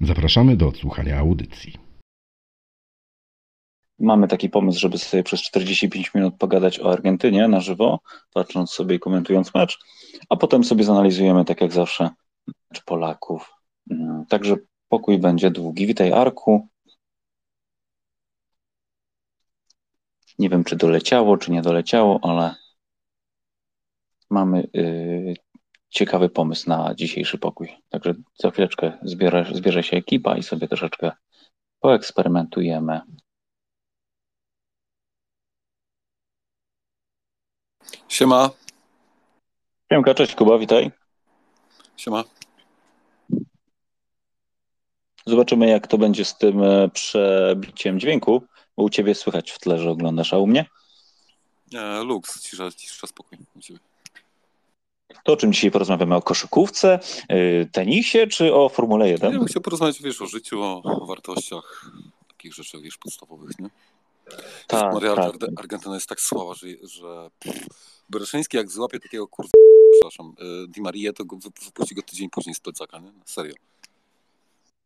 [0.00, 1.78] Zapraszamy do odsłuchania audycji.
[3.98, 8.00] Mamy taki pomysł, żeby sobie przez 45 minut pogadać o Argentynie na żywo,
[8.34, 9.78] patrząc sobie i komentując mecz,
[10.28, 12.10] a potem sobie zanalizujemy, tak jak zawsze,
[12.70, 13.52] mecz Polaków.
[13.90, 14.56] Mm, także
[14.88, 15.86] pokój będzie długi.
[15.86, 16.68] Witaj, Arku.
[20.38, 22.54] Nie wiem, czy doleciało, czy nie doleciało, ale
[24.30, 25.34] mamy yy,
[25.90, 27.76] ciekawy pomysł na dzisiejszy pokój.
[27.88, 31.12] Także za chwileczkę zbierze, zbierze się ekipa i sobie troszeczkę
[31.80, 33.00] poeksperymentujemy.
[38.08, 38.50] Siema.
[39.92, 40.90] Siemka, cześć Kuba, witaj.
[41.96, 42.24] Siema.
[45.26, 48.42] Zobaczymy, jak to będzie z tym e, przebiciem dźwięku,
[48.76, 50.66] bo u ciebie słychać w tle, że oglądasz, a u mnie?
[51.72, 53.89] Nie, Lux, cisza, cisza, spokój u ciebie.
[55.24, 56.16] To o czym dzisiaj porozmawiamy?
[56.16, 56.98] O koszykówce,
[57.32, 59.32] y, tenisie czy o Formule 1?
[59.32, 61.90] Ja bym chciał porozmawiać, wiesz, o życiu, o wartościach,
[62.28, 63.70] takich rzeczach, wiesz, podstawowych, nie?
[64.66, 65.34] Tak, Maria, tak.
[65.56, 67.30] Argentyna jest tak słaba, że, że
[68.08, 69.50] Bereszyński jak złapie takiego kurwa,
[69.92, 73.12] przepraszam, y, Di Maria, to go, wypuści go tydzień później z plecaka, nie?
[73.24, 73.54] Serio.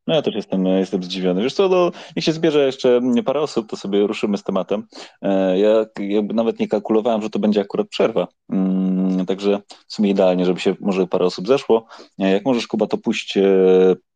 [0.06, 1.42] No ja też jestem, jestem zdziwiony.
[1.42, 4.86] Wiesz co, no, niech się zbierze jeszcze parę osób, to sobie ruszymy z tematem.
[5.22, 8.28] E, Ja jakby nawet nie kalkulowałem, że to będzie akurat przerwa.
[8.52, 11.86] Mm, Także w sumie idealnie, żeby się może parę osób zeszło.
[12.18, 13.42] E, Jak możesz, Kuba, to puść e,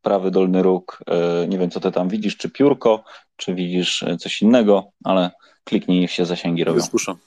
[0.01, 0.99] prawy dolny róg.
[1.07, 3.03] E, Nie wiem, co ty tam widzisz, czy piórko,
[3.35, 5.31] czy widzisz e, coś innego, ale
[5.63, 6.81] kliknij, się zasięgi robią.
[6.91, 7.17] Puszczam.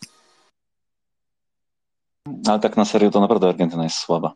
[2.49, 4.33] Ale tak na serio, to naprawdę Argentyna jest słaba.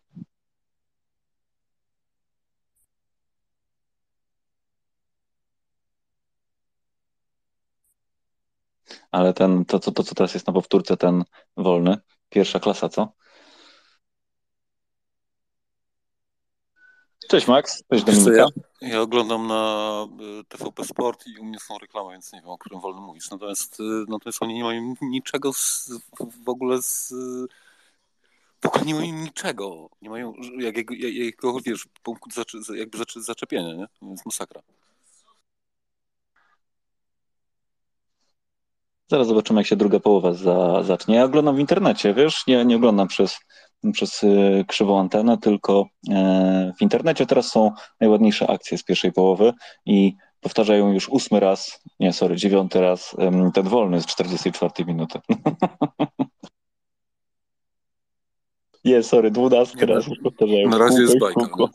[9.16, 11.24] Ale ten, to, to, to, co teraz jest na powtórce, ten
[11.56, 13.12] wolny, pierwsza klasa, co?
[17.28, 18.46] Cześć Max, cześć Dominika.
[18.80, 20.06] ja, ja oglądam na
[20.40, 23.30] y, TVP Sport i u mnie są reklamy, więc nie wiem, o którym wolno mówisz.
[23.30, 25.90] Natomiast, y, natomiast oni nie mają niczego z,
[26.44, 27.14] w ogóle z...
[28.60, 29.90] W ogóle nie mają niczego.
[30.02, 33.86] Nie mają jak, jak, jak, jakiego, wiesz, punktu zacze, jakby zacze, zaczepienia, nie?
[34.02, 34.62] Więc masakra.
[39.08, 41.14] Zaraz zobaczymy, jak się druga połowa za, zacznie.
[41.14, 43.38] Ja oglądam w internecie, wiesz, nie, nie oglądam przez,
[43.92, 49.52] przez y, krzywą antenę, tylko e, w internecie teraz są najładniejsze akcje z pierwszej połowy
[49.86, 53.16] i powtarzają już ósmy raz, nie, sorry, dziewiąty raz
[53.54, 55.18] ten wolny z 44 minuty.
[58.84, 60.68] Nie, sorry, dwunastkę raz już powtarzają.
[60.68, 61.40] Na razie jest bajka.
[61.40, 61.70] kółko.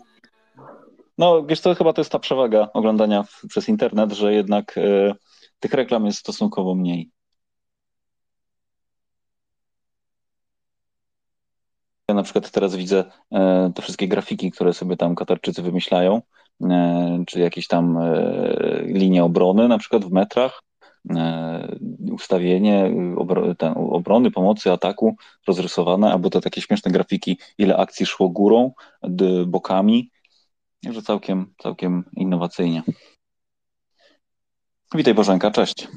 [1.17, 5.13] No, wiesz co, chyba to jest ta przewaga oglądania w, przez internet, że jednak e,
[5.59, 7.09] tych reklam jest stosunkowo mniej.
[12.11, 16.21] Ja na przykład teraz widzę e, te wszystkie grafiki, które sobie tam Katarczycy wymyślają,
[16.61, 20.63] e, czy jakieś tam e, linie obrony, na przykład w metrach,
[22.11, 22.91] ustawienie
[23.75, 25.15] obrony, pomocy, ataku
[25.47, 28.71] rozrysowane, albo te takie śmieszne grafiki, ile akcji szło górą,
[29.47, 30.11] bokami,
[30.83, 32.83] Także całkiem, całkiem innowacyjnie.
[34.95, 35.87] Witaj Bożenka, cześć.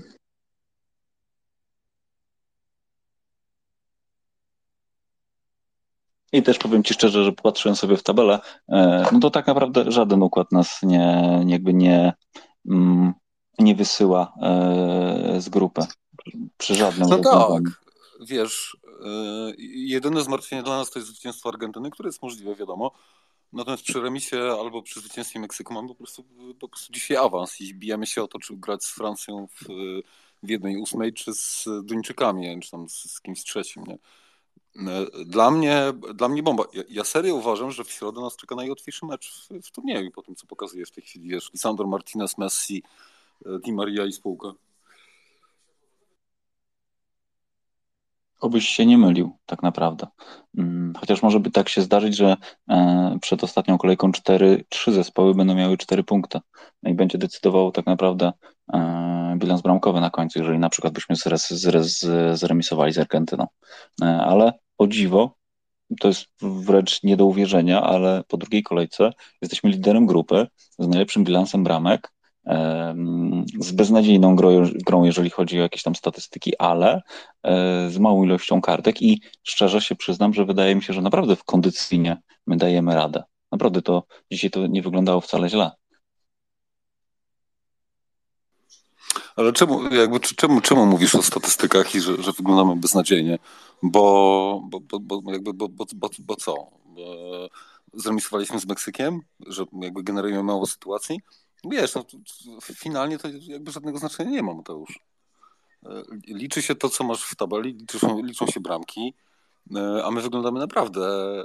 [6.34, 9.92] I też powiem Ci szczerze, że patrzyłem sobie w tabelę, e, no to tak naprawdę
[9.92, 12.12] żaden układ nas nie, jakby nie,
[12.70, 13.12] mm,
[13.58, 15.82] nie wysyła e, z grupy.
[16.56, 17.62] Przy żadnym No tak,
[18.20, 22.92] wiesz, y, jedyne zmartwienie dla nas to jest zwycięstwo Argentyny, które jest możliwe, wiadomo.
[23.52, 26.24] Natomiast przy remisie albo przy zwycięstwie Meksyku mamy po prostu,
[26.60, 29.68] po prostu dzisiaj awans i bijemy się o to, czy grać z Francją w,
[30.42, 33.98] w jednej ósmej, czy z Duńczykami, czy tam z, z kimś trzecim, nie?
[34.76, 36.64] Y, Dla mnie, dla mnie bomba.
[36.88, 40.34] Ja, serio uważam, że w środę nas czeka najłatwiejszy mecz w, w turnieju, po tym,
[40.34, 42.82] co pokazuje w tej chwili, wiesz, Lisandro Martinez, Messi,
[43.46, 44.52] y, Di Maria i spółka.
[48.40, 50.06] Obyś się nie mylił, tak naprawdę.
[50.58, 52.36] Mm, Chociaż może by tak się zdarzyć, że
[52.68, 56.40] e, przed ostatnią kolejką cztery, trzy zespoły będą miały cztery punkty.
[56.82, 58.32] No i będzie decydował tak naprawdę
[58.72, 61.16] e, bilans bramkowy na końcu, jeżeli na przykład byśmy
[62.34, 63.46] zremisowali z Argentyną.
[64.02, 65.36] E, Ale o dziwo,
[66.00, 69.10] to jest wręcz nie do uwierzenia, ale po drugiej kolejce
[69.42, 70.46] jesteśmy liderem grupy
[70.78, 72.14] z najlepszym bilansem bramek,
[73.60, 74.36] z beznadziejną
[74.86, 77.02] grą, jeżeli chodzi o jakieś tam statystyki, ale
[77.42, 81.36] e, z małą ilością kartek i szczerze się przyznam, że wydaje mi się, że naprawdę
[81.36, 82.16] w kondycyjnie
[82.46, 83.22] my dajemy radę.
[83.52, 85.70] Naprawdę to dzisiaj to nie wyglądało wcale źle.
[89.36, 93.38] Ale czemu, jakby, czemu, czemu mówisz o statystykach i że, że wyglądamy beznadziejnie?
[93.82, 96.54] Bo, bo, bo, bo, jakby, bo, bo, bo, bo co?
[97.94, 101.20] Zremisowaliśmy z Meksykiem, że jakby generujemy mało sytuacji?
[101.70, 102.04] Wiesz, no,
[102.62, 105.00] finalnie to jakby żadnego znaczenia nie ma, Mateusz.
[105.86, 109.14] E, liczy się to, co masz w tabeli, liczą, liczą się bramki,
[109.76, 111.00] e, a my wyglądamy naprawdę,
[111.40, 111.44] e,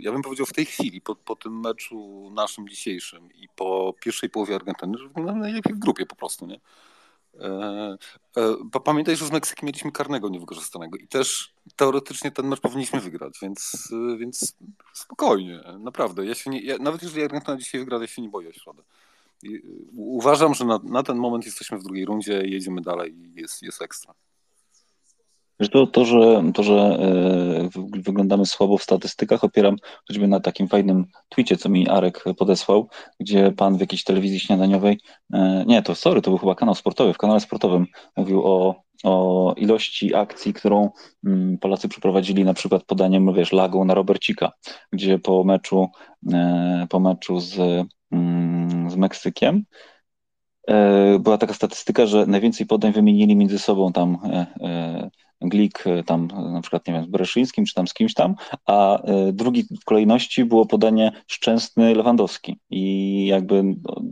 [0.00, 4.30] ja bym powiedział w tej chwili, po, po tym meczu naszym dzisiejszym i po pierwszej
[4.30, 6.60] połowie Argentyny, że wyglądamy najlepiej w grupie po prostu, nie?
[8.84, 13.88] Pamiętaj, że z Meksykiem mieliśmy karnego niewykorzystanego i też teoretycznie ten mecz powinniśmy wygrać, więc,
[14.18, 14.56] więc
[14.92, 16.26] spokojnie, naprawdę.
[16.26, 18.82] Ja się nie, ja, nawet jeżeli Argentyna dzisiaj wygra, ja się nie boję o środę.
[19.96, 23.82] Uważam, że na, na, ten moment jesteśmy w drugiej rundzie, jedziemy dalej i jest, jest
[23.82, 24.14] ekstra.
[25.72, 27.68] To, to, że, to, że e,
[28.02, 29.76] wyglądamy słabo w statystykach, opieram
[30.08, 32.88] choćby na takim fajnym twicie, co mi Arek podesłał,
[33.20, 35.00] gdzie pan w jakiejś telewizji śniadaniowej,
[35.32, 37.86] e, nie, to sorry, to był chyba kanał sportowy, w kanale sportowym
[38.16, 40.90] mówił o, o ilości akcji, którą
[41.26, 44.52] mm, Polacy przeprowadzili na przykład podaniem, wiesz, lagą na Robercika,
[44.92, 45.88] gdzie po meczu,
[46.32, 49.64] e, po meczu z Mm, z Meksykiem.
[51.20, 54.18] Była taka statystyka, że najwięcej podań wymienili między sobą tam
[55.48, 58.34] Glik tam na przykład, nie wiem, z Bereszyńskim czy tam z kimś tam,
[58.66, 59.02] a
[59.32, 64.02] drugi w kolejności było podanie Szczęsny Lewandowski i jakby no,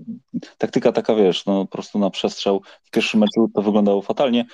[0.59, 4.47] taktyka taka, wiesz, no po prostu na przestrzał w pierwszym meczu to wyglądało fatalnie,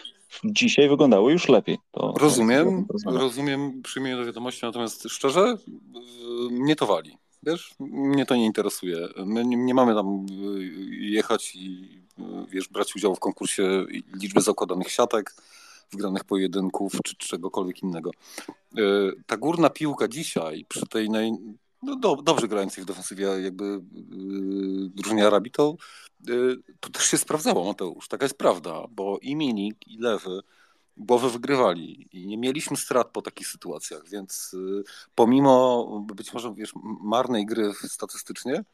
[0.45, 1.79] dzisiaj wyglądało już lepiej.
[1.91, 5.57] To, rozumiem, rozumiem, przyjmuję do wiadomości, natomiast szczerze
[6.51, 7.17] mnie to wali.
[7.43, 9.09] Wiesz, mnie to nie interesuje.
[9.27, 11.89] My nie, mamy tam y, jechać i
[12.19, 13.85] y, wiesz, brać udziału w konkursie
[14.23, 15.35] liczby zakładanych siatek,
[15.93, 18.11] wygranych pojedynków czy czegokolwiek innego.
[18.79, 21.33] Y, ta górna piłka dzisiaj przy tej naj,
[21.83, 23.81] no do, dobrze grającej w defensywie jakby yy,
[24.89, 25.77] drużynie Arabii, to,
[26.27, 28.09] yy, to też się sprawdzało, Mateusz.
[28.09, 30.41] Taka jest prawda, bo i Minik, i Lewy
[30.97, 34.57] głowę wygrywali i nie mieliśmy strat po takich sytuacjach, więc
[35.15, 38.65] pomimo być może wiesz, marnej gry statystycznie,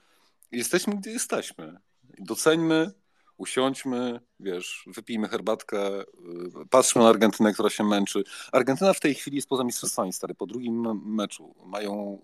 [0.53, 1.77] jesteśmy gdzie jesteśmy.
[2.19, 2.93] Doceńmy,
[3.37, 6.05] usiądźmy, wiesz, wypijmy herbatkę, y,
[6.71, 8.25] patrzmy na Argentynę, która się męczy.
[8.53, 11.55] Argentyna w tej chwili jest poza mistrzostwami, stary, po drugim meczu.
[11.67, 12.23] Mają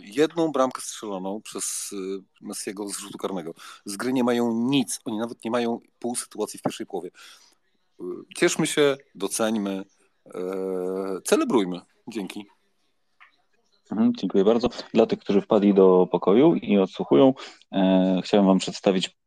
[0.00, 1.94] y, jedną bramkę strzeloną przez
[2.40, 3.54] Messiego z rzutu karnego.
[3.84, 7.10] Z gry nie mają nic, oni nawet nie mają pół sytuacji w pierwszej połowie
[8.36, 9.84] cieszmy się, doceńmy,
[11.24, 11.80] celebrujmy.
[12.08, 12.46] Dzięki.
[13.90, 14.68] Mhm, dziękuję bardzo.
[14.94, 17.34] Dla tych, którzy wpadli do pokoju i odsłuchują,
[17.72, 19.19] e, chciałem Wam przedstawić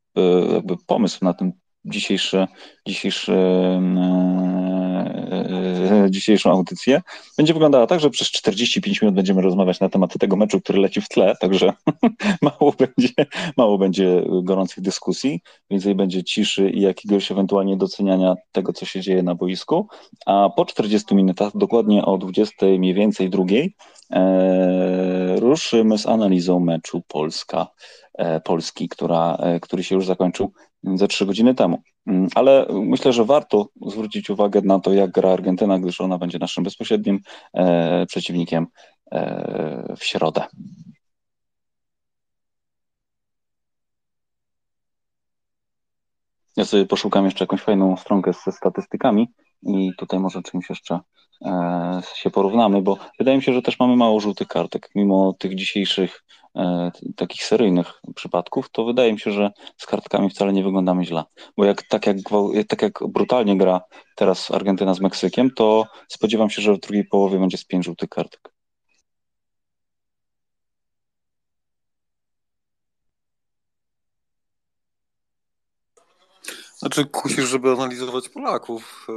[0.88, 1.52] pomysł na ten
[1.86, 2.48] dzisiejszy,
[2.88, 3.32] dzisiejszy,
[6.10, 7.02] dzisiejszą audycję.
[7.38, 11.02] Będzie wyglądała tak, że przez 45 minut będziemy rozmawiać na temat tego meczu, który leci
[11.02, 11.74] w tle, także
[12.42, 13.14] mało będzie,
[13.58, 19.24] mało będzie gorących dyskusji, więcej będzie ciszy i jakiegoś ewentualnie doceniania tego, co się dzieje
[19.24, 19.88] na boisku.
[20.26, 23.76] A po 40 minutach, dokładnie o 20 mniej więcej drugiej,
[24.12, 27.68] e, ruszymy z analizą meczu Polska.
[28.14, 30.52] E, Polski, która, e, który się już zakończył
[30.84, 31.82] ze trzy godziny temu.
[32.08, 36.40] Mm, ale myślę, że warto zwrócić uwagę na to, jak gra Argentyna, gdyż ona będzie
[36.40, 37.20] naszym bezpośrednim
[37.54, 38.68] e, przeciwnikiem
[39.12, 40.44] e, w środę.
[46.58, 49.28] Ja sobie poszukam jeszcze jakąś fajną stronkę ze statystykami
[49.64, 51.00] i tutaj może czymś jeszcze
[51.46, 55.56] e, się porównamy, bo wydaje mi się, że też mamy mało żółtych kartek, mimo tych
[55.56, 56.24] dzisiejszych
[57.16, 61.24] takich seryjnych przypadków, to wydaje mi się, że z kartkami wcale nie wyglądamy źle,
[61.58, 62.18] bo jak tak jak,
[62.68, 63.82] tak jak brutalnie gra
[64.16, 68.10] teraz Argentyna z Meksykiem, to spodziewam się, że w drugiej połowie będzie z pięć żółtych
[68.10, 68.54] kartek.
[76.84, 79.08] Znaczy kusisz, żeby analizować Polaków.
[79.10, 79.14] E,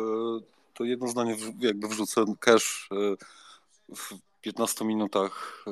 [0.75, 2.25] to jedno zdanie jakby wrzucę.
[2.41, 2.97] Cash e,
[4.47, 5.71] 15 minutach, e,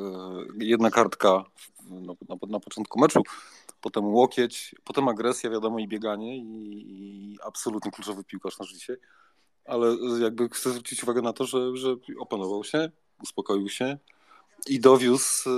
[0.60, 1.44] jedna kartka
[1.90, 3.22] na, na, na początku meczu,
[3.80, 8.96] potem łokieć, potem agresja, wiadomo, i bieganie i, i absolutnie kluczowy piłkarz nasz dzisiaj.
[9.64, 12.90] Ale jakby chcę zwrócić uwagę na to, że, że opanował się,
[13.22, 13.98] uspokoił się
[14.66, 15.50] i dowiózł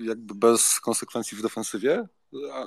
[0.00, 2.08] jakby bez konsekwencji w defensywie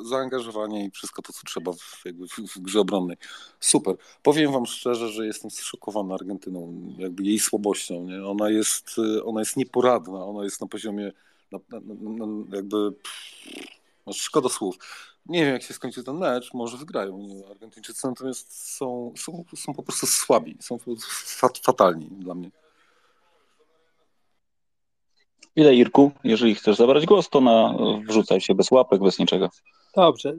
[0.03, 3.17] zaangażowanie i wszystko to, co trzeba w, jakby w, w grze obronnej.
[3.59, 3.95] Super.
[4.23, 8.03] Powiem wam szczerze, że jestem zszokowany Argentyną, jakby jej słabością.
[8.03, 8.25] Nie?
[8.25, 8.95] Ona, jest,
[9.25, 11.11] ona jest nieporadna, ona jest na poziomie
[11.51, 11.79] na, na,
[12.25, 12.77] na, jakby
[14.05, 14.77] no, szkoda słów.
[15.25, 19.83] Nie wiem, jak się skończy ten mecz, może wygrają Argentyńczycy, natomiast są, są, są po
[19.83, 20.77] prostu słabi, są
[21.25, 22.51] fat, fatalni dla mnie.
[25.55, 27.75] Ile Irku, jeżeli chcesz zabrać głos, to na,
[28.07, 29.49] wrzucaj się bez łapek, bez niczego.
[29.95, 30.37] Dobrze.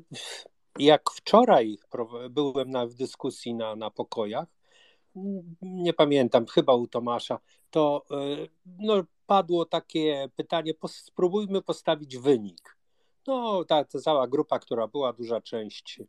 [0.79, 1.77] Jak wczoraj
[2.31, 4.47] byłem na, w dyskusji na, na pokojach,
[5.63, 7.39] nie pamiętam, chyba u Tomasza,
[7.71, 8.17] to e,
[8.79, 12.77] no, padło takie pytanie, spróbujmy postawić wynik.
[13.27, 16.05] No, ta, ta cała grupa, która była, duża część e,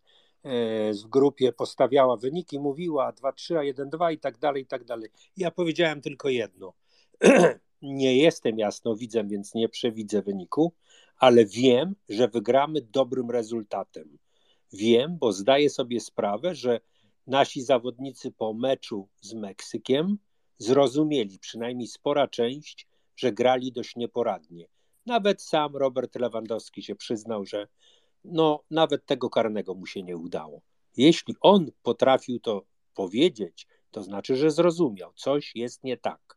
[0.94, 5.10] w grupie postawiała wyniki, mówiła 2-3, a 1-2 i tak dalej, i tak dalej.
[5.38, 6.74] Ja powiedziałem tylko jedno.
[7.82, 10.74] nie jestem jasnowidzem, więc nie przewidzę wyniku,
[11.18, 14.18] ale wiem, że wygramy dobrym rezultatem.
[14.74, 16.80] Wiem, bo zdaję sobie sprawę, że
[17.28, 20.18] nasi zawodnicy po meczu z Meksykiem
[20.58, 24.68] zrozumieli, przynajmniej spora część, że grali dość nieporadnie.
[25.06, 27.68] Nawet sam Robert Lewandowski się przyznał, że
[28.24, 30.62] no, nawet tego karnego mu się nie udało.
[30.98, 36.37] Jeśli on potrafił to powiedzieć, to znaczy, że zrozumiał, coś jest nie tak.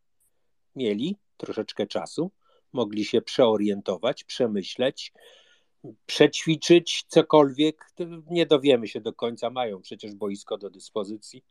[0.81, 2.31] Mieli troszeczkę czasu,
[2.73, 5.13] mogli się przeorientować, przemyśleć,
[6.07, 7.91] przećwiczyć cokolwiek.
[8.31, 11.45] Nie dowiemy się do końca, mają przecież boisko do dyspozycji.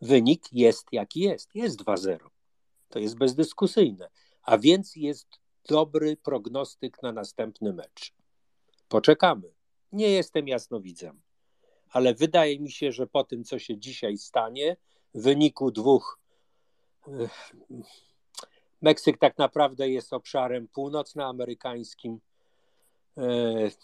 [0.00, 1.54] Wynik jest jaki jest.
[1.54, 2.18] Jest 2-0.
[2.88, 4.10] To jest bezdyskusyjne.
[4.42, 5.28] A więc jest
[5.68, 8.12] dobry prognostyk na następny mecz.
[8.88, 9.54] Poczekamy.
[9.92, 11.20] Nie jestem jasnowidzem,
[11.90, 14.76] ale wydaje mi się, że po tym, co się dzisiaj stanie,
[15.14, 16.18] w wyniku dwóch
[18.84, 22.20] Meksyk tak naprawdę jest obszarem północnoamerykańskim.
[23.16, 23.22] E,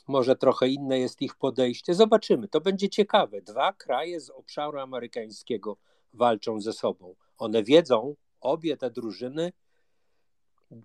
[0.09, 1.95] może trochę inne jest ich podejście.
[1.95, 3.43] Zobaczymy, to będzie ciekawe.
[3.43, 5.77] Dwa kraje z obszaru amerykańskiego
[6.13, 7.15] walczą ze sobą.
[7.39, 9.53] One wiedzą, obie te drużyny,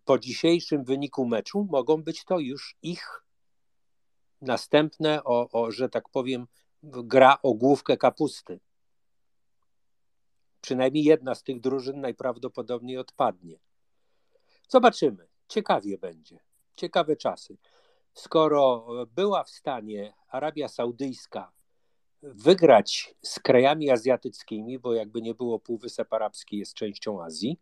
[0.05, 3.23] po dzisiejszym wyniku meczu mogą być to już ich
[4.41, 6.47] następne, o, o że tak powiem,
[6.83, 8.59] gra o główkę kapusty.
[10.61, 13.64] Przynajmniej jedna z tych drużyn najprawdopodobniej odpadnie.
[14.69, 15.27] Zobaczymy.
[15.47, 16.39] Ciekawie będzie.
[16.75, 17.57] Ciekawe czasy.
[18.13, 21.51] Skoro była w stanie Arabia Saudyjska
[22.21, 27.59] wygrać z krajami azjatyckimi, bo jakby nie było Półwysep Arabski jest częścią Azji,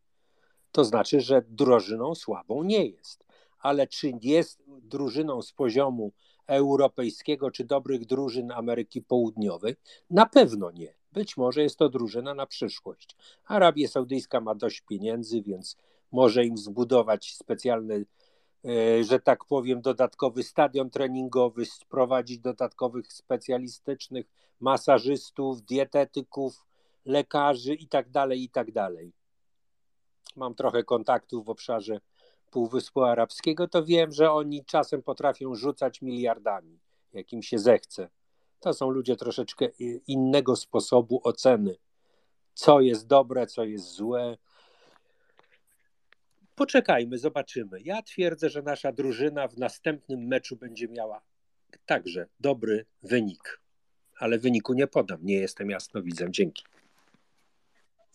[0.71, 3.25] to znaczy, że drużyną słabą nie jest.
[3.59, 6.11] Ale czy jest drużyną z poziomu
[6.47, 9.75] europejskiego, czy dobrych drużyn Ameryki Południowej?
[10.09, 10.93] Na pewno nie.
[11.11, 13.15] Być może jest to drużyna na przyszłość.
[13.45, 15.77] Arabia Saudyjska ma dość pieniędzy, więc
[16.13, 18.05] może im zbudować specjalny,
[18.65, 24.25] e, że tak powiem, dodatkowy stadion treningowy, sprowadzić dodatkowych specjalistycznych
[24.59, 26.65] masażystów, dietetyków,
[27.05, 28.73] lekarzy itd., tak itd.
[28.73, 28.93] Tak
[30.35, 32.01] Mam trochę kontaktów w obszarze
[32.51, 36.79] Półwyspu Arabskiego, to wiem, że oni czasem potrafią rzucać miliardami,
[37.13, 38.09] jak im się zechce.
[38.59, 39.65] To są ludzie troszeczkę
[40.07, 41.75] innego sposobu oceny,
[42.53, 44.37] co jest dobre, co jest złe,
[46.55, 47.81] Poczekajmy, zobaczymy.
[47.81, 51.21] Ja twierdzę, że nasza drużyna w następnym meczu będzie miała
[51.85, 53.61] także dobry wynik,
[54.17, 55.25] ale wyniku nie podam.
[55.25, 56.33] Nie jestem jasnowidzem.
[56.33, 56.63] Dzięki.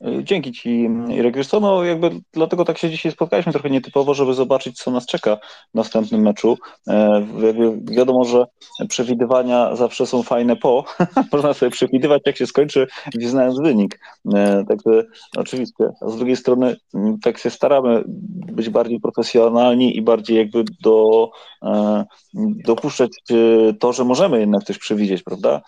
[0.01, 1.37] Dzięki Ci, Irek.
[1.37, 5.07] Wiesz co, no jakby dlatego tak się dzisiaj spotkaliśmy trochę nietypowo, żeby zobaczyć, co nas
[5.07, 5.37] czeka
[5.71, 6.59] w następnym meczu.
[6.89, 8.45] E, jakby wiadomo, że
[8.89, 10.85] przewidywania zawsze są fajne po.
[11.33, 14.01] Można sobie przewidywać, jak się skończy, gdzie znając wynik.
[14.35, 15.05] E, także
[15.37, 15.85] oczywiście.
[16.01, 16.77] A z drugiej strony
[17.23, 18.05] tak się staramy
[18.53, 21.31] być bardziej profesjonalni i bardziej jakby do,
[21.63, 22.05] e,
[22.65, 23.11] dopuszczać
[23.81, 25.61] to, że możemy jednak coś przewidzieć, prawda?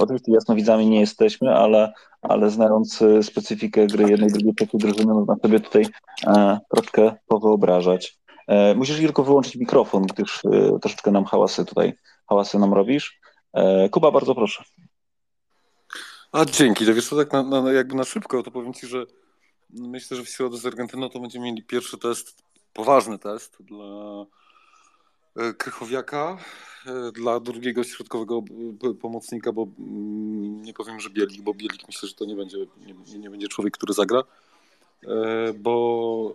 [0.00, 1.92] Oczywiście jasnowidzami nie jesteśmy, ale
[2.28, 5.86] ale znając e, specyfikę gry jednej, drugiej, trzeciej drużyny, można sobie tutaj
[6.26, 8.18] e, troszkę powyobrażać.
[8.48, 10.42] E, musisz, Irko, wyłączyć mikrofon, gdyż
[10.80, 11.92] troszeczkę nam hałasy tutaj,
[12.28, 13.20] hałasy nam robisz.
[13.90, 14.64] Kuba, bardzo proszę.
[16.32, 19.06] A dzięki, to wiesz co, tak na, na, jakby na szybko, to powiem Ci, że
[19.70, 22.42] myślę, że w środę z Argentyną to będziemy mieli pierwszy test,
[22.72, 23.86] poważny test dla
[25.58, 26.38] Krychowiaka,
[26.86, 28.42] E, dla drugiego środkowego
[29.00, 32.58] pomocnika, bo mm, nie powiem, że Bielik, bo Bielik myślę, że to nie będzie,
[33.06, 34.22] nie, nie będzie człowiek, który zagra,
[35.06, 36.34] e, bo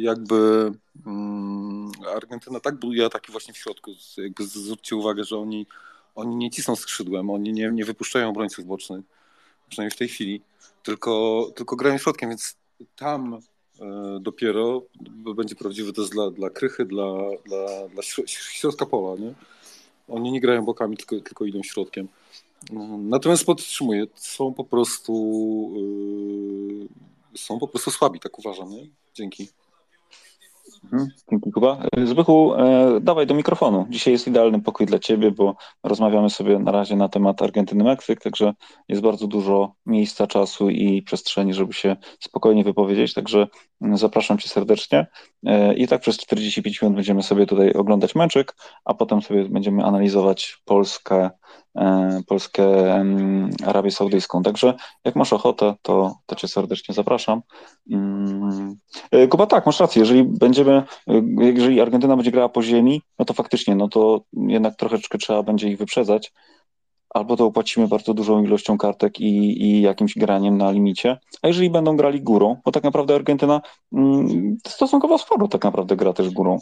[0.00, 0.72] jakby
[1.06, 3.90] mm, Argentyna tak buduje ataki właśnie w środku.
[4.16, 5.66] Jakby zwróćcie uwagę, że oni,
[6.14, 9.04] oni nie cisną skrzydłem, oni nie, nie wypuszczają obrońców bocznych,
[9.68, 10.42] przynajmniej w tej chwili,
[10.82, 12.56] tylko, tylko grają środkiem, więc
[12.96, 13.57] tam E,
[14.20, 14.82] dopiero
[15.36, 17.14] będzie prawdziwy test dla, dla krychy, dla,
[17.46, 19.34] dla, dla środka pola, nie?
[20.08, 22.08] Oni nie grają bokami, tylko, tylko idą środkiem.
[22.98, 25.12] Natomiast podtrzymuję, są po prostu
[27.32, 28.70] yy, są po prostu słabi, tak uważam.
[28.70, 28.86] Nie?
[29.14, 29.48] Dzięki.
[30.84, 31.82] Mhm, dzięki Kuba.
[32.04, 33.86] Zbychu, e, dawaj do mikrofonu.
[33.90, 38.52] Dzisiaj jest idealny pokój dla Ciebie, bo rozmawiamy sobie na razie na temat Argentyny-Meksyk, także
[38.88, 43.46] jest bardzo dużo miejsca, czasu i przestrzeni, żeby się spokojnie wypowiedzieć, także
[43.80, 45.06] zapraszam Cię serdecznie.
[45.46, 48.54] E, I tak przez 45 minut będziemy sobie tutaj oglądać meczyk,
[48.84, 51.30] a potem sobie będziemy analizować Polskę
[51.78, 52.64] E, Polskę
[53.66, 54.42] Arabię Saudyjską.
[54.42, 57.42] Także jak masz ochotę, to, to cię serdecznie zapraszam.
[57.90, 58.76] Mm.
[59.10, 60.00] E, Kuba, tak, masz rację.
[60.00, 60.82] Jeżeli będziemy,
[61.38, 65.68] jeżeli Argentyna będzie grała po ziemi, no to faktycznie, no to jednak troszeczkę trzeba będzie
[65.68, 66.32] ich wyprzedzać
[67.10, 71.70] albo to opłacimy bardzo dużą ilością kartek i, i jakimś graniem na limicie, a jeżeli
[71.70, 73.60] będą grali górą, bo tak naprawdę Argentyna
[73.92, 76.58] mm, stosunkowo sporo tak naprawdę gra też górą.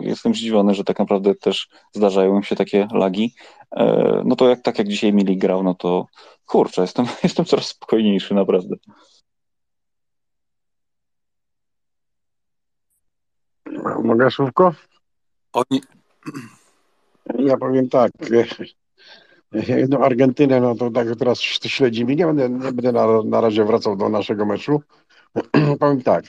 [0.00, 3.34] Jestem zdziwiony, że tak naprawdę też zdarzają im się takie lagi.
[3.76, 6.06] E, no to jak tak jak dzisiaj Mili grał, no to
[6.46, 8.76] kurczę, jestem, jestem coraz spokojniejszy naprawdę.
[14.04, 14.74] Mogę słówko?
[15.52, 15.80] Oni...
[17.38, 18.10] Ja powiem tak,
[19.88, 22.16] no Argentynę, no to tak teraz śledzimy.
[22.16, 24.82] Nie będę, nie będę na, na razie wracał do naszego meczu.
[25.80, 26.24] Powiem tak,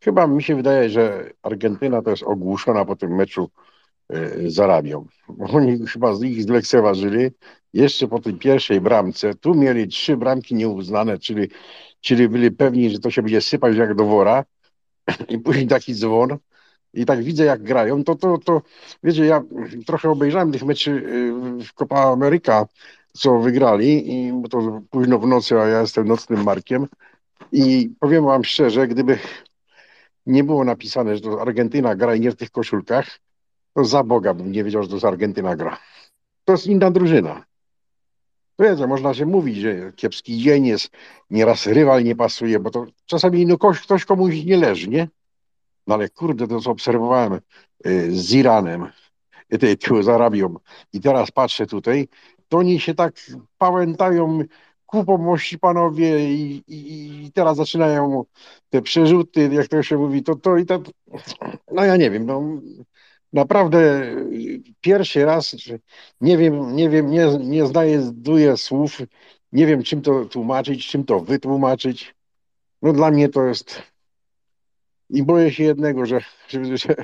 [0.00, 3.50] chyba mi się wydaje, że Argentyna to jest ogłuszona po tym meczu
[4.12, 5.06] y, z Arabią.
[5.38, 7.30] Oni chyba z ich zlekceważyli.
[7.72, 11.48] Jeszcze po tej pierwszej bramce, tu mieli trzy bramki nieuznane, czyli,
[12.00, 14.44] czyli byli pewni, że to się będzie sypać jak do wora.
[15.28, 16.38] I później taki dzwon,
[16.94, 18.62] i tak widzę, jak grają, to, to, to
[19.02, 19.42] wiecie, ja
[19.86, 22.66] trochę obejrzałem tych meczy y, w Copa America,
[23.12, 26.86] co wygrali, i, bo to późno w nocy, a ja jestem nocnym Markiem.
[27.52, 29.18] I powiem wam szczerze, gdyby
[30.26, 33.06] nie było napisane, że to Argentyna gra i nie w tych koszulkach,
[33.74, 35.78] to za Boga bym nie wiedział, że to jest Argentyna gra.
[36.44, 37.44] To jest inna drużyna.
[38.58, 40.90] Wiecie, można się mówić, że kiepski dzień jest,
[41.30, 45.08] nieraz rywal nie pasuje, bo to czasami no, ktoś, ktoś komuś nie leży, nie?
[45.86, 47.40] No ale kurde, to co obserwowałem
[47.86, 48.90] y, z Iranem,
[49.64, 50.54] y, z Arabią
[50.92, 52.08] i teraz patrzę tutaj,
[52.48, 53.14] to oni się tak
[53.58, 54.40] pałętają
[54.86, 58.24] kupą mości panowie i, i, i, teraz zaczynają
[58.70, 60.82] te przerzuty, jak to się mówi, to, to i to,
[61.72, 62.42] no ja nie wiem, no
[63.32, 64.06] naprawdę
[64.80, 65.56] pierwszy raz,
[66.20, 68.98] nie wiem, nie wiem, nie, nie znajduję słów,
[69.52, 72.14] nie wiem czym to tłumaczyć, czym to wytłumaczyć.
[72.82, 73.82] No dla mnie to jest
[75.10, 76.94] i boję się jednego, że, że,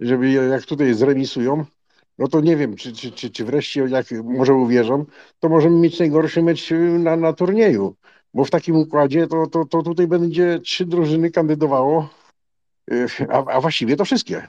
[0.00, 1.64] żeby jak tutaj zremisują,
[2.18, 5.04] no to nie wiem, czy, czy, czy, czy wreszcie jak może uwierzą,
[5.38, 7.96] to możemy mieć najgorszy mecz na, na turnieju,
[8.34, 12.08] bo w takim układzie to, to, to tutaj będzie trzy drużyny kandydowało,
[13.28, 14.48] a, a właściwie to wszystkie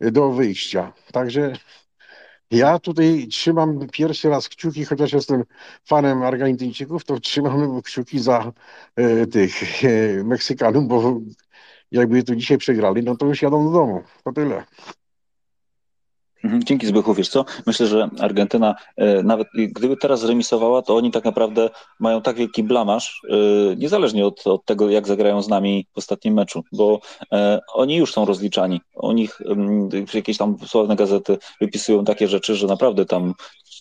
[0.00, 0.92] do wyjścia.
[1.12, 1.52] Także
[2.50, 5.44] ja tutaj trzymam pierwszy raz kciuki, chociaż jestem
[5.84, 8.52] fanem Argentyńczyków, to trzymam kciuki za
[8.96, 11.20] e, tych e, Meksykanów, bo
[11.94, 14.02] jakby tu dzisiaj przegrali, no to już jadą do domu.
[14.24, 14.64] To tyle.
[16.44, 17.44] Mhm, dzięki Zbychu, wiesz co?
[17.66, 22.62] Myślę, że Argentyna e, nawet gdyby teraz zremisowała, to oni tak naprawdę mają tak wielki
[22.62, 27.00] blamaż, e, niezależnie od, od tego, jak zagrają z nami w ostatnim meczu, bo
[27.32, 28.80] e, oni już są rozliczani.
[28.94, 29.38] O nich
[30.14, 33.34] jakieś tam sławne gazety wypisują takie rzeczy, że naprawdę tam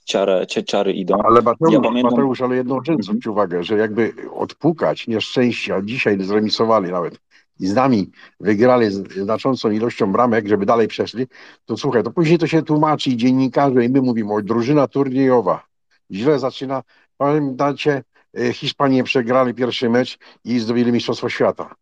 [0.06, 1.17] ciary, ciary idą.
[1.23, 2.12] Ale Mateusz, ja pamiętam...
[2.12, 7.19] Mateusz ale jedną rzecz zwróć uwagę, że jakby odpukać nieszczęścia, dzisiaj zremisowali nawet
[7.59, 8.87] i z nami wygrali
[9.23, 11.27] znaczącą ilością bramek, żeby dalej przeszli,
[11.65, 15.65] to słuchaj, to później to się tłumaczy i dziennikarze i my mówimy, o drużyna turniejowa,
[16.11, 16.83] źle zaczyna.
[17.17, 18.03] Pamiętacie,
[18.37, 21.75] e, Hiszpanie przegrali pierwszy mecz i zdobyli Mistrzostwo Świata.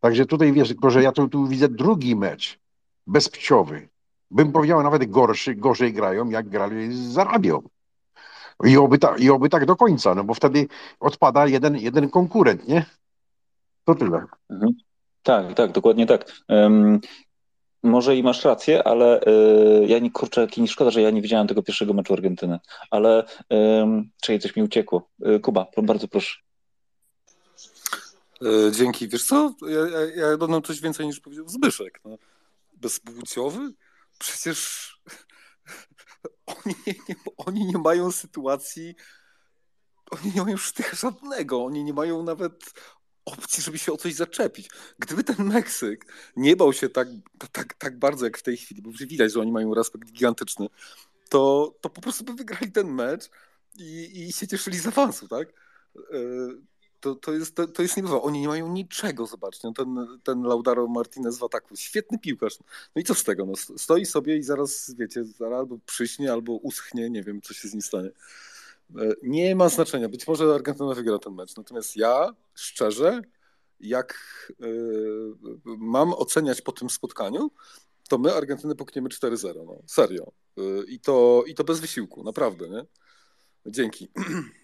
[0.00, 2.58] Także tutaj wiesz, tylko że ja tu, tu widzę drugi mecz,
[3.06, 3.88] bezpciowy.
[4.30, 7.62] Bym powiedział nawet gorszy, gorzej grają, jak grali z Arabią.
[8.64, 10.68] I oby, ta, I oby tak do końca, no bo wtedy
[11.00, 12.86] odpada jeden, jeden konkurent, nie?
[13.84, 14.24] To tyle.
[14.50, 14.87] Mhm.
[15.22, 16.32] Tak, tak, dokładnie tak.
[16.48, 17.00] Um,
[17.82, 21.48] może i masz rację, ale y, ja nie kurczę, nie szkoda, że ja nie widziałem
[21.48, 22.58] tego pierwszego meczu Argentyny.
[22.90, 25.10] Ale um, czekaj, coś mi uciekło.
[25.26, 26.38] Y, Kuba, bardzo proszę.
[28.42, 29.08] E, dzięki.
[29.08, 32.00] Wiesz co, ja, ja, ja dodam coś więcej niż powiedział Zbyszek.
[32.04, 32.18] No.
[32.72, 33.72] Bezpłciowy?
[34.18, 34.92] Przecież
[36.46, 38.94] oni nie, nie, oni nie mają sytuacji,
[40.10, 42.72] oni nie mają sztycha żadnego, oni nie mają nawet
[43.32, 44.70] opcji, żeby się o coś zaczepić.
[44.98, 47.08] Gdyby ten Meksyk nie bał się tak,
[47.52, 50.66] tak, tak bardzo jak w tej chwili, bo widać, że oni mają respekt gigantyczny,
[51.28, 53.30] to, to po prostu by wygrali ten mecz
[53.76, 55.48] i, i się cieszyli z awansu, tak?
[55.96, 56.18] E,
[57.00, 58.22] to, to, jest, to, to jest niebywałe.
[58.22, 59.68] Oni nie mają niczego, zobaczcie.
[59.68, 62.58] No ten, ten Laudaro Martinez w ataku, świetny piłkarz.
[62.96, 63.46] No i co z tego?
[63.46, 67.68] No, stoi sobie i zaraz, wiecie, zaraz albo przyśnie, albo uschnie, nie wiem, co się
[67.68, 68.10] z nim stanie.
[68.96, 70.08] E, nie ma znaczenia.
[70.08, 71.56] Być może Argentyna wygra ten mecz.
[71.56, 73.22] Natomiast ja, szczerze,
[73.80, 74.14] jak
[74.58, 77.50] yy, mam oceniać po tym spotkaniu,
[78.08, 79.66] to my Argentynę pokniemy 4-0.
[79.66, 79.82] No.
[79.86, 80.32] Serio.
[80.56, 82.68] Yy, I, to, I to bez wysiłku, naprawdę.
[82.68, 82.84] Nie?
[83.66, 84.08] Dzięki.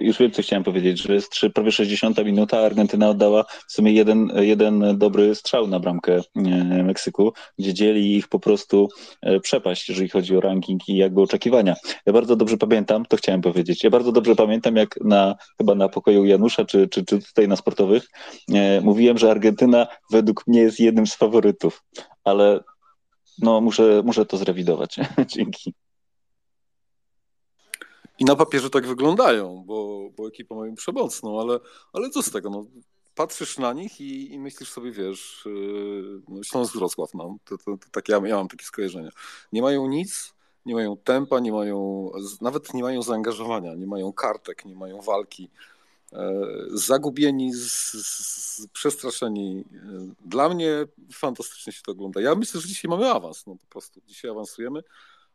[0.00, 4.32] Już wiem, co chciałem powiedzieć, że jest prawie 60 minuta, Argentyna oddała w sumie jeden,
[4.36, 8.88] jeden dobry strzał na bramkę e, Meksyku, gdzie dzieli ich po prostu
[9.22, 11.74] e, przepaść, jeżeli chodzi o ranking i jakby oczekiwania.
[12.06, 15.88] Ja bardzo dobrze pamiętam, to chciałem powiedzieć, ja bardzo dobrze pamiętam, jak na chyba na
[15.88, 18.08] pokoju Janusza, czy, czy, czy tutaj na sportowych,
[18.54, 21.82] e, mówiłem, że Argentyna według mnie jest jednym z faworytów,
[22.24, 22.60] ale
[23.38, 24.96] no muszę, muszę to zrewidować.
[25.36, 25.74] Dzięki.
[28.18, 31.58] I na papierze tak wyglądają, bo, bo ekipę mają przemocną, ale,
[31.92, 32.50] ale co z tego?
[32.50, 32.66] No,
[33.14, 37.64] patrzysz na nich i, i myślisz sobie, wiesz, yy, no Śląsk Wrocław, no, to, to,
[37.64, 39.10] to tak ja, ja mam takie skojarzenia.
[39.52, 40.34] Nie mają nic,
[40.66, 45.50] nie mają tempa, nie mają, nawet nie mają zaangażowania, nie mają kartek, nie mają walki.
[46.12, 49.64] E, zagubieni, z, z, przestraszeni.
[49.74, 52.20] E, dla mnie fantastycznie się to ogląda.
[52.20, 54.00] Ja myślę, że dzisiaj mamy awans, no po prostu.
[54.06, 54.82] Dzisiaj awansujemy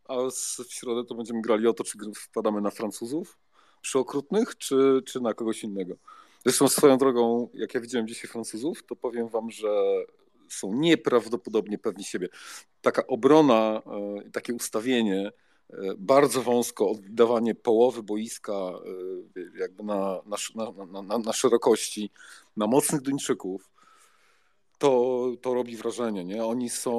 [0.10, 0.16] a
[0.64, 3.38] w środę to będziemy grali o to, czy wpadamy na Francuzów
[3.82, 5.96] przy okrutnych, czy, czy na kogoś innego.
[6.46, 9.68] Zresztą swoją drogą, jak ja widziałem dzisiaj Francuzów, to powiem wam, że
[10.50, 12.28] są nieprawdopodobnie pewni siebie.
[12.82, 15.32] Taka obrona, e, takie ustawienie,
[15.70, 20.38] e, bardzo wąsko, oddawanie połowy boiska e, jakby na, na,
[20.88, 22.12] na, na, na szerokości,
[22.58, 23.70] na mocnych Duńczyków,
[24.78, 26.26] to, to robi wrażenie.
[26.26, 26.46] Nie?
[26.46, 26.92] Oni są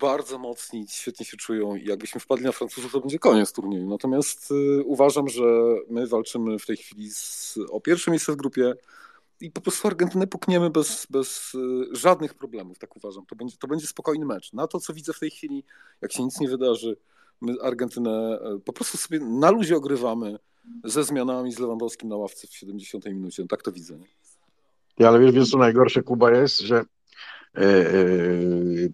[0.00, 3.88] bardzo mocni, świetnie się czują i jakbyśmy wpadli na Francuzów, to będzie koniec turnieju.
[3.88, 5.44] Natomiast y, uważam, że
[5.90, 8.74] my walczymy w tej chwili z, o pierwsze miejsce w grupie
[9.40, 11.58] i po prostu Argentynę pukniemy bez, bez y,
[11.92, 13.26] żadnych problemów, tak uważam.
[13.26, 14.52] To będzie, to będzie spokojny mecz.
[14.52, 15.64] Na to, co widzę w tej chwili,
[16.00, 16.96] jak się nic nie wydarzy,
[17.40, 20.38] my Argentynę y, po prostu sobie na luzie ogrywamy
[20.84, 23.46] ze zmianami z Lewandowskim na ławce w 70 minucie.
[23.46, 23.98] Tak to widzę.
[24.98, 26.84] Ja, ale wiesz, wiesz co najgorsze, Kuba, jest, że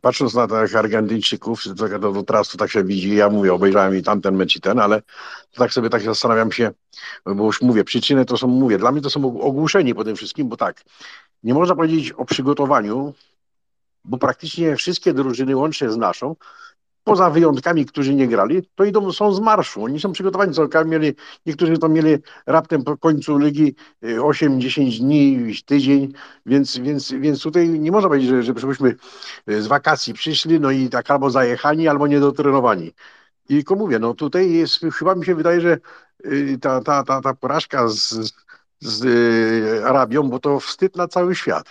[0.01, 4.03] patrząc na tych Argentyńczyków, to, to teraz to tak się widzi, ja mówię, obejrzałem i
[4.03, 5.03] tamten mecz i ten, ale
[5.53, 6.71] tak sobie tak zastanawiam się,
[7.27, 10.49] bo już mówię, przyczyny to są, mówię, dla mnie to są ogłuszeni po tym wszystkim,
[10.49, 10.83] bo tak,
[11.43, 13.15] nie można powiedzieć o przygotowaniu,
[14.05, 16.37] bo praktycznie wszystkie drużyny łącznie z naszą
[17.07, 19.85] poza wyjątkami, którzy nie grali, to idą, są z marszu.
[19.85, 21.15] Oni są przygotowani, co mieli,
[21.47, 22.17] niektórzy to mieli
[22.47, 26.13] raptem po końcu ligi 8-10 y, dni, tydzień,
[26.47, 28.97] więc, więc, więc tutaj nie można powiedzieć, że, żebyśmy
[29.51, 32.93] y, z wakacji przyszli, no i tak albo zajechani, albo niedotrenowani.
[33.49, 35.79] I tylko mówię, no tutaj jest, chyba mi się wydaje, że
[36.27, 38.33] y, ta, ta, ta, ta porażka z,
[38.81, 39.05] z
[39.85, 41.71] Arabią, bo to wstyd na cały świat.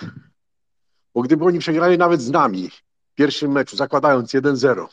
[1.16, 2.70] Bo gdyby oni przegrali nawet z nami,
[3.16, 4.88] pierwszym meczu, zakładając 1-0,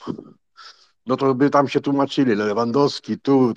[1.06, 3.54] no to by tam się tłumaczyli, Lewandowski, tu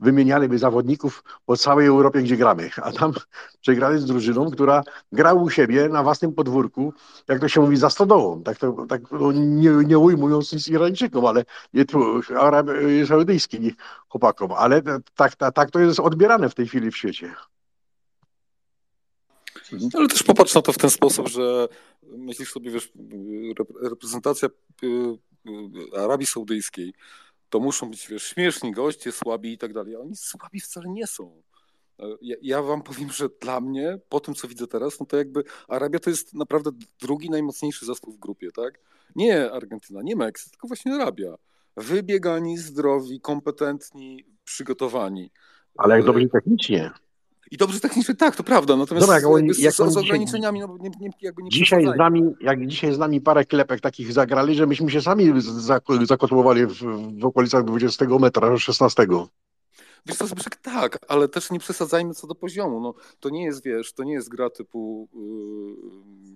[0.00, 3.12] wymienialiby zawodników po całej Europie, gdzie gramy, a tam
[3.62, 6.92] przegrali z drużyną, która gra u siebie na własnym podwórku,
[7.28, 11.26] jak to się mówi, za stodołą, tak, to, tak no, nie, nie ujmując nic Irańczykom,
[11.26, 12.66] ale nie tu Arab
[13.08, 13.70] Saudyjskim
[14.08, 14.82] chłopakom, ale
[15.14, 17.34] tak, tak, tak to jest odbierane w tej chwili w świecie.
[19.94, 21.68] Ale też popatrz na to w ten sposób, że
[22.02, 22.92] myślisz sobie, wiesz,
[23.82, 24.48] reprezentacja
[24.82, 26.94] y, y, Arabii Saudyjskiej
[27.50, 29.96] to muszą być, wiesz, śmieszni goście, słabi i tak dalej.
[29.96, 31.42] Oni słabi wcale nie są.
[32.22, 35.44] Ja, ja, wam powiem, że dla mnie, po tym co widzę teraz, no to jakby
[35.68, 38.80] Arabia to jest naprawdę drugi najmocniejszy zespół w grupie, tak?
[39.16, 41.34] Nie Argentyna, nie Meksyk, tylko właśnie Arabia.
[41.76, 45.30] Wybiegani, zdrowi, kompetentni, przygotowani.
[45.76, 46.90] Ale jak dobrze technicznie.
[47.54, 50.90] I dobrze technicznie, tak, to prawda, natomiast Dobra, jak jak z, z ograniczeniami, no, nie,
[51.00, 54.66] nie, jakby nie dzisiaj z nami, Jak dzisiaj z nami parę klepek takich zagrali, że
[54.66, 55.32] myśmy się sami
[56.02, 56.74] zakotłowali w,
[57.20, 59.06] w okolicach 20 metra, 16.
[60.06, 62.80] Wiesz co, Zbyszek, tak, ale też nie przesadzajmy co do poziomu.
[62.80, 66.33] No, to nie jest, wiesz, to nie jest gra typu yy,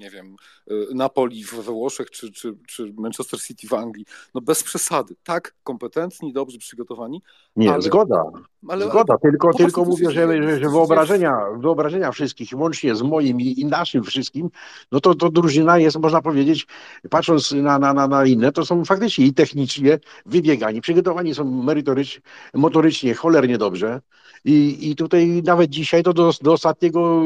[0.00, 0.36] nie wiem,
[0.70, 4.06] y, Napoli we Włoszech czy, czy, czy Manchester City w Anglii.
[4.34, 5.16] No bez przesady.
[5.24, 7.22] Tak, kompetentni, dobrze przygotowani.
[7.56, 8.24] Nie, ale, zgoda.
[8.68, 13.40] Ale, zgoda, ale, tylko, tylko mówię, że, że, że wyobrażenia, wyobrażenia wszystkich, łącznie z moim
[13.40, 14.50] i, naszym wszystkim,
[14.92, 16.66] no to, to drużyna jest, można powiedzieć,
[17.10, 22.22] patrząc na, na, na, na inne, to są faktycznie i technicznie wybiegani, przygotowani są merytorycznie,
[22.54, 24.00] motorycznie cholernie dobrze.
[24.44, 27.22] I, i tutaj nawet dzisiaj to do, do ostatniego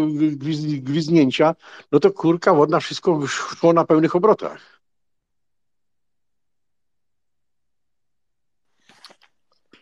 [0.83, 1.55] gwizdnięcia,
[1.93, 4.81] no to kurka wodna, wszystko szło na pełnych obrotach.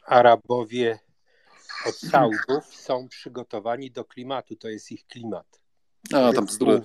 [0.06, 0.98] Arabowie
[1.86, 5.60] od Saudów są przygotowani do klimatu, to jest ich klimat.
[6.14, 6.82] A, tam bzdury.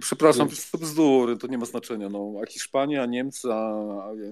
[0.00, 2.08] Przepraszam, to bzdury, to nie ma znaczenia.
[2.08, 3.72] No, a Hiszpania, Niemcy, a,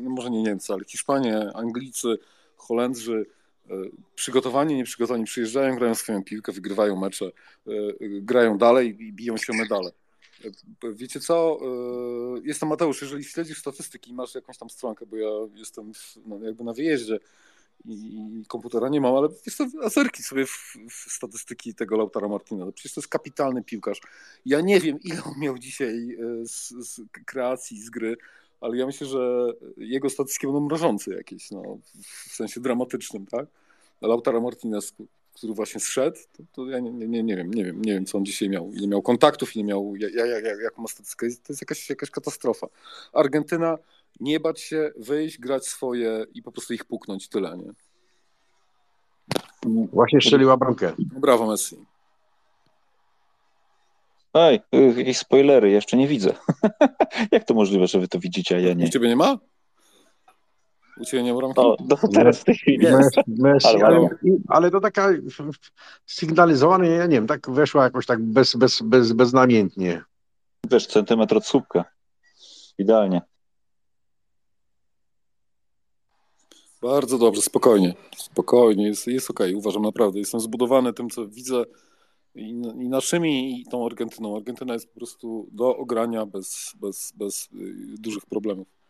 [0.01, 2.19] no może nie Niemcy, ale Hiszpanie, Anglicy,
[2.57, 3.27] Holendrzy,
[3.71, 3.75] e,
[4.15, 7.71] przygotowani, nieprzygotowani przyjeżdżają, grają swoją piłkę, wygrywają mecze, e,
[8.01, 9.91] grają dalej i biją się o medale.
[10.85, 11.59] E, wiecie co?
[12.45, 16.39] Jestem Mateusz, jeżeli śledzisz statystyki i masz jakąś tam stronkę, bo ja jestem w, no,
[16.43, 17.19] jakby na wyjeździe
[17.85, 22.65] i komputera nie mam, ale co, azerki sobie w, w, statystyki tego Lautara Martina.
[22.65, 24.01] No przecież to jest kapitalny piłkarz.
[24.47, 28.17] Ja nie wiem, ile on miał dzisiaj z, z kreacji, z gry,
[28.61, 31.79] ale ja myślę, że jego statystyki będą mrożące jakieś, no,
[32.29, 33.47] w sensie dramatycznym, tak?
[34.01, 34.95] Lautaro Martinez,
[35.35, 38.19] który właśnie zszedł, to, to ja nie, nie, nie, wiem, nie wiem, nie wiem, co
[38.19, 41.53] on dzisiaj miał, ile miał kontaktów, ile miał, jak, jak, jak, jaką ma statystykę, to
[41.53, 42.67] jest jakaś, jakaś katastrofa.
[43.13, 43.79] Argentyna,
[44.21, 47.73] nie bać się, wyjść, grać swoje i po prostu ich puknąć, tyle, nie?
[49.93, 50.93] Właśnie strzeliła bramkę.
[50.99, 51.77] Brawo Messi.
[54.35, 54.61] Ej,
[54.97, 56.35] jakieś spoilery, jeszcze nie widzę.
[57.33, 58.91] Jak to możliwe, że wy to widzicie, a ja nie?
[58.91, 59.39] Ciebie nie ma?
[61.03, 61.35] U ciebie nie?
[61.35, 63.17] O, no, teraz w tej chwili jest.
[63.27, 64.09] Messi, ale, ale,
[64.49, 65.09] ale, to taka
[66.07, 70.05] sygnalizowana, ja nie wiem, tak weszła jakoś tak bez, bez, bez, beznamiętnie.
[70.71, 71.85] Wiesz, centymetr od słupka.
[72.79, 73.23] Idealnie.
[76.83, 77.95] Bardzo dobrze, spokojnie.
[78.17, 79.59] Spokojnie, jest, jest okej, okay.
[79.59, 80.19] uważam naprawdę.
[80.19, 81.65] Jestem zbudowany tym, co widzę
[82.35, 84.37] i, i naszymi, i tą Argentyną.
[84.37, 87.49] Argentyna jest po prostu do ogrania bez, bez, bez y,
[87.99, 88.82] dużych problemów.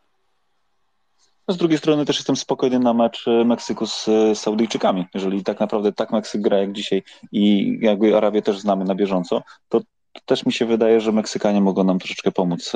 [1.47, 5.05] Z drugiej strony też jestem spokojny na mecz y, Meksyku z y, Saudyjczykami.
[5.13, 9.41] Jeżeli tak naprawdę tak Meksyk gra jak dzisiaj i jakby Arabię też znamy na bieżąco,
[9.69, 9.81] to
[10.25, 12.71] też mi się wydaje, że Meksykanie mogą nam troszeczkę pomóc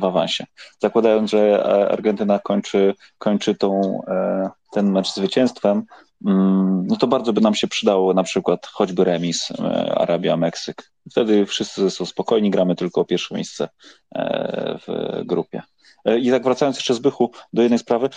[0.00, 0.44] w awansie.
[0.78, 5.86] Zakładając, że e, Argentyna kończy, kończy tą, e, ten mecz zwycięstwem,
[6.24, 9.54] Mm, no to bardzo by nam się przydało na przykład choćby remis e,
[9.94, 10.92] Arabia-Meksyk.
[11.10, 13.68] Wtedy wszyscy są spokojni, gramy tylko o pierwsze miejsce
[14.14, 15.62] e, w grupie.
[16.06, 18.08] E, I tak wracając jeszcze z Bychu do jednej sprawy,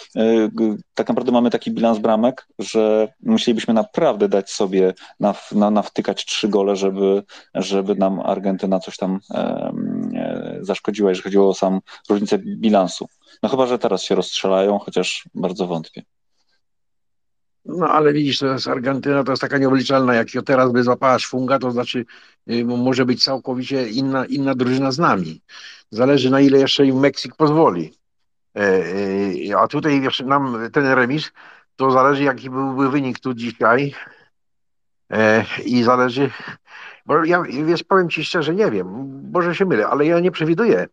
[0.94, 6.48] tak naprawdę mamy taki bilans bramek, że musielibyśmy naprawdę dać sobie na, na, nawtykać trzy
[6.50, 7.24] gole, żeby,
[7.56, 9.20] żeby nam Argentyna coś tam
[10.62, 13.08] zaszkodziła, jeżeli chodziło o sam różnicę bilansu.
[13.44, 16.04] No chyba, że teraz się rozstrzelają, chociaż bardzo wątpię.
[17.78, 20.14] No ale widzisz, to jest Argentyna, to jest taka nieobliczalna.
[20.14, 22.06] Jak ją teraz by złapała szwunga, to znaczy
[22.50, 25.42] y, może być całkowicie inna, inna drużyna z nami.
[25.92, 27.94] Zależy na ile jeszcze im Meksyk pozwoli.
[28.56, 28.62] E,
[29.52, 31.32] e, a tutaj jeszcze nam ten remis,
[31.76, 33.94] to zależy jaki byłby wynik tu dzisiaj.
[35.12, 36.30] E, I zależy,
[37.06, 38.88] bo ja wiesz, powiem Ci szczerze, nie wiem,
[39.34, 40.88] może się mylę, ale ja nie przewiduję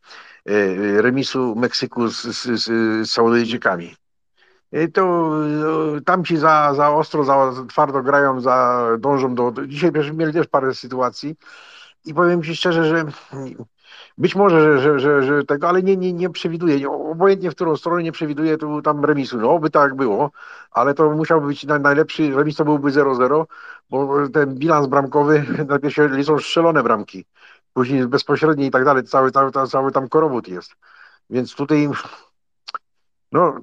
[0.97, 3.95] remisu Meksyku z, z, z Saudyjczykami
[4.93, 9.53] to no, tamci za, za ostro, za twardo grają, za, dążą do.
[9.67, 11.37] Dzisiaj mieli też parę sytuacji
[12.05, 13.05] i powiem Ci szczerze, że
[14.19, 17.77] być może, że, że, że, że tego, ale nie, nie, nie przewiduję, obojętnie w którą
[17.77, 19.39] stronę nie przewiduję tu tam remisu.
[19.39, 20.31] No, by tak było,
[20.71, 23.45] ale to musiałby być najlepszy, remis to byłby 0-0,
[23.91, 27.25] bo ten bilans bramkowy, najpierw się liczą strzelone bramki,
[27.73, 30.73] później bezpośrednie i tak dalej, cały, cały, cały tam korowód jest.
[31.31, 31.89] Więc tutaj
[33.33, 33.57] no,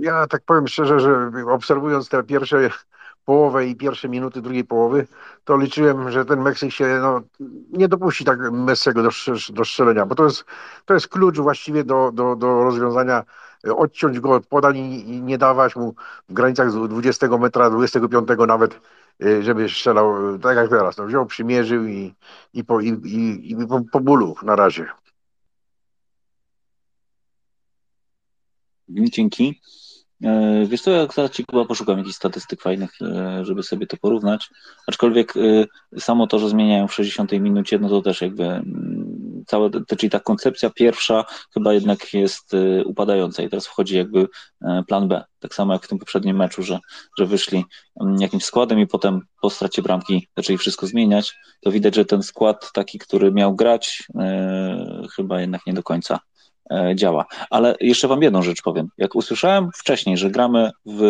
[0.00, 2.70] ja tak powiem szczerze, że obserwując te pierwsze
[3.24, 5.06] połowę i pierwsze minuty drugiej połowy,
[5.44, 7.20] to liczyłem, że ten Meksyk się no,
[7.72, 9.10] nie dopuści tak Messiego do,
[9.52, 10.44] do strzelenia, bo to jest,
[10.84, 13.24] to jest klucz właściwie do, do, do rozwiązania,
[13.76, 15.94] odciąć go od podań i nie dawać mu
[16.28, 18.80] w granicach 20 metra, 25 nawet,
[19.24, 20.96] y, żeby strzelał tak jak teraz.
[20.96, 22.14] No, wziął, przymierzył i,
[22.54, 24.86] i, po, i, i, i po, po bólu na razie.
[28.88, 29.60] Dzięki.
[30.24, 33.96] E, wiesz co, jak zaraz ci chyba poszukam jakichś statystyk fajnych, e, żeby sobie to
[33.96, 34.50] porównać.
[34.86, 39.70] Aczkolwiek e, samo to, że zmieniają w 60 minucie, no to też jakby mm, całe,
[39.98, 42.52] czyli ta koncepcja pierwsza chyba jednak jest
[42.84, 44.26] upadająca i teraz wchodzi jakby
[44.88, 45.24] plan B.
[45.38, 46.78] Tak samo jak w tym poprzednim meczu, że,
[47.18, 47.64] że wyszli
[48.00, 52.22] mm, jakimś składem i potem po stracie bramki zaczęli wszystko zmieniać, to widać, że ten
[52.22, 54.08] skład taki, który miał grać,
[55.16, 56.20] chyba jednak nie do końca
[56.94, 57.26] działa.
[57.50, 58.88] Ale jeszcze Wam jedną rzecz powiem.
[58.98, 61.00] Jak usłyszałem wcześniej, że gramy w,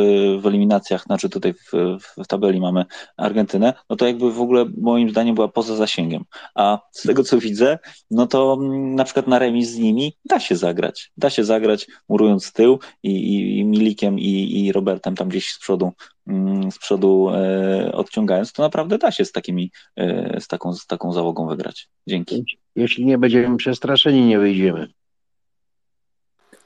[0.40, 2.84] w eliminacjach, znaczy tutaj w, w, tabeli mamy
[3.16, 6.24] Argentynę, no to jakby w ogóle moim zdaniem była poza zasięgiem.
[6.54, 7.78] A z tego co widzę,
[8.10, 11.10] no to mm, na przykład na remis z nimi da się zagrać.
[11.16, 15.58] Da się zagrać murując tył i, i, i Milikiem i, i Robertem tam gdzieś z
[15.58, 15.92] przodu
[16.26, 20.86] mm, z przodu e, odciągając, to naprawdę da się z takimi, e, z taką, z
[20.86, 21.88] taką załogą wygrać.
[22.06, 22.44] Dzięki.
[22.76, 24.88] Jeśli nie będziemy przestraszeni, nie wyjdziemy.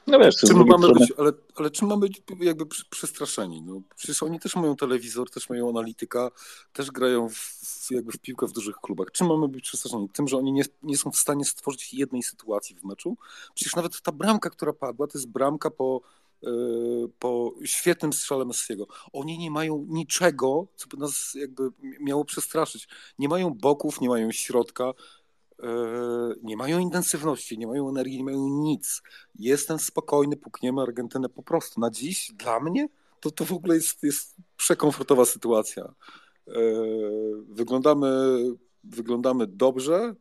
[0.07, 0.99] No wiesz, czym mamy strony...
[0.99, 3.61] być, ale, ale czym mamy być jakby przestraszeni?
[3.61, 6.31] No, przecież oni też mają telewizor, też mają analityka,
[6.73, 9.11] też grają w, jakby w piłkę w dużych klubach.
[9.11, 10.09] Czym mamy być przestraszeni?
[10.09, 13.17] Tym, że oni nie, nie są w stanie stworzyć jednej sytuacji w meczu?
[13.55, 16.01] Przecież nawet ta bramka, która padła, to jest bramka po,
[16.41, 18.87] yy, po świetnym strzale Messiego.
[19.13, 22.87] Oni nie mają niczego, co by nas jakby miało przestraszyć.
[23.19, 25.20] Nie mają boków, nie mają środka, E,
[26.43, 29.01] nie mają intensywności, nie mają energii, nie mają nic.
[29.35, 31.79] Jestem spokojny, pukniemy Argentynę po prostu.
[31.79, 32.87] Na dziś dla mnie
[33.21, 35.93] to, to w ogóle jest, jest przekomfortowa sytuacja.
[36.47, 36.53] E,
[37.49, 38.07] wyglądamy,
[38.83, 40.15] wyglądamy dobrze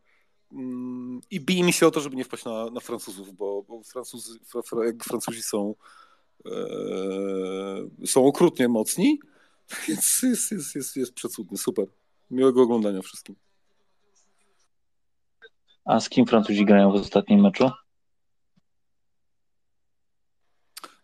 [0.53, 4.39] mm, i bijmy się o to, żeby nie wpaść na, na Francuzów, bo, bo Francuzy,
[4.87, 5.75] jak Francuzi są,
[6.47, 6.51] e,
[8.07, 9.21] są okrutnie mocni,
[9.89, 11.87] więc jest, jest, jest, jest przecudny, super.
[12.31, 13.37] Miłego oglądania wszystkim.
[15.85, 17.71] A z kim Francuzi grają w ostatnim meczu?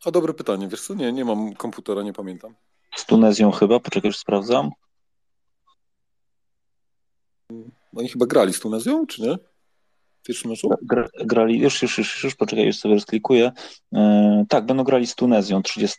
[0.04, 0.94] A dobre pytanie, wiesz co?
[0.94, 2.54] Nie, nie mam komputera, nie pamiętam.
[2.96, 4.70] Z Tunezją chyba, poczekaj, już sprawdzam.
[7.96, 9.38] Oni chyba grali z Tunezją, czy nie?
[10.22, 10.68] W pierwszym meczu?
[10.82, 13.52] Gra, grali, już, już, już, już, poczekaj, już sobie rozklikuję.
[13.92, 14.00] Yy,
[14.48, 15.96] tak, będą grali z Tunezją 30.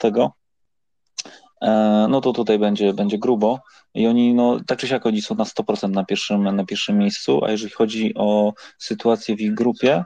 [1.62, 3.60] E, no to tutaj będzie, będzie grubo.
[3.94, 7.46] I oni, no tak czy siak, oni są na 100% na pierwszym, na pierwszym miejscu,
[7.46, 10.04] a jeżeli chodzi o sytuację w ich grupie,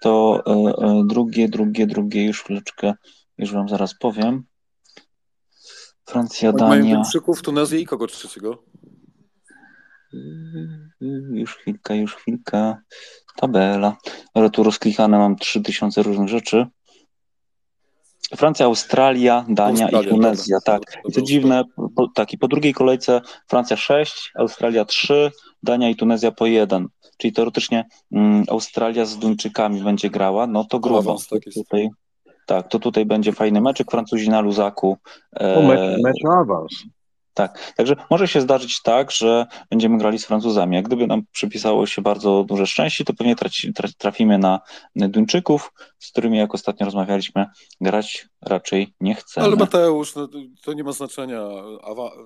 [0.00, 0.52] to e,
[0.84, 2.94] e, drugie, drugie, drugie, już chwileczkę,
[3.38, 4.44] już wam zaraz powiem.
[6.04, 6.68] Francja, Dania.
[6.68, 7.02] Mają
[7.42, 8.62] Tunezję i kogo trzeciego?
[11.30, 12.76] Już chwilkę, już chwilkę.
[13.36, 13.96] Tabela.
[14.34, 16.66] Ale tu rozklikane mam 3000 różnych rzeczy.
[18.36, 20.82] Francja, Australia, Dania Australia, i Tunezja, tak.
[21.08, 21.64] I co dziwne,
[21.96, 25.30] po, tak, i po drugiej kolejce Francja 6, Australia 3,
[25.62, 26.86] Dania i Tunezja po 1.
[27.16, 31.16] Czyli teoretycznie mm, Australia z Duńczykami będzie grała, no to grubo.
[31.30, 31.88] Tak, tutaj,
[32.46, 34.96] tak, to tutaj będzie fajny meczek, Francuzi na luzaku.
[35.32, 36.84] E, mecz, mecz awans.
[37.34, 40.76] Tak, także może się zdarzyć tak, że będziemy grali z Francuzami.
[40.76, 44.60] Jak gdyby nam przypisało się bardzo duże szczęście, to pewnie traci, trafimy na
[44.96, 47.46] Duńczyków, z którymi, jak ostatnio rozmawialiśmy,
[47.80, 49.46] grać raczej nie chcemy.
[49.46, 50.28] Ale Mateusz, no,
[50.62, 51.40] to nie ma znaczenia.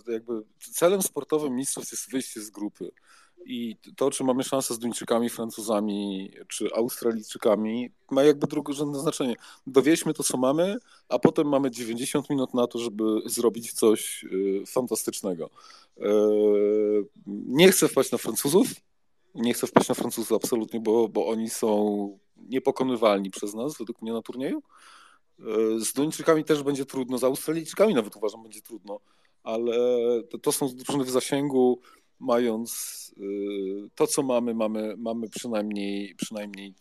[0.09, 2.91] Jakby celem sportowym mistrzostw jest wyjście z grupy.
[3.45, 9.37] I to, czy mamy szansę z Duńczykami, Francuzami czy Australijczykami, ma jakby drugorzędne znaczenie.
[9.67, 10.77] Dowieźmy to, co mamy,
[11.09, 15.51] a potem mamy 90 minut na to, żeby zrobić coś y, fantastycznego.
[15.99, 16.03] Y,
[17.27, 18.69] nie chcę wpaść na Francuzów.
[19.35, 24.13] Nie chcę wpaść na Francuzów absolutnie, bo, bo oni są niepokonywalni przez nas, według mnie
[24.13, 24.63] na turnieju.
[25.39, 29.01] Y, z Duńczykami też będzie trudno, z Australijczykami nawet uważam będzie trudno,
[29.43, 29.77] ale
[30.31, 31.81] to, to są drużyny w zasięgu
[32.21, 36.75] mając y, to, co mamy, mamy, mamy przynajmniej, przynajmniej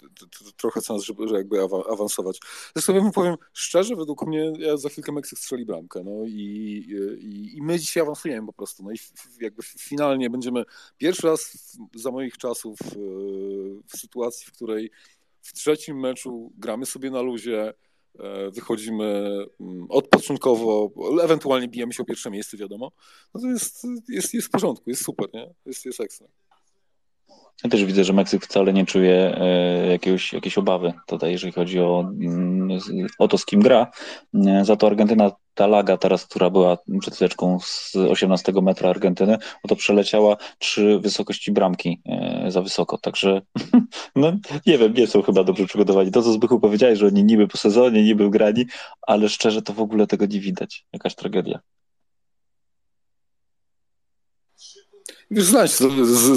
[0.57, 2.39] trochę sens, żeby jakby awansować.
[2.75, 6.31] Zresztą ja powiem szczerze, według mnie ja za chwilkę Meksyk strzeli bramkę, no i,
[7.19, 8.97] i, i my dzisiaj awansujemy po prostu, no i
[9.41, 10.63] jakby finalnie będziemy
[10.97, 12.95] pierwszy raz za moich czasów y,
[13.87, 14.91] w sytuacji, w której
[15.41, 17.73] w trzecim meczu gramy sobie na luzie,
[18.51, 19.05] wychodzimy
[19.59, 20.91] mm, odpoczynkowo,
[21.23, 22.91] ewentualnie bijemy się o pierwsze miejsce, wiadomo,
[23.33, 25.53] no to jest, jest, jest w porządku, jest super, nie?
[25.65, 26.27] Jest, jest ekstra.
[27.63, 31.79] Ja też widzę, że Meksyk wcale nie czuje e, jakiegoś, jakiejś obawy tutaj, jeżeli chodzi
[31.79, 32.79] o, mm,
[33.19, 33.87] o to, z kim gra.
[34.47, 39.37] E, za to Argentyna, ta laga teraz, która była przed chwileczką z 18 metra Argentyny,
[39.67, 42.97] to przeleciała trzy wysokości bramki e, za wysoko.
[42.97, 43.41] Także
[44.15, 44.33] no,
[44.65, 46.11] nie wiem, nie są chyba dobrze przygotowani.
[46.11, 48.65] To, co Zbychu powiedziałeś, że oni niby po sezonie, niby grani,
[49.01, 50.85] ale szczerze to w ogóle tego nie widać.
[50.93, 51.59] Jakaś tragedia.
[55.31, 55.71] Wiesz, znać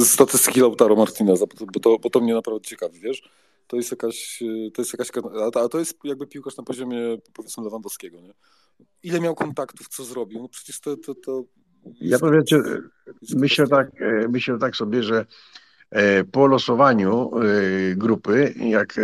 [0.04, 3.22] statystyki Lautaro Martineza, bo to, bo to mnie naprawdę ciekawi, wiesz?
[3.66, 4.42] To jest jakaś,
[4.74, 5.08] to jest jakaś,
[5.54, 8.32] a to jest jakby piłkarz na poziomie powiedzmy Lewandowskiego, nie?
[9.02, 10.42] Ile miał kontaktów, co zrobił?
[10.42, 10.96] No przecież to...
[10.96, 11.44] to, to
[12.00, 12.62] ja to wiecie,
[13.36, 15.26] myślę tak, e, myślę tak sobie, że
[15.90, 17.42] e, po losowaniu e,
[17.96, 18.94] grupy, jak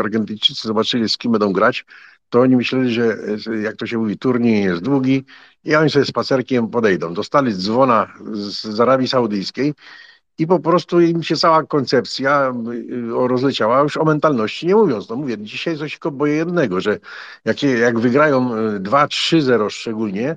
[0.00, 1.84] Argentyńczycy zobaczyli, z kim będą grać,
[2.30, 3.16] to oni myśleli, że
[3.62, 5.24] jak to się mówi, turniej jest długi
[5.64, 7.14] i oni sobie spacerkiem podejdą.
[7.14, 9.74] Dostali dzwona z Arabii Saudyjskiej
[10.38, 15.08] i po prostu im się cała koncepcja y, rozleciała, już o mentalności nie mówiąc.
[15.08, 16.98] No mówię, dzisiaj coś tylko boję jednego, że
[17.44, 20.36] jak, jak wygrają 2-3-0 y, szczególnie,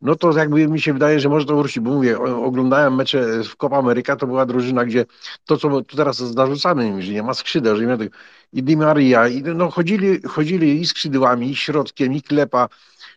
[0.00, 3.56] no to jakby mi się wydaje, że może to wrócić, bo mówię, oglądałem mecze w
[3.56, 5.04] Copa Ameryka, to była drużyna, gdzie
[5.44, 8.16] to, co tu teraz zarzucamy im, że nie ma skrzydeł, że nie ma tego,
[8.52, 12.68] i Di Maria, i no chodzili, chodzili i skrzydłami, i środkiem, i klepa,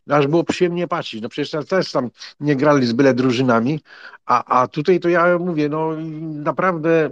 [0.10, 1.22] aż było przyjemnie patrzeć.
[1.22, 3.80] No przecież też tam nie grali z byle drużynami,
[4.26, 7.10] a, a tutaj to ja mówię, no naprawdę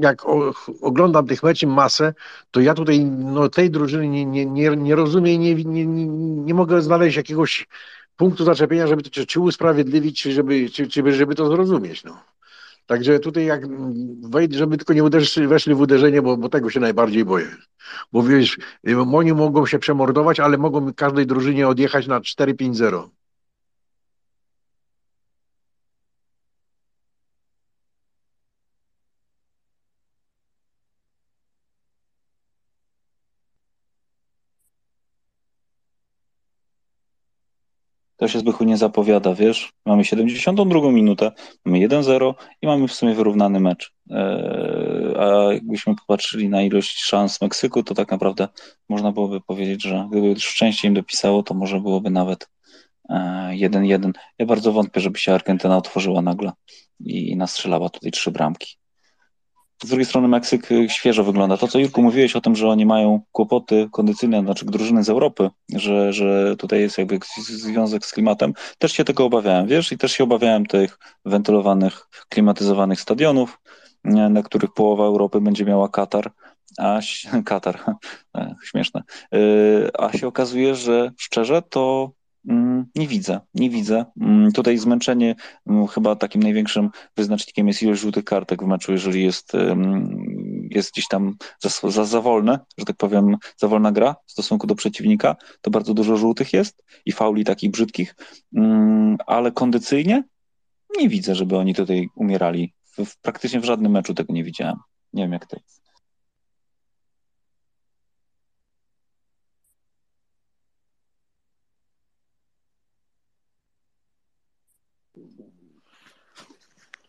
[0.00, 2.14] jak o, oglądam tych meczy masę,
[2.50, 6.06] to ja tutaj no, tej drużyny nie, nie, nie, nie rozumiem, nie, nie, nie,
[6.44, 7.66] nie mogę znaleźć jakiegoś
[8.16, 12.04] punktu zaczepienia, żeby to czy, czy usprawiedliwić, czy żeby, czy, czy żeby to zrozumieć.
[12.04, 12.18] No.
[12.90, 13.66] Także tutaj jak
[14.30, 17.46] wejdę, żeby tylko nie uderzyć, weszli w uderzenie, bo, bo tego się najbardziej boję.
[18.12, 18.58] Bo wiesz,
[19.12, 23.08] oni mogą się przemordować, ale mogą każdej drużynie odjechać na 4-5-0.
[38.20, 39.72] To się Zbychu nie zapowiada, wiesz?
[39.86, 41.32] Mamy 72 minutę,
[41.64, 43.92] mamy 1-0 i mamy w sumie wyrównany mecz.
[44.10, 48.48] Eee, a jakbyśmy popatrzyli na ilość szans Meksyku, to tak naprawdę
[48.88, 52.48] można byłoby powiedzieć, że gdyby szczęście im dopisało, to może byłoby nawet
[53.50, 54.06] 1-1.
[54.06, 56.52] Eee, ja bardzo wątpię, żeby się Argentyna otworzyła nagle
[57.00, 58.79] i nastrzelała tutaj trzy bramki.
[59.84, 61.56] Z drugiej strony Meksyk y, świeżo wygląda.
[61.56, 65.50] To, co Jurku mówiłeś o tym, że oni mają kłopoty kondycyjne, znaczy drużyny z Europy,
[65.74, 70.12] że, że tutaj jest jakby związek z klimatem, też się tego obawiałem, wiesz, i też
[70.12, 73.60] się obawiałem tych wentylowanych, klimatyzowanych stadionów,
[74.04, 76.30] na których połowa Europy będzie miała Katar,
[76.78, 77.00] a
[77.44, 77.80] Katar,
[78.36, 79.02] e, śmieszne,
[79.34, 82.10] y, a się okazuje, że szczerze to
[82.94, 84.04] nie widzę, nie widzę.
[84.20, 85.34] Mm, tutaj zmęczenie
[85.66, 89.52] mm, chyba takim największym wyznacznikiem jest ilość żółtych kartek w meczu, jeżeli jest,
[90.70, 94.66] jest gdzieś tam za, za, za wolne, że tak powiem, za wolna gra w stosunku
[94.66, 98.14] do przeciwnika, to bardzo dużo żółtych jest i fauli takich brzydkich,
[99.26, 100.24] ale kondycyjnie
[100.98, 102.74] nie widzę, żeby oni tutaj umierali.
[102.98, 104.76] W, praktycznie w żadnym meczu tego nie widziałem.
[105.12, 105.60] Nie wiem jak ty.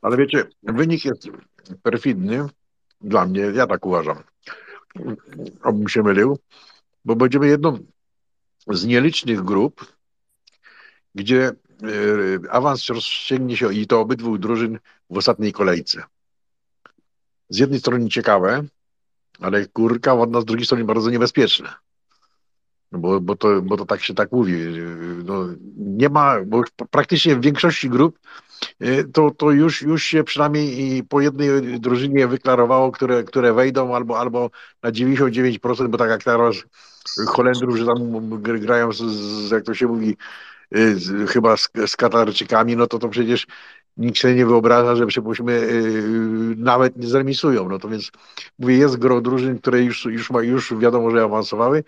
[0.01, 1.27] Ale wiecie, wynik jest
[1.83, 2.47] perfidny
[3.01, 4.23] dla mnie, ja tak uważam.
[5.63, 6.39] Obym się mylił,
[7.05, 7.79] bo będziemy jedną
[8.67, 9.95] z nielicznych grup,
[11.15, 11.53] gdzie e,
[12.51, 14.79] awans rozciągnie się i to obydwu drużyn
[15.09, 16.03] w ostatniej kolejce.
[17.49, 18.63] Z jednej strony ciekawe,
[19.39, 21.73] ale kurka ładna z drugiej strony bardzo niebezpieczne.
[22.91, 24.53] No bo, bo, to, bo to tak się tak mówi.
[25.25, 25.45] No,
[25.77, 28.19] nie ma, bo praktycznie w większości grup
[29.13, 34.49] to, to już, już się przynajmniej po jednej drużynie wyklarowało, które, które wejdą albo, albo
[34.83, 36.55] na 99%, bo tak jak teraz
[37.27, 38.97] Holendrów, że tam grają z,
[39.47, 40.17] z jak to się mówi,
[40.71, 43.47] e, z, chyba z, z Katarczykami, no to to przecież
[43.97, 47.69] nikt sobie nie wyobraża, że przypuśćmy yy, nawet nie zremisują.
[47.69, 48.11] No to więc
[48.59, 51.83] mówię, jest gro drużyn, które już, już, ma, już wiadomo, że awansowały,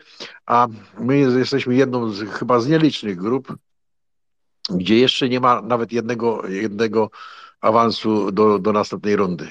[0.46, 0.68] a
[1.00, 3.54] my jesteśmy jedną z chyba z nielicznych grup,
[4.70, 7.10] gdzie jeszcze nie ma nawet jednego, jednego
[7.62, 9.48] awansu do, do następnej rundy.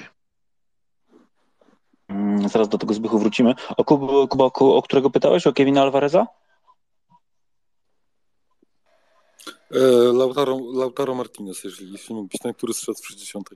[2.07, 3.55] Mm, zaraz do tego Zbychu wrócimy.
[3.77, 5.47] O Kuba, o, o którego pytałeś?
[5.47, 6.27] O Kevina Alvareza?
[9.71, 9.79] E,
[10.13, 13.49] Lautaro, Lautaro Martinez, jeżeli jeśli mógł być ten, który zszedł w 60.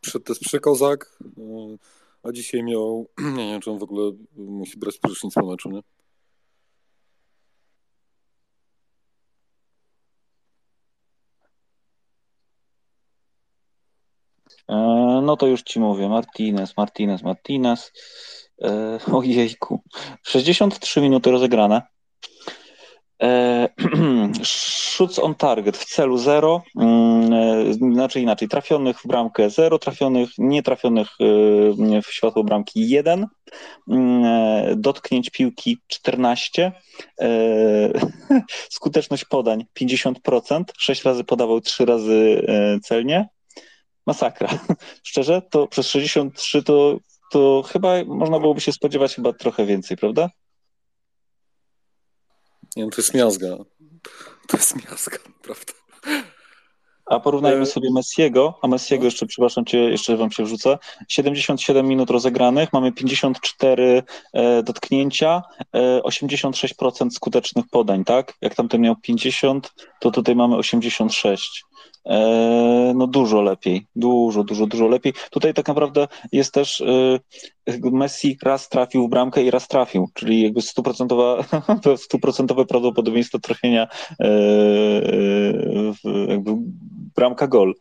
[0.00, 1.76] Przed to jest przekozak, e,
[2.22, 5.80] a dzisiaj miał, nie wiem, czy on w ogóle musi brać prysznic po meczu, nie?
[15.22, 17.92] No to już ci mówię, Martinez, Martinez, Martinez.
[19.12, 19.82] Ojejku,
[20.22, 21.82] 63 minuty rozegrane.
[23.22, 23.68] E,
[24.44, 30.30] Shoots on target w celu 0, mm, e, znaczy inaczej, trafionych w bramkę 0, trafionych,
[30.38, 33.26] nietrafionych e, w światło bramki 1,
[33.88, 36.72] mm, dotknięć piłki 14,
[38.70, 42.46] skuteczność podań 50%, 6 razy podawał, 3 razy
[42.82, 43.28] celnie.
[44.06, 44.48] Masakra.
[45.02, 46.98] Szczerze, to przez 63 to,
[47.30, 50.30] to chyba można byłoby się spodziewać chyba trochę więcej, prawda?
[52.76, 53.56] Nie, no to jest miazga.
[54.48, 55.72] To jest miazga, prawda?
[57.06, 60.78] A porównajmy sobie Messiego, a Messiego jeszcze, przepraszam cię, jeszcze wam się wrzucę.
[61.08, 64.02] 77 minut rozegranych, mamy 54
[64.32, 65.42] e, dotknięcia,
[65.72, 68.34] e, 86% skutecznych podań, tak?
[68.40, 71.64] Jak tamten miał 50, to tutaj mamy 86.
[72.06, 75.12] E, no dużo lepiej, dużo, dużo, dużo lepiej.
[75.30, 77.18] Tutaj tak naprawdę jest też e,
[77.92, 80.62] Messi raz trafił w bramkę i raz trafił, czyli jakby
[81.96, 83.88] stuprocentowe prawdopodobieństwo trafienia
[84.20, 84.26] e,
[86.28, 86.50] jakby
[87.16, 87.74] bramka gol.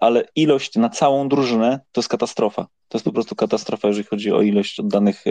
[0.00, 2.66] Ale ilość na całą drużynę to jest katastrofa.
[2.88, 5.24] To jest po prostu katastrofa, jeżeli chodzi o ilość oddanych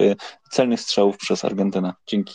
[0.52, 1.94] celnych strzałów przez Argentynę.
[2.08, 2.34] Dzięki.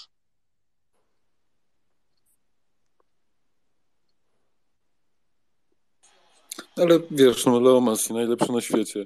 [6.77, 9.05] Ale wiesz, no Leo Messi najlepszy na świecie.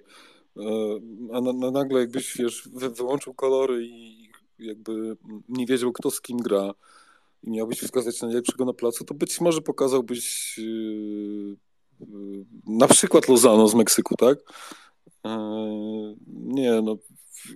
[0.56, 0.62] E,
[1.32, 5.16] a na, na nagle jakbyś, wiesz, wy, wyłączył kolory i jakby
[5.48, 6.74] nie wiedział, kto z kim gra
[7.42, 11.56] i miałbyś wskazać najlepszego na placu, to być może pokazałbyś yy,
[12.00, 14.38] yy, na przykład Lozano z Meksyku, tak?
[15.24, 16.96] Yy, nie, no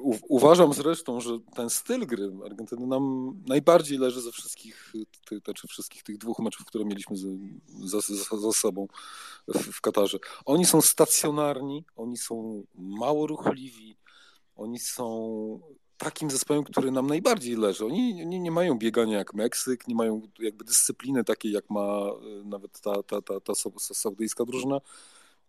[0.01, 4.93] u, uważam zresztą, że ten styl gry Argentyny nam najbardziej leży ze wszystkich,
[5.29, 7.17] ty, znaczy wszystkich tych dwóch meczów, które mieliśmy
[7.85, 8.87] za, za, za sobą
[9.49, 10.19] w, w Katarze.
[10.45, 13.97] Oni są stacjonarni, oni są mało ruchliwi,
[14.57, 15.61] oni są
[15.97, 17.87] takim zespołem, który nam najbardziej leży.
[17.87, 22.45] Oni nie, nie mają biegania jak Meksyk, nie mają jakby dyscypliny takiej, jak ma e,
[22.45, 23.53] nawet ta, ta, ta, ta
[23.95, 24.81] saudyjska drużyna.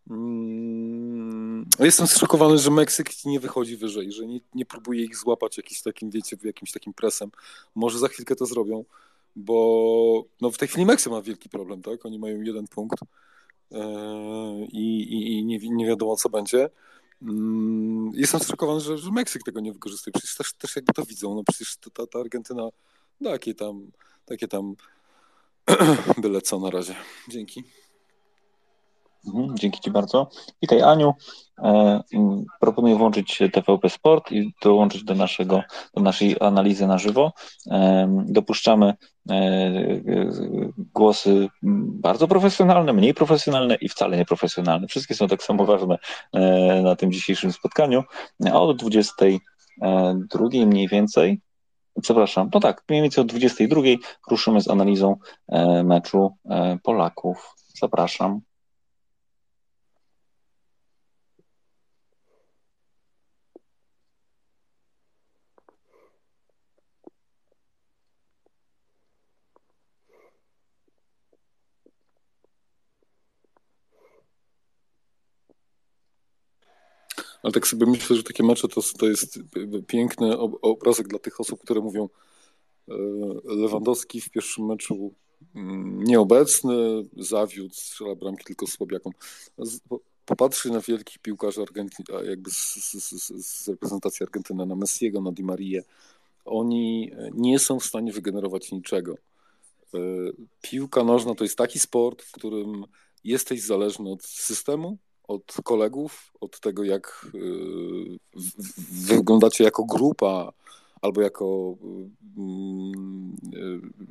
[0.09, 5.81] Mm, jestem zszokowany, że Meksyk nie wychodzi wyżej, że nie, nie próbuje ich złapać jakimś
[5.81, 7.31] takim, wiecie, jakimś takim presem.
[7.75, 8.85] Może za chwilkę to zrobią,
[9.35, 12.05] bo no w tej chwili Meksyk ma wielki problem, tak?
[12.05, 12.99] Oni mają jeden punkt
[13.71, 13.79] yy,
[14.71, 16.69] i, i nie, nie wiadomo co będzie.
[17.21, 20.13] Mm, jestem zszokowany, że, że Meksyk tego nie wykorzystuje.
[20.13, 21.35] Przecież też, też jakby to widzą.
[21.35, 22.69] No przecież ta, ta Argentyna
[23.23, 23.91] takie tam,
[24.25, 24.75] takie tam
[26.21, 26.95] byle co na razie.
[27.29, 27.63] Dzięki.
[29.27, 30.29] Mhm, dzięki Ci bardzo.
[30.61, 31.13] Witaj Aniu.
[31.63, 32.01] E,
[32.59, 35.63] proponuję włączyć TVP Sport i dołączyć do, naszego,
[35.95, 37.31] do naszej analizy na żywo.
[37.71, 38.93] E, dopuszczamy
[39.29, 39.71] e,
[40.93, 41.47] głosy
[42.01, 44.87] bardzo profesjonalne, mniej profesjonalne i wcale nieprofesjonalne.
[44.87, 45.97] Wszystkie są tak samo ważne
[46.83, 48.03] na tym dzisiejszym spotkaniu.
[48.53, 51.41] Od 22 mniej więcej
[52.01, 53.81] Przepraszam, no tak, mniej więcej o 22
[54.29, 55.15] ruszymy z analizą
[55.83, 56.31] meczu
[56.83, 57.55] Polaków.
[57.79, 58.41] Zapraszam.
[77.45, 79.39] Ale tak sobie myślę, że takie mecze to, to jest
[79.87, 82.09] piękny obrazek dla tych osób, które mówią
[82.89, 82.93] e,
[83.43, 85.13] Lewandowski w pierwszym meczu
[85.55, 86.75] mm, nieobecny,
[87.17, 89.13] zawiódł, strzela bramki tylko słabiakom.
[90.25, 93.13] Popatrzcie na wielkich piłkarzy Argentyny, jakby z, z,
[93.45, 95.83] z, reprezentacji Argentyny, na Messiego, na Di Marię.
[96.45, 99.15] Oni nie są w stanie wygenerować niczego.
[99.93, 99.97] E,
[100.61, 102.85] piłka nożna to jest taki sport, w którym
[103.23, 107.39] jesteś zależny od systemu, od kolegów, od tego, jak y,
[108.91, 110.51] wyglądacie jako grupa
[111.01, 111.75] albo jako
[112.37, 113.35] mm,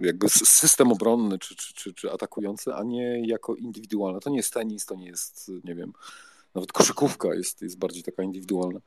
[0.01, 4.21] y, jakby system obronny czy, czy, czy, czy atakujący, a nie jako indywidualna.
[4.21, 5.93] To nie jest tenis, to nie jest, nie wiem,
[6.55, 8.81] nawet koszykówka jest, jest bardziej taka indywidualna.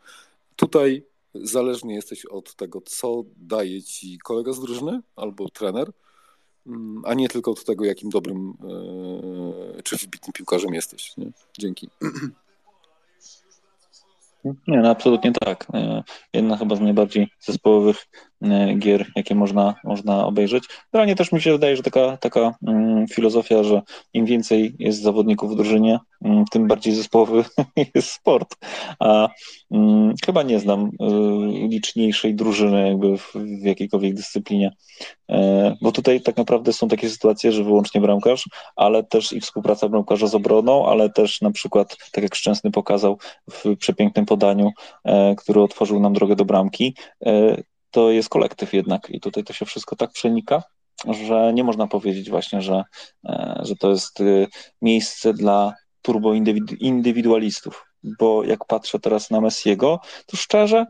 [0.56, 1.04] Tutaj
[1.34, 5.92] zależny jesteś od tego, co daje ci kolega z drużyny albo trener,
[7.04, 8.54] a nie tylko od tego, jakim dobrym
[9.78, 11.18] e, czy wybitnym piłkarzem jesteś.
[11.18, 11.32] Nie?
[11.60, 11.90] Dzięki.
[14.68, 15.68] Nie, no absolutnie tak.
[15.74, 16.04] E,
[16.34, 18.08] jedna chyba z najbardziej zespołowych
[18.42, 20.64] e, gier, jakie można, można obejrzeć.
[20.94, 23.82] Realnie też mi się wydaje, że taka, taka mm, filozofia, że
[24.14, 27.44] im więcej jest zawodników w drużynie, mm, tym bardziej zespołowy
[27.96, 28.56] jest sport.
[29.00, 29.30] A
[29.72, 30.92] mm, chyba nie znam
[31.68, 34.72] y, liczniejszej drużyny jakby w, w jakiejkolwiek dyscyplinie.
[35.30, 39.90] E, bo tutaj tak naprawdę są takie sytuacje, że wyłącznie bramkarz, ale też i współpraca
[39.90, 43.18] bramkarza z obroną, ale też na przykład, tak jak Szczęsny pokazał
[43.52, 44.72] w przepięknym podaniu,
[45.04, 46.96] e, który otworzył nam drogę do bramki,
[47.26, 47.62] e,
[47.92, 50.64] to jest kolektyw jednak i tutaj to się wszystko tak przenika,
[51.10, 52.84] że nie można powiedzieć właśnie, że,
[53.60, 54.20] że to jest
[54.82, 56.34] miejsce dla turbo
[56.80, 57.86] indywidualistów,
[58.20, 60.86] bo jak patrzę teraz na Messiego, to szczerze,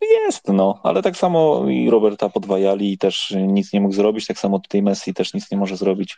[0.00, 4.26] no jest, no, ale tak samo i Roberta podwajali i też nic nie mógł zrobić,
[4.26, 6.16] tak samo tutaj Messi też nic nie może zrobić.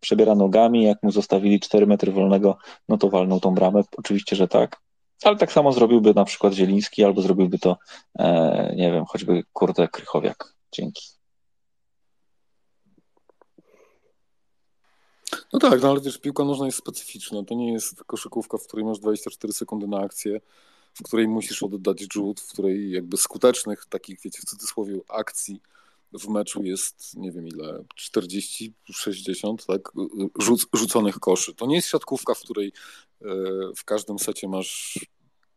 [0.00, 2.56] Przebiera nogami, jak mu zostawili 4 metry wolnego,
[2.88, 4.80] no to walnął tą bramę, oczywiście, że tak.
[5.24, 7.76] Ale tak samo zrobiłby na przykład Zieliński, albo zrobiłby to,
[8.18, 10.54] e, nie wiem, choćby kurde Krychowiak.
[10.72, 11.02] Dzięki.
[15.52, 17.44] No tak, no ale wiesz, piłka nożna jest specyficzna.
[17.44, 20.40] To nie jest koszykówka, w której masz 24 sekundy na akcję
[20.94, 25.60] w której musisz oddać rzut, w której jakby skutecznych takich, wiecie, w cudzysłowie akcji
[26.12, 29.92] w meczu jest, nie wiem ile, 40, 60, tak,
[30.38, 31.54] rzuc rzuconych koszy.
[31.54, 32.72] To nie jest siatkówka, w której
[33.22, 33.26] e,
[33.76, 34.98] w każdym secie masz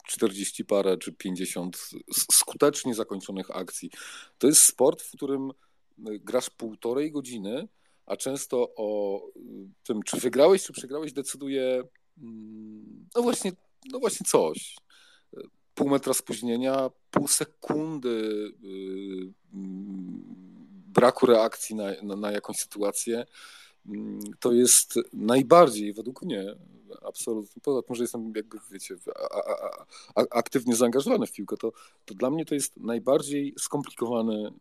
[0.08, 3.90] 40 parę czy 50 skutecznie zakończonych akcji.
[4.38, 5.52] To jest sport, w którym
[5.98, 7.68] grasz półtorej godziny,
[8.06, 9.22] a często o
[9.84, 11.84] tym, czy wygrałeś, czy przegrałeś, decyduje
[12.18, 13.52] mm, no właśnie,
[13.92, 14.76] no właśnie coś
[15.76, 18.10] pół metra spóźnienia, pół sekundy
[18.64, 19.34] y,
[20.96, 23.26] braku reakcji na, na, na jakąś sytuację
[23.86, 26.56] mm, to jest najbardziej, według mnie,
[27.08, 31.72] absolutnie, poza tym, że jestem jakby, wiecie, a, a, a, aktywnie zaangażowany w piłkę, to,
[32.06, 34.52] to dla mnie to jest najbardziej skomplikowany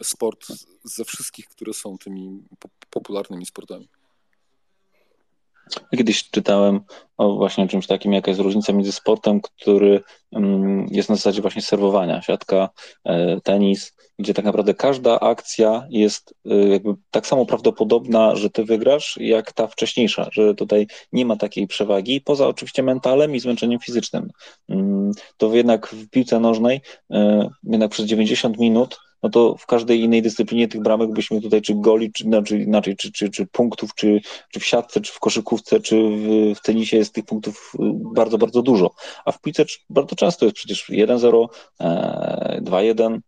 [0.00, 0.46] e, sport
[0.84, 2.42] ze wszystkich, które są tymi
[2.90, 3.88] popularnymi sportami.
[5.96, 6.80] Kiedyś czytałem
[7.28, 10.00] właśnie czymś takim, jaka jest różnica między sportem, który
[10.32, 12.68] mm, jest na zasadzie właśnie serwowania, siatka,
[13.04, 18.64] e, tenis, gdzie tak naprawdę każda akcja jest e, jakby tak samo prawdopodobna, że ty
[18.64, 23.80] wygrasz, jak ta wcześniejsza, że tutaj nie ma takiej przewagi, poza oczywiście mentalem i zmęczeniem
[23.80, 24.30] fizycznym.
[24.68, 30.00] Mm, to jednak w piłce nożnej, e, jednak przez 90 minut no to w każdej
[30.00, 33.94] innej dyscyplinie tych bramek byśmy tutaj, czy goli, czy znaczy inaczej, czy, czy, czy punktów,
[33.94, 34.20] czy,
[34.52, 37.78] czy w siatce, czy w koszykówce, czy w, w tenisie jest tych punktów y,
[38.14, 38.90] bardzo, bardzo dużo.
[39.24, 41.46] A w piłce bardzo często jest przecież 1-0,
[42.60, 43.20] 2-1, e,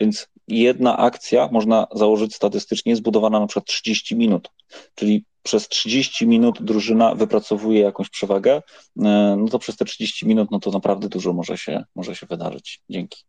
[0.00, 4.48] więc jedna akcja można założyć statystycznie zbudowana na przykład 30 minut,
[4.94, 8.62] czyli przez 30 minut drużyna wypracowuje jakąś przewagę,
[9.04, 12.26] e, no to przez te 30 minut no to naprawdę dużo może się, może się
[12.26, 12.82] wydarzyć.
[12.90, 13.24] Dzięki.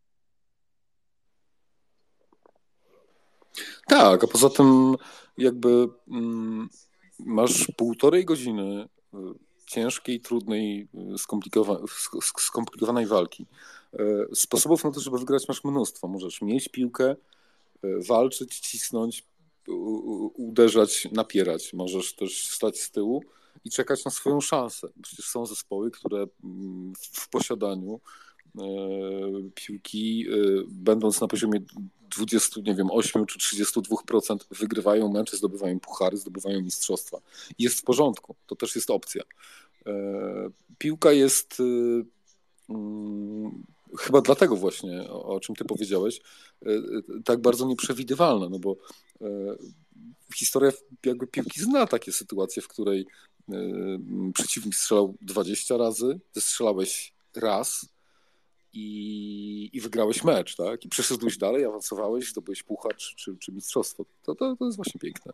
[3.88, 4.96] Tak, a poza tym
[5.38, 6.70] jakby mm,
[7.20, 9.18] masz półtorej godziny y,
[9.66, 11.80] ciężkiej, trudnej, y, skomplikowa
[12.22, 13.46] skomplikowanej walki.
[13.94, 16.08] Y, sposobów na to, żeby wygrać masz mnóstwo.
[16.08, 17.16] Możesz mieć piłkę,
[18.08, 19.24] walczyć, cisnąć,
[20.38, 21.74] uderzać, napierać.
[21.74, 23.24] Możesz też stać z tyłu
[23.66, 24.88] i czekać na swoją szansę.
[25.02, 28.00] Przecież są zespoły, które mm, w posiadaniu
[29.56, 30.26] piłki,
[30.68, 31.60] będąc na poziomie
[32.16, 37.18] 20, nie wiem, 8 czy 32% wygrywają mecze, zdobywają puchary, zdobywają mistrzostwa.
[37.60, 39.24] Jest w porządku, to też jest opcja.
[39.86, 39.94] E,
[40.78, 41.58] piłka jest
[42.70, 43.64] mm,
[44.00, 46.22] chyba dlatego właśnie, o czym ty powiedziałeś,
[46.66, 46.70] e,
[47.26, 48.76] tak bardzo nieprzewidywalna, no bo
[49.22, 49.28] e,
[50.36, 50.72] historia
[51.06, 53.08] jakby piłki zna takie sytuacje, w której
[54.34, 57.86] przeciwnik strzelał 20 razy, ty strzelałeś raz,
[58.76, 60.86] i, i wygrałeś mecz, tak?
[60.86, 64.06] I przeszedłeś dalej, awansowałeś, zdobyłeś puchar czy, czy, czy mistrzostwo.
[64.24, 65.34] To, to, to jest właśnie piękne.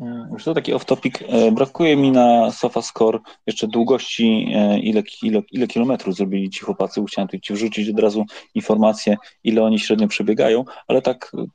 [0.00, 1.24] Mm, już to taki off-topic.
[1.28, 7.04] E, brakuje mi na SofaScore jeszcze długości, e, ile, ile, ile kilometrów zrobili ci chłopacy.
[7.08, 11.46] Chciałem tu ci wrzucić od razu informację, ile oni średnio przebiegają, ale tak e,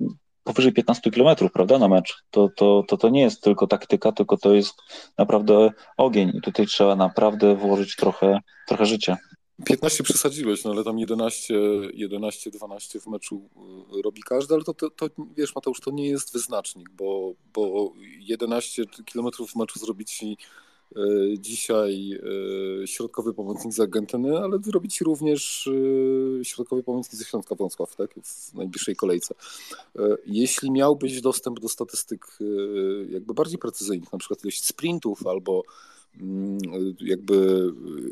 [0.43, 2.23] powyżej 15 kilometrów, prawda, na mecz.
[2.31, 4.73] To, to, to, to nie jest tylko taktyka, tylko to jest
[5.17, 6.31] naprawdę ogień.
[6.35, 9.17] I tutaj trzeba naprawdę włożyć trochę, trochę życia.
[9.65, 11.53] 15 przesadziłeś, no ale tam 11,
[11.93, 13.49] 11, 12 w meczu
[13.97, 17.93] y, robi każdy, ale to, to, to wiesz Mateusz, to nie jest wyznacznik, bo, bo
[18.19, 18.83] 11
[19.13, 20.37] km w meczu zrobić ci
[20.97, 22.11] y, dzisiaj
[22.83, 25.69] y, środkowy pomocnik z Argentyny, ale zrobi ci również
[26.43, 29.35] środkowy pomocnik ze Śląska Wąsław, tak, w najbliższej kolejce.
[30.25, 32.37] Jeśli miałbyś dostęp do statystyk
[33.09, 35.63] jakby bardziej precyzyjnych, na przykład ilość sprintów albo
[36.99, 37.35] jakby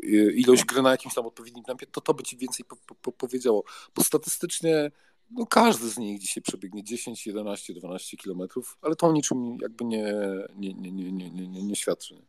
[0.04, 3.12] y, ilość gry na jakimś tam odpowiednim tempie, to to by ci więcej po, po,
[3.12, 3.64] powiedziało.
[3.94, 4.90] Bo statystycznie
[5.30, 9.84] no każdy z nich dzisiaj przebiegnie 10, 11, 12 kilometrów, ale to o niczym jakby
[9.84, 10.14] nie,
[10.56, 12.22] nie, nie, nie, nie, nie, nie świadczy.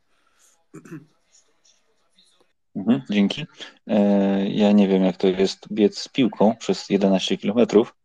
[2.76, 3.46] Mhm, dzięki.
[3.88, 7.96] E, ja nie wiem, jak to jest biec z piłką przez 11 kilometrów.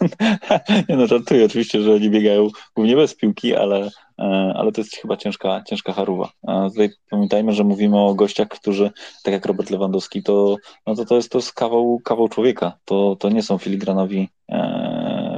[0.88, 4.96] nie no, żartuję oczywiście, że oni biegają głównie bez piłki, ale, e, ale to jest
[4.96, 6.30] chyba ciężka, ciężka haruwa.
[6.68, 8.90] Tutaj pamiętajmy, że mówimy o gościach, którzy,
[9.24, 10.56] tak jak Robert Lewandowski, to,
[10.86, 12.78] no to, to jest, to jest kawał, kawał człowieka.
[12.84, 14.67] To, to nie są filigranowi e,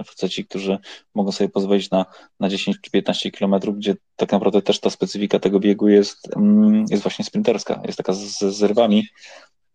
[0.05, 0.79] faceci, którzy
[1.15, 2.07] mogą sobie pozwolić na,
[2.41, 6.85] na 10 czy 15 kilometrów, gdzie tak naprawdę też ta specyfika tego biegu jest, mm,
[6.91, 9.09] jest właśnie sprinterska, jest taka z, z rybami.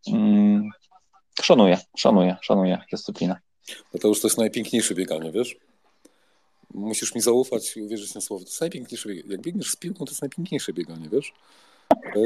[0.07, 0.69] Mm,
[1.41, 3.36] szanuję, szanuję, szanuję dyscyplinę.
[3.93, 5.55] Mateusz, to jest najpiękniejsze bieganie, wiesz?
[6.73, 8.43] Musisz mi zaufać i uwierzyć na słowo.
[8.43, 9.32] To jest najpiękniejsze bieganie.
[9.32, 11.34] Jak biegniesz z piłką, to jest najpiękniejsze bieganie, wiesz?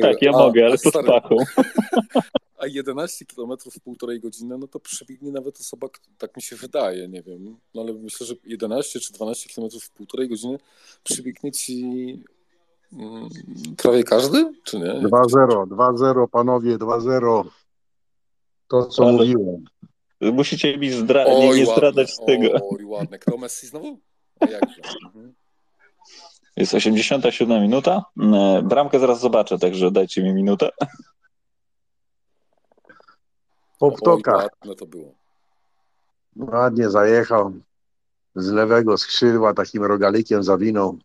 [0.02, 1.36] Tak, ja a, mogę, ale to z pachą.
[2.60, 5.88] A 11 km w półtorej godziny, no to przebiegnie nawet osoba,
[6.18, 7.58] tak mi się wydaje, nie wiem.
[7.74, 10.58] No ale myślę, że 11 czy 12 km w półtorej godziny
[11.04, 11.84] przebiegnie ci
[12.94, 13.30] mm,
[13.78, 14.86] prawie każdy, czy nie?
[14.86, 17.44] 2-0, 2-0, panowie, 2-0.
[18.68, 19.12] To, co ale...
[19.12, 19.66] mówiłem.
[20.22, 22.48] Musicie mi zdra oj, nie, nie zdradzać z tego.
[22.72, 23.20] Oj, ładne.
[23.20, 24.00] Kto Messi znowu?
[24.40, 24.82] A jakże?
[25.06, 25.34] Mhm.
[26.58, 28.06] Jest 87 minuta.
[28.34, 30.70] E, bramkę zaraz zobaczę, także dajcie mi minutę.
[33.80, 34.48] Po ptokach.
[34.66, 35.14] No to było.
[36.36, 37.54] Ładnie zajechał.
[38.36, 40.98] Z lewego skrzydła takim rogalikiem zawinął.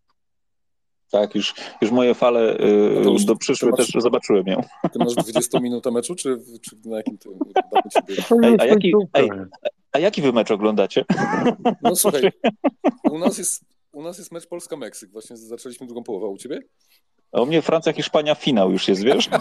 [1.10, 2.56] Tak, już, już moje fale
[3.04, 4.62] no już, do przyszłe masz, też zobaczyłem ją.
[4.92, 7.28] Ty masz 20 minut meczu, czy, czy na jakim ty,
[8.42, 9.30] ej, a, jaki, ej,
[9.92, 11.04] A jaki wy mecz oglądacie?
[11.82, 12.32] No słuchaj,
[13.12, 15.10] u nas jest, u nas jest mecz Polska-Meksyk.
[15.10, 16.26] Właśnie zaczęliśmy drugą połowę.
[16.26, 16.60] A u ciebie?
[17.32, 19.28] A u mnie Francja-Hiszpania finał już jest, wiesz?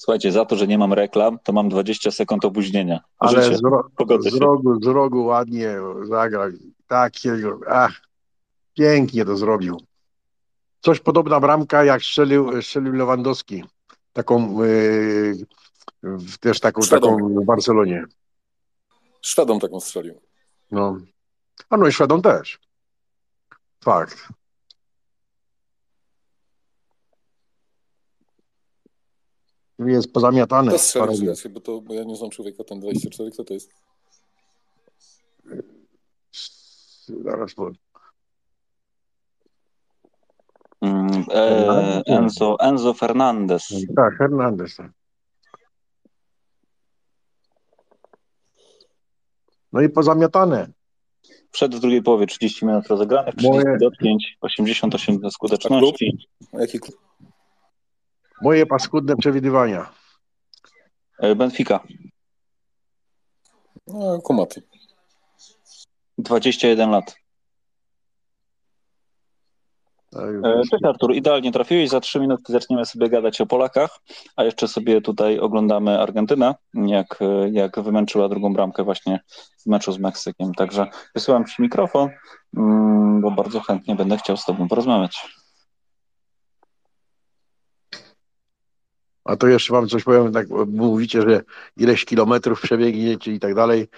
[0.00, 3.00] Słuchajcie, za to, że nie mam reklam, to mam 20 sekund opóźnienia.
[3.18, 3.88] Ale z, ro,
[4.20, 6.48] z, rogu, z rogu ładnie zagrał.
[6.86, 8.00] Takiego, ach,
[8.74, 9.80] pięknie to zrobił.
[10.80, 13.64] Coś podobna bramka, jak strzelił, strzelił Lewandowski.
[14.12, 15.34] Taką, yy,
[16.02, 18.04] w- też taką, taką w Barcelonie.
[19.22, 20.20] Szwedą taką strzelił.
[20.70, 20.98] No.
[21.70, 22.58] A no i Szwedą też.
[23.84, 24.28] Fakt.
[29.86, 30.72] Jest pozamiatane.
[30.94, 33.70] Parę czekajcie, bo, to, bo ja nie znam człowieka, ten 24, kto to jest?
[37.24, 37.74] Zaraz powiem.
[40.80, 43.68] Mm, e, Enzo, Enzo Fernandez.
[43.96, 44.76] Tak, Hernandez.
[44.76, 44.90] tak.
[49.72, 50.70] No i pozamiatane.
[51.50, 56.28] Przed w drugiej połowie 30 minut rozegranych, 30 Moje- dotknięć, 88 A skuteczności.
[56.52, 57.09] A Jaki klub?
[58.42, 59.90] Moje paskudne przewidywania.
[61.18, 61.80] E, Benfica.
[63.86, 64.62] No, kumaty.
[66.18, 67.20] 21 lat.
[70.12, 71.88] Już E, Cześć Artur, idealnie trafiłeś.
[71.88, 73.98] Za 3 minutki zaczniemy sobie gadać o Polakach,
[74.36, 79.20] a jeszcze sobie tutaj oglądamy Argentynę, jak, e, jak wymęczyła drugą bramkę właśnie
[79.62, 80.54] w meczu z Meksykiem.
[80.54, 82.08] Także wysyłam Ci mikrofon,
[82.56, 85.39] mm, bo bardzo chętnie będę chciał z Tobą porozmawiać.
[89.30, 91.42] A to jeszcze wam coś powiem, tak mówicie, że
[91.76, 93.88] ileś kilometrów przebiegniecie i tak dalej.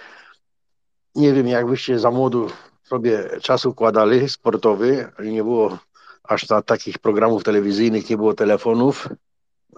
[1.15, 2.49] Nie wiem, jak wyście za młodu
[2.83, 5.77] sobie czas układali sportowy, nie było
[6.23, 9.09] aż ta, takich programów telewizyjnych, nie było telefonów,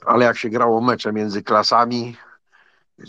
[0.06, 2.18] ale jak się grało mecze między klasami,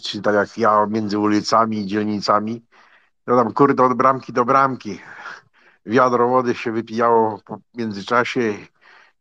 [0.03, 2.63] czy tak jak ja między ulicami i dzielnicami,
[3.25, 5.01] to tam kurde od bramki do bramki.
[5.87, 8.55] Wiadro wody się wypijało po międzyczasie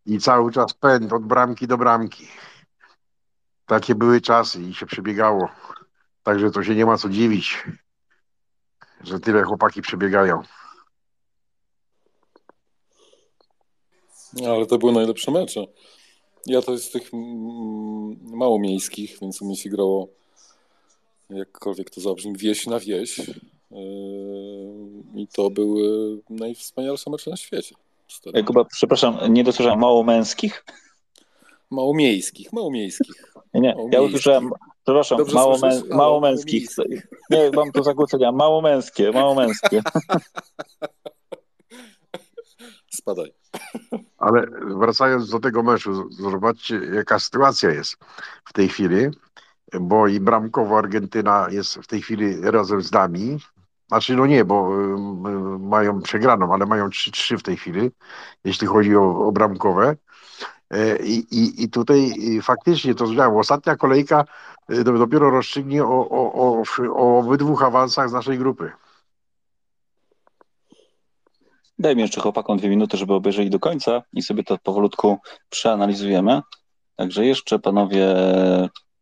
[0.06, 2.28] i cały czas pęd od bramki do bramki.
[3.66, 5.50] Takie były czasy i się przebiegało.
[6.24, 7.64] Także to się nie ma co dziwić,
[9.02, 10.42] że tyle chłopaki przebiegają.
[14.34, 15.66] No, ale to były najlepsze mecze.
[16.46, 20.08] Ja to jest z tych mm, mało miejskich, więc u mnie się grało,
[21.30, 23.18] jakkolwiek to zabrzmi, wieś na wieś.
[23.18, 23.28] Yy,
[25.16, 27.76] I to były najwspanialsze mecze na świecie.
[28.46, 30.66] Kuba, przepraszam, nie dosłyszałem mało męskich?
[31.72, 33.35] Mało miejskich, mało miejskich.
[33.56, 34.50] Nie, nie, ja usłyszałem,
[34.84, 36.70] przepraszam, Dobrze mało, mę, Mało- męskich.
[37.30, 39.82] Nie, mam tu zakłócenia, mało męskie, mało męskie.
[42.90, 43.34] Spadaj.
[44.18, 44.48] Ale
[44.80, 47.98] wracając do tego meczu, zobaczcie jaka sytuacja jest
[48.46, 48.98] w tej chwili,
[49.80, 53.38] bo i bramkowo Argentyna jest w tej chwili razem z nami.
[53.88, 54.70] Znaczy no nie, bo
[55.60, 57.92] mają przegraną, ale mają 3-3 w tej chwili,
[58.44, 59.96] jeśli chodzi o, o bramkowe.
[60.72, 63.40] E, I, i, tutaj faktycznie to zmiało.
[63.40, 64.26] Ostatnia kolejka
[64.70, 66.64] do- dopiero rozstrzygnie o, o, o,
[66.94, 68.72] o obydwu awansach z naszej grupy.
[71.80, 75.18] Daj mi jeszcze chłopakom dwie minuty, żeby obejrzeli do końca i sobie to powolutku
[75.50, 76.42] przeanalizujemy.
[76.96, 78.16] Także jeszcze panowie,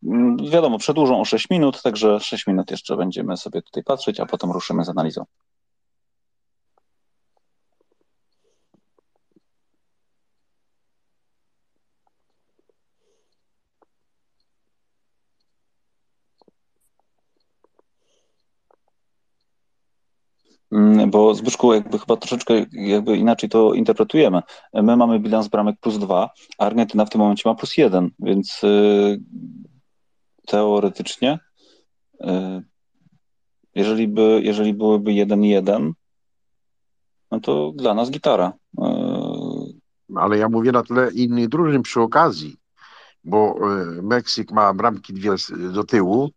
[0.03, 4.25] mm, wiadomo, przedłużą o 6 minut, także 6 minut jeszcze będziemy sobie tutaj patrzeć, a
[4.25, 5.25] potem ruszymy z analizą.
[21.07, 24.41] Bo Zbyszku, jakby chyba troszeczkę jakby inaczej to interpretujemy.
[24.73, 28.63] My mamy bilans bramek plus dwa, a Argentyna w tym momencie ma plus jeden, więc
[28.63, 29.19] y,
[30.47, 31.39] teoretycznie,
[32.21, 32.27] y,
[33.75, 35.91] jeżeli, by, jeżeli byłyby 1-1,
[37.31, 38.53] no to dla nas gitara.
[38.79, 38.83] Y,
[40.15, 42.57] ale ja mówię na tle innych drużyn przy okazji,
[43.23, 43.55] bo
[44.01, 45.31] Meksyk ma bramki dwie
[45.73, 46.29] do tyłu,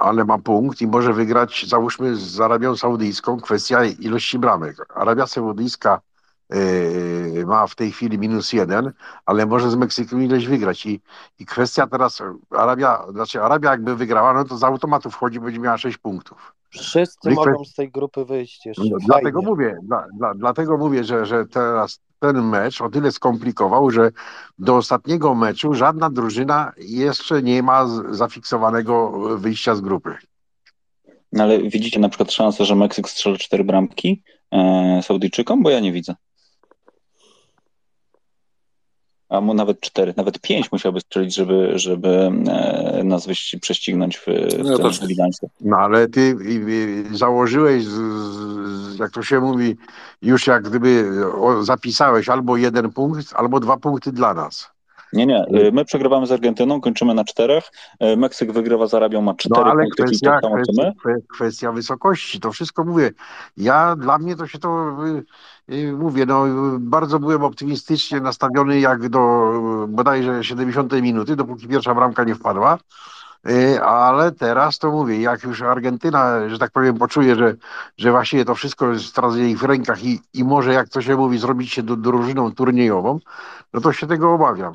[0.00, 4.76] ale ma punkt i może wygrać, załóżmy, z Arabią Saudyjską, kwestia ilości bramek.
[4.94, 6.00] Arabia Saudyjska
[6.50, 6.56] e,
[7.46, 8.92] ma w tej chwili minus jeden,
[9.26, 11.00] ale może z Meksykiem ileś wygrać i,
[11.38, 15.78] i kwestia teraz, Arabia, znaczy Arabia jakby wygrała, no to z automatu wchodzi, będzie miała
[15.78, 16.54] sześć punktów.
[16.70, 18.82] Wszyscy Likwid- mogą z tej grupy wyjść jeszcze.
[18.90, 19.48] No, Dlatego Fajnie.
[19.50, 24.10] mówię, dla, dla, dlatego mówię, że, że teraz ten mecz o tyle skomplikował, że
[24.58, 30.14] do ostatniego meczu żadna drużyna jeszcze nie ma zafiksowanego wyjścia z grupy.
[31.32, 35.80] no ale widzicie na przykład szansę, że Meksyk strzeli cztery bramki e, Saudyjczykom, bo ja
[35.80, 36.14] nie widzę.
[39.28, 42.08] A mu nawet cztery, nawet pięć musiałby strzelić, żeby, żeby
[42.48, 44.78] e, nas wyś- prześcignąć w, w No.
[45.60, 46.36] No ale ty
[47.12, 47.84] założyłeś,
[48.98, 49.76] jak to się mówi,
[50.22, 51.10] już jak gdyby
[51.62, 54.70] zapisałeś albo jeden punkt, albo dwa punkty dla nas.
[55.12, 57.64] Nie, nie, e, my przegrywamy z Argentyną, kończymy na czterech,
[57.98, 60.92] e, Meksyk wygrywa z Arabią, ma No cztery ale punkty, czyli kwestia, tak samo kwestia,
[61.34, 63.10] kwestia wysokości, to wszystko mówię.
[63.56, 64.96] Ja, dla mnie to się to,
[65.68, 66.44] y, y, mówię, no
[66.78, 69.52] bardzo byłem optymistycznie nastawiony jak do
[69.84, 72.78] y, bodajże 70 minuty, dopóki pierwsza bramka nie wpadła.
[73.50, 77.54] Y, Ale teraz to mówię, jak już Argentyna, że tak powiem, poczuje, że,
[77.98, 81.16] że właściwie to wszystko jest teraz w jej rękach i, i może, jak to się
[81.16, 83.18] mówi, zrobić się do, drużyną turniejową,
[83.72, 84.74] no to się tego obawiam,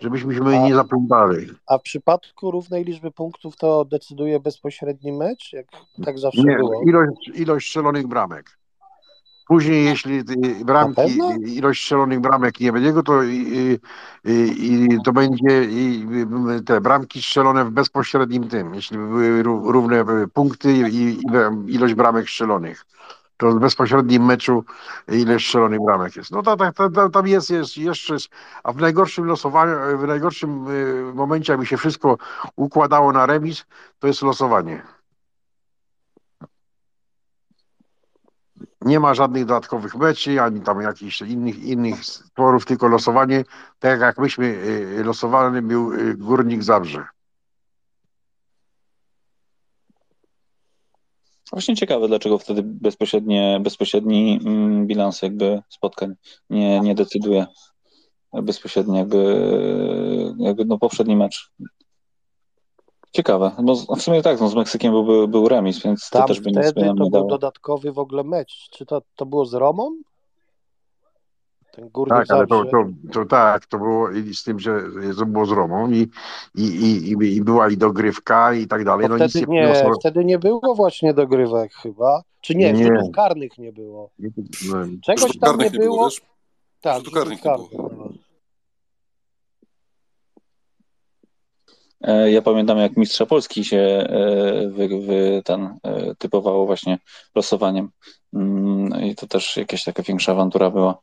[0.00, 1.46] żebyśmy A- nie zaplątali.
[1.66, 5.52] A w przypadku równej liczby punktów to decyduje bezpośredni mecz?
[5.52, 5.66] Jak
[6.04, 6.82] tak zawsze Nie, było?
[6.86, 8.58] ilość, ilość strzelonych bramek.
[9.46, 13.80] Później, jeśli y, bramki, ilość strzelonych bramek nie będzie, to, y, y,
[14.26, 16.06] y, to będzie i
[16.58, 21.20] y, te bramki strzelone w bezpośrednim tym, jeśli były ró- równe y, punkty i, i
[21.74, 22.86] ilość bramek strzelonych.
[23.38, 24.64] To w bezpośrednim meczu
[25.08, 26.30] ile strzelonych bramek jest.
[26.30, 26.56] No to,
[27.12, 28.16] tam jest, jest jeszcze,
[28.64, 32.18] a w najgorszym losowaniu, w najgorszym y, momencie, jakby się wszystko
[32.56, 33.64] układało na remis,
[33.98, 34.82] to jest losowanie.
[38.80, 43.44] Nie ma żadnych dodatkowych meczy, ani tam jakichś innych, innych sporów, tylko losowanie.
[43.78, 47.17] Tak jak myśmy y, losowany był y, Górnik Zabrze.
[51.52, 56.14] Właśnie ciekawe, dlaczego wtedy bezpośrednie, bezpośredni mm, bilans jakby spotkań
[56.50, 57.46] nie, nie decyduje
[58.32, 61.50] bezpośrednio jakby, jakby no poprzedni mecz.
[63.12, 66.40] Ciekawe, bo w sumie tak, no z Meksykiem był, był remis, więc to Tam też
[66.40, 67.28] by nic to nie był dało.
[67.28, 68.68] dodatkowy w ogóle mecz.
[68.70, 69.96] Czy to, to było z Romą?
[71.78, 74.80] Ten Górnik Tak, ale to, to, to tak, to było z tym, że
[75.18, 76.08] to było z Romą i,
[76.54, 79.06] i, i, i- była i dogrywka i tak dalej.
[79.08, 80.00] No nic wtedy nie nie, przyniosło.
[80.00, 82.22] wtedy nie było właśnie dogrywek chyba.
[82.40, 82.84] Czy nie, Nie.
[82.86, 84.10] rzutów karnych nie było.
[84.18, 86.04] No, Czegoś tam nie było, było.
[86.04, 86.20] wiesz?
[86.80, 87.68] Tak, Rzutów karnych nie było.
[92.00, 96.98] E, Ja pamiętam, jak Mistrza Polski się e, wy, wy, ten, e, typowało właśnie
[97.34, 97.90] losowaniem.
[98.34, 100.98] Mm, I to też jakaś taka większa awantura była.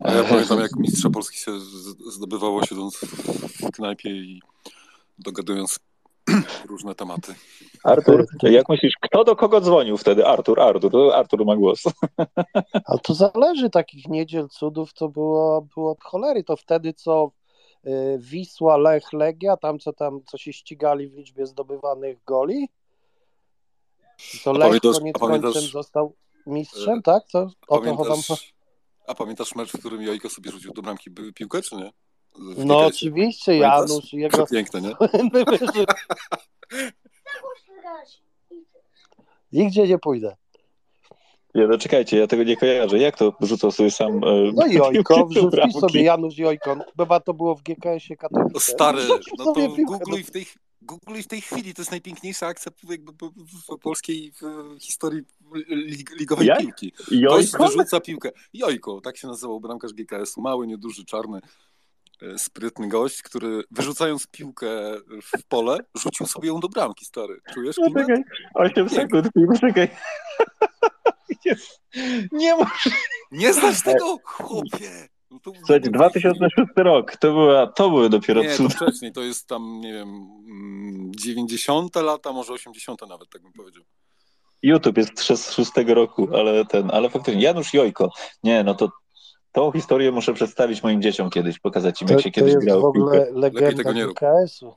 [0.00, 1.60] A ja pamiętam, jak mistrza Polski się
[2.08, 4.42] zdobywało siedząc w knajpie i
[5.18, 5.78] dogadując
[6.68, 7.34] różne tematy.
[7.84, 10.26] Artur, jak myślisz, kto do kogo dzwonił wtedy?
[10.26, 11.82] Artur, Artur, to Artur ma głos.
[12.86, 16.44] Ale to zależy, takich niedziel cudów to było, było od cholery.
[16.44, 17.30] To wtedy co
[17.86, 22.68] y, Wisła, Lech, Legia, tam co tam, co się ścigali w liczbie zdobywanych goli.
[24.44, 26.14] To Lech pamiętasz- koniec pamiętasz- końcem został
[26.46, 27.22] mistrzem, e, tak?
[27.32, 28.36] To, o to chyba...
[29.08, 31.92] A pamiętasz mecz, w którym Jojko sobie rzucił do bramki piłkę, czy nie?
[32.38, 33.56] W No oczywiście?
[33.56, 34.46] Janusz, jego...
[34.46, 34.92] Piękne, nie?
[39.52, 40.36] Nigdzie nie pójdę.
[41.54, 42.98] Nie, no czekajcie, ja tego nie kojarzę.
[42.98, 44.12] Jak to rzucał sobie sam?
[44.24, 45.80] e, No Jojko, bramki?
[45.80, 46.76] sobie Janusz Jojko.
[46.98, 48.60] Chyba to było w GKS-ie O, Katowice.
[48.60, 50.46] stary, Wrzucił no to googluj w, tej,
[50.82, 55.22] googluj w tej chwili, to jest najpiękniejsza akcja jakby w- w polskiej w historii
[56.18, 56.58] ligowej Jak?
[56.60, 56.92] piłki.
[57.28, 58.30] Gość wyrzuca piłkę.
[58.52, 61.40] Jojko, tak się nazywał bramkarz GKS-u, mały, nieduży, czarny,
[62.22, 64.66] e, sprytny gość, który wyrzucając piłkę
[65.22, 67.40] w pole, rzucił sobie ją do bramki, stary.
[67.54, 68.06] Czujesz No klimat?
[68.06, 68.24] czekaj,
[68.54, 69.88] 8 sekund, poczekaj.
[71.44, 71.80] Jest.
[72.32, 72.90] Nie może.
[73.32, 74.16] Nie znasz tego?
[74.24, 75.08] Chłopie!
[75.30, 78.68] No to Słuchajcie, 2006 rok, to, była, to były dopiero Nie, to cuda.
[78.68, 83.82] wcześniej, to jest tam, nie wiem, mm, 90 lata, może 80 nawet, tak bym powiedział.
[84.62, 88.10] YouTube jest z 6 roku, ale ten, ale faktycznie Janusz Jojko.
[88.42, 88.90] Nie, no to
[89.52, 92.64] tą historię muszę przedstawić moim dzieciom kiedyś, pokazać im, To, jak się to kiedyś jest
[92.64, 94.14] w grało w ogóle legenda tego nie rób.
[94.14, 94.74] GKS-u.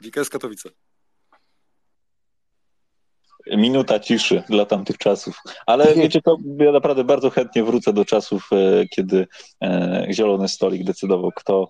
[0.00, 0.68] GKS Katowice.
[3.56, 5.42] Minuta ciszy dla tamtych czasów.
[5.66, 9.26] Ale wiecie, to ja naprawdę bardzo chętnie wrócę do czasów, e, kiedy
[9.62, 11.68] e, zielony stolik decydował, kto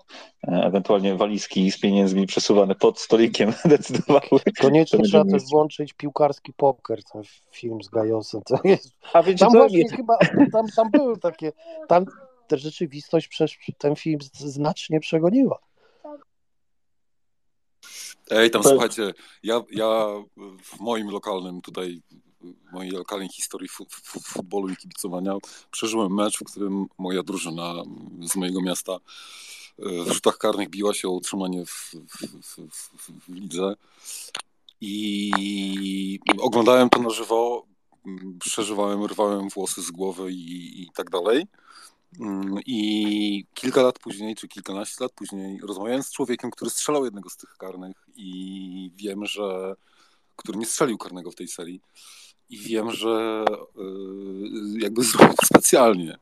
[0.48, 4.40] e, ewentualnie walizki z pieniędzmi przesuwane pod stolikiem decydowały.
[4.60, 8.40] Koniecznie To trzeba też włączyć piłkarski poker, ten film z Gajosem.
[8.46, 9.58] To jest, A wiecie tam co?
[9.58, 10.18] właśnie chyba,
[10.52, 11.52] tam, tam były takie,
[11.88, 12.04] tam
[12.48, 15.58] ta rzeczywistość przez ten film znacznie przegoniła.
[18.30, 20.06] Ej, tam To- słuchajcie, ja, ja
[20.62, 22.02] w moim lokalnym tutaj,
[22.40, 25.34] w mojej lokalnej historii fu, fu, futbolu i kibicowania
[25.70, 27.74] przeżyłem mecz, w którym moja drużyna
[28.22, 28.98] z mojego miasta e,
[30.04, 33.74] w rzutach karnych biła się o utrzymanie w, w, w, w, lidze
[34.80, 37.66] i oglądałem to na żywo,
[38.40, 41.46] przeżywałem, rwałem włosy z głowy i, i tak dalej.
[42.20, 47.30] Mm, I kilka lat później, czy kilkanaście lat później, rozmawiałem z człowiekiem, który strzelał jednego
[47.30, 49.74] z tych karnych i wiem, że
[50.36, 51.80] który nie strzelił karnego w tej serii
[52.50, 53.44] i wiem, że
[53.78, 56.18] y, jakby zrobił to specjalnie.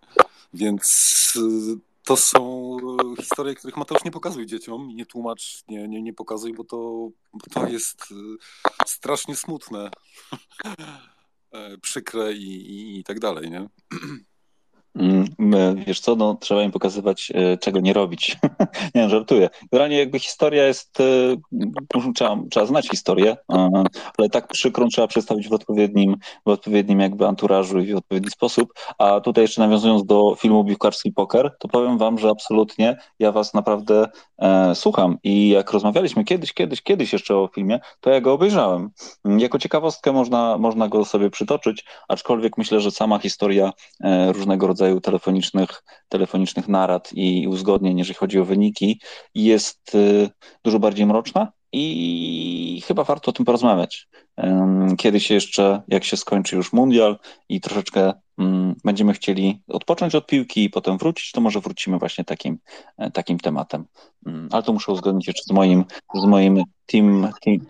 [0.55, 2.77] Więc y, to są
[3.21, 6.77] historie, których Mateusz nie pokazuj dzieciom i nie tłumacz, nie, nie, nie pokazuj, bo to,
[7.33, 8.15] bo to jest y,
[8.87, 9.91] strasznie smutne,
[11.53, 13.69] e, przykre i, i, i tak dalej, nie?
[14.99, 18.37] Mm, wiesz co, no, trzeba im pokazywać, e, czego nie robić.
[18.95, 19.49] nie żartuję.
[19.73, 23.37] Generalnie jakby historia jest, e, trzeba, trzeba znać historię,
[24.19, 26.17] ale tak przykrą trzeba przedstawić w odpowiednim,
[26.47, 28.73] w odpowiednim jakby anturażu i w odpowiedni sposób.
[28.99, 33.55] A tutaj jeszcze nawiązując do filmu Piłkarski Poker, to powiem wam, że absolutnie ja was
[33.55, 38.33] naprawdę e, słucham i jak rozmawialiśmy kiedyś, kiedyś, kiedyś jeszcze o filmie, to ja go
[38.33, 38.91] obejrzałem.
[39.25, 44.86] Jako ciekawostkę można, można go sobie przytoczyć, aczkolwiek myślę, że sama historia e, różnego rodzaju
[44.87, 49.01] rodzaju telefonicznych, telefonicznych narad i uzgodnień, jeżeli chodzi o wyniki,
[49.34, 50.30] jest y,
[50.64, 54.09] dużo bardziej mroczna i chyba warto o tym porozmawiać.
[54.99, 57.18] Kiedyś jeszcze, jak się skończy już mundial
[57.49, 58.12] i troszeczkę
[58.84, 62.59] będziemy chcieli odpocząć od piłki i potem wrócić, to może wrócimy właśnie takim,
[62.99, 63.84] e, takim tematem.
[64.51, 65.84] Ale to muszę uzgodnić jeszcze z moim,
[66.14, 67.61] z moim team, team,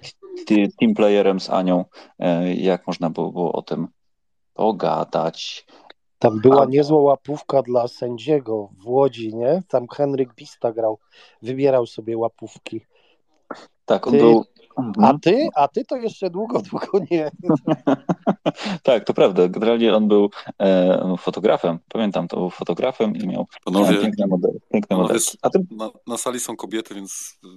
[0.80, 1.84] team playerem, z Anią,
[2.18, 3.88] e, jak można było, było o tym
[4.54, 5.66] pogadać.
[6.18, 6.66] Tam była A...
[6.66, 9.62] niezła łapówka dla sędziego w Łodzi, nie?
[9.68, 10.98] Tam Henryk Bista grał,
[11.42, 12.80] wybierał sobie łapówki.
[13.84, 14.18] Tak, on ty...
[14.18, 14.44] był.
[14.76, 15.20] A mhm.
[15.20, 15.48] ty?
[15.54, 17.30] A ty to jeszcze długo, długo nie.
[18.82, 19.48] tak, to prawda.
[19.48, 21.78] Generalnie on był e, fotografem.
[21.88, 24.54] Pamiętam, to był fotografem i miał Panowie, piękne modele.
[24.72, 25.20] Piękne modele.
[25.42, 25.66] A ty...
[25.70, 27.48] na, na, sali są kobiety, więc e,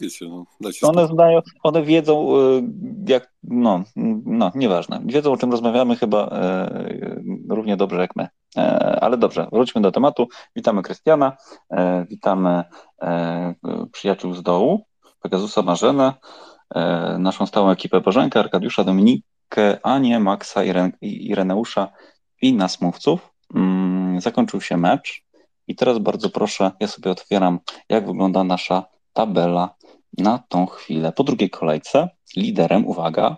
[0.00, 2.62] wiecie, no, dajcie one, znają, one wiedzą, e,
[3.08, 3.82] jak, no,
[4.26, 5.02] no, nieważne.
[5.04, 8.28] Wiedzą, o czym rozmawiamy chyba e, równie dobrze jak my.
[8.56, 8.60] E,
[9.00, 10.28] ale dobrze, wróćmy do tematu.
[10.56, 11.36] Witamy Krystiana,
[11.70, 12.64] e, witamy
[13.92, 14.89] przyjaciół z dołu.
[15.22, 16.12] Pegasusa Marzenę,
[16.74, 20.60] e, naszą stałą ekipę Bożenkę, Arkadiusza, Dominikę, Anię, Maxa,
[21.00, 21.88] Ireneusza
[22.42, 23.30] i nas mówców.
[23.54, 25.24] Mm, zakończył się mecz
[25.66, 27.58] i teraz bardzo proszę, ja sobie otwieram,
[27.88, 29.74] jak wygląda nasza tabela
[30.18, 31.12] na tą chwilę.
[31.12, 33.36] Po drugiej kolejce liderem, uwaga,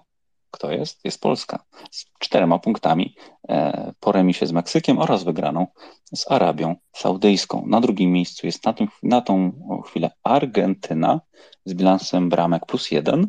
[0.53, 1.05] kto jest?
[1.05, 3.17] Jest Polska z czterema punktami
[3.49, 5.67] e, po remisie z Meksykiem oraz wygraną
[6.15, 7.65] z Arabią Saudyjską.
[7.67, 9.53] Na drugim miejscu jest na, tym, na tą
[9.87, 11.21] chwilę Argentyna
[11.65, 13.27] z bilansem bramek plus jeden.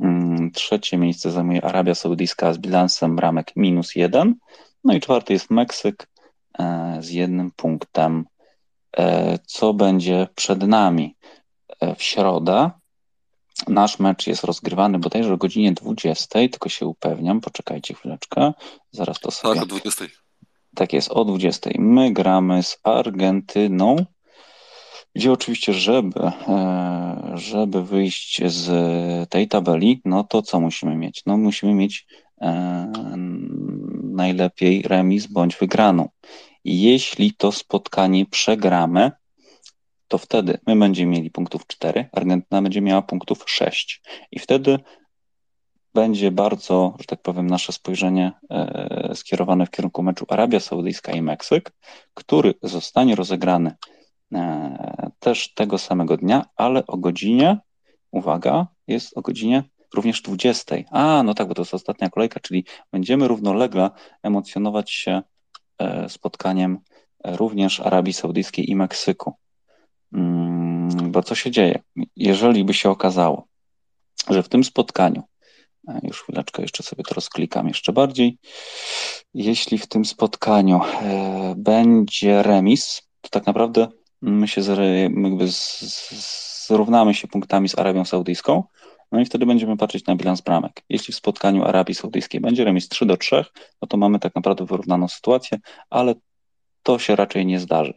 [0.00, 4.34] Mm, trzecie miejsce zajmuje Arabia Saudyjska z bilansem bramek minus jeden.
[4.84, 6.08] No i czwarty jest Meksyk
[6.58, 8.24] e, z jednym punktem.
[8.96, 11.16] E, co będzie przed nami?
[11.96, 12.70] W środę
[13.68, 18.52] Nasz mecz jest rozgrywany bodajże o godzinie 20, tylko się upewniam, poczekajcie chwileczkę,
[18.92, 19.54] zaraz to sobie...
[19.54, 20.04] Tak, o 20.
[20.74, 21.70] Tak jest, o 20.
[21.78, 23.96] My gramy z Argentyną,
[25.14, 31.22] gdzie oczywiście, żeby, e, żeby wyjść z tej tabeli, no to co musimy mieć?
[31.26, 32.06] No musimy mieć
[32.40, 32.92] e,
[34.02, 36.08] najlepiej remis bądź wygraną.
[36.64, 39.12] Jeśli to spotkanie przegramy,
[40.08, 44.02] to wtedy my będziemy mieli punktów 4, Argentyna będzie miała punktów 6.
[44.30, 44.78] I wtedy
[45.94, 51.22] będzie bardzo, że tak powiem, nasze spojrzenie e, skierowane w kierunku meczu Arabia Saudyjska i
[51.22, 51.72] Meksyk,
[52.14, 53.74] który zostanie rozegrany
[54.34, 57.58] e, też tego samego dnia, ale o godzinie,
[58.10, 59.62] uwaga, jest o godzinie
[59.94, 60.76] również 20.
[60.90, 63.90] A, no tak, bo to jest ostatnia kolejka, czyli będziemy równolegle
[64.22, 65.22] emocjonować się
[65.78, 66.78] e, spotkaniem
[67.24, 69.34] również Arabii Saudyjskiej i Meksyku.
[70.12, 71.82] Mm, bo co się dzieje?
[72.16, 73.46] Jeżeli by się okazało,
[74.30, 75.22] że w tym spotkaniu,
[76.02, 78.38] już chwileczkę jeszcze sobie to rozklikam jeszcze bardziej,
[79.34, 83.88] jeśli w tym spotkaniu e, będzie remis, to tak naprawdę
[84.22, 84.60] my się
[85.22, 85.46] jakby
[86.66, 88.64] zrównamy się punktami z Arabią Saudyjską,
[89.12, 90.82] no i wtedy będziemy patrzeć na bilans bramek.
[90.88, 93.44] Jeśli w spotkaniu Arabii Saudyjskiej będzie remis 3 do 3,
[93.82, 95.58] no to mamy tak naprawdę wyrównaną sytuację,
[95.90, 96.14] ale
[96.82, 97.94] to się raczej nie zdarzy.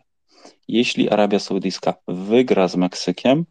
[0.68, 3.46] Jeśli Arabia Saudyjska wygra z Meksykiem,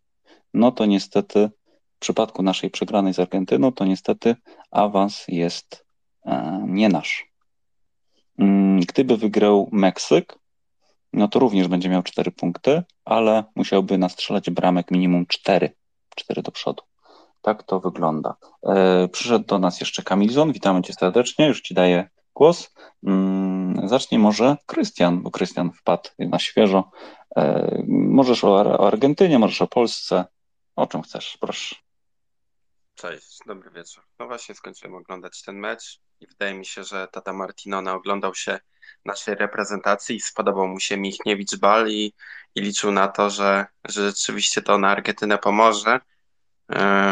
[0.55, 1.51] no to niestety
[1.97, 4.37] w przypadku naszej przegranej z Argentyną, to niestety
[4.71, 5.87] awans jest
[6.27, 7.27] e, nie nasz.
[8.39, 10.39] Mm, gdyby wygrał Meksyk,
[11.13, 15.71] no to również będzie miał 4 punkty, ale musiałby nastrzelać bramek minimum 4,
[16.17, 16.83] 4 do przodu.
[17.43, 18.37] Tak to wygląda.
[18.67, 20.53] E, przyszedł do nas jeszcze Kamilzon.
[20.53, 21.47] Witamy cię serdecznie.
[21.47, 22.75] Już ci daję głos.
[23.07, 26.91] Mm, zacznie może Krystian, bo Krystian wpadł na świeżo.
[27.37, 30.25] E, możesz o Argentynie, możesz o Polsce.
[30.77, 31.77] O czym chcesz, proszę.
[32.95, 34.05] Cześć, dobry wieczór.
[34.19, 38.61] No właśnie skończyłem oglądać ten mecz i wydaje mi się, że Tata Martinona oglądał się
[39.05, 40.21] naszej reprezentacji.
[40.21, 42.15] Spodobał mu się Michniewicz Bal i,
[42.55, 46.01] i liczył na to, że, że rzeczywiście to na Argentynę pomoże.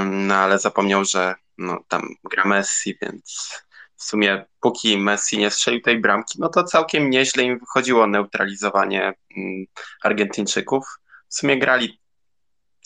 [0.05, 3.53] No ale zapomniał, że no, tam gra Messi, więc
[3.99, 9.13] w sumie póki Messi nie strzelił tej bramki, no to całkiem nieźle im wychodziło neutralizowanie
[9.37, 9.65] mm,
[10.03, 10.85] Argentyńczyków.
[11.29, 12.01] W sumie grali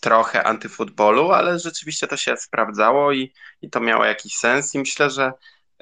[0.01, 3.33] trochę antyfutbolu, ale rzeczywiście to się sprawdzało i,
[3.63, 5.33] i to miało jakiś sens i myślę, że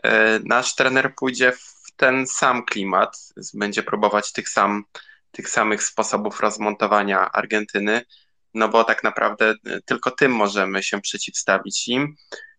[0.03, 3.17] e, nasz trener pójdzie w ten sam klimat,
[3.55, 4.85] będzie próbować tych, sam,
[5.31, 8.03] tych samych sposobów rozmontowania Argentyny,
[8.55, 12.17] no bo tak naprawdę e, tylko tym możemy się przeciwstawić im.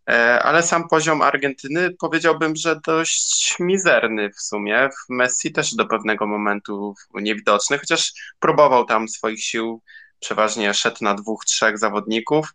[0.09, 4.89] E, ale sam poziom Argentyny powiedziałbym, że dość mizerny w sumie.
[5.09, 9.81] Messi też do pewnego momentu niewidoczny, chociaż próbował tam swoich sił,
[10.19, 12.53] przeważnie szedł na dwóch, trzech zawodników.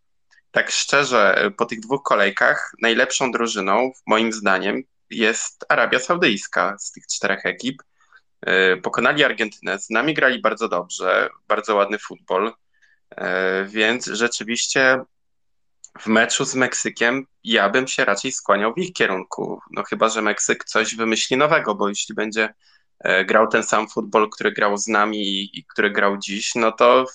[0.51, 7.07] Tak szczerze, po tych dwóch kolejkach najlepszą drużyną, moim zdaniem, jest Arabia Saudyjska z tych
[7.07, 7.83] czterech ekip.
[8.41, 12.53] E, pokonali Argentynę, z nami grali bardzo dobrze, bardzo ładny futbol,
[13.11, 15.01] e, więc rzeczywiście
[16.01, 19.61] w meczu z Meksykiem ja bym się raczej skłaniał w ich kierunku.
[19.71, 22.55] No chyba, że Meksyk coś wymyśli nowego, bo jeśli będzie
[23.01, 26.73] e, grał ten sam futbol, który grał z nami i, i który grał dziś, no
[26.73, 27.07] to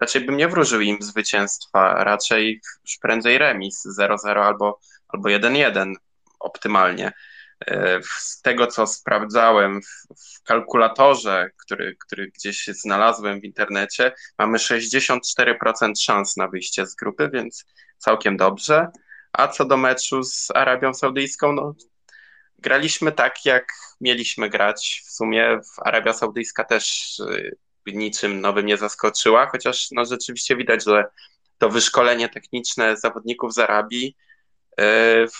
[0.00, 2.60] raczej bym nie wróżył im zwycięstwa, raczej
[3.02, 5.94] prędzej remis 0-0 albo, albo 1-1
[6.40, 7.12] optymalnie.
[7.66, 15.92] E, z tego, co sprawdzałem w, kalkulatorze, który, który gdzieś znalazłem w internecie, mamy 64%
[16.00, 17.64] szans na wyjście z grupy, więc
[17.98, 18.88] całkiem dobrze.
[19.32, 21.74] A co do meczu z Arabią Saudyjską, no
[22.58, 23.66] graliśmy tak, jak
[24.00, 25.02] mieliśmy grać.
[25.06, 31.04] W sumie Arabia Saudyjska też y, niczym nowym nie zaskoczyła, chociaż no, rzeczywiście widać, że
[31.58, 34.16] to wyszkolenie techniczne zawodników z Arabii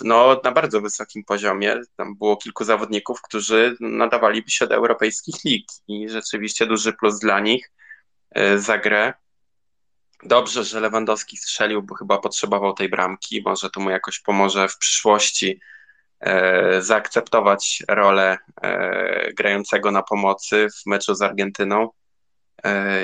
[0.01, 1.77] no, na bardzo wysokim poziomie.
[1.97, 7.41] Tam było kilku zawodników, którzy nadawaliby się do europejskich lig i rzeczywiście duży plus dla
[7.41, 7.73] nich
[8.39, 9.15] y, za grę.
[10.23, 13.43] Dobrze, że Lewandowski strzelił, bo chyba potrzebował tej bramki.
[13.45, 15.61] Może to mu jakoś pomoże w przyszłości
[16.21, 21.91] e, zaakceptować rolę e, grającego na pomocy w meczu z Argentyną e,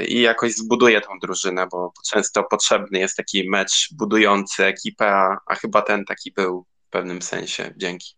[0.08, 5.54] i jakoś zbuduje tą drużynę, bo często potrzebny jest taki mecz budujący ekipę, a, a
[5.54, 7.74] chyba ten taki był w pewnym sensie.
[7.76, 8.14] Dzięki.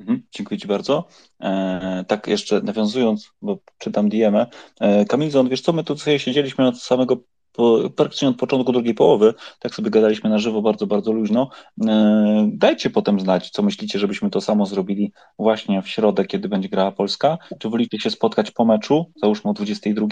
[0.00, 1.08] Mhm, dziękuję Ci bardzo.
[1.40, 4.36] E, tak jeszcze nawiązując, bo czytam DM,
[4.80, 7.16] e, Kamilzon, wiesz co, my tu sobie siedzieliśmy od samego
[7.56, 11.50] po, praktycznie od początku drugiej połowy, tak sobie gadaliśmy na żywo bardzo, bardzo luźno.
[11.86, 16.68] E, dajcie potem znać, co myślicie, żebyśmy to samo zrobili właśnie w środę, kiedy będzie
[16.68, 17.38] grała Polska.
[17.58, 20.06] Czy wolicie się spotkać po meczu, załóżmy o 22,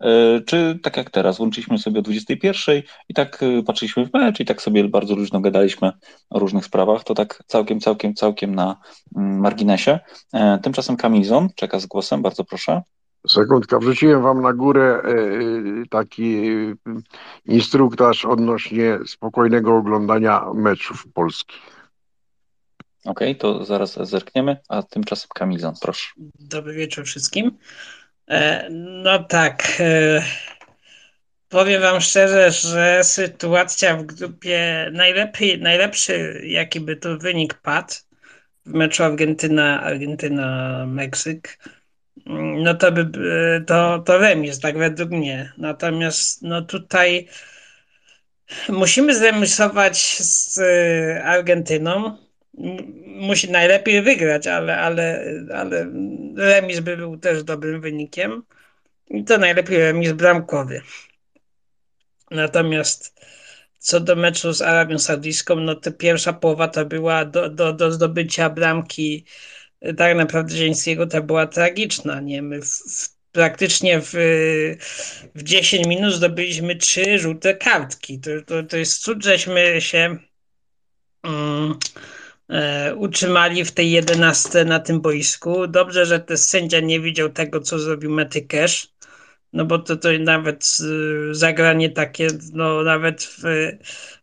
[0.00, 4.40] e, czy tak jak teraz, łączyliśmy sobie o 21 i tak e, patrzyliśmy w mecz
[4.40, 5.92] i tak sobie bardzo luźno gadaliśmy
[6.30, 8.76] o różnych sprawach, to tak całkiem, całkiem, całkiem na
[9.16, 9.98] mm, marginesie.
[10.62, 12.82] Tymczasem Kamilzon czeka z głosem, bardzo proszę.
[13.26, 16.74] Sekundka, wrzuciłem wam na górę e, e, taki e,
[17.46, 21.62] instruktaż odnośnie spokojnego oglądania meczów polskich.
[23.04, 26.10] Okej, okay, to zaraz zerkniemy, a tymczasem Kamizon, proszę.
[26.38, 27.58] Dobry wieczór wszystkim.
[28.70, 29.82] No tak,
[31.48, 37.94] powiem wam szczerze, że sytuacja w grupie najlepiej, najlepszy jaki by to wynik padł
[38.66, 41.58] w meczu Argentyna, Argentyna, Meksyk
[42.26, 43.10] no to by
[43.66, 45.52] to, to remis, tak według mnie.
[45.58, 47.28] Natomiast no tutaj
[48.68, 52.16] musimy zremisować z y, Argentyną.
[53.06, 55.86] Musi najlepiej wygrać, ale, ale, ale
[56.36, 58.42] remis by był też dobrym wynikiem.
[59.10, 60.82] I to najlepiej remis bramkowy.
[62.30, 63.20] Natomiast
[63.78, 67.92] co do meczu z Arabią Saudyjską, no to pierwsza połowa to była do, do, do
[67.92, 69.24] zdobycia bramki
[69.96, 72.20] tak naprawdę Zielińskiego to była tragiczna.
[72.20, 72.42] Nie?
[72.42, 74.12] My w, w, praktycznie w,
[75.34, 78.20] w 10 minut zdobyliśmy trzy żółte kartki.
[78.20, 80.16] To, to, to jest cud, żeśmy się
[81.24, 81.78] um,
[82.50, 85.66] e, utrzymali w tej 11 na tym boisku.
[85.66, 88.88] Dobrze, że ten sędzia nie widział tego, co zrobił Metykesz
[89.52, 90.78] no bo to, to nawet
[91.30, 93.42] zagranie takie, no nawet w,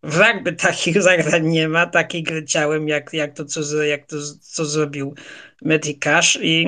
[0.04, 4.16] w rugby takich zagrań nie ma, takiej gry ciałem, jak, jak to, co, jak to,
[4.42, 5.16] co zrobił
[5.62, 6.68] Metikasz i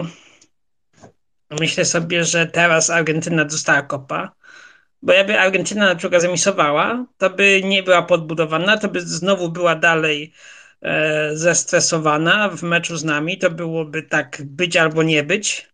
[1.60, 4.32] myślę sobie, że teraz Argentyna dostała kopa,
[5.02, 9.76] bo jakby Argentyna na przykład zemisowała, to by nie była podbudowana, to by znowu była
[9.76, 10.34] dalej
[10.82, 15.70] e, zestresowana w meczu z nami, to byłoby tak być albo nie być,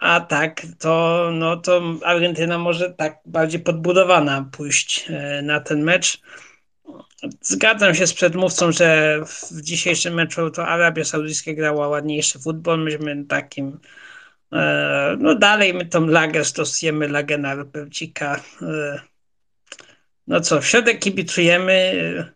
[0.00, 6.20] a tak, to, no, to Argentyna może tak bardziej podbudowana pójść e, na ten mecz.
[7.40, 12.84] Zgadzam się z przedmówcą, że w dzisiejszym meczu to Arabia Saudyjska grała ładniejszy futbol.
[12.84, 13.78] Myśmy takim.
[14.52, 18.40] E, no dalej my tą lagę stosujemy, lagę na Robercika.
[18.62, 19.00] E,
[20.26, 22.32] no co, w środek kibicujemy.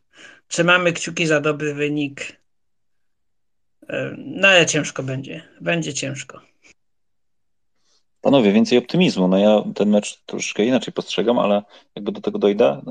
[0.49, 2.37] Trzymamy kciuki za dobry wynik.
[4.17, 5.43] No ale ciężko będzie.
[5.61, 6.54] Będzie ciężko.
[8.25, 9.29] Panowie, więcej optymizmu.
[9.29, 11.63] No ja ten mecz troszkę inaczej postrzegam, ale
[11.97, 12.83] jakby do tego dojdę.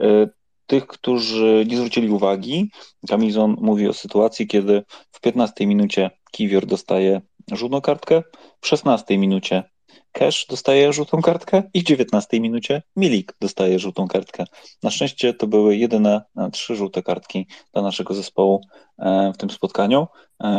[0.00, 0.28] E,
[0.66, 2.70] tych, którzy nie zwrócili uwagi,
[3.08, 7.20] Kamizon mówi o sytuacji, kiedy w 15 minucie Kiwior dostaje
[7.52, 8.22] żółtą kartkę,
[8.60, 9.62] w 16 minucie
[10.12, 14.44] Cash dostaje żółtą kartkę i w 19 minucie Milik dostaje żółtą kartkę.
[14.82, 18.60] Na szczęście to były jedyne e, trzy żółte kartki dla naszego zespołu
[18.98, 20.06] e, w tym spotkaniu.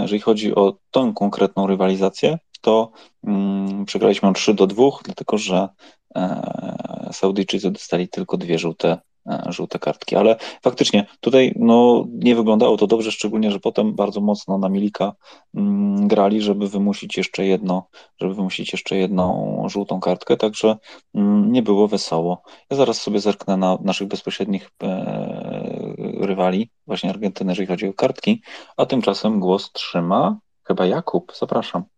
[0.01, 2.91] Jeżeli chodzi o tę konkretną rywalizację, to
[3.23, 5.69] mm, przegraliśmy 3 do 2, dlatego że
[6.15, 8.97] e, Saudyjczycy dostali tylko dwie żółte,
[9.29, 10.15] e, żółte kartki.
[10.15, 15.13] Ale faktycznie tutaj no, nie wyglądało to dobrze, szczególnie, że potem bardzo mocno na Milika
[15.53, 17.87] mm, grali, żeby wymusić jeszcze jedno,
[18.21, 20.77] żeby wymusić jeszcze jedną żółtą kartkę, także
[21.15, 22.41] mm, nie było wesoło.
[22.69, 28.41] Ja zaraz sobie zerknę na naszych bezpośrednich e, rywali, właśnie Argentynę, jeżeli chodzi o kartki,
[28.77, 31.33] a tymczasem głos trzyma chyba Jakub.
[31.39, 31.94] Zapraszam.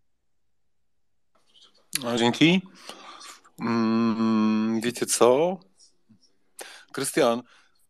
[2.04, 2.62] No, dzięki.
[3.60, 5.58] Mm, wiecie co?
[6.92, 7.44] Krystian,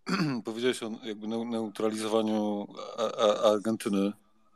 [0.45, 2.67] powiedziałeś o jakby neutralizowaniu
[3.43, 4.11] Argentyny.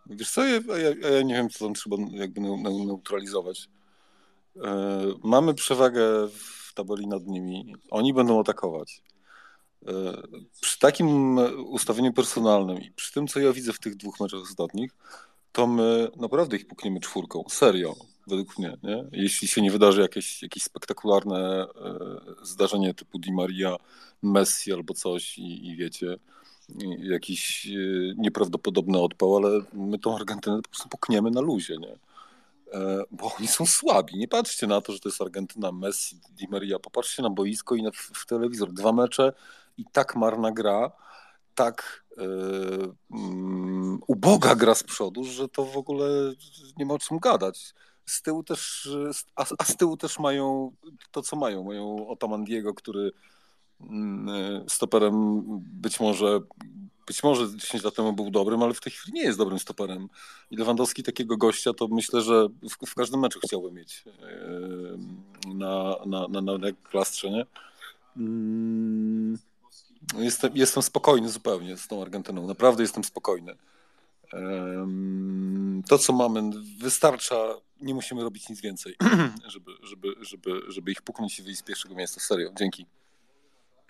[0.06, 3.70] Wiesz co, ja, ja, nie wiem, co tam trzeba jakby neutralizować.
[4.64, 7.76] E, mamy przewagę w tabeli nad nimi.
[7.90, 9.04] Oni będą atakować.
[9.88, 9.92] E,
[10.62, 14.92] przy takim ustawieniu personalnym i przy tym, co ja widzę w tych dwóch meczach ostatnich,
[15.52, 17.44] to my naprawdę ich pukniemy czwórką.
[17.50, 17.96] Serio
[18.28, 18.78] według mnie.
[18.84, 19.06] Nie?
[19.12, 21.66] Jeśli się nie wydarzy jakieś, jakieś spektakularne e,
[22.44, 23.76] zdarzenie typu Di Maria,
[24.22, 26.18] Messi albo coś i, i wiecie,
[27.00, 27.70] jakiś e,
[28.18, 31.96] nieprawdopodobny odpał, ale my tą Argentynę po prostu pukniemy na luzie, nie?
[32.74, 34.18] E, bo oni są słabi.
[34.18, 36.80] Nie patrzcie na to, że to jest Argentyna, Messi, Di Maria.
[36.80, 38.74] Popatrzcie na boisko i na, w, telewizor.
[38.74, 39.34] Dwa mecze
[39.78, 40.92] i tak marna gra,
[41.56, 42.94] tak yy,
[44.08, 46.34] uboga gra z przodu, że to w ogóle
[46.78, 47.74] nie ma o czym gadać
[48.12, 48.90] z tyłu też,
[49.36, 50.72] a, a z tyłu też mają
[51.12, 51.64] to, co mają.
[51.64, 53.12] Mają Otamandiego, który
[53.82, 54.30] mm,
[54.70, 55.44] stoperem
[55.82, 56.40] być może
[57.08, 60.10] być może 10 lat temu był dobrym, ale w tej chwili nie jest dobrym stoperem.
[60.52, 64.04] I Lewandowski takiego gościa to myślę, że w, w każdym meczu chciałby mieć
[65.54, 67.46] na, na, na, na, na plastrze, nie?
[68.18, 69.38] Mm,
[70.18, 72.48] jestem, jestem spokojny zupełnie z tą Argentyną.
[72.48, 73.56] Naprawdę jestem spokojny.
[75.88, 77.36] To, co mamy, wystarcza,
[77.82, 78.96] nie musimy robić nic więcej,
[79.54, 82.20] żeby, żeby, żeby, żeby ich puknąć i wyjść z pierwszego miejsca.
[82.20, 82.86] Serio, dzięki.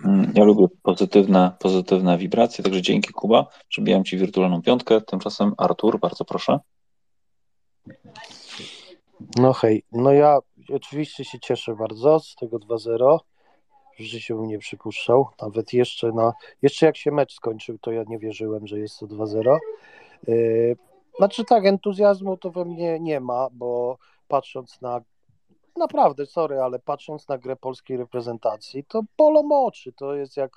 [0.06, 3.48] Mm, ja lubię pozytywne, pozytywne wibracje, także dzięki Kuba.
[3.70, 5.02] Przybijam Ci wirtualną piątkę.
[5.02, 6.60] Tymczasem Artur, bardzo proszę.
[9.36, 10.38] No hej, no ja
[10.70, 13.18] oczywiście się cieszę bardzo z tego 2-0.
[14.00, 15.28] W życiu bym nie przypuszczał.
[15.42, 19.06] Nawet jeszcze na, jeszcze jak się mecz skończył, to ja nie wierzyłem, że jest to
[19.06, 19.58] 2-0.
[21.18, 23.98] Znaczy tak, entuzjazmu to we mnie nie ma, bo
[24.28, 25.02] patrząc na
[25.76, 30.52] naprawdę, sorry, ale patrząc na grę polskiej reprezentacji, to bolą oczy, to jest jak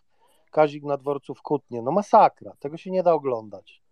[0.51, 3.83] Kazik na dworcu w Kutnie, no masakra, tego się nie da oglądać.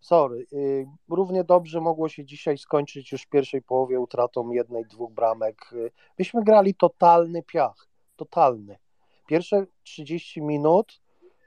[0.00, 5.12] Sorry, yy, równie dobrze mogło się dzisiaj skończyć już w pierwszej połowie utratą jednej, dwóch
[5.12, 5.70] bramek.
[6.18, 8.78] Myśmy grali totalny piach, totalny.
[9.26, 11.00] Pierwsze 30 minut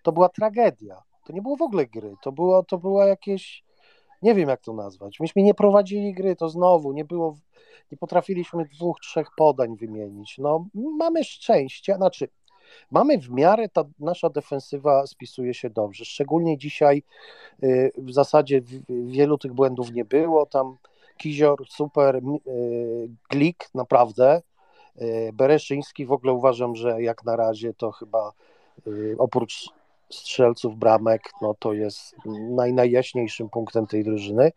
[0.04, 3.64] to była tragedia to nie było w ogóle gry, to było, to była jakieś,
[4.22, 7.38] nie wiem jak to nazwać, myśmy nie prowadzili gry, to znowu nie było,
[7.92, 12.28] nie potrafiliśmy dwóch, trzech podań wymienić, no mamy szczęście, znaczy
[12.92, 17.04] mamy w miarę, ta nasza defensywa spisuje się dobrze, szczególnie dzisiaj
[17.64, 20.78] y, w zasadzie wielu tych błędów nie było, tam
[21.18, 22.22] Kizior super, y,
[23.30, 24.42] Glik naprawdę,
[25.02, 28.32] y, Bereszyński w ogóle uważam, że jak na razie to chyba
[29.18, 29.70] oprócz
[30.12, 32.16] strzelców bramek, no to jest
[32.50, 34.52] naj, najjaśniejszym punktem tej drużyny,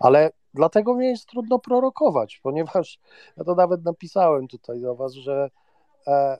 [0.00, 2.98] ale dlatego mnie jest trudno prorokować, ponieważ
[3.36, 5.50] ja to nawet napisałem tutaj do Was, że
[6.06, 6.38] e,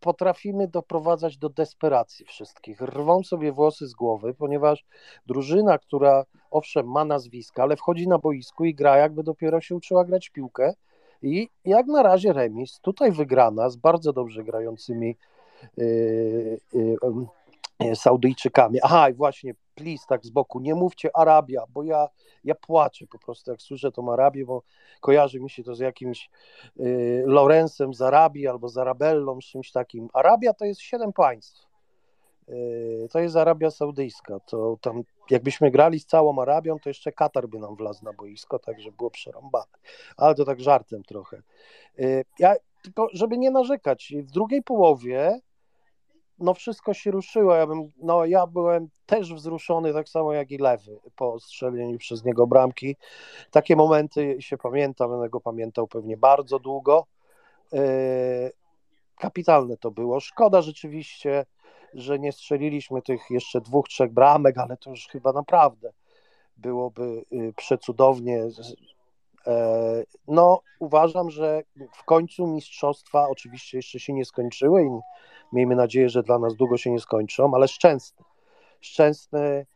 [0.00, 2.80] potrafimy doprowadzać do desperacji wszystkich.
[2.80, 4.84] Rwą sobie włosy z głowy, ponieważ
[5.26, 10.04] drużyna, która owszem ma nazwiska, ale wchodzi na boisku i gra jakby dopiero się uczyła
[10.04, 10.74] grać piłkę
[11.22, 15.16] i jak na razie remis, tutaj wygrana z bardzo dobrze grającymi
[15.76, 17.26] yy, yy, E,
[17.94, 18.78] Saudyjczykami.
[18.82, 22.08] Aha, i właśnie, please, tak z boku, nie mówcie Arabia, bo ja,
[22.44, 24.62] ja płaczę po prostu, jak słyszę tą Arabię, bo
[25.00, 26.30] kojarzy mi się to z jakimś
[26.80, 30.08] y, Lorenzem z Arabii albo z Arabellą, czymś takim.
[30.12, 31.68] Arabia to jest siedem państw.
[32.48, 34.40] Yy, to jest Arabia Saudyjska.
[34.40, 38.58] To tam, jakbyśmy grali z całą Arabią, to jeszcze Katar by nam wlazł na boisko,
[38.58, 39.78] także było przerąbane.
[40.16, 41.42] Ale to tak żartem trochę.
[41.98, 45.40] Yy, ja, tylko żeby nie narzekać, w drugiej połowie
[46.38, 47.54] no wszystko się ruszyło.
[47.54, 52.24] Ja, bym, no, ja byłem też wzruszony, tak samo jak i lewy po strzeleniu przez
[52.24, 52.96] niego bramki.
[53.50, 57.06] Takie momenty się pamiętam, będę go pamiętał pewnie bardzo długo.
[57.72, 57.80] Yy,
[59.18, 60.20] kapitalne to było.
[60.20, 61.46] Szkoda rzeczywiście,
[61.94, 65.92] że nie strzeliliśmy tych jeszcze dwóch, trzech bramek, ale to już chyba naprawdę
[66.56, 68.42] byłoby y, przecudownie.
[69.48, 71.62] E, no, uważam, że
[71.92, 74.88] w końcu mistrzostwa oczywiście jeszcze się nie skończyły i
[75.52, 78.24] miejmy nadzieję, że dla nas długo się nie skończą, ale szczęsny.
[78.80, 79.66] Szczęsny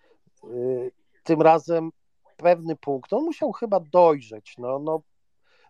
[0.45, 0.93] y,
[1.25, 1.91] tym razem
[2.37, 3.13] pewny punkt.
[3.13, 4.55] On musiał chyba dojrzeć.
[4.59, 5.03] No, no,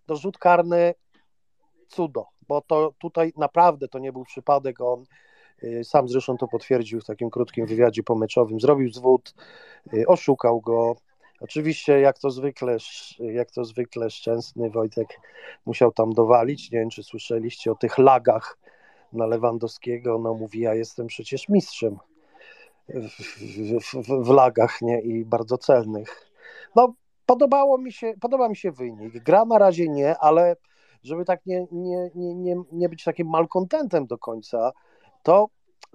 [0.07, 0.95] do rzut karny
[1.89, 4.81] cudo, bo to tutaj naprawdę to nie był przypadek.
[4.81, 5.05] On
[5.65, 8.61] Y, sam zresztą to potwierdził w takim krótkim wywiadzie pomeczowym.
[8.61, 9.35] Zrobił zwód,
[9.95, 10.97] y, oszukał go.
[11.43, 12.77] Oczywiście, jak to zwykle,
[13.19, 15.20] jak to zwykle szczęsny Wojtek
[15.66, 16.70] musiał tam dowalić.
[16.70, 18.59] Nie wiem, czy słyszeliście o tych lagach
[19.12, 20.19] na Lewandowskiego.
[20.19, 21.98] No mówi, ja jestem przecież mistrzem
[22.89, 23.09] w,
[24.05, 25.01] w, w, lagach, nie?
[25.01, 26.31] I bardzo celnych.
[26.77, 26.94] No,
[27.27, 29.23] podobało mi się, podoba mi się wynik.
[29.23, 30.56] Gra na razie nie, ale
[31.02, 34.73] żeby tak nie, nie, nie, nie, nie być takim malkontentem do końca,
[35.23, 35.48] to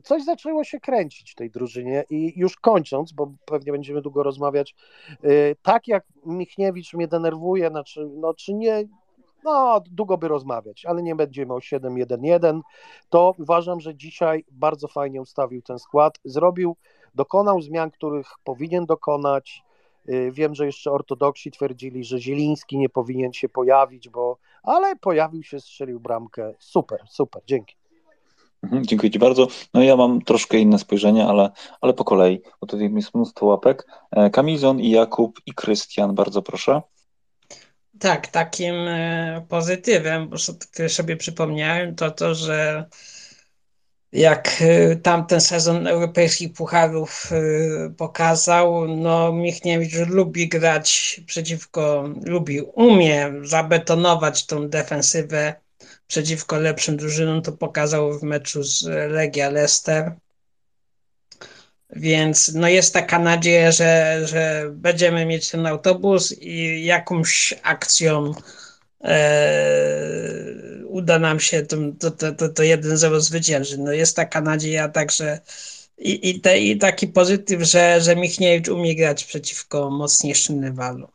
[0.03, 4.75] coś zaczęło się kręcić w tej drużynie i już kończąc, bo pewnie będziemy długo rozmawiać,
[5.23, 8.83] y, tak jak Michniewicz mnie denerwuje, znaczy, no czy nie,
[9.43, 12.61] no długo by rozmawiać, ale nie będziemy o 7-1-1,
[13.09, 16.75] to uważam, że dzisiaj bardzo fajnie ustawił ten skład, zrobił,
[17.15, 19.63] dokonał zmian, których powinien dokonać,
[20.09, 25.43] y, Wiem, że jeszcze ortodoksi twierdzili, że Zieliński nie powinien się pojawić, bo ale pojawił
[25.43, 26.53] się, strzelił bramkę.
[26.59, 27.76] Super, super, dzięki.
[28.63, 29.47] Mhm, dziękuję Ci bardzo.
[29.73, 31.49] No ja mam troszkę inne spojrzenie, ale,
[31.81, 33.87] ale po kolei, bo tutaj jest mnóstwo łapek.
[34.11, 36.81] E, Kamizon i Jakub i Krystian, bardzo proszę.
[37.99, 40.37] Tak, takim e, pozytywem, bo
[40.87, 42.85] sobie przypomniałem, to to, że
[44.11, 47.31] jak e, tamten sezon europejskich pucharów
[47.97, 55.66] pokazał, no Michniewicz lubi grać przeciwko, lubi, umie zabetonować tą defensywę
[56.07, 60.11] przeciwko lepszym drużynom, to pokazał w meczu z Legia Leicester.
[61.89, 68.33] Więc no jest taka nadzieja, że, że będziemy mieć ten autobus i jakąś akcją
[69.03, 69.27] e,
[70.85, 73.77] uda nam się to, to, to, to 1-0 zwyciężyć.
[73.77, 75.39] No jest taka nadzieja także
[75.97, 81.07] i, i, te, i taki pozytyw, że, że Michniewicz umie grać przeciwko mocniejszym rywalom.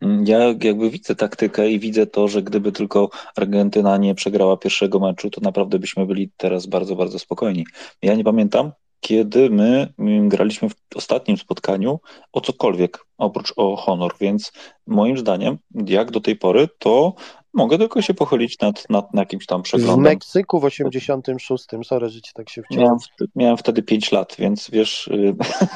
[0.00, 5.00] Mm, ja jakby widzę taktykę i widzę to, że gdyby tylko Argentyna nie przegrała pierwszego
[5.00, 7.66] meczu, to naprawdę byśmy byli teraz bardzo, bardzo spokojni.
[8.02, 9.92] Ja nie pamiętam, kiedy my
[10.28, 12.00] graliśmy w ostatnim spotkaniu
[12.32, 14.52] o cokolwiek oprócz o honor, więc
[14.86, 17.14] moim zdaniem, jak do tej pory, to
[17.54, 20.00] Mogę tylko się pochylić nad, nad, jakimś tam przeglądem.
[20.00, 22.84] W Meksyku w 86, sorry, że ci tak się wciąłem.
[22.84, 22.98] Miałem,
[23.36, 25.34] miałem wtedy 5 lat, więc wiesz, y,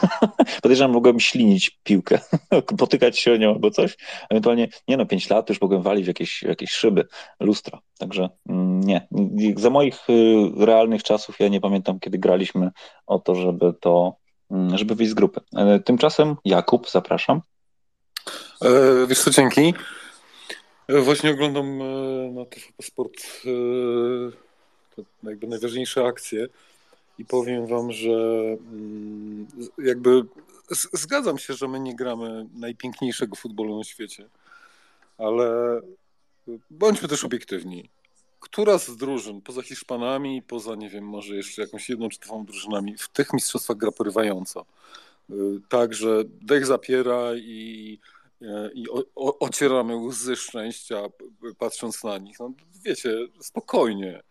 [0.63, 2.19] podejrzewam, mogłem ślinić piłkę,
[2.79, 3.97] potykać się o nią albo coś.
[4.31, 7.07] Ewentualnie, nie no, 5 lat już mogłem walić w jakieś, jakieś szyby,
[7.41, 7.79] lustra.
[7.99, 9.09] Także mm, nie.
[9.57, 12.71] Za moich y, realnych czasów ja nie pamiętam, kiedy graliśmy
[13.07, 14.17] o to, żeby to,
[14.51, 15.41] mm, żeby wyjść z grupy.
[15.57, 17.41] E, tymczasem Jakub, zapraszam.
[18.63, 19.75] E, wiesz co, dzięki.
[20.89, 21.85] E, właśnie oglądam e,
[22.31, 23.13] na TVP Sport
[23.47, 26.47] e, jakby najważniejsze akcje
[27.19, 29.47] i powiem wam, że mm,
[29.79, 30.23] jakby
[30.93, 34.29] zgadzam się, że my nie gramy najpiękniejszego futbolu na świecie,
[35.19, 35.81] ale
[36.71, 37.91] bądźmy też obiektywni.
[38.41, 42.97] Która z drużyn, poza Hiszpanami, poza, nie wiem, może jeszcze jakąś jedną czy dwoma drużynami,
[42.99, 44.65] w tych mistrzostwach gra porywająco?
[45.69, 47.99] Tak, że dech zapiera i
[48.75, 51.03] i o, o, ocieramy łzy szczęścia
[51.59, 52.41] patrząc na nich.
[52.41, 52.53] No,
[52.85, 54.23] wiecie, spokojnie.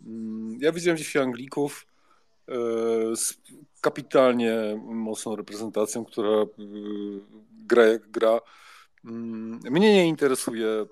[0.00, 1.86] Mm, ja widziałem dzisiaj Anglików
[2.48, 2.54] e,
[3.16, 3.34] z
[3.80, 6.46] kapitalnie mocną reprezentacją, która e,
[7.66, 8.40] gra jak gra.
[9.04, 10.86] Mm, mnie nie interesuje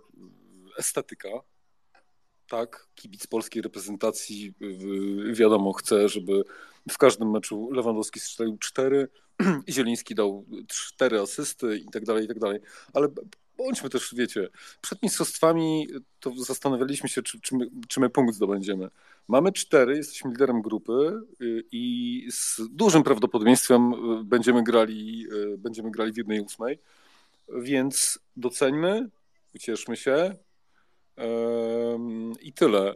[0.79, 1.29] estetyka.
[2.49, 4.55] Tak, kibic polskiej reprezentacji
[5.33, 6.45] wiadomo chce, żeby
[6.91, 9.09] w każdym meczu Lewandowski strzelił cztery,
[9.69, 12.61] Zieliński dał cztery asysty i tak dalej, i tak dalej.
[12.93, 13.09] Ale
[13.57, 14.49] bądźmy też, wiecie,
[14.81, 15.89] przed mistrzostwami
[16.21, 18.89] to zastanawialiśmy się, czy, czy, my, czy my punkt zdobędziemy.
[19.29, 20.93] Mamy cztery, jesteśmy liderem grupy
[21.41, 26.79] y, i z dużym prawdopodobieństwem y, będziemy grali, y, będziemy grali w jednej ósmej,
[27.49, 29.09] więc doceńmy,
[29.55, 30.37] ucieszmy się
[32.41, 32.95] i tyle.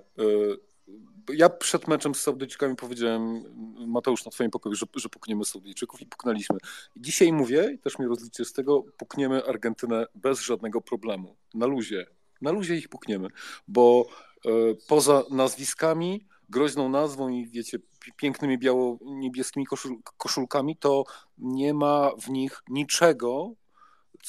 [1.35, 3.43] ja przed meczem z Saudyjczykami powiedziałem,
[3.87, 6.59] Mateusz, na twoim pokoju, że, że pukniemy Saudyjczyków i puknęliśmy.
[6.97, 11.37] Dzisiaj mówię, i też mnie rozliczy z tego, pukniemy Argentynę bez żadnego problemu.
[11.55, 12.07] Na luzie.
[12.41, 13.29] Na luzie ich pukniemy,
[13.69, 14.07] bo
[14.47, 14.51] e,
[14.89, 17.79] poza nazwiskami, groźną nazwą i wiecie,
[18.17, 21.05] pięknymi biało-niebieskimi koszul koszulkami, to
[21.39, 23.55] nie ma w nich niczego,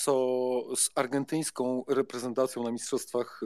[0.04, 3.46] co z argentyńską reprezentacją na mistrzostwach e,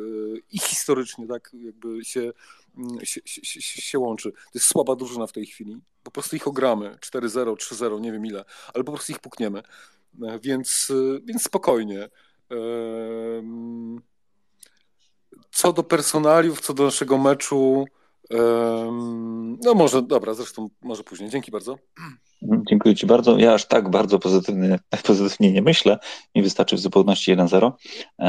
[0.52, 2.32] i historycznie tak jakby się,
[2.78, 4.32] mm, się, się, się, łączy.
[4.32, 5.82] To jest słaba drużyna w tej chwili.
[6.04, 9.64] Po prostu ich ogramy 4-0, 3-0, nie wiem ile, ale po prostu ich pukniemy.
[10.24, 12.10] E, więc, e, więc spokojnie.
[15.52, 17.86] Co do personaliów, co do naszego meczu,
[19.64, 21.30] no może, dobra, zresztą może później.
[21.30, 21.78] Dzięki bardzo.
[22.70, 23.38] Dziękuję Ci bardzo.
[23.38, 26.00] Ja aż tak bardzo pozytywnie, pozytywnie nie myślę.
[26.36, 27.72] Mi wystarczy w zupełności 1-0.
[28.20, 28.26] E,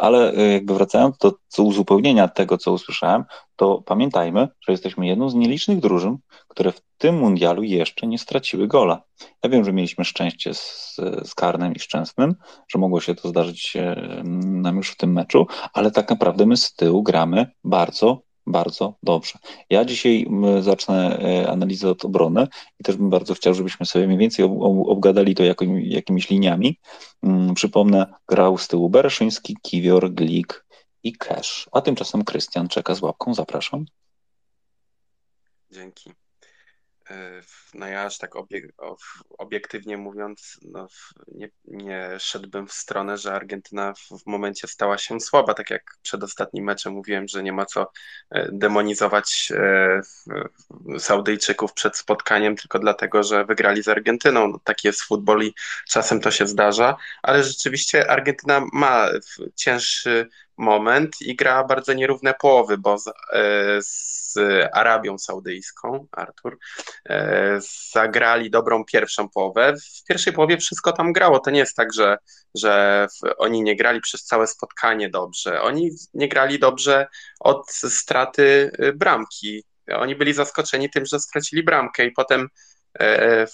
[0.00, 3.24] ale e, jakby wracając do uzupełnienia tego, co usłyszałem,
[3.56, 6.18] to pamiętajmy, że jesteśmy jedną z nielicznych drużyn,
[6.48, 9.02] które w tym mundialu jeszcze nie straciły gola.
[9.42, 12.34] Ja wiem, że mieliśmy szczęście z, z Karnem i Szczęsnym,
[12.68, 13.76] że mogło się to zdarzyć
[14.24, 19.38] nam już w tym meczu, ale tak naprawdę my z tyłu gramy bardzo, bardzo dobrze.
[19.70, 20.26] Ja dzisiaj
[20.60, 22.48] zacznę e, analizę od obrony
[22.80, 24.44] i też bym bardzo chciał, żebyśmy sobie mniej więcej
[24.86, 25.42] obgadali to
[25.82, 26.80] jakimiś liniami.
[27.22, 30.66] Mm, przypomnę, grał z tyłu Bereszyński, Kiwior, Glik
[31.02, 31.68] i Cash.
[31.72, 33.84] A tymczasem Krystian czeka z łapką, zapraszam.
[35.70, 36.12] Dzięki.
[37.74, 38.32] No ja aż tak
[39.38, 40.88] obiektywnie mówiąc, no,
[41.28, 46.22] nie, nie szedłbym w stronę, że Argentyna w momencie stała się słaba, tak jak przed
[46.22, 47.90] ostatnim meczem mówiłem, że nie ma co
[48.30, 50.00] e, demonizować e,
[50.98, 54.48] Saudyjczyków przed spotkaniem tylko dlatego, że wygrali z Argentyną.
[54.48, 55.54] No, taki jest futbol i
[55.88, 59.08] czasem to się zdarza, ale rzeczywiście Argentyna ma
[59.54, 60.28] cięższy
[60.58, 63.12] moment i gra bardzo nierówne połowy, bo z, e,
[63.80, 64.34] z
[64.72, 66.58] Arabią Saudyjską, Artur,
[67.04, 67.57] e,
[67.92, 69.74] zagrali dobrą pierwszą połowę.
[69.76, 71.38] W pierwszej połowie wszystko tam grało.
[71.38, 72.18] To nie jest tak, że,
[72.54, 73.06] że
[73.38, 75.62] oni nie grali przez całe spotkanie dobrze.
[75.62, 77.06] Oni nie grali dobrze
[77.40, 79.64] od straty y, bramki.
[79.96, 82.48] Oni byli zaskoczeni tym, że stracili bramkę i potem
[83.00, 83.46] e,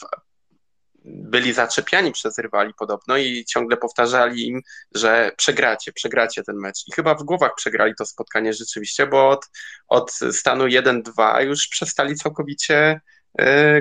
[1.04, 4.60] byli zaczepiani przez rywali podobno i ciągle powtarzali im,
[4.94, 6.88] że przegracie, przegracie ten mecz.
[6.88, 9.46] I chyba w głowach przegrali to spotkanie rzeczywiście, bo od,
[9.88, 13.00] od stanu 1-2 już przestali całkowicie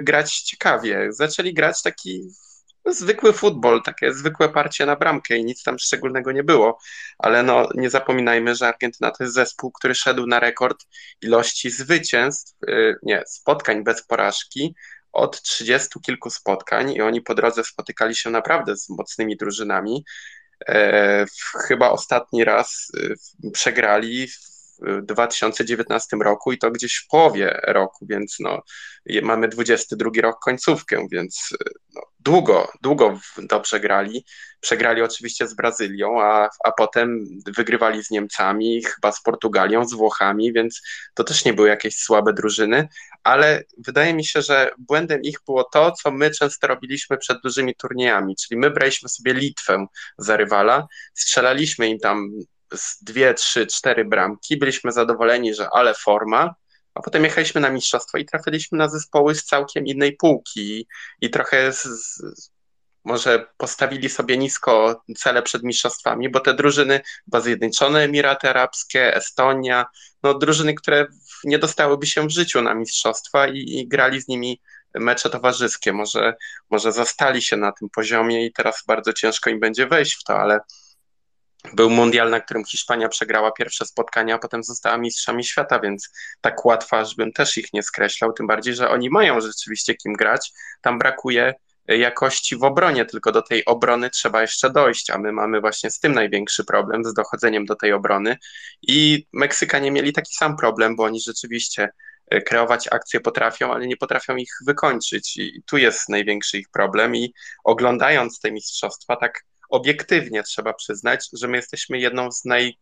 [0.01, 1.07] grać ciekawie.
[1.09, 2.30] Zaczęli grać taki
[2.85, 6.80] zwykły futbol, takie zwykłe parcie na bramkę i nic tam szczególnego nie było.
[7.17, 10.85] Ale no, nie zapominajmy, że Argentyna to jest zespół, który szedł na rekord
[11.21, 14.75] ilości zwycięstw, y, nie, spotkań bez porażki
[15.11, 20.05] od trzydziestu kilku spotkań i oni po drodze spotykali się naprawdę z mocnymi drużynami.
[20.67, 21.25] E,
[21.67, 22.88] chyba ostatni raz
[23.43, 24.27] e, przegrali
[24.82, 28.62] w 2019 roku i to gdzieś w połowie roku, więc no,
[29.24, 31.50] mamy 22 rok końcówkę, więc
[31.95, 34.26] no, długo, długo dobrze grali.
[34.60, 37.28] Przegrali oczywiście z Brazylią, a, a potem
[37.58, 40.82] wygrywali z Niemcami, chyba z Portugalią, z Włochami, więc
[41.14, 42.88] to też nie były jakieś słabe drużyny,
[43.24, 47.76] ale wydaje mi się, że błędem ich było to, co my często robiliśmy przed dużymi
[47.76, 49.86] turniejami, czyli my braliśmy sobie Litwę
[50.18, 52.30] za rywala, strzelaliśmy im tam
[52.76, 56.56] z dwie, trzy, cztery bramki, byliśmy zadowoleni, że ale forma,
[56.94, 60.88] a potem jechaliśmy na mistrzostwo i trafiliśmy na zespoły z całkiem innej półki.
[61.22, 61.88] I, trochę z,
[63.04, 69.86] może postawili sobie nisko cele przed mistrzostwami, bo te drużyny, chyba Zjednoczone Emiraty Arabskie, Estonia,
[70.24, 71.08] no drużyny, które
[71.44, 74.62] nie dostałyby się w życiu na mistrzostwa i, i grali z nimi
[74.95, 75.94] mecze towarzyskie.
[75.94, 76.36] Może,
[76.70, 80.40] może zastali się na tym poziomie i teraz bardzo ciężko im będzie wejść w to,
[80.40, 80.60] ale
[81.73, 86.10] był mundial, na którym Hiszpania przegrała pierwsze spotkania, a potem została mistrzami świata, więc
[86.41, 90.14] tak łatwo, aż bym też ich nie skreślał, tym bardziej, że oni mają rzeczywiście kim
[90.14, 90.52] grać.
[90.81, 91.53] Tam brakuje
[91.88, 95.99] jakości w obronie, tylko do tej obrony trzeba jeszcze dojść, a my mamy właśnie z
[95.99, 98.38] tym największy problem, z dochodzeniem do tej obrony.
[98.81, 101.90] I Meksykanie mieli taki sam problem, bo oni rzeczywiście
[102.27, 105.38] e, kreować akcje potrafią, ale nie potrafią ich wykończyć.
[105.38, 107.15] I tu jest największy ich problem.
[107.15, 107.34] I
[107.64, 109.44] oglądając te mistrzostwa, tak
[109.74, 112.80] obiektywnie trzeba przyznać, że my jesteśmy jedną z naj,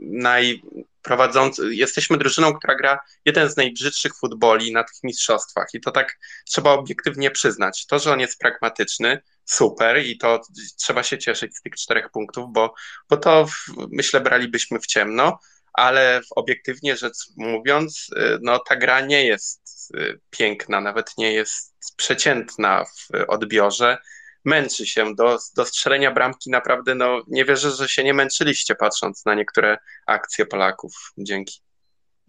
[0.00, 6.18] najprowadzących, jesteśmy drużyną, która gra jeden z najbrzydszych futboli na tych mistrzostwach i to tak
[6.44, 7.86] trzeba obiektywnie przyznać.
[7.86, 10.40] To, że on jest pragmatyczny, super i to
[10.76, 12.74] trzeba się cieszyć z tych czterech punktów, bo,
[13.10, 15.38] bo to w, myślę bralibyśmy w ciemno,
[15.72, 21.74] ale obiektywnie rzecz mówiąc, y, no ta gra nie jest y, piękna, nawet nie jest
[21.96, 23.98] przeciętna w odbiorze
[24.48, 26.50] męczy się do, do strzelenia bramki.
[26.50, 30.92] Naprawdę no, nie wierzę, że się nie męczyliście patrząc na niektóre akcje Polaków.
[31.18, 31.67] Dzięki.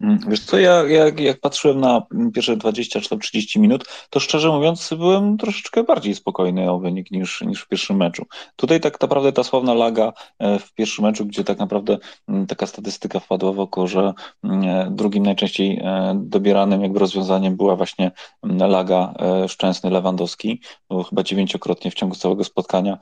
[0.00, 2.02] Mm, wiesz co, ja jak, jak patrzyłem na
[2.34, 7.10] pierwsze 20 czy tam 30 minut, to szczerze mówiąc byłem troszeczkę bardziej spokojny o wynik
[7.10, 8.26] niż, niż w pierwszym meczu.
[8.56, 11.98] Tutaj tak naprawdę ta sławna laga e, w pierwszym meczu, gdzie tak naprawdę
[12.28, 14.12] mm, taka statystyka wpadła w oko, że
[14.44, 18.10] mm, e, drugim najczęściej e, dobieranym jakby rozwiązaniem była właśnie
[18.42, 19.14] laga
[19.48, 20.60] Szczęsny Lewandowski,
[21.08, 22.98] chyba dziewięciokrotnie w ciągu całego spotkania,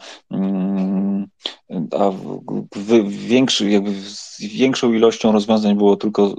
[1.70, 2.10] a
[3.06, 6.34] większy, jakby z większą ilością rozwiązań było tylko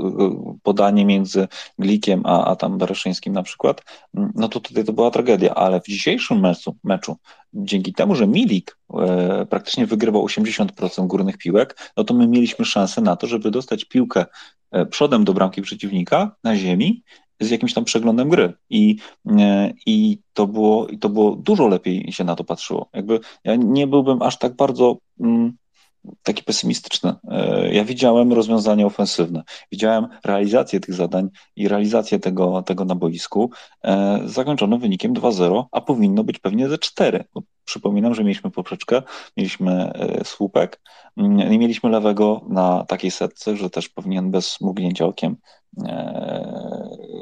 [0.63, 1.47] podanie między
[1.79, 3.81] Glikiem a, a tam Bereszyńskim na przykład,
[4.13, 7.17] no to tutaj to była tragedia, ale w dzisiejszym meczu, meczu
[7.53, 13.01] dzięki temu, że Milik e, praktycznie wygrywał 80% górnych piłek, no to my mieliśmy szansę
[13.01, 14.25] na to, żeby dostać piłkę
[14.71, 17.03] e, przodem do bramki przeciwnika na ziemi
[17.39, 18.53] z jakimś tam przeglądem gry.
[18.69, 18.97] I,
[19.39, 22.89] e, i, to było, i to było dużo lepiej się na to patrzyło.
[22.93, 25.57] Jakby ja nie byłbym aż tak bardzo mm,
[26.23, 27.13] taki pesymistyczny.
[27.31, 33.51] E, ja widziałem rozwiązania ofensywne, widziałem realizację tych zadań i realizację tego, tego na boisku
[33.83, 34.19] e,
[34.79, 37.23] wynikiem 2-0, a powinno być pewnie ze 4.
[37.65, 39.01] Przypominam, że mieliśmy poprzeczkę,
[39.37, 40.81] mieliśmy e, słupek
[41.17, 45.35] mm, i mieliśmy lewego na takiej setce, że też powinien bez mrugnięcia okiem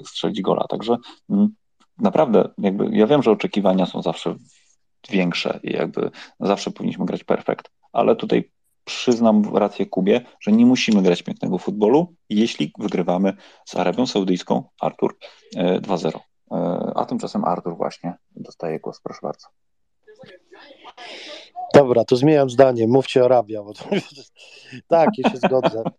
[0.06, 0.66] strzelić gola.
[0.70, 0.98] Także
[1.30, 1.50] mm,
[1.98, 4.36] naprawdę, jakby ja wiem, że oczekiwania są zawsze
[5.10, 8.52] większe i jakby zawsze powinniśmy grać perfekt, ale tutaj
[8.88, 13.34] przyznam rację Kubie, że nie musimy grać pięknego futbolu, jeśli wygrywamy
[13.66, 15.18] z Arabią Saudyjską, Artur
[15.56, 16.08] 2-0.
[16.08, 19.48] E, e, a tymczasem Artur właśnie dostaje głos, proszę bardzo.
[21.74, 23.86] Dobra, to zmieniam zdanie, mówcie Arabia, bo to...
[24.88, 25.84] tak, ja się zgodzę.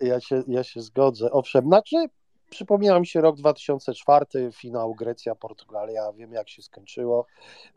[0.00, 1.32] Ja się, ja się zgodzę.
[1.32, 1.96] Owszem, znaczy
[2.50, 7.26] Przypomina mi się rok 2004, finał Grecja-Portugalia, wiem jak się skończyło.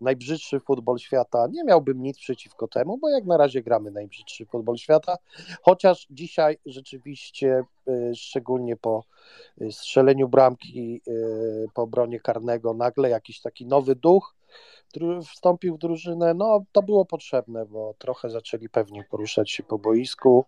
[0.02, 4.78] Najbrzydszy futbol świata, nie miałbym nic przeciwko temu, bo jak na razie gramy najbrzydszy futbol
[4.78, 5.16] świata,
[5.62, 9.04] chociaż dzisiaj rzeczywiście, y, szczególnie po
[9.62, 14.34] y, strzeleniu bramki y, po obronie karnego, nagle jakiś taki nowy duch,
[15.32, 20.46] wstąpił w drużynę, no to było potrzebne, bo trochę zaczęli pewnie poruszać się po boisku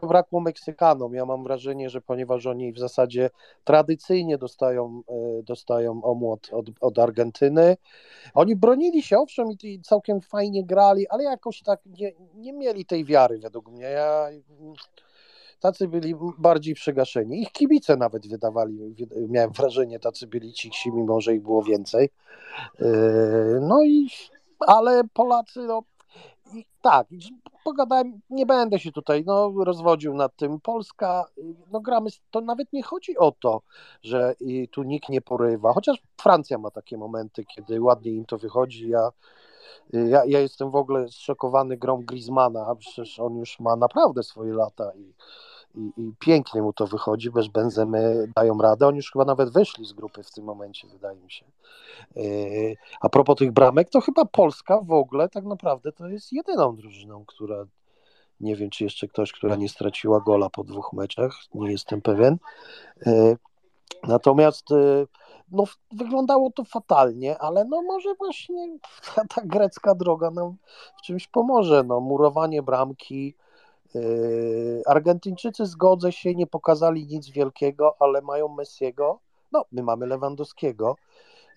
[0.00, 1.14] brakło Meksykanom.
[1.14, 3.30] Ja mam wrażenie, że ponieważ oni w zasadzie
[3.64, 7.76] tradycyjnie dostają, e, dostają omłot od, od Argentyny,
[8.34, 13.04] oni bronili się, owszem, i całkiem fajnie grali, ale jakoś tak nie, nie mieli tej
[13.04, 13.84] wiary według mnie.
[13.84, 14.28] Ja,
[15.60, 17.42] tacy byli bardziej przegaszeni.
[17.42, 18.94] Ich kibice nawet wydawali,
[19.28, 22.10] miałem wrażenie, tacy byli cichsi, mimo że ich było więcej.
[22.80, 22.86] E,
[23.60, 24.08] no i
[24.66, 25.82] ale Polacy, no,
[26.54, 27.06] i tak,
[27.64, 30.60] pogadałem, nie będę się tutaj no, rozwodził nad tym.
[30.60, 31.24] Polska,
[31.72, 33.62] no gramy, to nawet nie chodzi o to,
[34.02, 34.34] że
[34.70, 38.88] tu nikt nie porywa, chociaż Francja ma takie momenty, kiedy ładnie im to wychodzi.
[38.88, 39.10] Ja,
[39.92, 44.92] ja, ja jestem w ogóle zszokowany grą Griezmana, przecież on już ma naprawdę swoje lata
[44.96, 45.14] i
[45.74, 48.86] i, i, pięknie mu to wychodzi, bez Benzemy dają radę.
[48.86, 51.46] Oni już chyba nawet wyszli z grupy w tym momencie, wydaje mi się.
[52.16, 56.76] Yy, a propos tych bramek, to chyba Polska w ogóle tak naprawdę to jest jedyną
[56.76, 57.64] drużyną, która
[58.40, 62.38] nie wiem, czy jeszcze ktoś, która nie straciła gola po dwóch meczach, nie jestem pewien.
[63.06, 63.36] Yy,
[64.02, 65.06] natomiast yy,
[65.52, 68.78] no, wyglądało to fatalnie, ale no może właśnie
[69.14, 70.56] ta, ta grecka droga nam
[70.98, 71.82] w czymś pomoże.
[71.82, 73.34] No, murowanie bramki,
[74.86, 79.18] Argentyńczycy, zgodzę się, nie pokazali nic wielkiego, ale mają Messiego.
[79.52, 80.96] No, my mamy Lewandowskiego.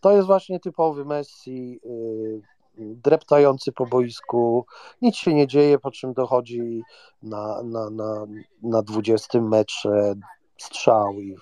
[0.02, 2.42] To jest właśnie typowy Messi, yy,
[2.78, 4.66] dreptający po boisku.
[5.02, 6.84] Nic się nie dzieje, po czym dochodzi
[7.24, 8.26] na, na, na,
[8.64, 10.16] na 20 metrze
[10.58, 11.36] strzał i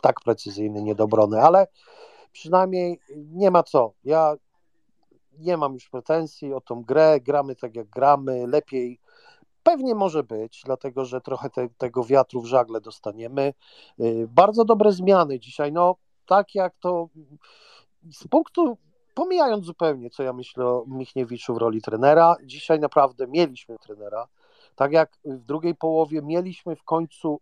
[0.00, 1.66] tak precyzyjny, niedobrony, ale
[2.32, 3.92] przynajmniej nie ma co.
[4.04, 4.36] Ja
[5.38, 9.00] nie mam już pretensji o tą grę, gramy tak jak gramy, lepiej
[9.62, 13.54] Pewnie może być, dlatego że trochę te, tego wiatru w żagle dostaniemy.
[14.00, 15.96] Y, bardzo dobre zmiany dzisiaj, no
[16.26, 17.08] tak jak to
[18.12, 18.78] z punktu,
[19.14, 24.28] pomijając zupełnie, co ja myślę o Michniewiczu w roli trenera, dzisiaj naprawdę mieliśmy trenera.
[24.76, 27.40] Tak jak w drugiej połowie mieliśmy w końcu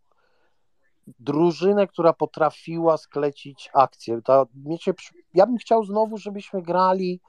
[1.21, 4.23] drużynę, która potrafiła sklecić akcję.
[4.23, 4.45] Ta,
[5.35, 7.21] ja bym chciał znowu, żebyśmy grali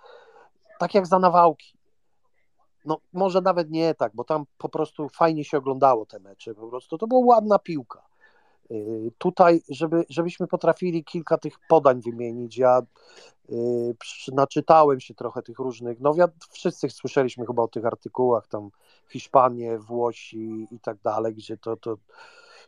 [0.80, 1.79] tak jak za nawałki
[2.86, 6.68] no może nawet nie tak, bo tam po prostu fajnie się oglądało te mecze, po
[6.68, 8.10] prostu to była ładna piłka.
[8.72, 12.82] Y, tutaj, żeby, żebyśmy potrafili kilka tych podań wymienić, ja
[13.50, 13.96] yy,
[14.34, 18.70] naczytałem się trochę tych różnych, no ja, wszyscy słyszeliśmy chyba o tych artykułach, tam
[19.10, 21.98] Hiszpanie, Włosi i tak dalej, gdzie to, to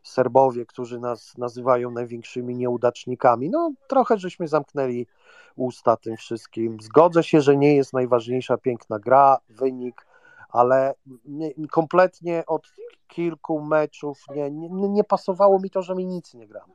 [0.03, 3.49] Serbowie, którzy nas nazywają największymi nieudacznikami.
[3.49, 5.07] No, trochę żeśmy zamknęli
[5.56, 6.78] usta tym wszystkim.
[6.82, 10.06] Zgodzę się, że nie jest najważniejsza piękna gra, wynik,
[10.49, 10.94] ale
[11.72, 12.73] kompletnie od
[13.07, 16.65] kilku meczów nie, nie, nie pasowało mi to, że mi nic nie gra.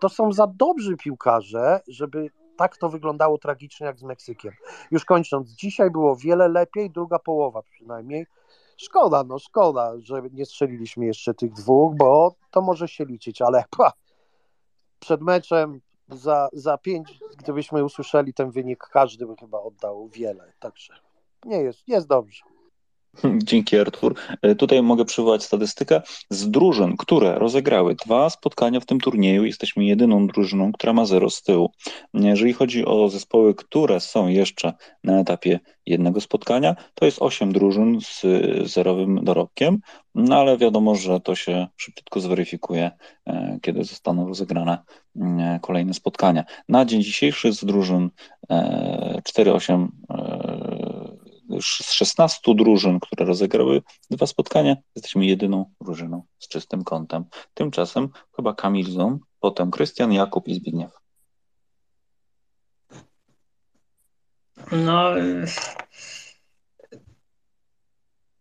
[0.00, 4.52] To są za dobrzy piłkarze, żeby tak to wyglądało tragicznie jak z Meksykiem.
[4.90, 8.26] Już kończąc, dzisiaj było wiele lepiej, druga połowa przynajmniej.
[8.82, 13.64] Szkoda, no szkoda, że nie strzeliliśmy jeszcze tych dwóch, bo to może się liczyć, ale
[13.76, 13.92] pa,
[14.98, 20.52] przed meczem za, za pięć, gdybyśmy usłyszeli ten wynik, każdy by chyba oddał wiele.
[20.58, 20.94] Także
[21.44, 22.42] nie jest, jest dobrze.
[23.44, 24.14] Dzięki Artur.
[24.42, 26.02] E, tutaj mogę przywołać statystykę.
[26.30, 31.30] Z drużyn, które rozegrały dwa spotkania w tym turnieju, jesteśmy jedyną drużyną, która ma zero
[31.30, 31.70] z tyłu.
[32.14, 34.72] Jeżeli chodzi o zespoły, które są jeszcze
[35.04, 38.22] na etapie jednego spotkania, to jest osiem drużyn z
[38.70, 39.78] zerowym dorobkiem,
[40.14, 42.90] no ale wiadomo, że to się szybciutko zweryfikuje,
[43.26, 44.78] e, kiedy zostaną rozegrane
[45.16, 46.44] e, kolejne spotkania.
[46.68, 48.10] Na dzień dzisiejszy z drużyn
[49.24, 49.88] 4-8
[51.60, 57.24] z 16 drużyn, które rozegrały dwa spotkania, jesteśmy jedyną drużyną z czystym kątem.
[57.54, 60.90] Tymczasem chyba Kamil Zum, potem Krystian, Jakub i Zbigniew.
[64.72, 65.10] No,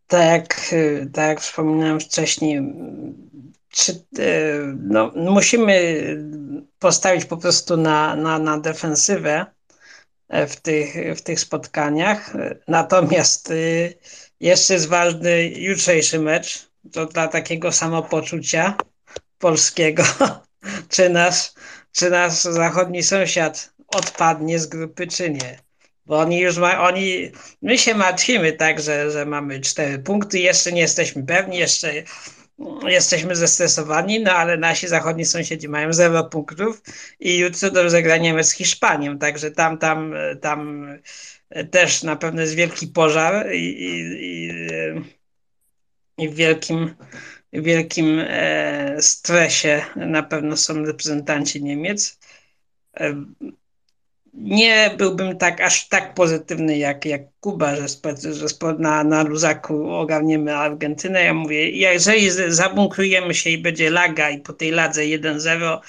[0.08, 0.72] tak jak,
[1.14, 2.62] tak jak wspominałem wcześniej,
[3.70, 4.06] czy,
[4.80, 6.02] no, musimy
[6.80, 9.46] postawić po prostu na, na, na defensywę
[10.48, 12.34] w tych, w tych spotkaniach.
[12.68, 13.94] Natomiast y,
[14.40, 16.72] jeszcze jest ważny jutrzejszy mecz.
[16.92, 18.78] To dla takiego samopoczucia
[19.40, 20.04] polskiego,
[20.94, 21.52] czy nasz,
[21.92, 25.60] czy nasz zachodni sąsiad odpadnie z grupy, czy nie.
[26.06, 27.32] Bo oni już ma, oni,
[27.62, 31.94] my się martwimy tak, że, że mamy cztery punkty, jeszcze nie jesteśmy pewni, jeszcze
[32.88, 36.82] jesteśmy zestresowani, no ale nasi zachodni sąsiedzi mają zero punktów
[37.20, 40.88] i jutro do rozegrania z Hiszpanią, także tam, tam, tam
[41.72, 44.50] też na pewno jest wielki pożar i, i,
[46.18, 46.96] i, w wielkim,
[47.54, 52.20] wielkim e, stresie na pewno są reprezentanci Niemiec.
[54.34, 57.88] Nie byłbym tak aż tak pozytywny jak, jak Kuba, że,
[58.34, 58.46] że
[58.80, 61.24] na, na luzaku ogarniemy Argentynę.
[61.24, 65.80] Ja mówię, jeżeli zabunkrujemy się i będzie laga i po tej ladze 1-0,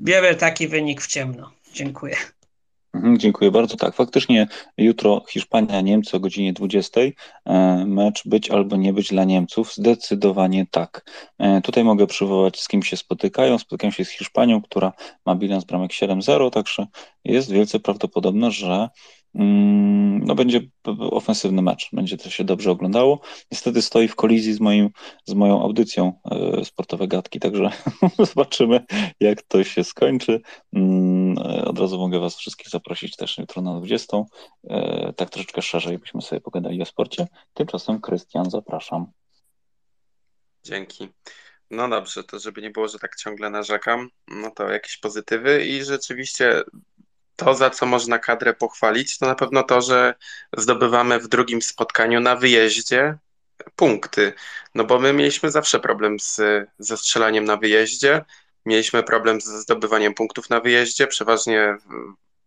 [0.00, 1.52] biorę taki wynik w ciemno.
[1.72, 2.16] Dziękuję.
[2.94, 3.76] Mhm, dziękuję bardzo.
[3.76, 4.46] Tak, faktycznie
[4.76, 7.00] jutro Hiszpania-Niemcy o godzinie 20.
[7.44, 9.74] E, mecz być albo nie być dla Niemców.
[9.74, 11.10] Zdecydowanie tak.
[11.38, 13.58] E, tutaj mogę przywołać, z kim się spotykają.
[13.58, 14.92] Spotykają się z Hiszpanią, która
[15.26, 16.86] ma bilans bramek 7-0, także
[17.24, 18.88] jest wielce prawdopodobne, że
[19.34, 20.60] no będzie
[20.98, 23.20] ofensywny mecz, będzie to się dobrze oglądało.
[23.52, 24.90] Niestety stoi w kolizji z, moim,
[25.24, 27.70] z moją audycją e, Sportowe Gadki, także
[28.34, 28.84] zobaczymy,
[29.20, 30.40] jak to się skończy.
[30.72, 34.16] Mm, e, od razu mogę Was wszystkich zaprosić też jutro na 20.
[34.70, 37.26] E, tak troszeczkę szerzej byśmy sobie pogadali o sporcie.
[37.54, 39.06] Tymczasem Krystian, zapraszam.
[40.64, 41.08] Dzięki.
[41.70, 45.84] No dobrze, to żeby nie było, że tak ciągle narzekam, no to jakieś pozytywy i
[45.84, 46.62] rzeczywiście
[47.36, 50.14] to, za co można kadrę pochwalić, to na pewno to, że
[50.56, 53.18] zdobywamy w drugim spotkaniu na wyjeździe
[53.76, 54.32] punkty.
[54.74, 56.40] No bo my mieliśmy zawsze problem z,
[56.78, 58.24] ze strzelaniem na wyjeździe,
[58.66, 61.06] mieliśmy problem ze zdobywaniem punktów na wyjeździe.
[61.06, 61.76] Przeważnie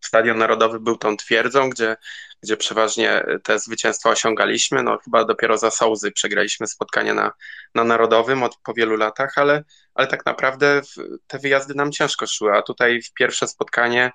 [0.01, 1.97] Stadion Narodowy był tą twierdzą, gdzie,
[2.43, 4.83] gdzie przeważnie te zwycięstwa osiągaliśmy.
[4.83, 7.31] No chyba dopiero za Sołzy przegraliśmy spotkanie na,
[7.75, 9.63] na Narodowym od, po wielu latach, ale,
[9.93, 10.81] ale tak naprawdę
[11.27, 14.11] te wyjazdy nam ciężko szły, a tutaj w pierwsze spotkanie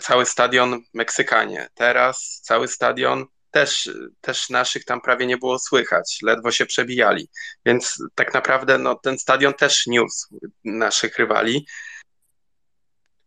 [0.00, 1.68] cały stadion Meksykanie.
[1.74, 3.90] Teraz cały stadion też,
[4.20, 7.28] też naszych tam prawie nie było słychać, ledwo się przebijali.
[7.66, 11.66] Więc tak naprawdę no, ten stadion też niósł naszych rywali.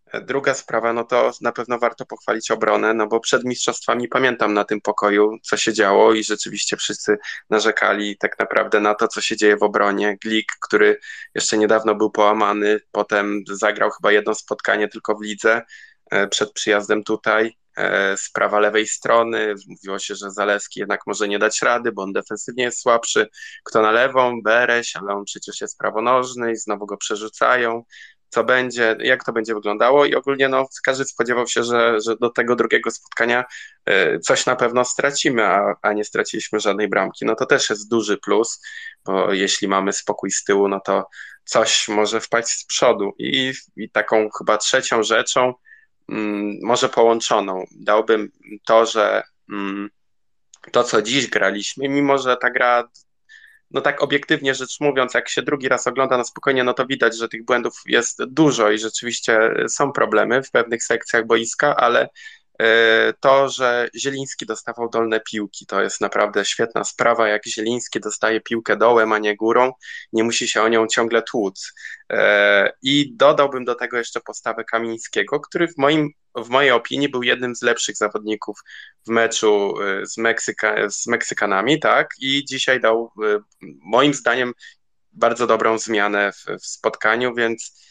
[0.05, 4.53] E, druga sprawa, no to na pewno warto pochwalić obronę, no bo przed mistrzostwami pamiętam
[4.53, 7.17] na tym pokoju, co się działo i rzeczywiście wszyscy
[7.49, 10.17] narzekali tak naprawdę na to, co się dzieje w obronie.
[10.21, 10.99] Glik, który
[11.35, 15.92] jeszcze niedawno był połamany, potem zagrał chyba jedno spotkanie tylko w lidze, E,
[16.29, 17.57] przed przyjazdem tutaj.
[17.77, 22.13] E, sprawa lewej strony, mówiło się, że Zaleski jednak może nie dać rady, bo on
[22.13, 23.27] defensywnie jest słabszy.
[23.63, 24.41] Kto na lewą?
[24.41, 27.83] Bereś, ale on przecież jest prawonożny i znowu go przerzucają.
[28.29, 32.29] Co będzie, jak to będzie wyglądało i ogólnie no, każdy spodziewał się, że, że do
[32.29, 33.45] tego drugiego spotkania
[33.85, 37.25] e, coś na pewno stracimy, a, a nie straciliśmy żadnej bramki.
[37.25, 38.61] No to też jest duży plus,
[39.05, 41.09] bo jeśli mamy spokój z tyłu, no to
[41.45, 43.11] coś może wpaść z przodu.
[43.17, 45.53] I, i taką chyba trzecią rzeczą,
[46.63, 47.65] może połączoną.
[47.71, 48.31] Dałbym
[48.65, 49.89] to, że mm,
[50.71, 52.89] to, co dziś graliśmy, mimo że ta gra,
[53.71, 57.17] no tak obiektywnie rzecz mówiąc, jak się drugi raz ogląda na spokojnie, no to widać,
[57.17, 62.09] że tych błędów jest dużo i rzeczywiście są problemy w pewnych sekcjach boiska, ale
[63.19, 67.27] to, że Zieliński dostawał dolne piłki, to jest naprawdę świetna sprawa.
[67.27, 69.71] Jak Zieliński dostaje piłkę dołem, a nie górą,
[70.13, 71.73] nie musi się o nią ciągle tłuc.
[72.09, 77.23] E, I dodałbym do tego jeszcze postawę Kamińskiego, który w, moim, w mojej opinii był
[77.23, 78.59] jednym z lepszych zawodników
[79.07, 82.09] w meczu e, z, Meksyka, z Meksykanami, tak?
[82.19, 83.11] I dzisiaj dał
[83.81, 84.53] moim zdaniem
[85.11, 87.83] bardzo dobrą zmianę w, w spotkaniu, więc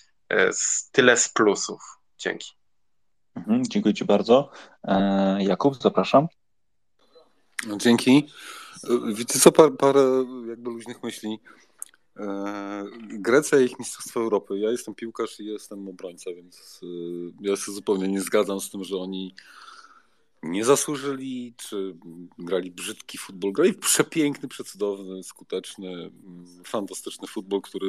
[0.92, 1.80] tyle z plusów.
[2.18, 2.61] Dzięki.
[3.34, 4.50] Mhm, dziękuję Ci bardzo.
[4.84, 6.26] E, Jakub, zapraszam.
[7.76, 8.26] Dzięki.
[9.14, 11.40] Wiecie co, parę, parę jakby luźnych myśli.
[12.16, 14.58] E, Grecja i ich Mistrzostwo Europy.
[14.58, 16.86] Ja jestem piłkarz i jestem obrońca, więc e,
[17.40, 19.34] ja się zupełnie nie zgadzam z tym, że oni
[20.42, 21.96] nie zasłużyli, czy
[22.38, 23.52] grali brzydki futbol.
[23.52, 26.10] Grali przepiękny, przecudowny, skuteczny,
[26.64, 27.86] fantastyczny futbol, który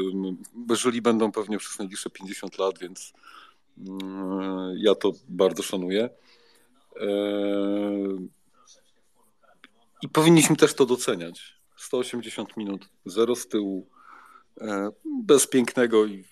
[0.69, 3.13] żyli będą pewnie przez najbliższe 50 lat, więc
[4.75, 6.09] ja to bardzo szanuję.
[6.95, 7.07] E,
[10.01, 11.63] I powinniśmy też to doceniać.
[11.77, 13.87] 180 minut, zero z tyłu,
[14.61, 14.89] e,
[15.23, 16.25] bez pięknego i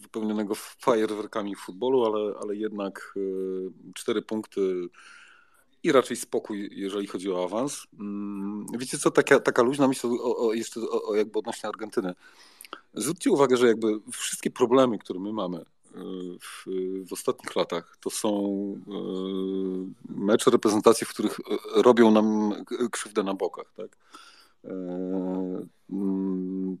[0.00, 3.20] wypełnionego fajerwerkami futbolu, ale, ale jednak e,
[3.94, 4.88] cztery punkty
[5.82, 7.86] i raczej spokój, jeżeli chodzi o awans.
[8.00, 12.14] Mm, wiecie co, taka, taka luźna myśl o, o jeszcze o, jakby odnośnie Argentyny.
[12.94, 15.64] Zwróćcie uwagę, że jakby wszystkie problemy, które my mamy,
[16.40, 16.64] w,
[17.08, 17.96] w ostatnich latach.
[18.00, 18.30] To są
[18.88, 22.54] e, mecze reprezentacji, w których e, robią nam
[22.90, 23.72] krzywdę na bokach.
[23.76, 23.96] Tak?
[24.64, 24.70] E,
[25.90, 26.78] mm,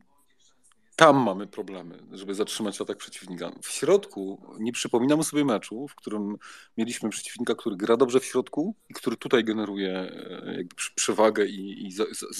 [0.96, 3.52] tam mamy problemy, żeby zatrzymać atak przeciwnika.
[3.62, 6.36] W środku nie przypominamy sobie meczu, w którym
[6.78, 10.12] mieliśmy przeciwnika, który gra dobrze w środku i który tutaj generuje
[10.56, 11.92] jakby przewagę i, i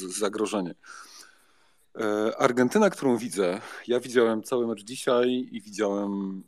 [0.09, 0.75] zagrożenie.
[2.39, 6.43] Argentyna, którą widzę, ja widziałem cały mecz dzisiaj i widziałem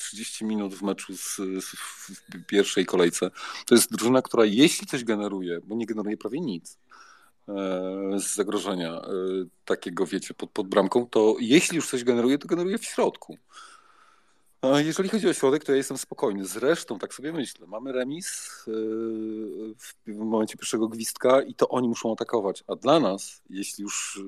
[0.00, 3.30] 30 minut w meczu z, z, w pierwszej kolejce.
[3.66, 6.78] To jest drużyna, która jeśli coś generuje, bo nie generuje prawie nic
[7.48, 7.52] e,
[8.18, 9.02] z zagrożenia e,
[9.64, 13.38] takiego, wiecie, pod, pod bramką, to jeśli już coś generuje, to generuje w środku.
[14.84, 16.44] Jeżeli chodzi o środek, to ja jestem spokojny.
[16.44, 18.28] Zresztą, tak sobie myślę, mamy remis
[18.68, 18.70] e,
[20.06, 22.64] w momencie pierwszego gwizdka i to oni muszą atakować.
[22.66, 24.20] A dla nas, jeśli już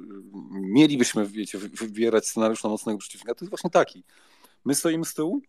[0.52, 4.04] mielibyśmy, wiecie, wybierać scenariusz na mocnego przeciwnika, to jest właśnie taki.
[4.64, 5.42] My stoimy z tyłu,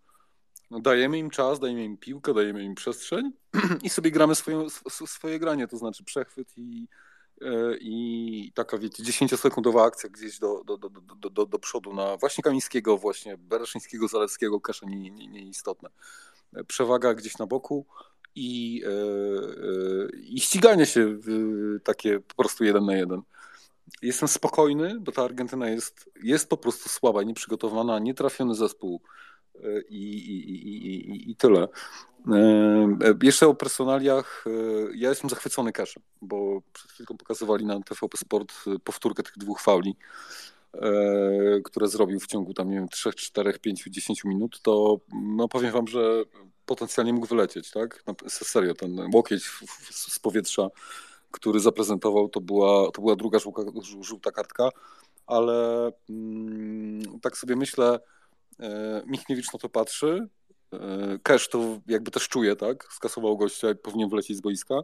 [0.71, 3.31] dajemy im czas, dajemy im piłkę, dajemy im przestrzeń
[3.83, 6.87] i sobie gramy swoje, swoje granie, to znaczy przechwyt i,
[7.41, 12.17] e, i taka, wiecie, 10-sekundowa akcja gdzieś do, do, do, do, do, do przodu na
[12.17, 15.89] właśnie Kamińskiego, właśnie Bereszyńskiego, Zalewskiego, Kesza nie, nie, nieistotne.
[16.67, 17.85] Przewaga gdzieś na boku
[18.35, 21.17] i, e, i ściganie się
[21.83, 23.21] takie po prostu jeden na jeden.
[24.01, 29.01] Jestem spokojny, bo ta Argentyna jest, jest po prostu słaba, nieprzygotowana, nietrafiony zespół
[29.89, 31.67] i, i, i, i tyle.
[32.31, 34.45] E, jeszcze o personaliach.
[34.95, 38.53] Ja jestem zachwycony Cashem, bo przed chwilą pokazywali na TVP Sport
[38.83, 39.95] powtórkę tych dwóch fauli,
[40.73, 45.47] e, które zrobił w ciągu tam, nie wiem, 3, 4, 5, 10 minut, to no
[45.47, 46.23] powiem wam, że
[46.65, 48.03] potencjalnie mógł wylecieć, tak?
[48.07, 49.43] No, serio, ten łokieć
[49.89, 50.67] z powietrza,
[51.31, 53.39] który zaprezentował, to była, to była druga
[54.01, 54.69] żółta, kartka,
[55.27, 57.99] ale mm, tak sobie myślę,
[59.05, 60.27] Michniewicz na to patrzy.
[60.73, 62.87] E, Cash to jakby też czuje, tak?
[62.93, 64.75] Skasował gościa, jak powinien wlecieć z boiska.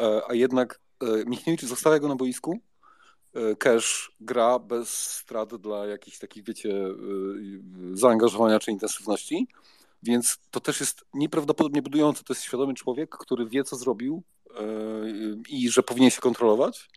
[0.00, 0.80] E, a jednak
[1.26, 2.60] Michniewicz zostawia go na boisku.
[3.58, 6.74] Cash gra bez strat dla jakichś takich, wiecie,
[7.92, 9.48] zaangażowania czy intensywności.
[10.02, 12.24] Więc to też jest nieprawdopodobnie budujące.
[12.24, 14.22] To jest świadomy człowiek, który wie, co zrobił
[15.48, 16.88] i że powinien się kontrolować.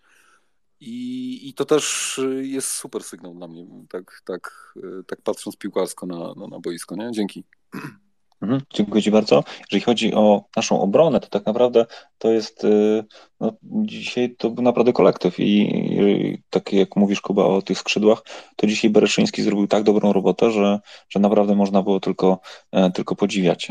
[0.82, 4.74] I, I to też jest super sygnał dla mnie, tak, tak,
[5.08, 6.96] tak patrząc piłkarsko na, na, na boisko.
[6.96, 7.12] Nie?
[7.12, 7.44] Dzięki.
[8.42, 9.44] Mhm, dziękuję Ci bardzo.
[9.60, 11.86] Jeżeli chodzi o naszą obronę, to tak naprawdę
[12.18, 13.04] to jest, y,
[13.40, 18.24] no, dzisiaj to był naprawdę kolektyw i, tak jak mówisz Kuba o tych skrzydłach,
[18.56, 22.40] to dzisiaj Bereszyński zrobił tak dobrą robotę, że, że naprawdę można było tylko,
[22.72, 23.68] e, tylko podziwiać.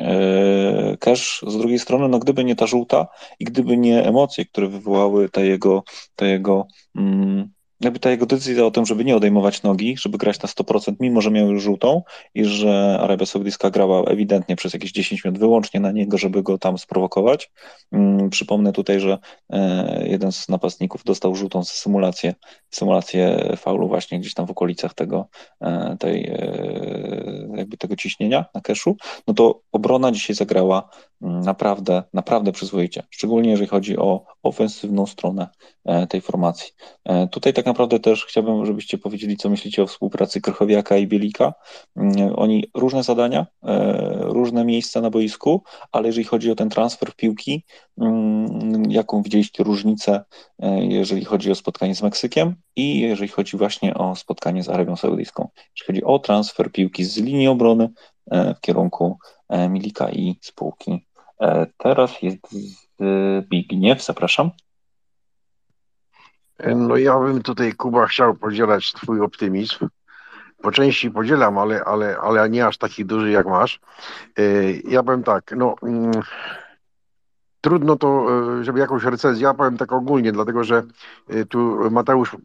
[1.00, 3.06] Cash z drugiej strony, no gdyby nie ta żółta
[3.38, 5.82] i gdyby nie emocje, które wywołały te jego,
[6.16, 6.66] te jego
[6.96, 7.50] mm,
[7.80, 11.20] jakby ta jego decyzja o tym, żeby nie odejmować nogi, żeby grać na 100%, mimo
[11.20, 12.02] że miał już żółtą
[12.34, 16.58] i że Arabia Saudyjska grała ewidentnie przez jakieś 10 minut wyłącznie na niego, żeby go
[16.58, 17.50] tam sprowokować.
[17.90, 19.18] Hmm, przypomnę tutaj, że
[19.50, 22.34] e, jeden z napastników dostał żółtą symulację,
[22.70, 25.28] symulację faulu właśnie gdzieś tam w okolicach tego,
[25.60, 28.96] e, tej, e, jakby tego ciśnienia na keszu.
[29.26, 30.90] No to obrona dzisiaj zagrała
[31.22, 35.48] mm, naprawdę, naprawdę przyzwoicie, szczególnie jeżeli chodzi o ofensywną stronę
[36.08, 36.72] tej formacji.
[37.30, 41.54] Tutaj tak naprawdę też chciałbym, żebyście powiedzieli, co myślicie o współpracy Krychowiaka i Bielika.
[41.96, 47.14] Mm, oni różne zadania, e, różne miejsca na boisku, ale jeżeli chodzi o ten transfer
[47.16, 47.64] piłki,
[47.98, 50.24] mm, jaką widzieliście różnicę,
[50.62, 54.96] e, jeżeli chodzi o spotkanie z Meksykiem i jeżeli chodzi właśnie o spotkanie z Arabią
[54.96, 55.48] Saudyjską?
[55.56, 57.88] Jeżeli chodzi o transfer piłki z linii obrony
[58.56, 59.18] w kierunku
[59.68, 61.06] Milika i spółki.
[61.78, 62.38] Teraz jest
[63.00, 64.50] Zbigniew, zapraszam.
[66.66, 69.88] No ja bym tutaj, Kuba, chciał podzielać twój optymizm.
[70.62, 73.80] Po części podzielam, ale, ale, ale nie aż taki duży jak masz.
[74.38, 76.10] E, ja powiem tak, no mm,
[77.60, 78.26] trudno to,
[78.60, 80.82] e, żeby jakąś recenzję, ja powiem tak ogólnie, dlatego że
[81.28, 82.36] e, tu Mateusz,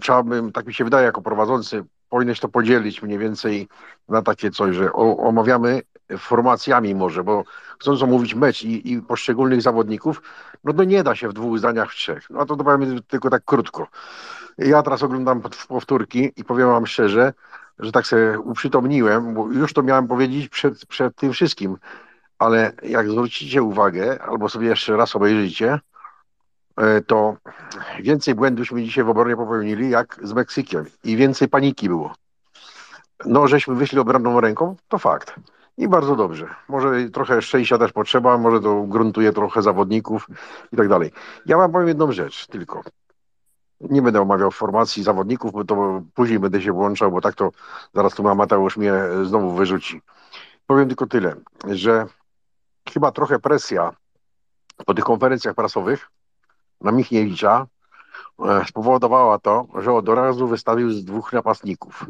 [0.00, 3.68] trzeba bym, tak mi się wydaje, jako prowadzący, powinieneś to podzielić mniej więcej
[4.08, 5.82] na takie coś, że omawiamy
[6.18, 7.44] formacjami może, bo
[7.78, 10.22] chcąc omówić mecz i, i, poszczególnych zawodników,
[10.64, 12.30] no to nie da się w dwóch zdaniach, w trzech.
[12.30, 13.88] No to, to powiem tylko tak krótko.
[14.58, 17.32] Ja teraz oglądam powtórki i powiem wam szczerze,
[17.78, 21.76] że tak sobie uprzytomniłem, bo już to miałem powiedzieć przed, przed tym wszystkim,
[22.38, 25.80] ale jak zwrócicie uwagę, albo sobie jeszcze raz obejrzycie,
[26.76, 27.36] e, to
[28.00, 32.14] więcej błędów dzisiaj w obronie popełnili jak z Meksykiem i więcej paniki było.
[33.26, 35.34] No, żeśmy wyszli obronną ręką, to fakt.
[35.76, 36.46] I bardzo dobrze.
[36.68, 40.26] Może trochę szczęścia też potrzeba, może to gruntuje trochę zawodników
[40.72, 41.10] i tak dalej.
[41.46, 42.82] Ja wam powiem jedną rzecz tylko.
[43.80, 47.50] Nie będę omawiał formacji zawodników, bo to później będę się włączał, bo tak to
[47.94, 48.94] zaraz tu Mateusz mnie
[49.24, 50.02] znowu wyrzuci.
[50.66, 51.36] Powiem tylko tyle,
[51.68, 52.06] że
[52.92, 53.92] chyba trochę presja
[54.86, 56.10] po tych konferencjach prasowych
[56.80, 57.66] na Michniewicza
[58.44, 62.06] e, spowodowała to, że od razu wystawił z dwóch napastników.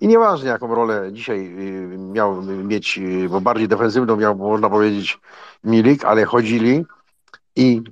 [0.00, 5.20] I nieważne, jaką rolę dzisiaj y, miał mieć, y, bo bardziej defensywną miał, można powiedzieć,
[5.64, 6.84] Milik, ale chodzili
[7.56, 7.82] i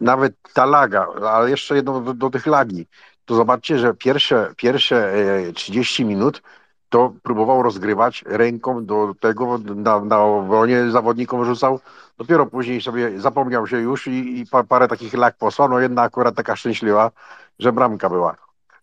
[0.00, 2.86] nawet ta laga, ale jeszcze jedno do, do tych lagi,
[3.24, 5.12] to zobaczcie, że pierwsze, pierwsze
[5.54, 6.42] 30 e, minut
[6.88, 11.80] to próbował rozgrywać ręką do tego, na, na obronie zawodnikom rzucał.
[12.18, 15.68] Dopiero później sobie zapomniał się już i, i parę takich lag posłał.
[15.68, 17.10] No jedna akurat taka szczęśliwa,
[17.58, 18.36] że bramka była.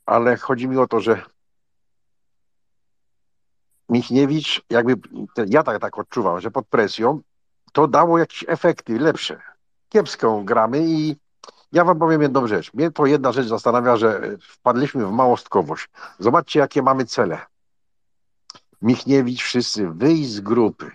[0.06, 1.22] Ale chodzi mi o to, że
[3.92, 4.96] Michniewicz, jakby
[5.48, 7.22] ja tak, tak odczuwam, że pod presją
[7.74, 9.42] to dało jakieś efekty lepsze.
[9.90, 11.16] Kiepską gramy i
[11.72, 12.74] ja wam powiem jedną rzecz.
[12.74, 15.90] Mnie to jedna rzecz zastanawia, że wpadliśmy w małostkowość.
[16.20, 17.40] Zobaczcie, jakie mamy cele.
[18.82, 20.92] Michniewicz, wszyscy wyjść z grupy.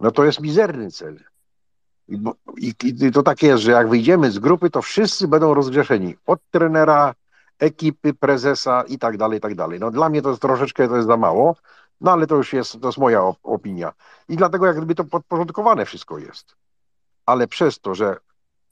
[0.00, 1.24] No to jest mizerny cel.
[2.08, 2.22] I,
[2.56, 6.16] i, I, to tak jest, że jak wyjdziemy z grupy, to wszyscy będą rozgrzeszeni.
[6.26, 7.14] Od trenera,
[7.60, 9.80] ekipy, prezesa i tak dalej, i tak dalej.
[9.80, 11.56] No dla mnie to jest troszeczkę to jest za mało,
[12.00, 13.92] no ale to już jest, to jest moja opinia.
[14.28, 16.56] I dlatego jak gdyby to podporządkowane wszystko jest.
[17.26, 18.16] Ale przez to, że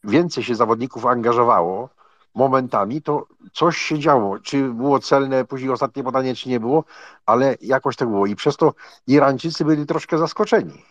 [0.05, 1.89] więcej się zawodników angażowało
[2.35, 4.39] momentami, to coś się działo.
[4.39, 6.85] Czy było celne, później ostatnie podanie, czy nie było,
[7.27, 8.27] ale jakoś tak było.
[8.27, 8.75] I przez to
[9.07, 10.83] Irańczycy byli troszkę zaskoczeni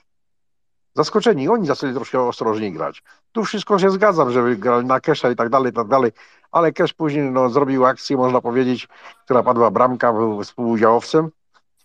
[0.97, 1.49] zaskoczeni.
[1.49, 3.03] Oni zaczęli troszkę ostrożniej grać.
[3.31, 6.11] Tu wszystko się zgadzam, żeby grali na Kesha i tak dalej, i tak dalej,
[6.51, 8.87] ale Kesz później no, zrobił akcję, można powiedzieć,
[9.25, 11.29] która padła bramka, był współudziałowcem.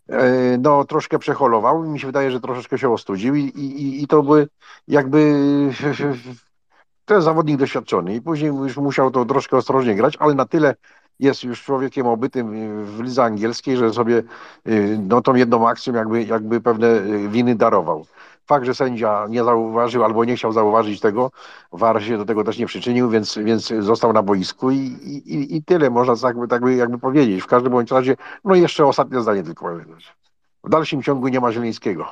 [0.09, 4.07] E, no, troszkę przeholował i mi się wydaje, że troszeczkę się ostudził i, i, i
[4.07, 4.49] to by
[4.89, 5.19] jakby
[7.07, 10.75] to jest zawodnik doświadczony i później już musiał to troszkę ostrożnie grać, ale na tyle
[11.19, 12.47] jest już człowiekiem obytym
[12.85, 14.23] w lidze angielskiej, że sobie
[14.69, 18.07] y, no, tą jedną akcją jakby, jakby pewne y, winy darował.
[18.47, 21.31] Fakt, że sędzia nie zauważył albo nie chciał zauważyć tego,
[21.73, 25.65] VAR się do tego też nie przyczynił, więc, więc został na boisku i, i, i
[25.65, 27.43] tyle można tak, tak by, jakby powiedzieć.
[27.43, 29.97] W każdym bądź razie, no jeszcze ostatnie zdanie tylko powiem.
[30.65, 32.07] W dalszym ciągu nie ma Zielińskiego.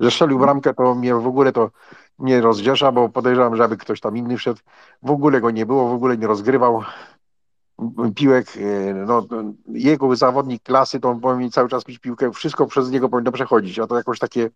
[0.00, 1.70] Że strzelił bramkę, to mnie w ogóle to
[2.18, 4.60] nie rozdziesza, bo podejrzewam, że aby ktoś tam inny wszedł.
[5.02, 6.82] W ogóle go nie było, w ogóle nie rozgrywał
[8.14, 9.26] piłek, e, no,
[9.68, 13.78] jego zawodnik klasy, to on powinien cały czas pić piłkę, wszystko przez niego powinno przechodzić,
[13.78, 14.50] a to jakoś takie,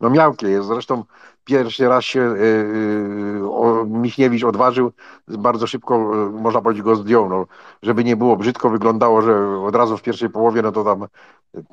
[0.00, 0.68] no miałkie jest.
[0.68, 1.04] Zresztą
[1.44, 4.92] pierwszy raz się yy, o, Michniewicz odważył,
[5.28, 5.98] bardzo szybko,
[6.32, 7.46] można powiedzieć, go zdjął, no,
[7.82, 11.06] żeby nie było brzydko wyglądało, że od razu w pierwszej połowie, no to tam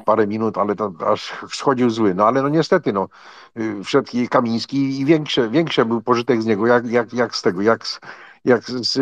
[0.06, 3.08] parę minut, ale to aż schodził zły, no ale no niestety, no,
[3.84, 7.88] wszedł Kamiński i większe, większe był pożytek z niego, jak, jak, jak z tego, jak
[7.88, 8.00] z,
[8.46, 8.98] jak z,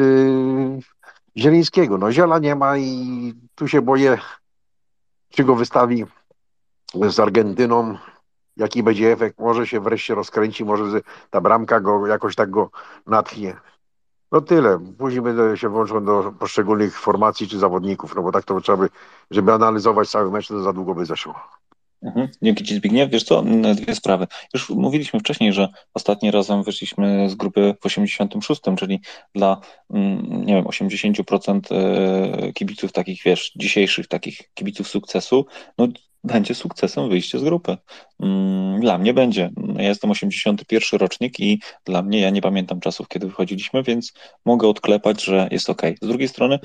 [1.37, 1.97] Zielińskiego.
[1.97, 4.17] No ziela nie ma i tu się boję,
[5.29, 6.05] czy go wystawi
[6.93, 7.97] z Argentyną,
[8.57, 9.39] jaki będzie efekt.
[9.39, 12.69] Może się wreszcie rozkręci, może ta bramka go jakoś tak go
[13.07, 13.57] natchnie.
[14.31, 14.79] No tyle.
[14.97, 18.89] Później będę się włączył do poszczególnych formacji czy zawodników, no bo tak to trzeba by,
[19.31, 21.60] żeby analizować cały mecz, to za długo by zeszło.
[22.03, 22.27] Mhm.
[22.41, 23.09] Dzięki Ci Zbigniew.
[23.09, 23.43] Wiesz co,
[23.75, 24.27] dwie sprawy.
[24.53, 28.99] Już mówiliśmy wcześniej, że ostatni razem wyszliśmy z grupy w 86, czyli
[29.35, 29.61] dla,
[30.29, 35.45] nie wiem, 80% e, kibiców takich, wiesz, dzisiejszych takich kibiców sukcesu,
[35.77, 35.87] no
[36.23, 37.77] będzie sukcesem wyjście z grupy.
[38.79, 39.49] Dla mnie będzie.
[39.75, 44.13] Ja jestem 81 rocznik i dla mnie, ja nie pamiętam czasów, kiedy wychodziliśmy, więc
[44.45, 45.81] mogę odklepać, że jest ok.
[46.01, 46.59] Z drugiej strony...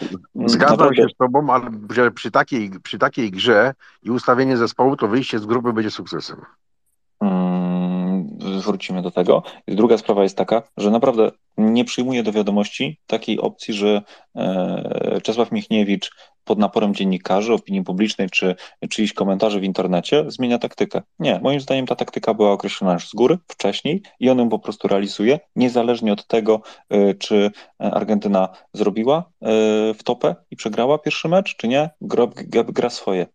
[0.47, 0.97] Zgadzam naprawdę...
[0.97, 5.39] się z Tobą, ale że przy takiej, przy takiej grze i ustawienie zespołu, to wyjście
[5.39, 6.37] z grupy będzie sukcesem.
[7.23, 9.43] Hmm, wrócimy do tego.
[9.69, 14.03] Druga sprawa jest taka, że naprawdę nie przyjmuję do wiadomości takiej opcji, że
[14.37, 16.11] e, Czesław Michniewicz
[16.47, 18.55] pod naporem dziennikarzy, opinii publicznej czy
[18.91, 21.03] czyichś komentarzy w internecie zmienia taktykę.
[21.19, 24.59] Nie, moim zdaniem ta taktyka była określona już z góry, wcześniej i on ją po
[24.59, 26.61] prostu realizuje, niezależnie od tego,
[26.95, 29.47] y, czy Argentyna zrobiła y,
[29.95, 33.27] w topę i przegrała pierwszy mecz, czy nie, gra, gra swoje.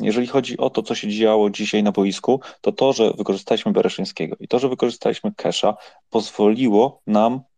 [0.00, 4.36] Jeżeli chodzi o to, co się działo dzisiaj na boisku, to to, że wykorzystaliśmy Bereszyńskiego
[4.40, 5.74] i to, że wykorzystaliśmy Kesha,
[6.10, 7.49] pozwoliło nam E,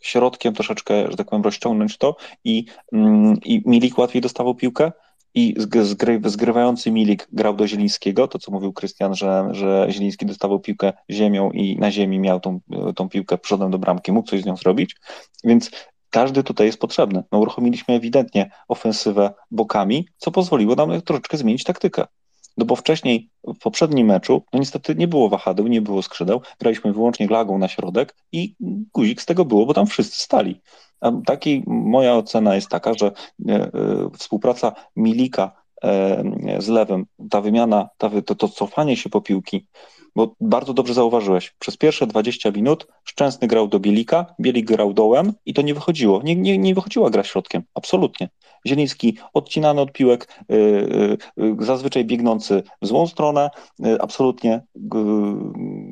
[0.00, 4.92] środkiem troszeczkę, że tak powiem, rozciągnąć to i, mm, i Milik łatwiej dostawał piłkę
[5.34, 10.60] i zgry, zgrywający Milik grał do Zielińskiego, to co mówił Krystian, że, że Zieliński dostawał
[10.60, 12.60] piłkę ziemią i na ziemi miał tą,
[12.96, 14.96] tą piłkę przodem do bramki, mógł coś z nią zrobić,
[15.44, 15.70] więc
[16.10, 17.22] każdy tutaj jest potrzebny.
[17.32, 22.06] No, uruchomiliśmy ewidentnie ofensywę bokami, co pozwoliło nam troszeczkę zmienić taktykę.
[22.58, 26.92] No bo wcześniej, w poprzednim meczu, no niestety nie było wahadeł, nie było skrzydeł, graliśmy
[26.92, 28.54] wyłącznie glagą na środek i
[28.94, 30.60] guzik z tego było, bo tam wszyscy stali.
[31.00, 33.70] A taki, moja ocena jest taka, że e, e,
[34.18, 35.52] współpraca Milika
[35.84, 36.22] e,
[36.58, 39.66] z lewym, ta wymiana, ta, to, to cofanie się po piłki,
[40.16, 45.32] bo bardzo dobrze zauważyłeś, przez pierwsze 20 minut Szczęsny grał do Bielika, Bielik grał dołem
[45.46, 46.22] i to nie wychodziło.
[46.22, 48.28] Nie, nie, nie wychodziła gra środkiem, absolutnie.
[48.66, 54.62] Zieliński odcinany od piłek, yy, yy, zazwyczaj biegnący w złą stronę, yy, absolutnie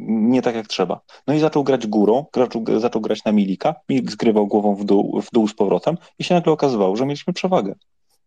[0.07, 1.01] nie tak jak trzeba.
[1.27, 5.21] No i zaczął grać górą, zaczął, zaczął grać na Milika, Milik zgrywał głową w dół,
[5.21, 7.75] w dół z powrotem i się nagle okazywało, że mieliśmy przewagę.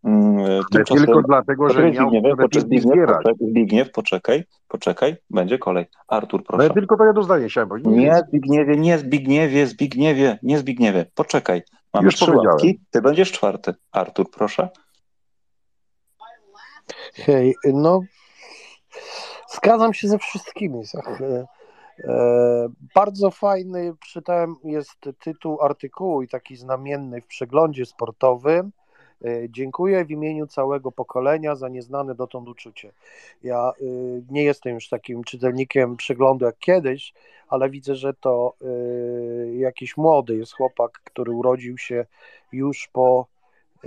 [0.04, 3.10] Mm, tymczasem, tylko dlatego, że miał Zbigniew, poczekaj, Zbigniew,
[3.42, 5.86] Zbigniew, poczekaj, poczekaj, będzie kolej.
[6.08, 6.68] Artur, proszę.
[6.68, 7.92] No tylko to jedno zdanie chciałem powiedzieć.
[7.94, 11.62] Nie Zbigniewie, nie Zbigniewie, Zbigniewie, nie Zbigniewie, poczekaj.
[11.94, 13.74] Mamy Już trzy łapki, ty będziesz czwarty.
[13.92, 14.70] Artur, proszę.
[17.14, 18.02] Hej, no
[19.50, 20.84] zgadzam się ze wszystkimi.
[21.22, 21.46] E,
[22.04, 28.79] e, bardzo fajny, czytałem, jest tytuł artykułu i taki znamienny w przeglądzie sportowym E,
[29.50, 32.92] dziękuję w imieniu całego pokolenia za nieznane dotąd uczucie.
[33.44, 33.84] Ja e,
[34.30, 37.14] nie jestem już takim czytelnikiem przeglądu jak kiedyś,
[37.48, 42.06] ale widzę, że to e, jakiś młody jest chłopak, który urodził się
[42.52, 43.28] już po,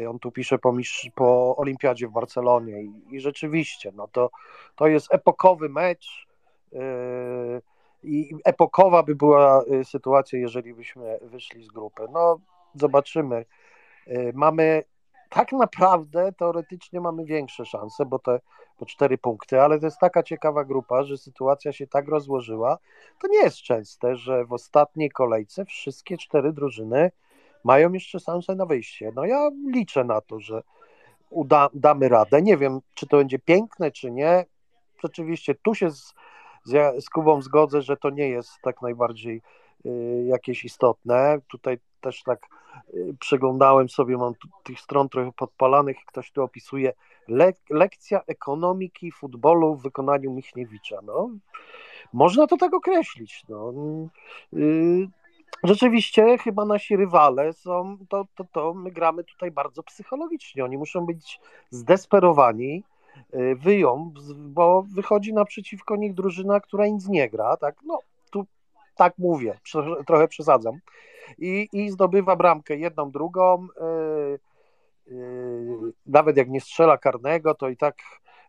[0.08, 0.72] on tu pisze po,
[1.14, 4.30] po Olimpiadzie w Barcelonie i, i rzeczywiście, no to,
[4.76, 6.26] to jest epokowy mecz
[8.02, 12.02] i epokowa by była sytuacja, jeżeli byśmy wyszli z grupy.
[12.12, 12.40] No,
[12.74, 13.44] zobaczymy.
[14.34, 14.84] Mamy
[15.32, 18.40] tak naprawdę teoretycznie mamy większe szanse, bo te
[18.78, 22.78] po cztery punkty, ale to jest taka ciekawa grupa, że sytuacja się tak rozłożyła.
[23.20, 27.10] To nie jest częste, że w ostatniej kolejce wszystkie cztery drużyny
[27.64, 29.12] mają jeszcze szansę na wyjście.
[29.14, 30.62] No ja liczę na to, że
[31.30, 32.42] uda, damy radę.
[32.42, 34.44] Nie wiem, czy to będzie piękne, czy nie.
[35.02, 36.14] Rzeczywiście tu się z,
[36.64, 39.42] z, z Kubą zgodzę, że to nie jest tak najbardziej
[39.86, 41.38] y, jakieś istotne.
[41.48, 42.46] Tutaj też tak
[42.94, 46.92] y, przeglądałem sobie, mam tych stron trochę podpalanych, ktoś tu opisuje
[47.28, 50.98] le, lekcja ekonomiki futbolu w wykonaniu Michniewicza.
[51.02, 51.30] No,
[52.12, 53.44] można to tak określić.
[53.48, 53.72] No.
[54.52, 55.08] Yy,
[55.64, 60.64] rzeczywiście chyba nasi rywale są, to, to, to my gramy tutaj bardzo psychologicznie.
[60.64, 62.84] Oni muszą być zdesperowani,
[63.34, 67.98] y, wyją, bo wychodzi naprzeciwko nich drużyna, która nic nie gra, tak, no
[68.94, 69.58] tak mówię,
[70.06, 70.80] trochę przesadzam,
[71.38, 73.68] i, i zdobywa bramkę jedną, drugą.
[73.80, 74.38] Yy,
[75.16, 77.96] yy, nawet jak nie strzela karnego, to i tak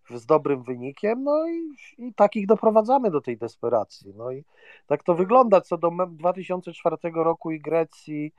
[0.10, 4.14] z dobrym wynikiem, no i, i takich doprowadzamy do tej desperacji.
[4.15, 4.44] No i
[4.88, 8.34] tak to wygląda co do 2004 roku i Grecji.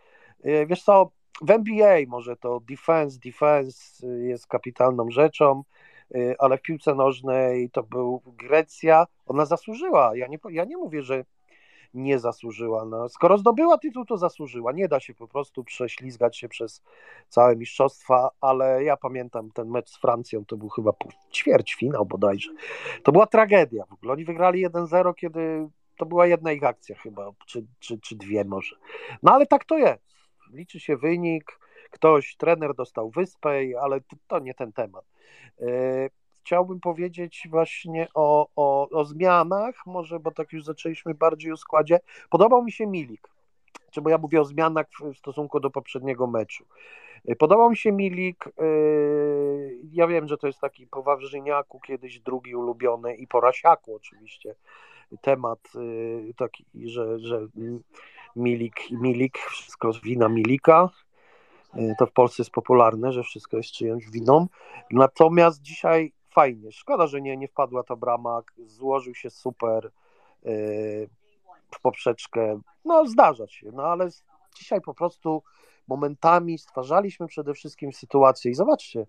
[0.45, 1.11] Yy, wiesz co,
[1.43, 5.63] w NBA może to defense, defense jest kapitalną rzeczą,
[6.39, 10.17] ale w piłce nożnej to był Grecja, ona zasłużyła.
[10.17, 11.25] Ja nie, ja nie mówię, że
[11.95, 12.85] nie zasłużyła.
[12.85, 14.73] No, skoro zdobyła tytuł, to zasłużyła.
[14.73, 16.83] Nie da się po prostu prześlizgać się przez
[17.29, 20.93] całe mistrzostwa, ale ja pamiętam ten mecz z Francją, to był chyba
[21.33, 22.51] ćwierćfinał bodajże.
[23.03, 24.13] To była tragedia w ogóle.
[24.13, 28.77] Oni wygrali 1-0, kiedy to była jedna ich akcja chyba, czy, czy, czy dwie może.
[29.23, 30.15] No ale tak to jest.
[30.53, 31.59] Liczy się wynik,
[31.91, 35.05] ktoś, trener dostał wyspę, ale to, to nie ten temat.
[35.61, 36.09] E,
[36.45, 42.01] chciałbym powiedzieć właśnie o, o, o zmianach, może, bo tak już zaczęliśmy bardziej o składzie.
[42.31, 43.29] Podobał mi się Milik,
[43.91, 46.65] czy bo ja mówię o zmianach w stosunku do poprzedniego meczu.
[47.39, 48.45] Podobał mi się Milik.
[48.59, 53.95] Yy, ja wiem, że to jest taki po Wawrzyniaku kiedyś drugi ulubiony i po Rasiaku
[53.95, 54.55] oczywiście
[55.21, 57.47] temat yy, taki, że, że
[58.37, 60.91] Milik, Milik, wszystko wina Milika.
[61.75, 64.47] Yy, to w Polsce jest popularne, że wszystko jest czyjąś winą.
[64.91, 66.73] Natomiast dzisiaj fajnie.
[66.73, 68.43] Szkoda, że nie, nie wpadła ta brama.
[68.67, 69.91] Złożył się super
[71.75, 72.61] w poprzeczkę.
[72.85, 74.09] No, zdarza się, no ale
[74.57, 75.43] dzisiaj po prostu
[75.89, 79.07] momentami stwarzaliśmy przede wszystkim sytuację i zobaczcie,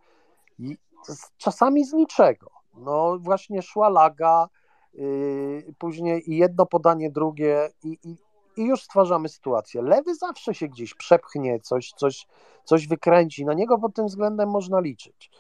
[1.38, 2.52] czasami z niczego.
[2.74, 4.48] No właśnie szła laga,
[4.94, 8.18] yy, później jedno podanie, drugie i, i,
[8.58, 9.82] i, już stwarzamy sytuację.
[9.82, 12.28] Lewy zawsze się gdzieś przepchnie, coś, coś,
[12.64, 13.46] coś wykręci.
[13.46, 15.32] Na niego pod tym względem można liczyć.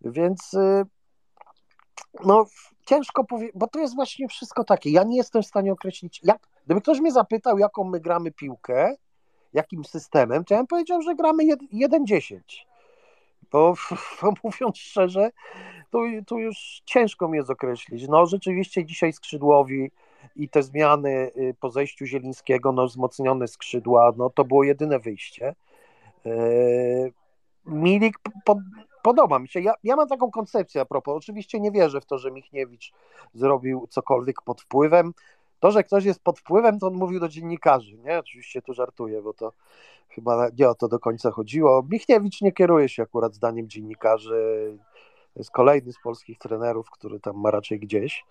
[0.00, 0.84] Więc yy,
[2.24, 2.46] no
[2.86, 4.90] ciężko powiedzieć, bo to jest właśnie wszystko takie.
[4.90, 8.94] Ja nie jestem w stanie określić, jak, gdyby ktoś mnie zapytał, jaką my gramy piłkę,
[9.52, 12.40] jakim systemem, to ja bym powiedział, że gramy 1-10.
[13.52, 13.74] Bo,
[14.22, 15.30] bo mówiąc szczerze,
[15.90, 18.08] to, to już ciężko mi jest określić.
[18.08, 19.90] No rzeczywiście dzisiaj skrzydłowi
[20.36, 25.54] i te zmiany y, po zejściu Zielińskiego, no wzmocnione skrzydła, no to było jedyne wyjście.
[26.26, 27.12] Y,
[27.66, 28.58] Milik pod,
[29.02, 29.60] podoba mi się.
[29.60, 31.16] Ja, ja mam taką koncepcję a propos.
[31.16, 32.92] Oczywiście nie wierzę w to, że Michniewicz
[33.34, 35.14] zrobił cokolwiek pod wpływem.
[35.60, 38.18] To, że ktoś jest pod wpływem, to on mówił do dziennikarzy, nie?
[38.18, 39.52] Oczywiście tu żartuję, bo to
[40.08, 41.86] chyba nie o to do końca chodziło.
[41.90, 44.78] Michniewicz nie kieruje się akurat zdaniem dziennikarzy.
[45.34, 48.24] To jest kolejny z polskich trenerów, który tam ma raczej gdzieś.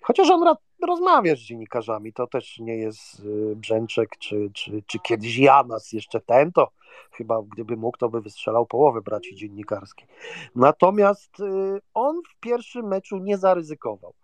[0.00, 5.38] Chociaż on rozmawia z dziennikarzami, to też nie jest y, Brzęczek, czy, czy, czy kiedyś
[5.38, 6.70] Janas, jeszcze ten, to
[7.10, 10.06] chyba gdyby mógł, to by wystrzelał połowę braci dziennikarskiej.
[10.54, 14.14] Natomiast y, on w pierwszym meczu nie zaryzykował.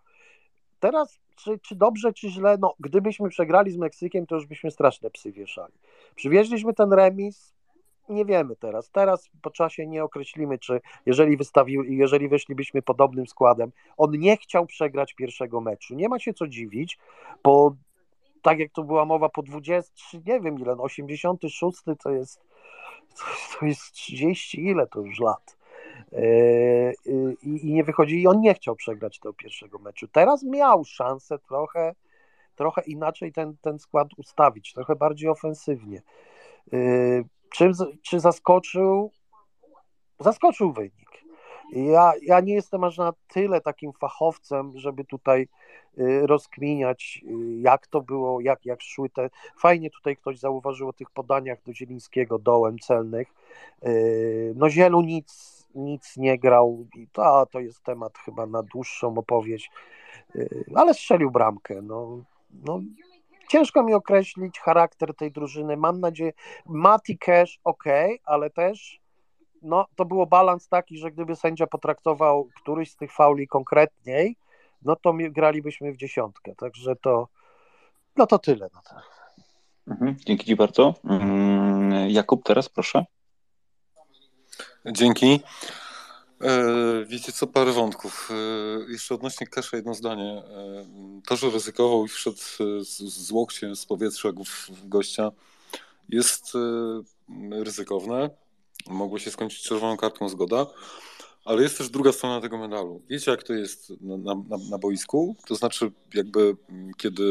[0.79, 5.09] Teraz czy, czy dobrze, czy źle, no gdybyśmy przegrali z Meksykiem, to już byśmy straszne
[5.09, 5.73] psy wieszali.
[6.15, 7.53] Przywieźliśmy ten remis,
[8.09, 8.89] nie wiemy teraz.
[8.89, 14.65] Teraz po czasie nie określimy, czy jeżeli wystawił, jeżeli weszlibyśmy podobnym składem, on nie chciał
[14.65, 15.95] przegrać pierwszego meczu.
[15.95, 16.99] Nie ma się co dziwić,
[17.43, 17.75] bo
[18.41, 19.93] tak jak tu była mowa po 20,
[20.25, 22.41] nie wiem ile, no 86 to jest
[23.59, 25.57] to jest 30 ile to już lat.
[26.11, 26.93] Yy,
[27.43, 30.07] i, i nie wychodzi i on nie chciał przegrać tego pierwszego meczu.
[30.07, 31.95] Teraz miał szansę trochę,
[32.55, 36.01] trochę inaczej ten, ten skład ustawić, trochę bardziej ofensywnie.
[37.51, 37.71] Czy,
[38.01, 39.11] czy zaskoczył?
[40.19, 41.11] Zaskoczył wynik.
[41.71, 45.47] Ja, ja nie jestem aż na tyle takim fachowcem, żeby tutaj
[45.97, 47.23] yy, rozkminiać,
[47.61, 49.29] jak to było, jak, jak szły te.
[49.57, 53.27] Fajnie tutaj ktoś zauważył o tych podaniach do Zielińskiego dołem celnych.
[54.55, 59.71] No Zielu nic, nic nie grał to, to jest temat chyba na dłuższą opowieść,
[60.35, 61.81] y, ale strzelił bramkę.
[61.81, 62.23] No,
[62.65, 62.81] no,
[63.51, 65.77] ciężko mi określić charakter tej drużyny.
[65.77, 66.33] Mam nadzieję,
[66.65, 67.83] Mati Cash ok,
[68.25, 69.01] ale też
[69.61, 74.35] no, to było balans taki, że gdyby sędzia potraktował któryś z tych fauli konkretniej,
[74.81, 76.55] no to gralibyśmy w dziesiątkę.
[76.55, 77.27] Także to,
[78.15, 78.69] no to tyle.
[78.73, 78.95] No to.
[79.87, 80.93] Mhm, dzięki Ci bardzo.
[81.03, 83.05] Mm, Jakub, teraz proszę.
[84.85, 85.39] Dzięki.
[86.43, 88.29] E, wiecie co, parę wątków.
[88.31, 90.43] E, jeszcze odnośnie Kesha jedno zdanie.
[90.47, 90.85] E,
[91.27, 92.37] to, że ryzykował i wszedł
[92.83, 95.31] z, z łokciem z powietrza w, gościa
[96.09, 96.53] jest
[97.51, 98.29] ryzykowne.
[98.87, 100.65] Mogło się skończyć czerwoną kartką, zgoda.
[101.45, 103.01] Ale jest też druga strona tego medalu.
[103.09, 105.35] Wiecie, jak to jest na, na, na boisku?
[105.47, 106.55] To znaczy, jakby
[106.97, 107.23] kiedy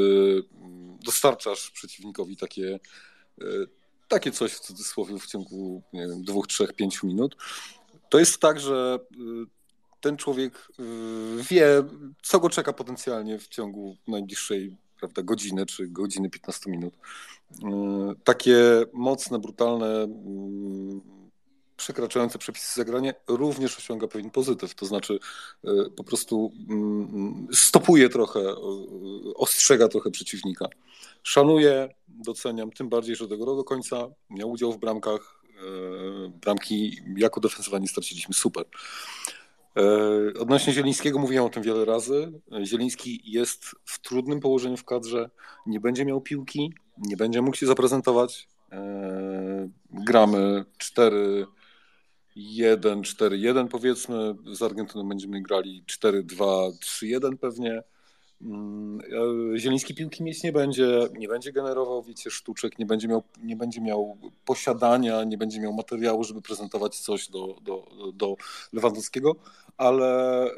[1.05, 2.81] dostarczasz przeciwnikowi takie,
[4.09, 7.37] takie coś w cudzysłowie w ciągu nie wiem, dwóch, trzech, pięciu minut,
[8.11, 9.17] to jest tak, że y,
[10.01, 11.83] ten człowiek y, wie,
[12.23, 16.95] co go czeka potencjalnie w ciągu najbliższej prawda, godziny czy godziny 15 minut.
[16.95, 17.57] Y,
[18.25, 20.09] takie mocne, brutalne,
[21.77, 25.19] przekraczające przepisy zagranie również osiąga pewien pozytyw, to znaczy
[25.97, 26.53] po prostu
[27.53, 28.41] stopuje trochę,
[29.35, 30.67] ostrzega trochę przeciwnika.
[31.23, 35.40] Szanuję, doceniam, tym bardziej, że tego do końca miał udział w bramkach,
[36.41, 38.65] bramki jako defensywa nie straciliśmy super.
[39.77, 42.33] E, odnośnie Zielińskiego mówiłem o tym wiele razy.
[42.65, 45.31] Zieliński jest w trudnym położeniu w kadrze,
[45.67, 48.49] nie będzie miał piłki, nie będzie mógł się zaprezentować.
[48.73, 51.47] E, gramy 4
[52.37, 57.83] 1 4 1 powiedzmy, z Argentyną będziemy grali 4 2 3 1 pewnie.
[58.43, 59.01] Mm,
[59.55, 63.57] e, Zieliński piłki mieć nie będzie, nie będzie generował, wiecie, sztuczek, nie będzie miał, nie
[63.57, 68.37] będzie miał posiadania, nie będzie miał materiału, żeby prezentować coś do, do, do
[68.73, 69.37] Lewandowskiego,
[69.77, 70.55] ale e,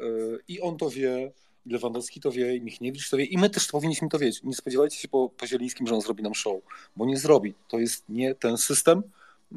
[0.47, 1.31] i on to wie,
[1.65, 4.43] Lewandowski to wie, i Michniewicz to wie, i my też powinniśmy to wiedzieć.
[4.43, 6.61] Nie spodziewajcie się po, po Zielińskim, że on zrobi nam show,
[6.95, 7.53] bo nie zrobi.
[7.67, 9.03] To jest nie ten system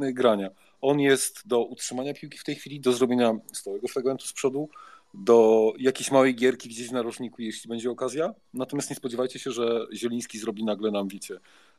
[0.00, 0.50] e, grania.
[0.80, 4.68] On jest do utrzymania piłki w tej chwili, do zrobienia stałego fragmentu z przodu,
[5.16, 8.34] do jakiejś małej gierki gdzieś w narożniku, jeśli będzie okazja.
[8.54, 11.34] Natomiast nie spodziewajcie się, że Zieliński zrobi nagle nam, wiecie,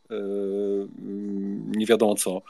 [0.09, 0.87] yy,
[1.67, 2.41] nie wiadomo co.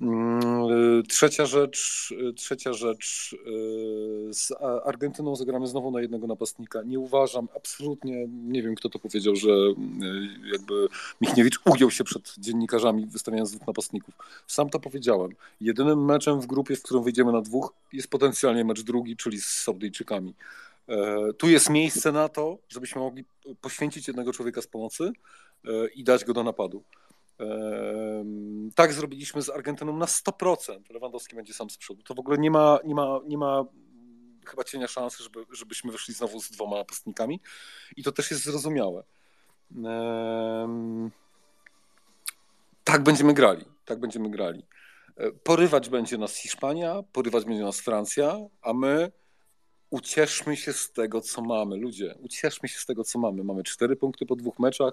[0.00, 3.36] Mm, trzecia rzecz, trzecia rzecz.
[3.46, 4.52] Yy, z
[4.84, 6.82] Argentyną zagramy znowu na jednego napastnika.
[6.82, 9.48] Nie uważam, absolutnie nie wiem, kto to powiedział, że
[10.52, 10.88] jakby
[11.20, 14.14] Michniewicz ugiął się przed dziennikarzami, wystawiając dwóch napastników.
[14.46, 15.30] Sam to powiedziałem.
[15.60, 19.46] Jedynym meczem w grupie, w którym wyjdziemy na dwóch, jest potencjalnie mecz drugi, czyli z
[19.46, 20.34] Saudyjczykami.
[20.88, 23.24] Yy, tu jest miejsce na to, żebyśmy mogli
[23.60, 25.12] poświęcić jednego człowieka z pomocy
[25.94, 26.82] i dać go do napadu.
[28.74, 30.90] Tak zrobiliśmy z Argentyną na 100%.
[30.90, 32.02] Lewandowski będzie sam z przodu.
[32.02, 33.64] To w ogóle nie ma, nie ma, nie ma
[34.46, 37.40] chyba cienia szansy, żeby, żebyśmy wyszli znowu z dwoma napastnikami.
[37.96, 39.04] I to też jest zrozumiałe.
[42.84, 43.64] Tak będziemy grali.
[43.84, 44.62] Tak będziemy grali.
[45.16, 49.12] E, porywać będzie nas Hiszpania, porywać będzie nas Francja, a my
[49.90, 51.76] ucieszmy się z tego, co mamy.
[51.76, 53.44] Ludzie, ucieszmy się z tego, co mamy.
[53.44, 54.92] Mamy cztery punkty po dwóch meczach,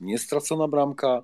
[0.00, 1.22] niestracona bramka,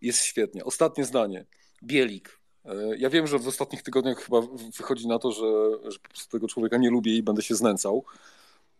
[0.00, 0.64] jest świetnie.
[0.64, 1.46] Ostatnie zdanie.
[1.82, 2.40] Bielik.
[2.64, 4.40] E, ja wiem, że w ostatnich tygodniach chyba
[4.76, 8.04] wychodzi na to, że, że po prostu tego człowieka nie lubię i będę się znęcał.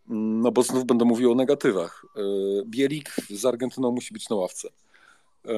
[0.09, 2.05] Mm, no bo znów będę mówił o negatywach.
[2.15, 2.21] E,
[2.65, 4.69] Bielik z Argentyną musi być na ławce.
[5.47, 5.53] E,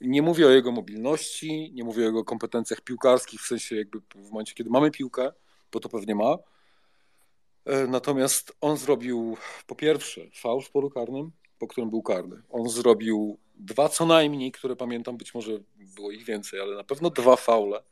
[0.00, 4.30] nie mówię o jego mobilności, nie mówię o jego kompetencjach piłkarskich, w sensie jakby w
[4.30, 5.32] momencie, kiedy mamy piłkę,
[5.72, 6.38] bo to pewnie ma.
[7.88, 9.36] Natomiast on zrobił
[9.66, 12.42] po pierwsze fałsz w polu karnym, po którym był karny.
[12.50, 17.10] On zrobił dwa co najmniej, które pamiętam, być może było ich więcej, ale na pewno
[17.10, 17.82] dwa faule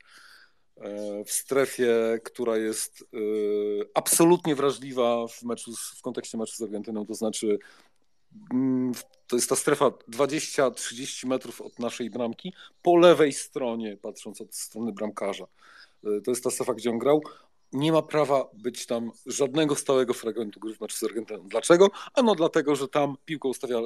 [0.77, 3.17] e, w strefie, która jest e,
[3.93, 7.59] absolutnie wrażliwa w meczu, w kontekście meczu z Argentyną, to znaczy
[8.53, 8.91] mm,
[9.27, 14.91] to jest ta strefa 20-30 metrów od naszej bramki, po lewej stronie, patrząc od strony
[14.91, 15.47] bramkarza.
[16.03, 17.21] E, to jest ta strefa, gdzie on grał.
[17.73, 21.47] Nie ma prawa być tam żadnego stałego fragmentu gry w meczu z Argentyną.
[21.47, 21.89] Dlaczego?
[22.13, 23.79] Ano dlatego, że tam piłkę ustawia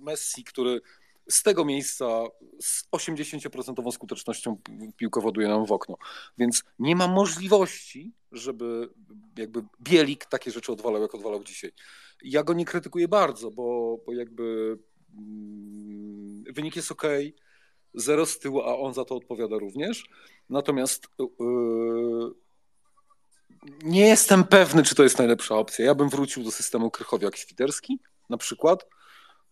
[0.00, 0.80] Messi, który
[1.28, 2.26] z tego miejsca
[2.60, 4.56] z 80% skutecznością
[4.96, 5.96] piłkę woduje nam w okno.
[6.38, 8.88] Więc nie ma możliwości, żeby
[9.36, 11.72] jakby Bielik takie rzeczy odwalał, jak odwalał dzisiaj.
[12.22, 14.78] Ja go nie krytykuję bardzo, bo, bo jakby
[15.18, 17.02] mm, wynik jest ok,
[17.94, 20.08] zero z tyłu, a on za to odpowiada również.
[20.48, 21.26] Natomiast yy,
[23.82, 25.84] nie jestem pewny, czy to jest najlepsza opcja.
[25.84, 27.96] Ja bym wrócił do systemu Krychowiak-Świderski
[28.30, 28.86] na przykład,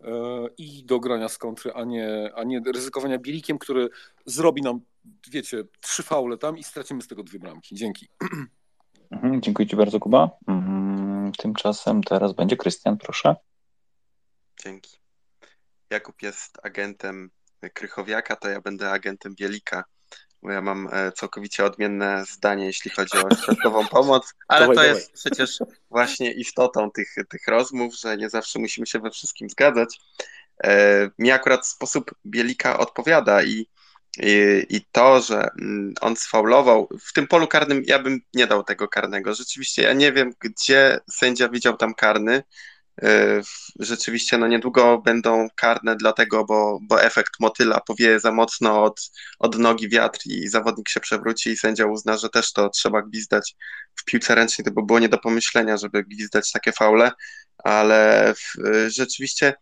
[0.01, 0.11] E,
[0.59, 3.89] i do grania z kontry, a nie, a nie ryzykowania bielikiem, który
[4.27, 4.81] zrobi nam,
[5.31, 7.75] wiecie, trzy faule tam i stracimy z tego dwie bramki.
[7.75, 8.09] Dzięki.
[9.11, 10.31] Mhm, dziękuję Ci bardzo, Kuba.
[10.49, 13.37] Mhm, tymczasem teraz będzie Krystian, proszę.
[14.65, 14.97] Dzięki.
[15.91, 17.31] Jakub jest agentem
[17.75, 19.85] Krychowiaka, to ja będę agentem Bielika
[20.43, 24.83] bo ja mam e, całkowicie odmienne zdanie, jeśli chodzi o światową pomoc, ale dawaj, to
[24.83, 24.97] dawaj.
[24.97, 25.59] jest przecież
[25.91, 30.01] właśnie istotą tych, tych rozmów, że nie zawsze musimy się we wszystkim zgadzać.
[30.65, 33.67] E, mi akurat sposób Bielika odpowiada i,
[34.19, 38.65] i, i to, że mm, on sfaulował, w tym polu karnym ja bym nie dał
[38.65, 39.35] tego karnego.
[39.35, 42.43] Rzeczywiście ja nie wiem, gdzie sędzia widział tam karny,
[43.79, 49.59] rzeczywiście no niedługo będą karne dlatego, bo, bo efekt motyla powieje za mocno od, od
[49.59, 53.57] nogi wiatr i zawodnik się przewróci i sędzia uzna, że też to trzeba gwizdać
[53.95, 57.13] w piłce ręcznej, to by było nie do pomyślenia, żeby gwizdać takie faule,
[57.59, 58.57] ale w,
[58.89, 59.55] rzeczywiście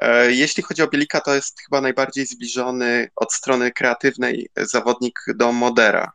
[0.00, 5.52] e, jeśli chodzi o Bielika, to jest chyba najbardziej zbliżony od strony kreatywnej zawodnik do
[5.52, 6.12] Modera,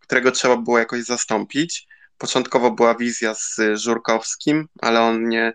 [0.00, 1.86] którego trzeba było jakoś zastąpić.
[2.18, 5.52] Początkowo była wizja z Żurkowskim, ale on nie,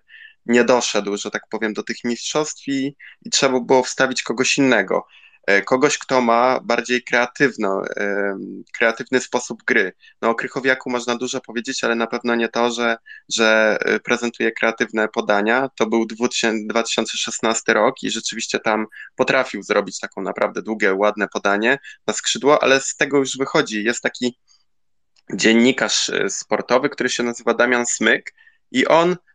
[0.48, 2.96] nie doszedł, że tak powiem, do tych mistrzostw i,
[3.26, 5.06] i trzeba było wstawić kogoś innego.
[5.48, 7.82] E, kogoś, kto ma bardziej kreatywno,
[8.78, 9.94] kreatywny sposób gry.
[10.22, 12.98] No o Krychowiaku można dużo powiedzieć, ale na pewno nie to, że,
[13.36, 15.70] że e, prezentuje kreatywne podania.
[15.76, 22.14] To był 2016 rok i rzeczywiście tam potrafił zrobić taką naprawdę długie, ładne podanie na
[22.14, 23.84] skrzydło, ale z tego już wychodzi.
[23.84, 24.38] Jest taki
[25.34, 28.34] dziennikarz e, sportowy, który się nazywa Damian Smyk
[28.72, 29.27] i on E,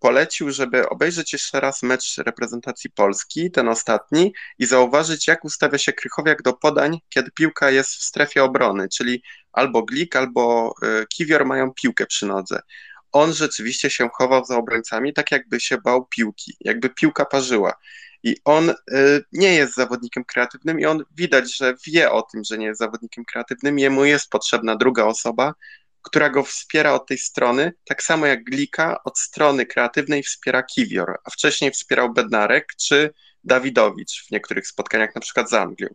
[0.00, 5.92] polecił, żeby obejrzeć jeszcze raz mecz reprezentacji Polski, ten ostatni, i zauważyć, jak ustawia się
[5.92, 9.22] Krychowiak do podań, kiedy piłka jest w strefie obrony, czyli
[9.52, 12.60] albo Glik, albo e, Kiwior mają piłkę przy nodze.
[13.12, 17.74] on rzeczywiście się chował za obrońcami, tak jakby się bał piłki, jakby piłka parzyła.
[18.24, 18.74] I on y,
[19.32, 23.24] nie jest zawodnikiem kreatywnym, i on widać, że wie o tym, że nie jest zawodnikiem
[23.24, 23.78] kreatywnym.
[23.78, 25.54] Jemu jest potrzebna druga osoba,
[26.04, 31.18] która go wspiera od tej strony, tak samo jak Glika od strony kreatywnej wspiera Kiwior,
[31.24, 33.14] a wcześniej wspierał Bednarek czy
[33.44, 35.88] Dawidowicz w niektórych spotkaniach, na przykład z Anglią.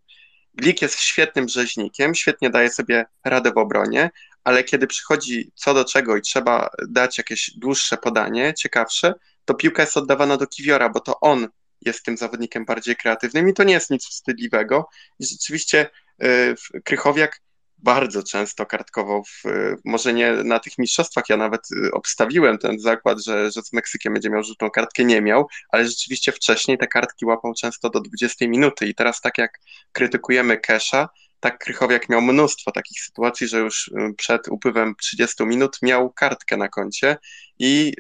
[0.54, 4.10] Glik jest świetnym rzeźnikiem, świetnie daje sobie radę w obronie,
[4.44, 9.14] ale kiedy przychodzi co do czego i trzeba dać jakieś dłuższe podanie, ciekawsze,
[9.46, 11.48] to piłka jest oddawana do Kiwiora, bo to on
[11.82, 14.90] jest tym zawodnikiem bardziej kreatywnym i to nie jest nic wstydliwego.
[15.20, 17.42] I rzeczywiście yy, Krychowiak
[17.84, 19.44] bardzo często kartkował, w,
[19.86, 24.14] może nie na tych mistrzostwach, ja nawet y, obstawiłem ten zakład, że, że z Meksykiem
[24.14, 28.48] będzie miał żółtą kartkę, nie miał, ale rzeczywiście wcześniej te kartki łapał często do 20
[28.48, 29.60] minuty i teraz tak jak
[29.92, 35.78] krytykujemy Kesha, tak Krychowiak miał mnóstwo takich sytuacji, że już y, przed upływem 30 minut
[35.82, 37.18] miał kartkę na koncie
[37.60, 37.94] i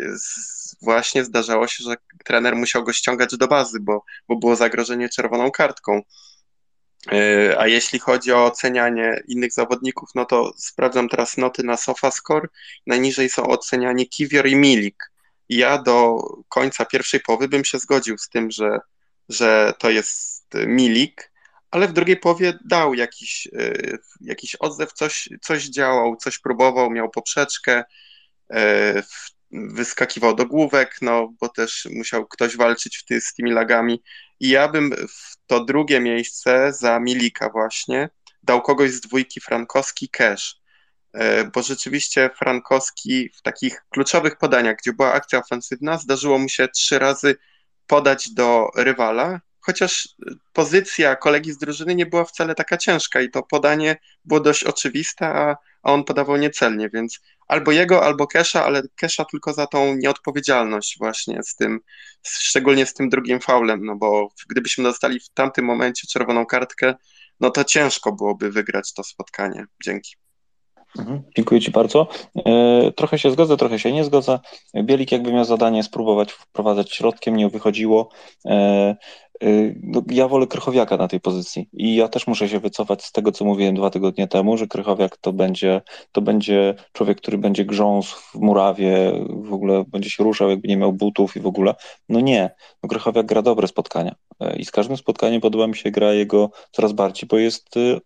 [0.81, 1.95] właśnie zdarzało się, że
[2.25, 6.01] trener musiał go ściągać do bazy, bo, bo było zagrożenie czerwoną kartką.
[7.11, 12.47] E, a jeśli chodzi o ocenianie innych zawodników, no to sprawdzam teraz noty na SofaScore.
[12.87, 15.11] Najniżej są oceniani Kiwior i Milik.
[15.49, 18.79] Ja do końca pierwszej połowy bym się zgodził z tym, że,
[19.29, 21.31] że to jest Milik,
[21.71, 23.73] ale w drugiej połowie dał jakiś, e,
[24.21, 27.83] jakiś odzew, coś, coś działał, coś próbował, miał poprzeczkę,
[28.53, 29.03] e,
[29.51, 34.03] wyskakiwał do główek, no bo też musiał ktoś walczyć w ty, z tymi lagami.
[34.39, 38.09] I ja bym w to drugie miejsce za Milika właśnie
[38.43, 40.55] dał kogoś z dwójki Frankowski Cash,
[41.13, 46.67] e, bo rzeczywiście Frankowski w takich kluczowych podaniach, gdzie była akcja ofensywna, zdarzyło mu się
[46.67, 47.35] trzy razy
[47.87, 50.09] podać do rywala, chociaż
[50.53, 55.27] pozycja kolegi z drużyny nie była wcale taka ciężka i to podanie było dość oczywiste,
[55.27, 59.95] a, a on podawał niecelnie, więc albo jego, albo Kesha, ale Kesha tylko za tą
[59.95, 61.79] nieodpowiedzialność właśnie z tym,
[62.23, 66.95] szczególnie z tym drugim faulem, no bo gdybyśmy dostali w tamtym momencie czerwoną kartkę,
[67.39, 69.65] no to ciężko byłoby wygrać to spotkanie.
[69.83, 70.15] Dzięki.
[70.97, 72.07] Mhm, dziękuję Ci bardzo.
[72.45, 74.39] E, trochę się zgodzę, trochę się nie zgodzę.
[74.83, 78.09] Bielik jakby miał zadanie spróbować wprowadzać środkiem, nie wychodziło.
[79.43, 83.11] Y, no, ja wolę Krychowiaka na tej pozycji i ja też muszę się wycofać z
[83.11, 87.65] tego, co mówiłem dwa tygodnie temu, że Krychowiak to będzie, to będzie człowiek, który będzie
[87.65, 91.75] grząsł w murawie, w ogóle będzie się ruszał, jakby nie miał butów i w ogóle.
[92.09, 92.49] No nie,
[92.83, 96.51] no Krychowiak gra dobre spotkania y, i z każdym spotkaniem podoba mi się gra jego
[96.71, 97.99] coraz bardziej, bo jest, y,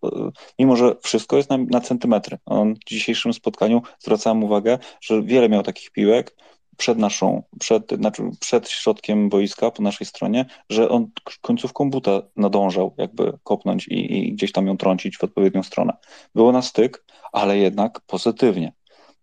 [0.58, 2.38] mimo że wszystko jest na, na centymetry.
[2.46, 6.36] On w dzisiejszym spotkaniu zwracałem uwagę, że wiele miał takich piłek,
[6.76, 11.06] przed naszą, przed, znaczy przed środkiem boiska po naszej stronie, że on
[11.40, 15.92] końcówką buta nadążał jakby kopnąć i, i gdzieś tam ją trącić w odpowiednią stronę.
[16.34, 18.72] Było na styk, ale jednak pozytywnie.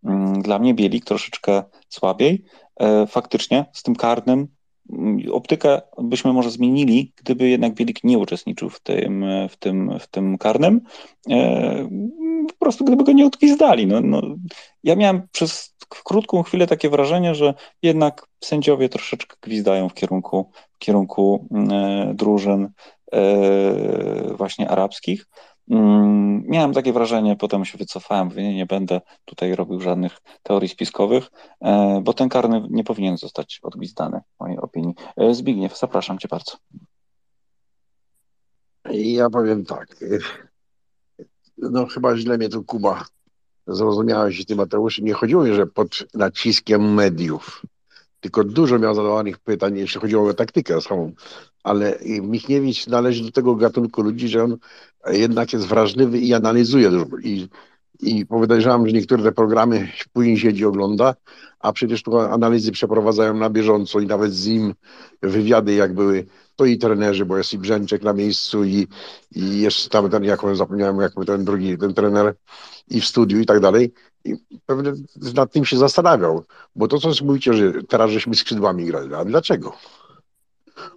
[0.03, 2.43] Mm, dla mnie Bielik troszeczkę słabiej.
[2.79, 4.47] E, faktycznie z tym karnym
[4.89, 10.07] mm, optykę byśmy może zmienili, gdyby jednak Bielik nie uczestniczył w tym, w tym, w
[10.07, 10.81] tym karnym.
[12.61, 13.87] Po prostu gdyby go nie odgwizdali.
[13.87, 14.21] No, no,
[14.83, 20.77] ja miałem przez krótką chwilę takie wrażenie, że jednak sędziowie troszeczkę gwizdają w kierunku, w
[20.77, 22.69] kierunku e, drużyn
[23.13, 25.25] e, właśnie arabskich.
[25.69, 31.31] Mm, miałem takie wrażenie, potem się wycofałem, nie, nie będę tutaj robił żadnych teorii spiskowych,
[31.61, 34.93] e, bo ten karny nie powinien zostać odgwizdany, w mojej opinii.
[35.17, 36.57] E, Zbigniew, zapraszam cię bardzo.
[38.91, 39.95] Ja powiem tak.
[41.61, 43.05] No chyba źle mnie tu Kuba
[43.67, 47.61] zrozumiałeś i ty Mateusz, nie chodziło mi, że pod naciskiem mediów,
[48.19, 51.11] tylko dużo miał zadawanych pytań, jeśli chodziło o taktykę samą,
[51.63, 54.57] ale Michniewicz należy do tego gatunku ludzi, że on
[55.07, 57.05] jednak jest wrażliwy i analizuje dużo.
[57.23, 57.47] I,
[57.99, 61.15] i podejrzewam, że niektóre te programy później siedzi ogląda,
[61.59, 64.73] a przecież tu analizy przeprowadzają na bieżąco i nawet z nim
[65.21, 66.25] wywiady jak były,
[66.55, 68.87] to i trenerzy, bo jest i Brzęczek na miejscu i,
[69.31, 72.35] i jeszcze tam ten, jak zapomniałem, jak ten drugi, ten trener
[72.87, 73.93] i w studiu i tak dalej.
[74.25, 74.93] I pewnie
[75.35, 76.43] nad tym się zastanawiał,
[76.75, 79.73] bo to, co mówicie, że teraz żeśmy skrzydłami grali, a dlaczego?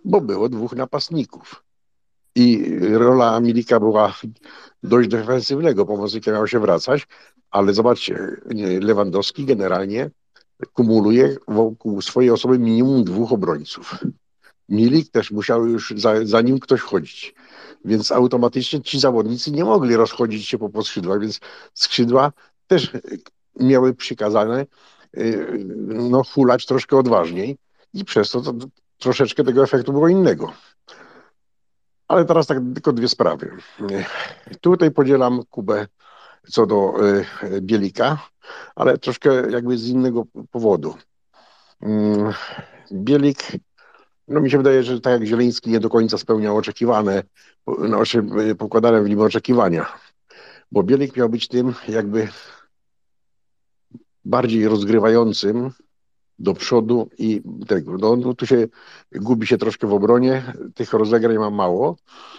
[0.05, 1.65] Bo było dwóch napastników.
[2.35, 4.15] I rola Milika była
[4.83, 7.07] dość defensywnego, pomocnika miał się wracać,
[7.51, 8.37] ale zobaczcie,
[8.81, 10.11] Lewandowski generalnie
[10.73, 13.99] kumuluje wokół swojej osoby minimum dwóch obrońców.
[14.69, 17.35] Milik też musiał już za, za nim ktoś chodzić.
[17.85, 21.41] Więc automatycznie ci zawodnicy nie mogli rozchodzić się po skrzydłach, więc
[21.75, 22.33] skrzydła
[22.67, 22.91] też
[23.61, 24.67] miały przykazane
[25.17, 27.57] y, no, hulać troszkę odważniej
[27.95, 28.53] i przez to, to
[28.99, 30.53] troszeczkę tego efektu było innego.
[32.09, 33.51] Ale teraz tak tylko dwie sprawy.
[34.61, 35.87] Tutaj podzielam Kubę
[36.51, 38.19] co do y, Bielika,
[38.75, 40.95] ale troszkę jakby z innego powodu.
[41.81, 42.33] Mm,
[42.93, 43.39] Bielik,
[44.29, 47.23] no mi się wydaje, że tak jak Zieleński nie do końca spełniał oczekiwane,
[47.87, 48.25] znaczy
[48.59, 49.87] pokładane w nim oczekiwania,
[50.73, 52.29] bo Bielik miał być tym jakby
[54.25, 55.71] bardziej rozgrywającym
[56.39, 57.99] do przodu i tego.
[57.99, 58.69] No, no, tu się
[59.13, 61.97] gubi się troszkę w obronie, tych rozegrań ma mało.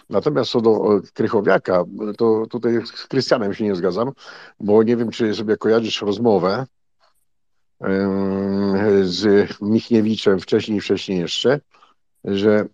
[0.09, 1.83] Natomiast co do Krychowiaka,
[2.17, 4.11] to tutaj z Krystianem się nie zgadzam,
[4.59, 6.65] bo nie wiem, czy sobie kojarzysz rozmowę
[9.03, 11.59] z Michniewiczem wcześniej, wcześniej jeszcze,
[12.23, 12.65] że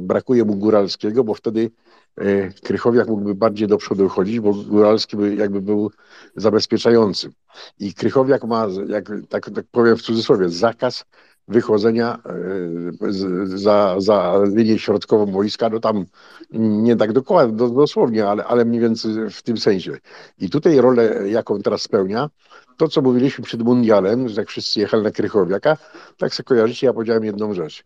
[0.00, 1.70] brakuje mu Góralskiego, bo wtedy
[2.16, 5.90] e, Krychowiak mógłby bardziej do przodu chodzić, bo Góralski by jakby był
[6.36, 7.32] zabezpieczającym.
[7.78, 11.04] I Krychowiak ma, jak tak, tak powiem w cudzysłowie, zakaz
[11.48, 16.04] wychodzenia e, za, za linię środkową wojska, no tam
[16.50, 19.92] nie tak dokładnie, dosłownie, ale, ale mniej więcej w tym sensie.
[20.38, 22.30] I tutaj rolę, jaką teraz spełnia,
[22.76, 25.76] to co mówiliśmy przed mundialem, że jak wszyscy jechali na Krychowiaka,
[26.18, 27.84] tak sobie kojarzycie, ja powiedziałem jedną rzecz.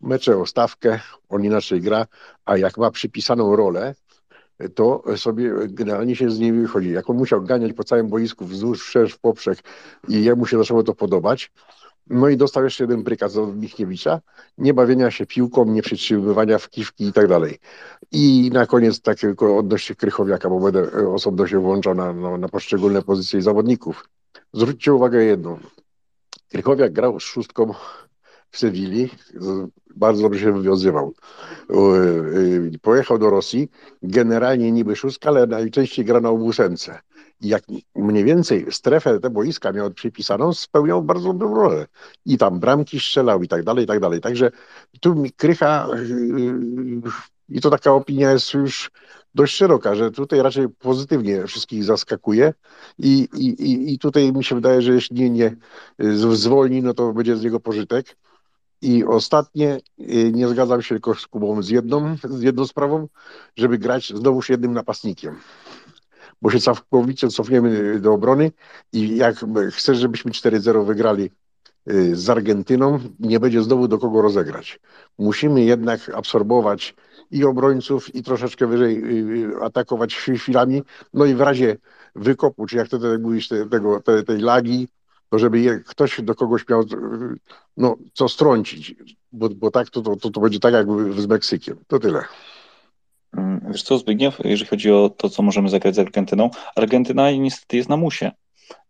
[0.00, 2.06] Mecze o stawkę, on inaczej gra,
[2.44, 3.94] a jak ma przypisaną rolę,
[4.74, 6.90] to sobie generalnie się z niej wychodzi.
[6.90, 9.58] Jak on musiał ganiać po całym boisku wzdłuż, wszerz, w poprzek
[10.08, 11.52] i jemu się zaczęło to podobać,
[12.10, 14.20] no i dostał jeszcze jeden prykaz od Michniewicza,
[14.58, 17.58] nie bawienia się piłką, nie przytrzymywania w kiwki i tak dalej.
[18.12, 23.02] I na koniec tak tylko odnośnie Krychowiaka, bo będę osobno się włączał na, na, poszczególne
[23.02, 24.08] pozycje zawodników.
[24.52, 25.58] Zwróćcie uwagę jedną.
[26.48, 27.74] Krychowiak grał z szóstką
[28.50, 29.10] w Sewilli,
[29.96, 31.14] bardzo dobrze się wywiązywał.
[31.70, 33.70] Y, pojechał do Rosji,
[34.02, 37.00] generalnie niby szóstka, ale najczęściej gra na ósemce.
[37.40, 37.62] Jak
[37.94, 41.86] mniej więcej strefę te boiska miał przypisaną, spełniał bardzo dobrą rolę.
[42.26, 44.20] I tam bramki strzelał i tak dalej, i tak dalej.
[44.20, 44.50] Także
[45.00, 47.00] tu mi Krycha y,
[47.48, 48.90] i to taka opinia jest już
[49.34, 52.54] dość szeroka, że tutaj raczej pozytywnie wszystkich zaskakuje
[52.98, 55.56] i, i, i tutaj mi się wydaje, że jeśli nie, nie
[56.36, 58.16] zwolni, no to będzie z niego pożytek.
[58.82, 63.08] I ostatnie, y, nie zgadzam się tylko z Kubą z jedną, z jedną sprawą,
[63.56, 65.36] żeby grać znowuż jednym napastnikiem.
[66.42, 68.52] Bo się całkowicie cofniemy do obrony
[68.92, 69.36] i jak
[69.70, 71.30] chcesz, żebyśmy 4-0 wygrali
[71.90, 74.80] y, z Argentyną, nie będzie znowu do kogo rozegrać.
[75.18, 76.94] Musimy jednak absorbować
[77.30, 79.04] i obrońców, i troszeczkę wyżej
[79.52, 80.82] y, atakować chwilami.
[81.14, 81.76] No i w razie
[82.14, 84.88] wykopu, czy jak to tak mówisz, tego, tej, tej lagi,
[85.30, 86.84] to żeby je, ktoś do kogoś miał
[87.76, 88.94] no, co strącić,
[89.32, 90.86] bo, bo tak to, to, to będzie tak jak
[91.18, 91.76] z Meksykiem.
[91.86, 92.24] To tyle.
[93.36, 97.76] Mm, wiesz co, Zbigniew, jeżeli chodzi o to, co możemy zagrać z Argentyną, Argentyna niestety
[97.76, 98.30] jest na musie.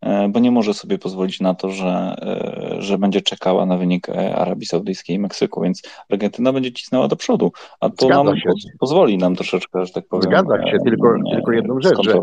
[0.01, 4.09] E, bo nie może sobie pozwolić na to, że, e, że będzie czekała na wynik
[4.09, 8.37] e, Arabii Saudyjskiej i Meksyku, więc Argentyna będzie cisnęła do przodu, a to Zgadza nam
[8.37, 8.49] się.
[8.79, 10.23] pozwoli nam troszeczkę, że tak powiem.
[10.23, 12.19] Zgadza się, tylko, nie, tylko jedną rzecz, że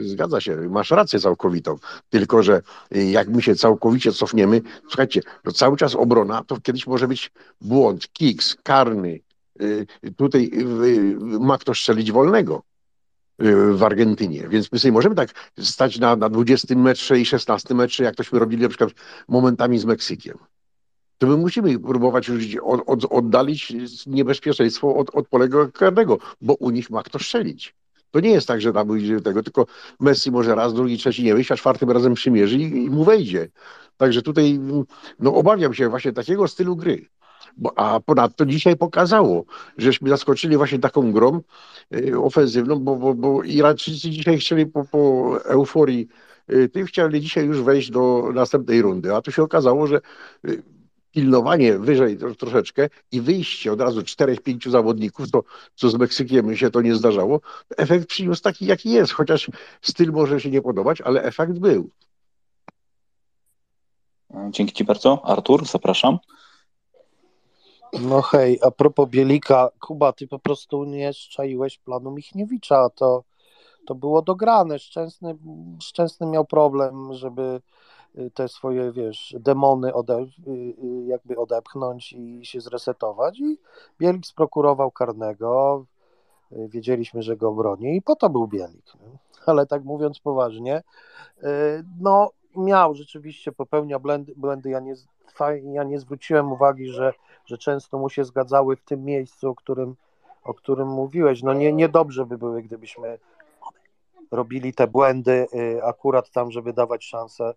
[0.00, 1.76] zgadza się, masz rację całkowitą,
[2.10, 2.60] tylko że
[2.90, 7.30] jak my się całkowicie cofniemy, słuchajcie, to cały czas obrona, to kiedyś może być
[7.60, 9.18] błąd, kiks, karny,
[10.16, 10.50] tutaj
[11.40, 12.62] ma ktoś strzelić wolnego
[13.72, 14.48] w Argentynie.
[14.48, 18.38] Więc my sobie możemy tak stać na, na 20 metrze i 16 metrze, jak tośmy
[18.38, 18.90] robili na przykład
[19.28, 20.38] momentami z Meksykiem.
[21.18, 23.72] To my musimy próbować już od, od, oddalić
[24.06, 27.74] niebezpieczeństwo od, od polega karnego, bo u nich ma kto strzelić.
[28.10, 29.66] To nie jest tak, że tam idzie tego, tylko
[30.00, 33.48] Messi może raz, drugi, trzeci nie wyjść, a czwartym razem przymierzy i, i mu wejdzie.
[33.96, 34.60] Także tutaj
[35.18, 37.06] no, obawiam się właśnie takiego stylu gry.
[37.56, 39.44] Bo, a ponadto dzisiaj pokazało,
[39.78, 41.40] żeśmy zaskoczyli właśnie taką grą
[41.94, 46.08] y, ofensywną, bo, bo, bo Irańczycy dzisiaj chcieli po, po euforii
[46.52, 50.00] y, tych chcieli dzisiaj już wejść do następnej rundy, a tu się okazało, że
[50.48, 50.62] y,
[51.12, 56.70] pilnowanie wyżej troszeczkę i wyjście od razu czterech, pięciu zawodników, to co z Meksykiem się
[56.70, 57.40] to nie zdarzało,
[57.76, 59.50] efekt przyniósł taki, jaki jest, chociaż
[59.82, 61.90] styl może się nie podobać, ale efekt był.
[64.50, 65.24] Dzięki Ci bardzo.
[65.24, 66.18] Artur, zapraszam.
[68.00, 73.24] No hej, a propos Bielika, Kuba, ty po prostu nie szczaiłeś planu Michniewicza, to,
[73.86, 74.78] to było dograne.
[74.78, 75.36] Szczęsny,
[75.82, 77.60] Szczęsny miał problem, żeby
[78.18, 83.58] y, te swoje, wiesz, demony ode, y, y, jakby odepchnąć i się zresetować i
[83.98, 85.84] Bielik sprokurował karnego,
[86.50, 88.92] wiedzieliśmy, że go broni i po to był Bielik.
[89.46, 90.82] Ale tak mówiąc poważnie,
[92.00, 94.70] no miał rzeczywiście, popełnia błędy, błędy.
[94.70, 94.94] Ja, nie,
[95.72, 97.12] ja nie zwróciłem uwagi, że
[97.46, 99.96] że często mu się zgadzały w tym miejscu, o którym,
[100.44, 101.42] o którym mówiłeś.
[101.42, 103.18] No nie, niedobrze by były, gdybyśmy
[104.30, 107.54] robili te błędy y, akurat tam, żeby dawać szansę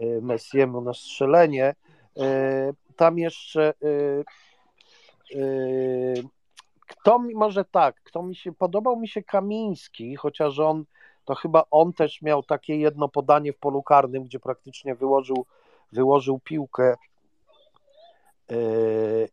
[0.00, 1.74] y, Messiemu na strzelenie.
[2.18, 3.74] Y, tam jeszcze
[6.90, 10.84] kto mi, może tak, kto mi się, podobał mi się Kamiński, chociaż on
[11.24, 15.46] to chyba on też miał takie jedno podanie w polu karnym, gdzie praktycznie wyłożył,
[15.92, 16.94] wyłożył piłkę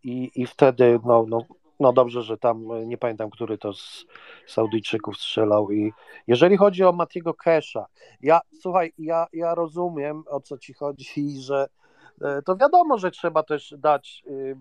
[0.03, 1.41] i, i wtedy, no, no,
[1.79, 4.05] no dobrze, że tam, nie pamiętam, który to z
[4.47, 5.93] Saudyjczyków strzelał i
[6.27, 7.85] jeżeli chodzi o Matiego Kesha,
[8.21, 11.67] ja, słuchaj, ja, ja rozumiem, o co ci chodzi, że
[12.21, 14.57] e, to wiadomo, że trzeba też dać y,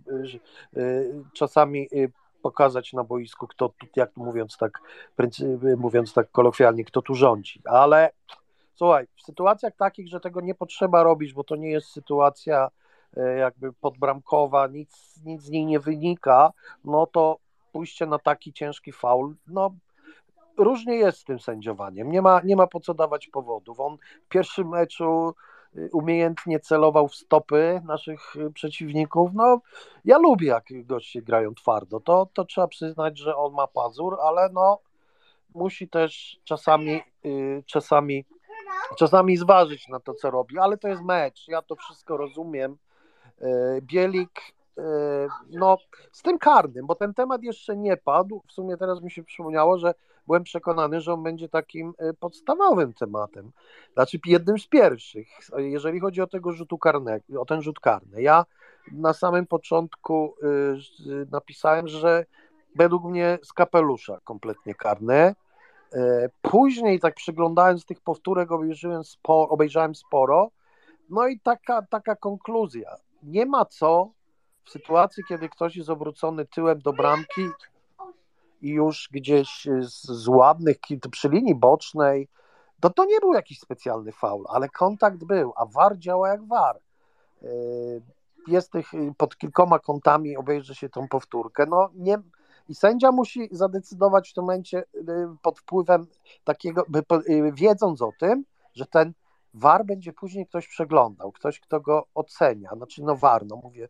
[0.76, 1.88] y, y, czasami
[2.42, 4.80] pokazać na boisku, kto, jak mówiąc tak,
[5.76, 8.10] mówiąc tak kolokwialnie, kto tu rządzi, ale
[8.74, 12.68] słuchaj, w sytuacjach takich, że tego nie potrzeba robić, bo to nie jest sytuacja
[13.38, 16.52] jakby podbramkowa, nic, nic z niej nie wynika,
[16.84, 17.38] no to
[17.72, 19.70] pójście na taki ciężki faul, no
[20.56, 23.80] różnie jest z tym sędziowaniem, nie ma, nie ma po co dawać powodów.
[23.80, 25.34] On w pierwszym meczu
[25.92, 29.30] umiejętnie celował w stopy naszych y, przeciwników.
[29.34, 29.60] No,
[30.04, 32.00] ja lubię, jak goście grają twardo.
[32.00, 34.78] To, to trzeba przyznać, że on ma pazur, ale no,
[35.54, 38.24] musi też czasami, y, czasami,
[38.98, 40.58] czasami zważyć na to, co robi.
[40.58, 42.76] Ale to jest mecz, ja to wszystko rozumiem.
[43.42, 44.56] Y, Bielik,
[45.50, 45.78] no,
[46.12, 48.42] z tym karnym, bo ten temat jeszcze nie padł.
[48.48, 49.94] W sumie teraz mi się przypomniało, że
[50.26, 53.52] byłem przekonany, że on będzie takim e, podstawowym tematem,
[53.94, 58.22] znaczy jednym z pierwszych, jeżeli chodzi o tego rzutu karnego, o ten rzut karny.
[58.22, 58.44] Ja
[58.92, 62.24] na samym początku e, napisałem, że
[62.74, 65.34] według mnie z kapelusza kompletnie karne.
[65.92, 70.50] E, później tak przyglądając tych powtórek obejrzałem sporo, obejrzałem sporo
[71.10, 72.96] no i taka, taka konkluzja.
[73.26, 74.10] Nie ma co
[74.64, 77.50] w sytuacji, kiedy ktoś jest obrócony tyłem do bramki,
[78.62, 80.76] i już gdzieś z, z ładnych,
[81.10, 82.28] przy linii bocznej,
[82.80, 86.80] to to nie był jakiś specjalny faul, ale kontakt był, a VAR działa jak VAR.
[87.42, 88.02] Yy,
[88.46, 91.66] jest tych pod kilkoma kątami, obejrzy się tą powtórkę.
[91.66, 92.18] No nie,
[92.68, 96.06] I sędzia musi zadecydować w tym momencie yy, pod wpływem
[96.44, 96.84] takiego,
[97.52, 98.44] wiedząc o tym,
[98.74, 99.12] że ten
[99.56, 102.70] VAR będzie później ktoś przeglądał, ktoś, kto go ocenia.
[102.76, 103.88] Znaczy, no VAR, no mówię,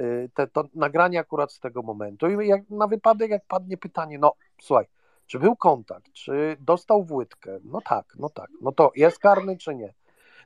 [0.00, 2.28] Y, te, to nagranie akurat z tego momentu.
[2.28, 4.32] I jak, na wypadek, jak padnie pytanie, no
[4.62, 4.86] słuchaj,
[5.26, 7.58] czy był kontakt, czy dostał w łydkę?
[7.64, 8.50] No tak, no tak.
[8.60, 9.94] No to jest karny, czy nie?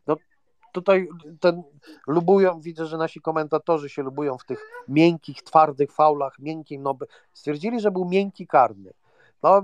[0.06, 0.16] No
[0.72, 1.08] tutaj
[1.40, 1.62] ten
[2.06, 6.98] lubują, widzę, że nasi komentatorzy się lubują w tych miękkich, twardych faulach, miękkim, no
[7.32, 8.92] stwierdzili, że był miękki karny.
[9.42, 9.62] No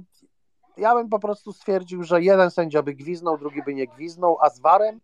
[0.78, 4.50] ja bym po prostu stwierdził, że jeden sędzia by gwiznął, drugi by nie gwiznął, a
[4.50, 5.00] z warem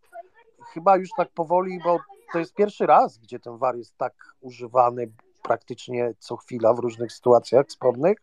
[0.72, 1.98] chyba już tak powoli, bo
[2.32, 5.10] to jest pierwszy raz, gdzie ten war jest tak używany
[5.42, 8.18] praktycznie co chwila w różnych sytuacjach spornych.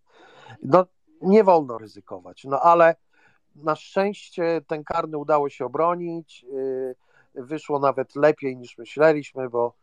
[0.63, 0.85] No,
[1.21, 2.43] nie wolno ryzykować.
[2.43, 2.95] No ale
[3.55, 6.45] na szczęście ten karny udało się obronić.
[6.53, 6.95] Y,
[7.35, 9.73] wyszło nawet lepiej niż myśleliśmy, bo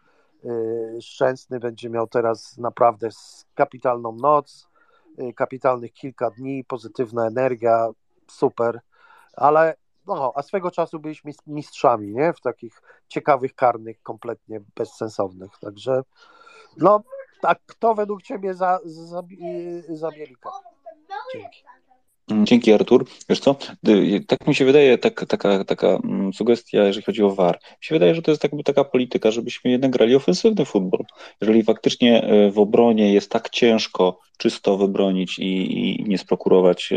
[0.45, 3.09] y, Szczęsny będzie miał teraz naprawdę
[3.55, 4.69] kapitalną noc,
[5.37, 7.89] kapitalnych kilka dni, pozytywna energia,
[8.31, 8.81] super.
[9.37, 9.75] Ale
[10.07, 12.33] no, a swego czasu byliśmy mistrzami, nie?
[12.33, 15.51] W takich ciekawych karnych, kompletnie bezsensownych.
[15.61, 16.03] Także,
[16.77, 17.03] no,
[17.41, 19.23] tak, kto według ciebie za, za,
[19.89, 20.51] za Bielika?
[21.35, 21.63] Dzięki.
[22.45, 23.05] Dzięki Artur.
[23.29, 23.57] Wiesz co,
[24.27, 27.59] tak mi się wydaje, tak, taka, taka mm, sugestia, jeżeli chodzi o VAR.
[27.71, 31.05] Mi się wydaje, że to jest jakby taka polityka, żebyśmy jednak grali ofensywny futbol.
[31.41, 36.93] Jeżeli faktycznie w obronie jest tak ciężko czysto wybronić i, i nie sprokurować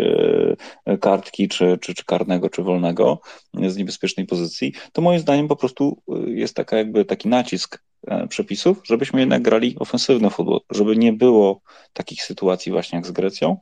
[0.86, 3.20] e, kartki, czy, czy, czy karnego, czy wolnego
[3.68, 8.28] z niebezpiecznej pozycji, to moim zdaniem po prostu e, jest taka jakby taki nacisk E,
[8.28, 11.62] przepisów, żebyśmy jednak grali ofensywny futbol, żeby nie było
[11.94, 13.58] takich sytuacji właśnie jak z Grecją,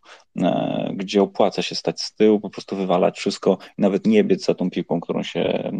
[0.94, 4.54] gdzie opłaca się stać z tyłu, po prostu wywalać wszystko i nawet nie biec za
[4.54, 5.72] tą piłką, którą się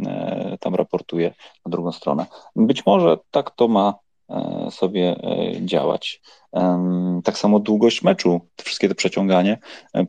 [0.60, 1.34] tam raportuje
[1.66, 2.26] na drugą stronę.
[2.56, 3.94] Być może tak to ma
[4.72, 5.16] sobie
[5.66, 6.22] działać.
[7.24, 9.60] Tak samo długość meczu, wszystkie te przeciąganie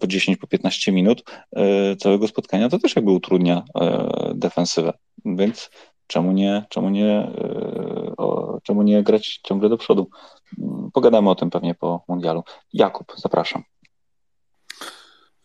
[0.01, 1.25] po 10, po 15 minut
[1.99, 3.63] całego spotkania, to też jakby utrudnia
[4.35, 4.93] defensywę.
[5.25, 5.71] Więc
[6.07, 7.31] czemu nie, czemu nie
[8.63, 10.11] czemu nie grać ciągle do przodu?
[10.59, 12.45] Mm, pogadamy o tym pewnie po mundialu.
[12.73, 13.65] Jakub, zapraszam.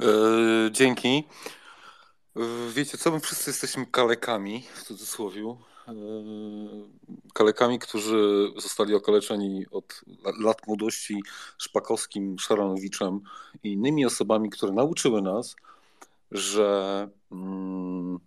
[0.02, 0.08] E,
[0.72, 1.24] dzięki.
[2.36, 2.42] E,
[2.74, 5.56] wiecie co, my wszyscy jesteśmy kalekami, w cudzysłowie.
[7.34, 10.02] Kalekami, którzy zostali okaleczeni od
[10.40, 11.24] lat młodości
[11.58, 13.22] Szpakowskim, Szaranowiczem
[13.64, 15.56] i innymi osobami, które nauczyły nas,
[16.32, 18.20] że mm,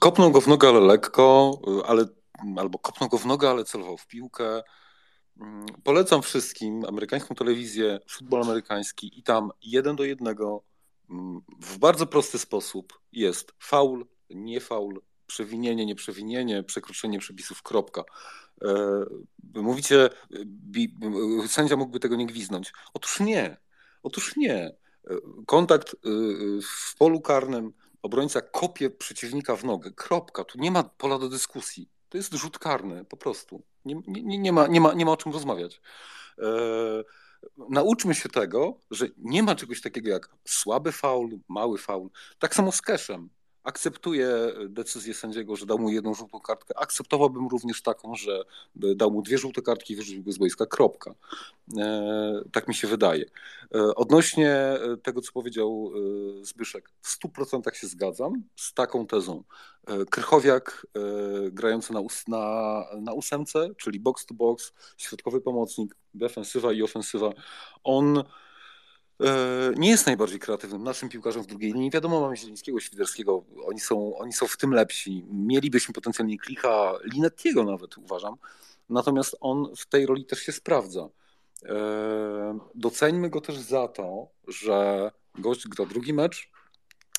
[0.00, 2.04] kopną go w nogę, ale lekko, ale
[2.56, 4.62] albo kopnął go w nogę, ale celował w piłkę.
[5.40, 10.62] Mm, polecam wszystkim amerykańską telewizję, futbol amerykański i tam jeden do jednego
[11.10, 18.04] mm, w bardzo prosty sposób jest faul, nie faul, przewinienie, nieprzewinienie, przekroczenie przepisów, kropka.
[18.62, 19.04] E,
[19.54, 20.08] mówicie,
[21.46, 22.72] sędzia mógłby tego nie gwiznąć.
[22.94, 23.56] Otóż nie.
[24.02, 24.54] Otóż nie.
[24.54, 24.74] E,
[25.46, 25.96] kontakt y,
[26.62, 27.72] w polu karnym
[28.02, 29.90] obrońca kopie przeciwnika w nogę.
[29.90, 30.44] Kropka.
[30.44, 31.88] Tu nie ma pola do dyskusji.
[32.08, 33.62] To jest rzut karny, po prostu.
[33.84, 35.80] Nie, nie, nie, ma, nie, ma, nie ma o czym rozmawiać.
[36.38, 36.44] E,
[37.70, 42.10] nauczmy się tego, że nie ma czegoś takiego jak słaby faul, mały faul.
[42.38, 43.30] Tak samo z Keszem
[43.64, 44.28] akceptuję
[44.68, 46.78] decyzję sędziego, że dał mu jedną żółtą kartkę.
[46.78, 50.66] Akceptowałbym również taką, że dał mu dwie żółte kartki i wyrzucił go z boiska.
[50.66, 51.14] Kropka.
[51.78, 53.24] E, tak mi się wydaje.
[53.74, 54.56] E, odnośnie
[55.02, 55.92] tego, co powiedział
[56.40, 59.44] e, Zbyszek, w 100% się zgadzam z taką tezą.
[60.10, 60.86] Krychowiak
[61.52, 67.30] grający na, na, na ósemce, czyli box to box, środkowy pomocnik, defensywa i ofensywa,
[67.84, 68.24] on E,
[69.76, 71.90] nie jest najbardziej kreatywnym naszym piłkarzem w drugiej linii.
[71.90, 75.24] Wiadomo, mamy Zielińskiego, Świderskiego, oni są, oni są w tym lepsi.
[75.32, 78.34] Mielibyśmy potencjalnie Klicha, Linettiego nawet uważam,
[78.88, 81.08] natomiast on w tej roli też się sprawdza.
[81.64, 86.50] E, doceńmy go też za to, że gość gra drugi mecz,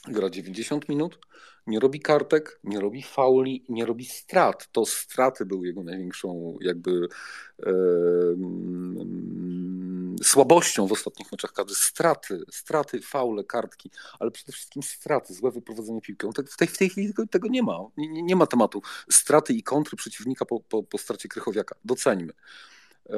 [0.07, 1.19] gra 90 minut,
[1.67, 4.71] nie robi kartek, nie robi fauli, nie robi strat.
[4.71, 7.07] To straty były jego największą jakby
[7.63, 7.71] e,
[10.23, 11.75] słabością w ostatnich meczach kadry.
[11.75, 16.27] Straty, straty, faule, kartki, ale przede wszystkim straty, złe wyprowadzenie piłki.
[16.35, 17.79] Tak w tej, w tej chwili tego, tego nie ma.
[17.97, 18.81] Nie, nie, ma tematu.
[19.09, 21.75] Straty i kontry przeciwnika po, po, po stracie Krychowiaka.
[21.85, 22.33] Doceńmy.
[23.09, 23.17] E,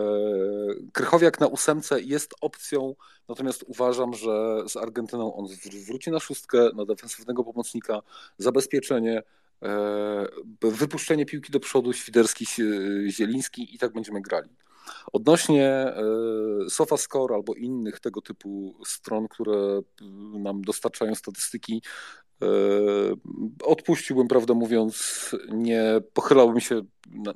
[0.93, 2.95] Krychowiak na ósemce jest opcją,
[3.29, 5.47] natomiast uważam, że z Argentyną on
[5.87, 8.01] wróci na szóstkę, na defensywnego pomocnika,
[8.37, 9.23] zabezpieczenie,
[9.63, 10.25] e,
[10.61, 12.45] wypuszczenie piłki do przodu, Świderski,
[13.07, 14.49] Zieliński i tak będziemy grali.
[15.13, 16.03] Odnośnie e,
[16.69, 19.81] SofaScore albo innych tego typu stron, które
[20.39, 21.81] nam dostarczają statystyki,
[22.41, 22.47] e,
[23.63, 25.83] odpuściłbym, prawdę mówiąc, nie
[26.13, 26.81] pochylałbym się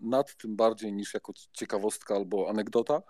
[0.02, 3.02] nad tym bardziej niż jako ciekawostka albo anegdota,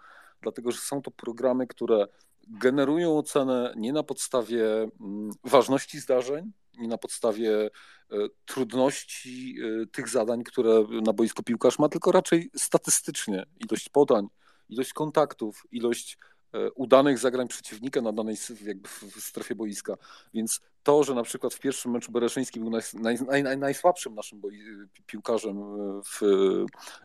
[0.42, 2.08] dlatego że są to programy, które
[2.48, 4.66] generują ocenę nie na podstawie
[5.02, 6.52] mm, ważności zdarzeń,
[6.82, 7.70] nie na podstawie e,
[8.46, 9.56] trudności
[9.92, 14.28] tych zadań, które na boisku piłkarz ma, tylko raczej statystycznie ilość podań,
[14.70, 16.18] ilość kontaktów, ilość
[16.54, 18.36] e, udanych zagrań przeciwnika na danej
[18.66, 19.94] jakby w strefie boiska.
[20.34, 24.42] Więc to, że na przykład w pierwszym meczu Bereszyński był naj, naj, naj, najsłabszym naszym
[24.42, 24.60] boi,
[25.06, 25.58] piłkarzem
[26.04, 26.24] w,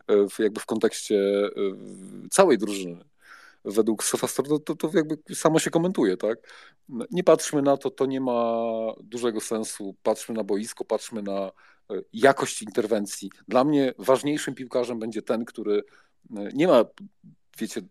[0.07, 1.49] e, w, jakby w kontekście e,
[2.31, 3.03] całej drużyny,
[3.67, 6.37] według Sofastor, to, to, to jakby samo się komentuje, tak?
[7.11, 8.63] Nie patrzmy na to, to nie ma
[9.03, 9.95] dużego sensu.
[10.03, 11.51] Patrzmy na boisko, patrzmy na
[12.13, 13.31] jakość interwencji.
[13.47, 15.83] Dla mnie ważniejszym piłkarzem będzie ten, który
[16.53, 16.85] nie ma
[17.57, 17.81] wiecie,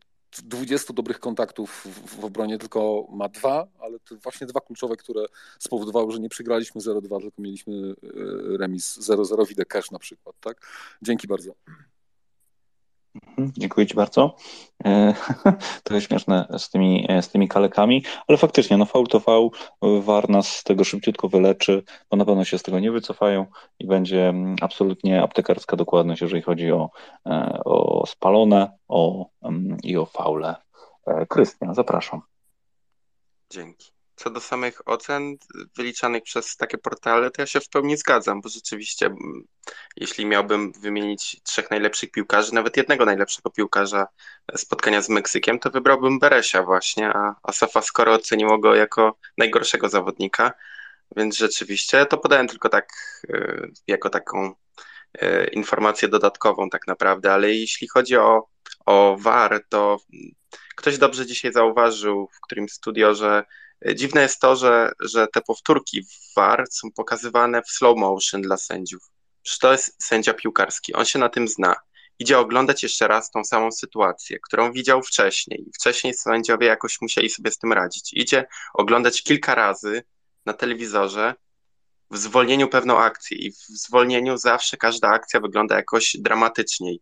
[0.43, 5.27] 20 dobrych kontaktów w, obronie, tylko ma dwa, ale to właśnie dwa kluczowe, które
[5.59, 10.67] spowodowały, że nie przegraliśmy 0-2, tylko mieliśmy e, remis 0-0 Widzę cash na przykład, tak?
[11.03, 11.53] Dzięki bardzo.
[13.39, 14.37] Dziękuję Ci bardzo.
[14.85, 15.15] E,
[15.85, 19.51] trochę śmieszne z tymi, z tymi kalekami, ale faktycznie, no faul to faul,
[19.83, 23.47] VAR nas z tego szybciutko wyleczy, bo na pewno się z tego nie wycofają
[23.79, 26.91] i będzie mm, absolutnie aptekarska dokładność, jeżeli chodzi o,
[27.27, 30.55] e, o spalone o, mm, i o faule.
[31.07, 32.23] E, Krystian, zapraszam.
[33.51, 33.96] Dzięki.
[34.17, 35.37] Co do samych ocen
[35.77, 39.11] wyliczanych przez takie portale, to ja się w pełni zgadzam, bo rzeczywiście,
[39.97, 44.07] jeśli miałbym wymienić trzech najlepszych piłkarzy, nawet jednego najlepszego piłkarza
[44.57, 49.89] spotkania z Meksykiem, to wybrałbym Beresia właśnie, a, a Sofa skoro oceniło go jako najgorszego
[49.89, 50.53] zawodnika,
[51.17, 52.89] więc rzeczywiście to podałem tylko tak
[53.29, 54.55] e, jako taką
[55.19, 58.49] e, informację dodatkową tak naprawdę, ale jeśli chodzi o,
[58.87, 59.99] o VAR, to
[60.77, 63.45] ktoś dobrze dzisiaj zauważył w którymś studio, że
[63.95, 68.57] Dziwne jest to, że, że te powtórki w VAR są pokazywane w slow motion dla
[68.57, 69.03] sędziów.
[69.43, 71.77] Przecież to jest sędzia piłkarski, on się na tym zna.
[72.19, 75.65] Idzie oglądać jeszcze raz tą samą sytuację, którą widział wcześniej.
[75.75, 78.13] Wcześniej sędziowie jakoś musieli sobie z tym radzić.
[78.13, 80.03] Idzie oglądać kilka razy
[80.47, 81.35] na telewizorze
[82.11, 87.01] w zwolnieniu pewną akcję i w zwolnieniu zawsze każda akcja wygląda jakoś dramatyczniej.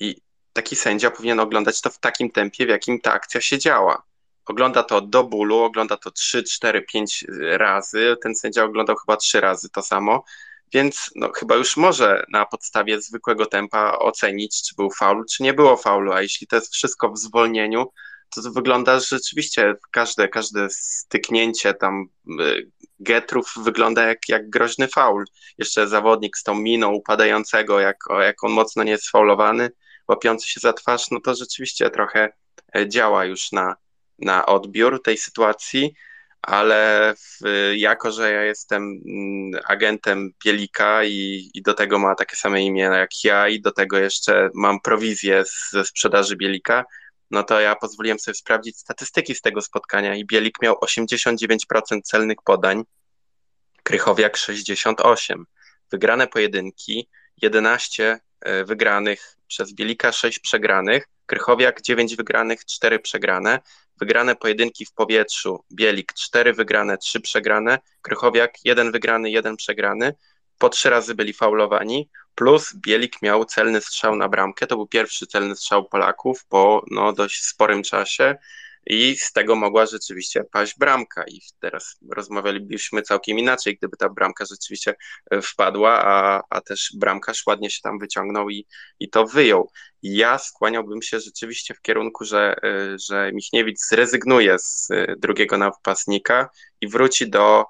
[0.00, 0.16] I
[0.52, 4.02] taki sędzia powinien oglądać to w takim tempie, w jakim ta akcja się działa
[4.46, 8.16] ogląda to do bólu, ogląda to 3, 4, 5 razy.
[8.22, 10.24] Ten sędzia oglądał chyba 3 razy to samo,
[10.72, 15.54] więc no, chyba już może na podstawie zwykłego tempa ocenić, czy był faul, czy nie
[15.54, 16.12] było faulu.
[16.12, 17.92] A jeśli to jest wszystko w zwolnieniu,
[18.34, 22.04] to, to wygląda że rzeczywiście każde, każde styknięcie tam
[22.40, 25.24] y, getrów wygląda jak, jak groźny faul.
[25.58, 29.70] Jeszcze zawodnik z tą miną upadającego, jak, jak on mocno nie jest faulowany,
[30.08, 32.32] łapiący się za twarz, no to rzeczywiście trochę
[32.76, 33.76] e, działa już na,
[34.22, 35.94] na odbiór tej sytuacji,
[36.42, 42.36] ale w, jako, że ja jestem mm, agentem Bielika i, i, do tego ma takie
[42.36, 46.84] same imię jak ja i do tego jeszcze mam prowizję ze sprzedaży Bielika,
[47.32, 52.38] no to ja pozwoliłem sobie sprawdzić statystyki z tego spotkania i Bielik miał 89% celnych
[52.44, 52.82] podań,
[53.82, 55.44] Krychowiak 68.
[55.90, 57.08] Wygrane pojedynki
[57.42, 63.60] 11 e, wygranych przez Bielika, 6 przegranych, Krychowiak 9 wygranych, 4 przegrane,
[64.02, 70.14] wygrane pojedynki w powietrzu, Bielik 4 wygrane, 3 przegrane, Krychowiak 1 wygrany, 1 przegrany,
[70.58, 75.26] po trzy razy byli faulowani, plus Bielik miał celny strzał na bramkę, to był pierwszy
[75.26, 78.36] celny strzał Polaków po no, dość sporym czasie,
[78.86, 81.24] i z tego mogła rzeczywiście paść bramka.
[81.28, 84.94] I teraz rozmawialibyśmy całkiem inaczej, gdyby ta bramka rzeczywiście
[85.30, 88.66] e, wpadła, a, a też bramkarz ładnie się tam wyciągnął i,
[89.00, 89.70] i to wyjął.
[90.02, 96.50] Ja skłaniałbym się rzeczywiście w kierunku, że, e, że Michniewicz zrezygnuje z e, drugiego napastnika
[96.80, 97.64] i wróci do,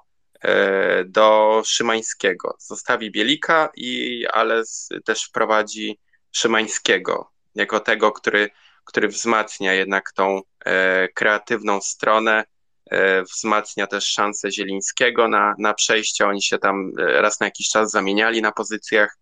[1.05, 2.55] do Szymańskiego.
[2.59, 4.63] Zostawi Bielika, i, ale
[5.05, 5.99] też wprowadzi
[6.31, 8.49] Szymańskiego jako tego, który
[8.85, 12.43] który wzmacnia jednak tą e, kreatywną stronę,
[12.91, 16.27] e, wzmacnia też szansę Zielińskiego na, na przejście.
[16.27, 19.17] Oni się tam e, raz na jakiś czas zamieniali na pozycjach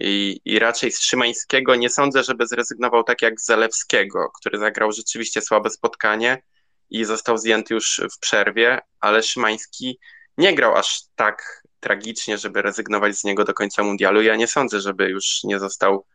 [0.00, 4.92] i, i raczej z Szymańskiego nie sądzę, żeby zrezygnował tak jak z Zalewskiego, który zagrał
[4.92, 6.42] rzeczywiście słabe spotkanie
[6.90, 9.98] i został zdjęty już w przerwie, ale Szymański
[10.38, 14.22] nie grał aż tak tragicznie, żeby rezygnować z niego do końca mundialu.
[14.22, 16.06] Ja nie sądzę, żeby już nie został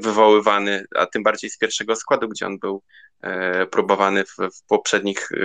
[0.00, 2.82] wywoływany, a tym bardziej z pierwszego składu, gdzie on był
[3.20, 5.36] e, próbowany w, w, poprzednich e,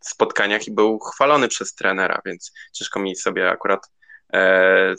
[0.00, 3.90] spotkaniach i był chwalony przez trenera, więc ciężko mi sobie akurat
[4.32, 4.94] e,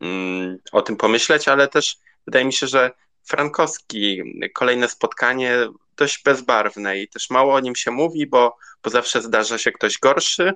[0.00, 1.96] mm, o tym pomyśleć, ale też
[2.26, 2.90] wydaje mi się, że
[3.24, 4.22] Frankowski,
[4.54, 9.58] kolejne spotkanie dość bezbarwne i też mało o nim się mówi, bo, bo zawsze zdarza
[9.58, 10.52] się ktoś gorszy,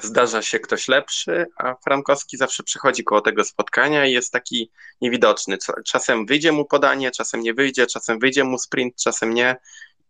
[0.00, 5.58] zdarza się ktoś lepszy, a Frankowski zawsze przychodzi koło tego spotkania i jest taki niewidoczny.
[5.86, 9.56] Czasem wyjdzie mu podanie, czasem nie wyjdzie, czasem wyjdzie mu sprint, czasem nie.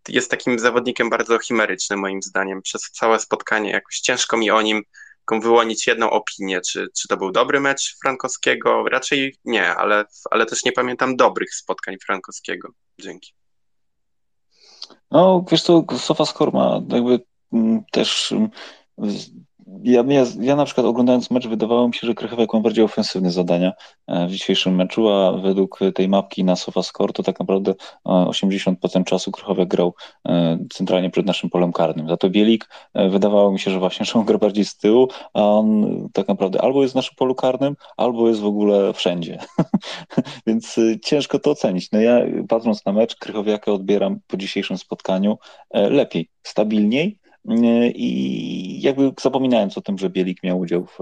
[0.08, 2.62] Jest takim zawodnikiem bardzo chimerycznym moim zdaniem.
[2.62, 4.82] Przez całe spotkanie jakoś ciężko mi o nim
[5.30, 8.84] wyłonić jedną opinię, czy, czy to był dobry mecz Frankowskiego.
[8.88, 12.68] Raczej nie, ale, ale też nie pamiętam dobrych spotkań Frankowskiego.
[13.00, 13.32] Dzięki.
[15.10, 17.20] No, wiesz co, Sofascore ma jakby
[17.52, 18.50] mm, też mm,
[19.82, 23.30] ja, ja, ja na przykład oglądając mecz wydawało mi się, że Krychowiak ma bardziej ofensywne
[23.30, 23.72] zadania
[24.06, 27.74] e, w dzisiejszym meczu, a według tej mapki na SofaScore to tak naprawdę
[28.06, 29.94] 80% e, czasu Krychowiak grał
[30.28, 32.08] e, centralnie przed naszym polem karnym.
[32.08, 35.42] Za to Bielik wydawało mi się, że właśnie że on gra bardziej z tyłu, a
[35.42, 39.38] on tak naprawdę albo jest w naszym polu karnym, albo jest w ogóle wszędzie.
[40.46, 41.92] Więc ciężko to ocenić.
[41.92, 45.38] No ja patrząc na mecz, Krychowiaka odbieram po dzisiejszym spotkaniu
[45.74, 47.18] lepiej, stabilniej,
[47.94, 50.98] i jakby zapominając o tym, że Bielik miał udział w,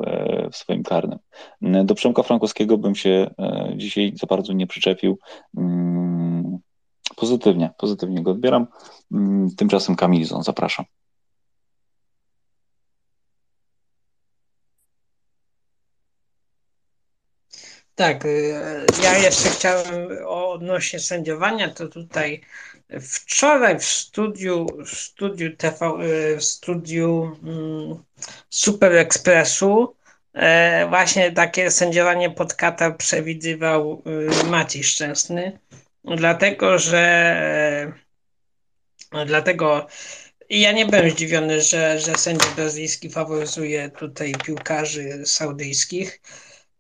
[0.53, 1.19] w swoim karnym.
[1.85, 5.19] Do Przemka Frankowskiego bym się e, dzisiaj za bardzo nie przyczepił.
[5.57, 6.59] Mm,
[7.17, 8.67] pozytywnie, pozytywnie go odbieram.
[9.13, 10.85] Mm, tymczasem Kamilzon, zapraszam.
[18.01, 18.55] Tak, y,
[19.03, 22.41] ja jeszcze chciałem odnośnie sędziowania, to tutaj
[23.01, 28.05] Wczoraj w studiu, w studiu TV, e, w studiu mm,
[28.51, 29.97] Super Expressu
[30.33, 34.03] e, właśnie takie sędziowanie pod kata przewidywał
[34.45, 35.59] e, Maciej Szczęsny,
[36.05, 37.93] dlatego że
[39.27, 39.87] dlatego
[40.51, 46.21] ja nie byłem zdziwiony, że, że sędzia brazylijski faworyzuje tutaj piłkarzy saudyjskich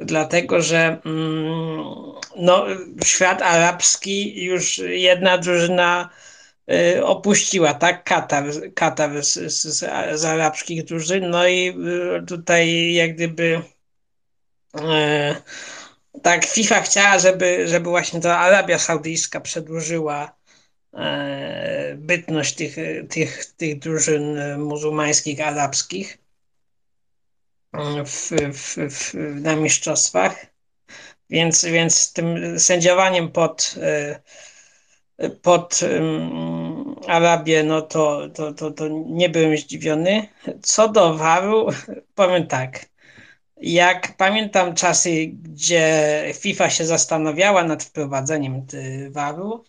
[0.00, 1.84] dlatego że mm,
[2.36, 2.66] no,
[3.04, 6.10] świat arabski już jedna drużyna
[6.72, 8.04] y, opuściła, tak?
[8.04, 9.84] Katar, Katar z, z,
[10.20, 11.30] z arabskich drużyn.
[11.30, 11.68] No i
[12.18, 13.62] y, tutaj jak gdyby
[14.80, 15.36] e,
[16.22, 20.40] tak FIFA chciała, żeby, żeby właśnie ta Arabia Saudyjska przedłużyła
[21.96, 22.76] bytność tych,
[23.08, 26.19] tych, tych drużyn muzułmańskich, arabskich
[28.04, 30.46] w, w, w, na mistrzostwach.
[31.30, 34.20] Więc, więc tym sędziowaniem pod, e,
[35.42, 35.80] pod
[37.06, 40.28] Arabię, no to, to, to, to nie byłem zdziwiony.
[40.62, 41.66] Co do waru,
[42.14, 42.86] powiem tak.
[43.56, 48.66] Jak pamiętam czasy, gdzie FIFA się zastanawiała nad wprowadzeniem
[49.10, 49.64] waru,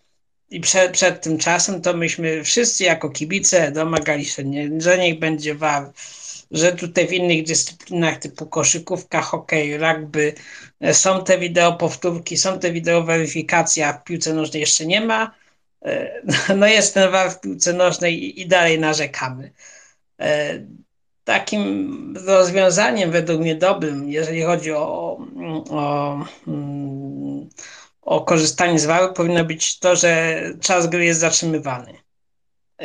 [0.51, 4.43] i przed, przed tym czasem, to myśmy wszyscy jako kibice domagali się,
[4.77, 5.91] że niech będzie war
[6.51, 10.33] że tutaj w innych dyscyplinach typu koszykówka, hokej, rugby
[10.79, 15.01] e, są te wideo powtórki, są te wideo weryfikacja, a w piłce nożnej jeszcze nie
[15.01, 15.35] ma.
[15.85, 16.21] E,
[16.57, 19.51] no jest ten war w piłce nożnej i dalej narzekamy.
[20.19, 20.59] E,
[21.23, 25.17] takim rozwiązaniem według mnie dobrym, jeżeli chodzi o,
[25.69, 26.25] o,
[28.01, 31.93] o korzystanie z waru, powinno być to, że czas gry jest zatrzymywany.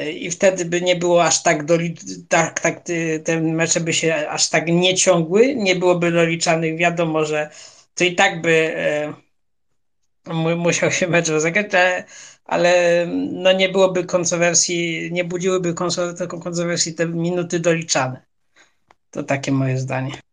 [0.05, 1.94] I wtedy by nie było aż tak, doli,
[2.28, 2.84] tak, tak
[3.25, 7.50] te mecze by się aż tak nie ciągły, nie byłoby doliczanych, wiadomo, że
[7.94, 9.15] to i tak by e,
[10.57, 12.05] musiał się mecz rozegrać, ale,
[12.44, 15.75] ale no nie byłoby kontrowersji, nie budziłyby
[16.28, 18.26] kontrowersji te minuty doliczane.
[19.10, 20.25] To takie moje zdanie.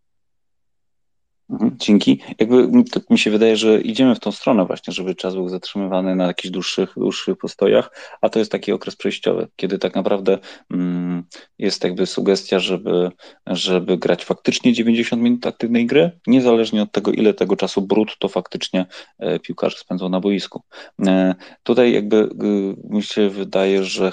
[1.50, 2.22] Mhm, dzięki.
[2.40, 2.70] Jakby
[3.10, 6.52] mi się wydaje, że idziemy w tą stronę właśnie, żeby czas był zatrzymywany na jakichś
[6.52, 7.92] dłuższych, dłuższych postojach,
[8.22, 10.38] a to jest taki okres przejściowy, kiedy tak naprawdę
[10.72, 11.24] mm,
[11.60, 13.12] jest jakby sugestia, żeby,
[13.48, 18.30] żeby grać faktycznie 90 minut aktywnej gry, niezależnie od tego, ile tego czasu brud to
[18.30, 18.86] faktycznie
[19.20, 20.64] e, piłkarze spędzą na boisku.
[21.08, 24.12] E, tutaj jakby e, mi się wydaje, że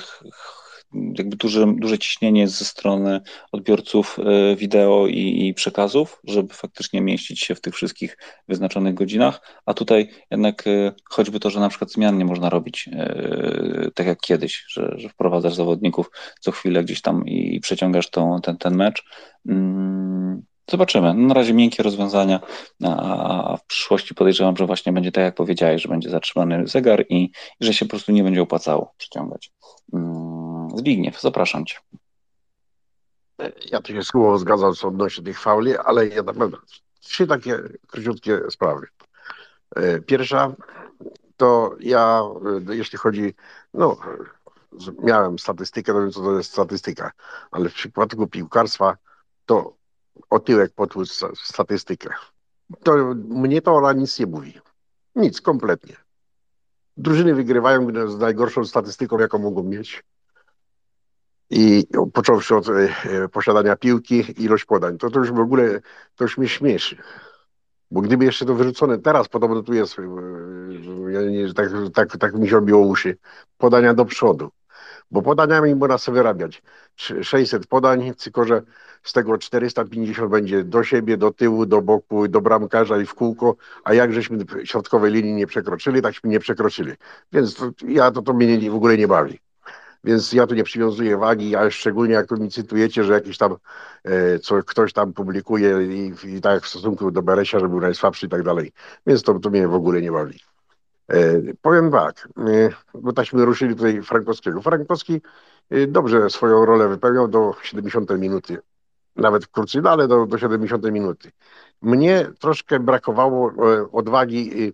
[0.94, 3.20] jakby duże, duże ciśnienie ze strony
[3.52, 8.16] odbiorców e, wideo i, i, przekazów, żeby faktycznie mieścić się w tych wszystkich
[8.48, 12.88] wyznaczonych godzinach, a tutaj jednak e, choćby to, że na przykład zmian nie można robić
[12.92, 16.10] e, tak jak kiedyś, że, że wprowadzasz zawodników
[16.40, 19.04] co chwilę gdzieś tam i przeciągasz tą, ten, ten mecz.
[19.48, 21.14] Mm, zobaczymy.
[21.14, 22.40] No, na razie miękkie rozwiązania,
[22.84, 27.30] a w przyszłości podejrzewam, że właśnie będzie tak, jak powiedziałeś, że będzie zatrzymany zegar i,
[27.60, 29.52] i że się po prostu nie będzie opłacało przyciągać.
[30.80, 31.76] Zbigniew, zapraszam Cię.
[33.70, 36.56] Ja tu się z głową zgadzam co odnośnie tych fauli, ale ja naprawdę
[37.00, 38.86] trzy takie króciutkie sprawy.
[39.76, 40.52] E, pierwsza
[41.36, 42.22] to ja,
[42.68, 43.34] e, jeśli chodzi,
[43.74, 43.96] no
[45.02, 47.12] miałem statystykę, to wiem co to jest statystyka,
[47.50, 48.96] ale w przypadku piłkarstwa
[49.46, 49.74] to
[50.30, 52.10] otyłek potłuc statystykę.
[52.82, 54.60] To mnie to ona nic nie mówi.
[55.14, 55.96] Nic, kompletnie.
[56.96, 60.02] Drużyny wygrywają z najgorszą statystyką, jaką mogą mieć
[61.50, 65.80] i począwszy od e, posiadania piłki, ilość podań, to, to już w ogóle,
[66.16, 66.96] to już mnie śmieszy.
[67.90, 70.02] Bo gdyby jeszcze to wyrzucone teraz, podobno tu jest, e,
[71.10, 73.16] ja nie, tak, tak, tak mi się obiło uszy,
[73.58, 74.50] podania do przodu.
[75.10, 76.62] Bo podaniami można sobie wyrabiać
[76.96, 78.62] 600 podań, tylko że
[79.02, 83.56] z tego 450 będzie do siebie, do tyłu, do boku, do bramkarza i w kółko,
[83.84, 86.92] a jak żeśmy środkowej linii nie przekroczyli, takśmy nie przekroczyli.
[87.32, 89.40] Więc to, ja to, to mnie w ogóle nie bawi.
[90.04, 93.56] Więc ja tu nie przywiązuję wagi, a szczególnie jak tu mi cytujecie, że jakiś tam,
[94.04, 98.26] e, co ktoś tam publikuje i, i tak w stosunku do Beresia, że był najsłabszy
[98.26, 98.72] i tak dalej.
[99.06, 100.40] Więc to, to mnie w ogóle nie bawi.
[101.08, 104.62] E, powiem tak, e, bo taśmy ruszyli tutaj Frankowskiego.
[104.62, 105.20] Frankowski
[105.88, 108.58] dobrze swoją rolę wypełniał do 70 minuty.
[109.16, 111.30] Nawet krócej, no ale do, do 70 minuty.
[111.82, 113.52] Mnie troszkę brakowało
[113.92, 114.72] odwagi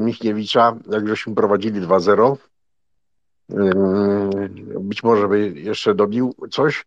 [0.00, 2.36] Michniewicza, jak żeśmy prowadzili 2-0
[4.80, 6.86] być może by jeszcze dobił coś.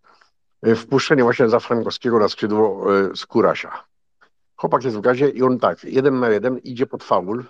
[0.75, 2.85] Wpuszczenie właśnie za Frankowskiego na skrzydło
[3.15, 3.83] z Kurasia.
[4.55, 7.43] Chłopak jest w gazie i on tak, jeden na jeden idzie pod faul,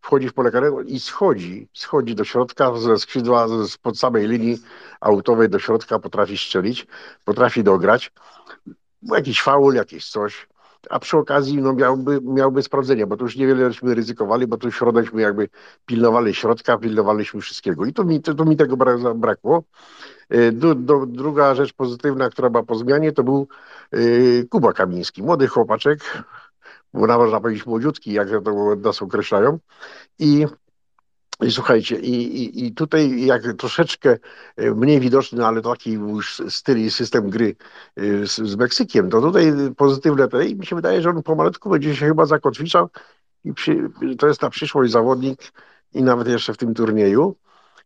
[0.00, 3.46] wchodzi w pole karnego i schodzi, schodzi do środka ze skrzydła,
[3.82, 4.58] pod samej linii
[5.00, 6.86] autowej do środka, potrafi strzelić,
[7.24, 8.12] potrafi dograć.
[9.02, 10.48] Jakiś faul, jakieś coś
[10.90, 15.22] a przy okazji no, miałby, miałby sprawdzenie, bo to już niewieleśmy ryzykowali, bo tu środekśmy
[15.22, 15.48] jakby
[15.86, 17.84] pilnowali środka, pilnowaliśmy wszystkiego.
[17.84, 18.76] I to mi, to, to mi tego
[19.14, 19.62] brakło.
[20.28, 23.48] E, du, do, druga rzecz pozytywna, która była po zmianie, to był
[23.94, 26.00] y, Kuba Kamiński, młody chłopaczek,
[26.94, 29.58] bo można powiedzieć młodziutki, jak to nas określają.
[30.18, 30.46] I
[31.42, 34.18] i słuchajcie, i, i, i tutaj jak troszeczkę
[34.56, 37.56] e, mniej widoczny, ale taki już styl i system gry
[37.96, 41.70] e, z, z Meksykiem, to tutaj pozytywne te i mi się wydaje, że on pomalutku
[41.70, 42.88] będzie się chyba zakotwiczał
[43.44, 45.52] i przy, to jest na przyszłość zawodnik
[45.94, 47.36] i nawet jeszcze w tym turnieju.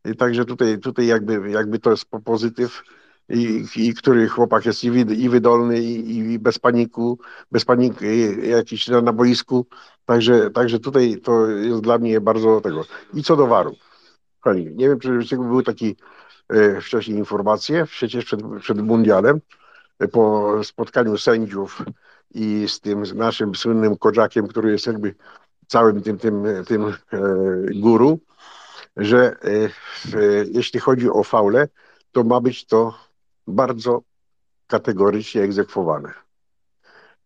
[0.04, 2.82] I także tutaj, tutaj jakby, jakby to jest pozytyw
[3.28, 4.86] i, i który chłopak jest i,
[5.24, 7.18] i wydolny, i, i, bez paniku,
[7.52, 8.04] bez paniki
[8.48, 9.66] jakiś na, na boisku.
[10.10, 12.84] Także, także tutaj to jest dla mnie bardzo tego.
[13.14, 13.76] I co do waru.
[14.54, 15.92] Nie wiem, czy były takie
[16.48, 19.40] e, wcześniej informacje, przecież przed, przed mundialem,
[19.98, 21.82] e, po spotkaniu sędziów
[22.30, 25.14] i z tym z naszym słynnym Kodżakiem, który jest jakby
[25.66, 26.94] całym tym, tym, tym e,
[27.74, 28.20] guru,
[28.96, 29.36] że
[30.52, 31.68] jeśli chodzi o faule,
[32.12, 32.94] to ma być to
[33.46, 34.02] bardzo
[34.66, 36.29] kategorycznie egzekwowane.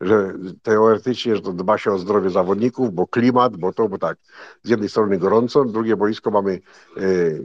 [0.05, 4.18] Że teoretycznie, że to dba się o zdrowie zawodników, bo klimat, bo to, bo tak,
[4.62, 6.60] z jednej strony gorąco, drugie boisko mamy
[6.97, 7.00] e,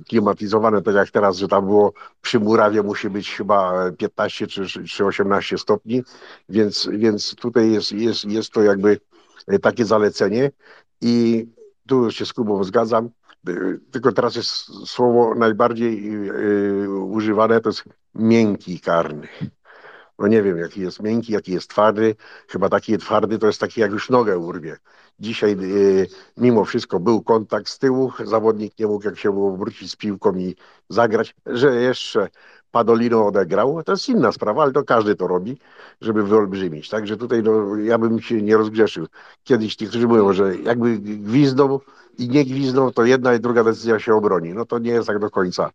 [0.10, 5.06] klimatyzowane, tak jak teraz, że tam było przy murawie musi być chyba 15 czy, czy
[5.06, 6.04] 18 stopni,
[6.50, 9.00] więc, więc tutaj jest, jest, jest to jakby
[9.48, 10.52] e, takie zalecenie.
[11.02, 11.48] I
[11.88, 13.10] tu się z Kubą zgadzam,
[13.92, 14.52] tylko teraz jest
[14.86, 16.12] słowo najbardziej
[16.90, 17.84] używane, to jest
[18.16, 19.28] miękki karny.
[20.20, 22.16] No nie wiem, jaki jest miękki, jaki jest twardy.
[22.48, 24.78] Chyba taki twardy to jest taki, jak już nogę urwie.
[25.20, 26.08] Dzisiaj y,
[26.38, 30.36] mimo wszystko był kontakt z tyłu, zawodnik nie mógł jak się było wrócić z piłką
[30.36, 30.56] i
[30.90, 32.28] zagrać, że jeszcze
[32.72, 35.58] Padolino odegrał, to jest inna sprawa, ale to każdy to robi,
[36.02, 36.90] żeby wyolbrzymić.
[36.90, 39.08] Także tutaj no, ja bym się nie rozgrzeszył.
[39.44, 41.80] Kiedyś ci, którzy mówią, że jakby gwizdą
[42.18, 44.54] i nie gwizdą, to jedna i druga decyzja się obroni.
[44.54, 45.72] No to nie jest tak do końca.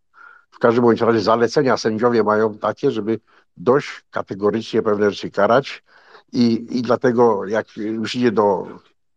[0.50, 3.20] W każdym bądź razie zalecenia sędziowie mają takie, żeby
[3.57, 5.84] dość kategorycznie pewne rzeczy karać
[6.33, 8.66] i, i dlatego jak już idzie do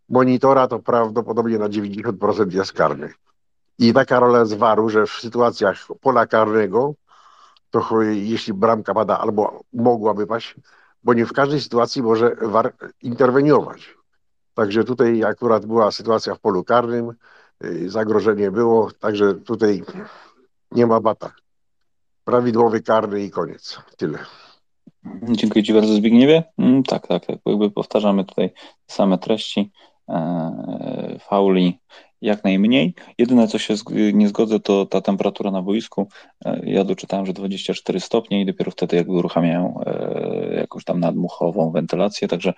[0.10, 3.14] monitora, to prawdopodobnie na 90% jest karny.
[3.80, 6.94] I taka rola z waru, że w sytuacjach pola karnego,
[7.72, 10.56] to jeśli bramka pada albo mogłaby paść,
[11.04, 13.98] bo nie w każdej sytuacji może war interweniować.
[14.54, 17.14] Także tutaj akurat była sytuacja w polu karnym,
[17.64, 19.84] y, zagrożenie było, także tutaj
[20.72, 21.32] nie ma bata.
[22.28, 23.80] Prawidłowy karny i koniec.
[23.98, 24.20] Tyle.
[25.24, 26.44] Dziękuję Ci bardzo Zbigniewie.
[26.58, 27.38] Mm, tak, tak, tak.
[27.46, 28.52] Jakby powtarzamy tutaj
[28.88, 29.72] same treści.
[30.10, 31.80] E, fauli
[32.22, 32.94] jak najmniej.
[33.18, 33.74] Jedyne, co się
[34.14, 36.08] nie zgodzę, to ta temperatura na boisku.
[36.46, 41.72] E, ja doczytałem, że 24 stopnie i dopiero wtedy jakby uruchamiają e, jakąś tam nadmuchową
[41.72, 42.54] wentylację, także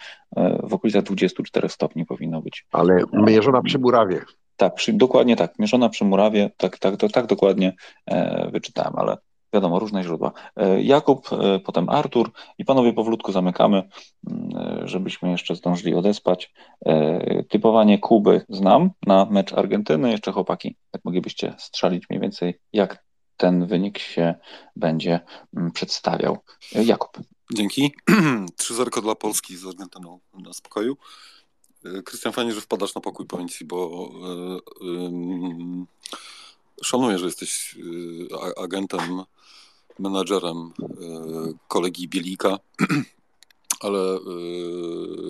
[0.63, 2.65] w okolicach 24 stopni powinno być.
[2.71, 4.21] Ale mierzona przy murawie.
[4.57, 7.73] Tak, przy, dokładnie tak, mierzona przy murawie, tak, tak, tak, tak dokładnie
[8.51, 9.17] wyczytałem, ale
[9.53, 10.31] wiadomo, różne źródła.
[10.55, 13.89] E, Jakub, e, potem Artur i panowie powolutku zamykamy,
[14.27, 16.53] mm, e, żebyśmy jeszcze zdążyli odespać.
[17.49, 20.11] Typowanie Kuby znam na mecz Argentyny.
[20.11, 23.03] Jeszcze chłopaki, jak moglibyście strzelić mniej więcej, jak
[23.37, 24.35] ten wynik się
[24.75, 25.19] będzie
[25.57, 26.37] mm, przedstawiał.
[26.71, 27.17] Jakub.
[27.53, 27.93] Dzięki.
[28.61, 30.97] 3-0 dla Polski z Argentyną na spokoju.
[32.05, 34.09] Krystian, fajnie, że wpadasz na pokój, powiem ci, bo
[36.83, 37.75] szanuję, że jesteś
[38.57, 39.23] agentem
[39.99, 40.93] menadżerem e,
[41.67, 42.59] kolegi Bielika,
[43.85, 44.19] ale e,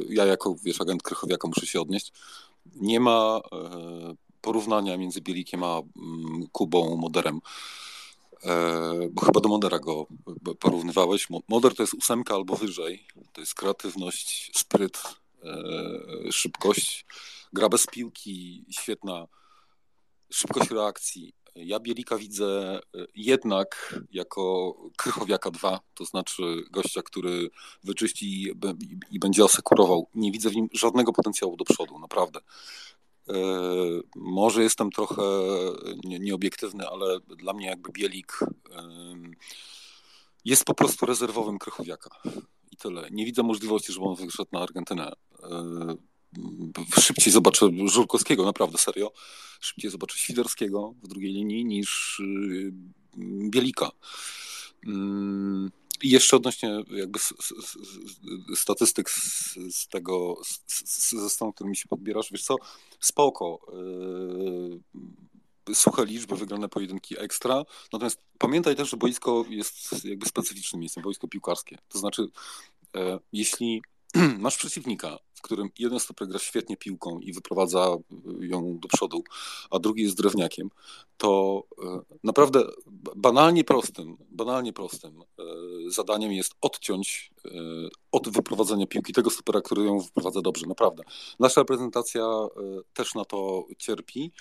[0.10, 2.14] ja jako, wiesz, agent Krychowiaka muszę się odnieść.
[2.76, 7.40] Nie ma e, porównania między Bielikiem a mm, Kubą Moderem,
[9.12, 10.08] bo chyba do Modera go
[10.60, 11.28] porównywałeś.
[11.48, 13.08] Moder to jest ósemka albo wyżej.
[13.34, 15.02] To jest kreatywność, spryt,
[16.32, 17.06] szybkość,
[17.54, 19.28] gra bez piłki, świetna
[20.32, 27.50] szybkość reakcji, ja Bielika widzę e, jednak jako Krychowiaka 2, to znaczy gościa, który
[27.84, 28.54] wyczyści
[29.12, 30.08] i będzie asekurował.
[30.16, 32.40] Nie widzę w nim żadnego potencjału do przodu, naprawdę.
[33.30, 33.34] E,
[34.16, 35.24] może jestem trochę
[36.04, 38.40] nieobiektywny, ale dla mnie jakby Bielik
[40.46, 42.10] jest po prostu rezerwowym Krychowiaka.
[42.72, 43.08] I tyle.
[43.12, 45.12] Nie widzę możliwości, żeby on wyszedł na Argentynę.
[47.02, 49.12] Szybciej zobaczę Żurkowskiego, naprawdę serio.
[49.60, 52.72] Szybciej zobaczę Świderskiego w drugiej linii niż y,
[53.50, 53.92] Bielika.
[54.88, 57.20] Mm, I jeszcze odnośnie jakby
[58.56, 60.42] statystyk z, tego,
[61.12, 62.56] ze stanu, którymi się podbierasz, wiesz co,
[63.00, 63.60] spoko.
[63.74, 64.80] Yy,
[65.76, 67.64] suche liczby, wygrane pojedynki ekstra.
[67.94, 71.78] Natomiast pamiętaj też, że boisko jest jakby specyficznym miejscem, boisko piłkarskie.
[71.90, 72.28] To znaczy,
[72.96, 73.82] e, jeśli
[74.40, 77.98] masz przeciwnika, w którym jeden stoper gra świetnie piłką i wyprowadza
[78.40, 79.24] ją do przodu,
[79.72, 80.70] a drugi jest drewniakiem,
[81.18, 82.64] to e, naprawdę
[83.16, 85.44] banalnie prostym, banalnie prostym e,
[85.88, 87.32] zadaniem jest odciąć
[88.12, 91.04] od wyprowadzenia piłki tego stopera, który ją wyprowadza dobrze, naprawdę.
[91.40, 92.24] Nasza reprezentacja
[92.94, 94.32] też na to cierpi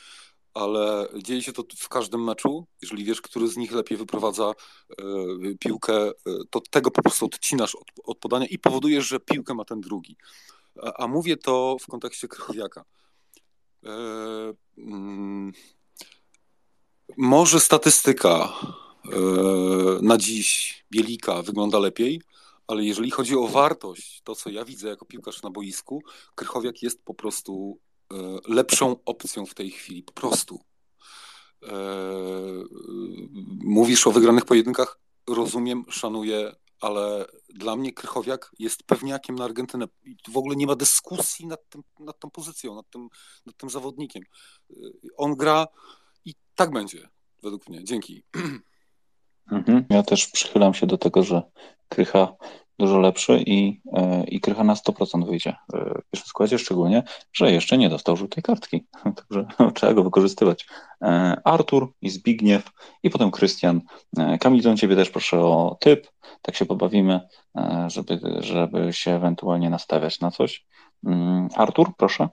[0.54, 2.66] ale dzieje się to w każdym meczu.
[2.82, 4.52] Jeżeli wiesz, który z nich lepiej wyprowadza
[4.90, 4.94] e,
[5.60, 6.12] piłkę, e,
[6.50, 10.16] to tego po prostu odcinasz od, od podania i powodujesz, że piłkę ma ten drugi.
[10.82, 12.84] A, a mówię to w kontekście Krychowiaka.
[13.84, 13.90] E,
[14.78, 15.52] mm,
[17.16, 18.52] może statystyka
[20.02, 22.22] na dziś Bielika wygląda lepiej,
[22.66, 26.02] ale jeżeli chodzi o wartość, to co ja widzę jako piłkarz na boisku,
[26.34, 27.78] Krychowiak jest po prostu
[28.48, 30.60] lepszą opcją w tej chwili, po prostu.
[31.62, 31.74] E,
[33.64, 39.86] mówisz o wygranych pojedynkach, rozumiem, szanuję, ale dla mnie Krychowiak jest pewniakiem na Argentynę.
[40.28, 43.08] W ogóle nie ma dyskusji nad, tym, nad tą pozycją, nad tym,
[43.46, 44.22] nad tym zawodnikiem.
[44.70, 44.74] E,
[45.16, 45.66] on gra
[46.24, 47.08] i tak będzie,
[47.42, 47.84] według mnie.
[47.84, 48.22] Dzięki.
[49.50, 49.84] Mhm.
[49.90, 51.42] Ja też przychylam się do tego, że
[51.88, 52.36] Krycha
[52.78, 57.78] dużo lepszy i, e, i Krycha na 100% wyjdzie w pierwszym składzie, szczególnie, że jeszcze
[57.78, 60.66] nie dostał żółtej kartki, także trzeba go wykorzystywać.
[61.02, 62.70] E, Artur i Zbigniew
[63.02, 63.80] i potem Krystian.
[64.18, 66.06] E, Kamilton, ciebie też proszę o typ,
[66.42, 67.20] tak się pobawimy,
[67.86, 70.66] żeby, żeby się ewentualnie nastawiać na coś.
[71.06, 72.28] Mm, Artur, proszę.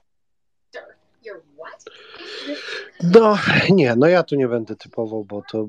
[3.02, 3.36] No
[3.70, 5.68] nie, no ja tu nie będę typował, bo to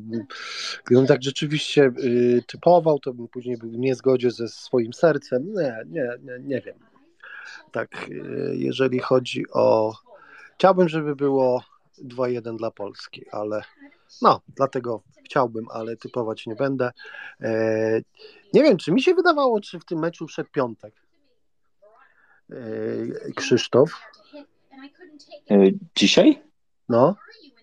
[0.86, 5.54] gdybym tak rzeczywiście y, typował, to bym później był w niezgodzie ze swoim sercem.
[5.54, 6.76] Nie, nie, nie, nie wiem.
[7.72, 9.94] Tak, y, jeżeli chodzi o.
[10.56, 11.64] Chciałbym, żeby było
[12.04, 13.62] 2-1 dla Polski, ale
[14.22, 16.92] no, dlatego chciałbym, ale typować nie będę.
[17.42, 18.02] E,
[18.54, 20.94] nie wiem, czy mi się wydawało, czy w tym meczu wszedł piątek.
[22.52, 22.56] E,
[23.36, 24.02] Krzysztof.
[25.52, 25.58] E,
[25.96, 26.47] Dzisiaj?
[26.90, 27.16] No,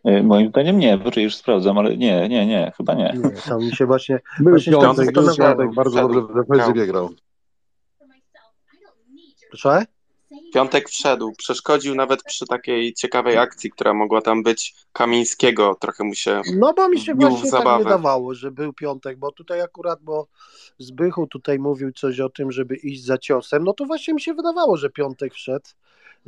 [0.05, 3.15] E, Moim zdaniem nie, bo już sprawdzam, ale nie, nie, nie, chyba nie.
[3.25, 4.20] nie, tam mi się właśnie.
[4.41, 5.15] Był właśnie piątek,
[5.75, 7.11] bardzo dobrze w defensywie grał.
[9.49, 9.85] Proszę?
[10.55, 14.74] Piątek wszedł, przeszkodził nawet przy takiej ciekawej akcji, która mogła tam być.
[14.92, 17.84] Kamińskiego, trochę mu się No bo mi się właśnie tak zabawę.
[17.84, 20.26] wydawało, że był piątek, bo tutaj akurat, bo
[20.78, 24.34] Zbychu tutaj mówił coś o tym, żeby iść za ciosem, no to właśnie mi się
[24.34, 25.66] wydawało, że piątek wszedł.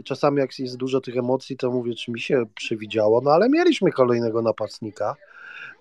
[0.05, 3.93] Czasami jak jest dużo tych emocji, to mówię, czy mi się przewidziało, no ale mieliśmy
[3.93, 5.17] kolejnego napastnika,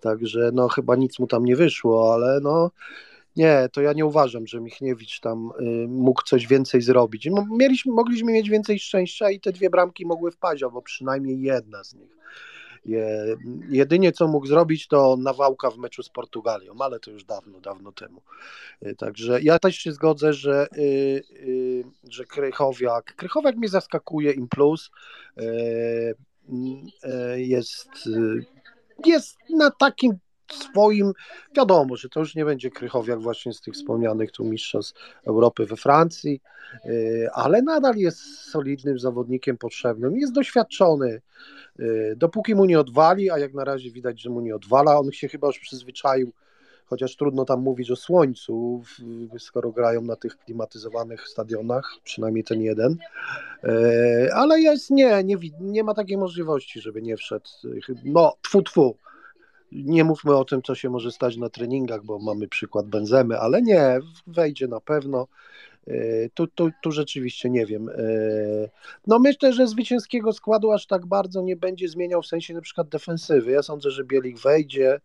[0.01, 2.71] także no chyba nic mu tam nie wyszło, ale no
[3.35, 7.27] nie, to ja nie uważam, że Michniewicz tam y, mógł coś więcej zrobić.
[7.31, 11.83] No, mieliśmy, mogliśmy mieć więcej szczęścia i te dwie bramki mogły wpaść, albo przynajmniej jedna
[11.83, 12.15] z nich.
[12.85, 13.35] Je,
[13.69, 17.91] jedynie co mógł zrobić to nawałka w meczu z Portugalią, ale to już dawno, dawno
[17.91, 18.21] temu.
[18.85, 20.81] Y, Także ja też się zgodzę, że, y,
[21.31, 24.91] y, że Krychowiak, Krychowiak mnie zaskakuje im plus.
[25.39, 26.15] Y, y,
[27.41, 27.89] jest,
[29.05, 30.17] jest na takim
[30.53, 31.13] swoim,
[31.57, 34.93] wiadomo, że to już nie będzie Krychowiak właśnie z tych wspomnianych tu mistrzostw
[35.27, 36.41] Europy we Francji,
[36.85, 38.19] y, ale nadal jest
[38.51, 41.21] solidnym zawodnikiem potrzebnym, jest doświadczony,
[41.79, 45.11] y, dopóki mu nie odwali, a jak na razie widać, że mu nie odwala, on
[45.11, 46.31] się chyba już przyzwyczaił,
[46.85, 48.83] chociaż trudno tam mówić o słońcu,
[49.39, 52.97] skoro grają na tych klimatyzowanych stadionach, przynajmniej ten jeden,
[53.65, 57.45] Y, ale jest, nie, nie, nie ma takiej możliwości, żeby nie wszedł,
[58.03, 58.97] no, tfu, tfu,
[59.71, 63.61] nie mówmy o tym, co się może stać na treningach, bo mamy przykład Benzemy, ale
[63.61, 65.27] nie, wejdzie na pewno.
[65.87, 67.85] Yy, Tu, tu, tu rzeczywiście nie wiem.
[67.85, 68.69] Yy,
[69.07, 72.89] No myślę, że zwycięskiego składu aż tak bardzo nie będzie zmieniał w sensie na przykład
[72.89, 73.51] defensywy.
[73.51, 74.99] Ja sądzę, że Bielik wejdzie,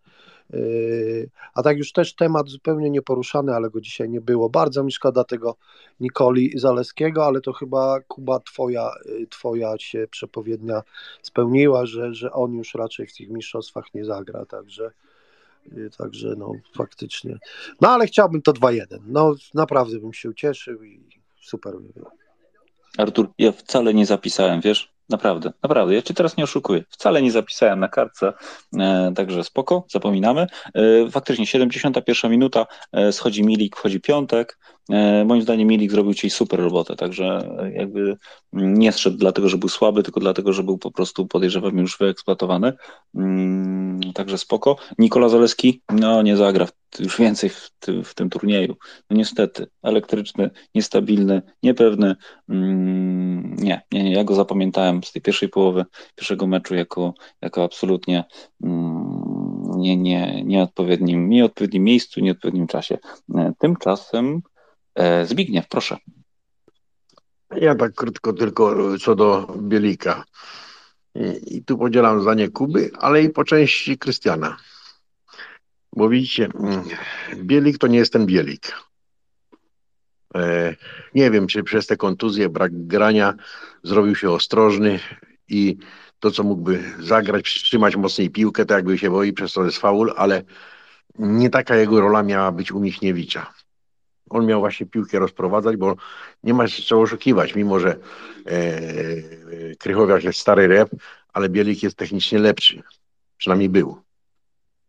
[0.50, 4.50] yy, a tak już też temat zupełnie nieporuszany, ale go dzisiaj nie było.
[4.50, 5.56] Bardzo mi szkoda tego
[6.00, 8.90] Nikoli Zaleskiego, ale to chyba Kuba twoja,
[9.30, 10.82] twoja się przepowiednia
[11.22, 14.90] spełniła, że, że on już raczej w tych mistrzostwach nie zagra, także
[15.98, 17.38] Także no faktycznie.
[17.80, 18.84] No ale chciałbym to 2-1.
[19.06, 21.00] No naprawdę bym się ucieszył i
[21.42, 22.10] super by było.
[22.98, 24.92] Artur, ja wcale nie zapisałem, wiesz?
[25.08, 25.94] Naprawdę, naprawdę.
[25.94, 26.84] Ja cię teraz nie oszukuję.
[26.88, 28.32] Wcale nie zapisałem na kartce,
[28.78, 30.46] e, także spoko, zapominamy.
[30.74, 34.58] E, faktycznie 71 minuta, e, schodzi Milik, wchodzi Piątek.
[34.88, 38.16] E, moim zdaniem Milik zrobił ci super robotę, także e, jakby
[38.52, 42.72] nie zszedł dlatego, że był słaby, tylko dlatego, że był po prostu podejrzewam już wyeksploatowany.
[43.14, 44.76] Mm, także spoko.
[44.98, 46.66] Nikola Zaleski, no nie zagra
[46.98, 47.70] już więcej w,
[48.04, 48.76] w tym turnieju.
[49.10, 52.16] No niestety, elektryczny, niestabilny, niepewny.
[52.48, 55.84] Mm, nie, nie, nie, ja go zapamiętałem z tej pierwszej połowy
[56.14, 58.24] pierwszego meczu jako, jako absolutnie
[58.62, 59.20] mm,
[59.76, 62.98] nie, nie, nieodpowiednim, nieodpowiednim miejscu, nieodpowiednim czasie.
[63.34, 64.42] E, Tymczasem
[65.24, 65.96] Zbigniew, proszę.
[67.56, 70.24] Ja tak krótko tylko co do Bielika.
[71.46, 74.56] I, tu podzielam zdanie Kuby, ale i po części Krystiana.
[75.96, 76.84] Bo widzicie, mm,
[77.36, 78.72] Bielik to nie jest ten Bielik.
[80.34, 80.74] E,
[81.14, 83.34] nie wiem, czy przez te kontuzje, brak grania
[83.82, 85.00] zrobił się ostrożny
[85.48, 85.76] i
[86.20, 90.12] to, co mógłby zagrać, przytrzymać mocniej piłkę, to jakby się boi, przez to jest faul,
[90.16, 90.42] ale
[91.18, 93.52] nie taka jego rola miała być u Michniewicza.
[94.30, 95.96] On miał właśnie piłkę rozprowadzać, bo
[96.42, 97.96] nie ma się czego oszukiwać, mimo że
[98.46, 100.90] e, Krychowiak jest stary rep,
[101.32, 102.82] ale Bielik jest technicznie lepszy.
[103.36, 103.96] Przynajmniej był.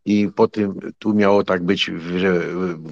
[0.05, 1.85] I po tym tu miało tak być,
[2.17, 2.41] że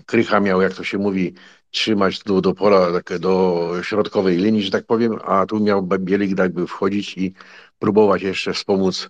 [0.06, 1.34] Krycha miał, jak to się mówi,
[1.72, 6.40] trzymać do, do pola, tak, do środkowej linii, że tak powiem, a tu miał Bielik
[6.40, 7.34] jakby wchodzić i
[7.80, 9.10] próbować jeszcze wspomóc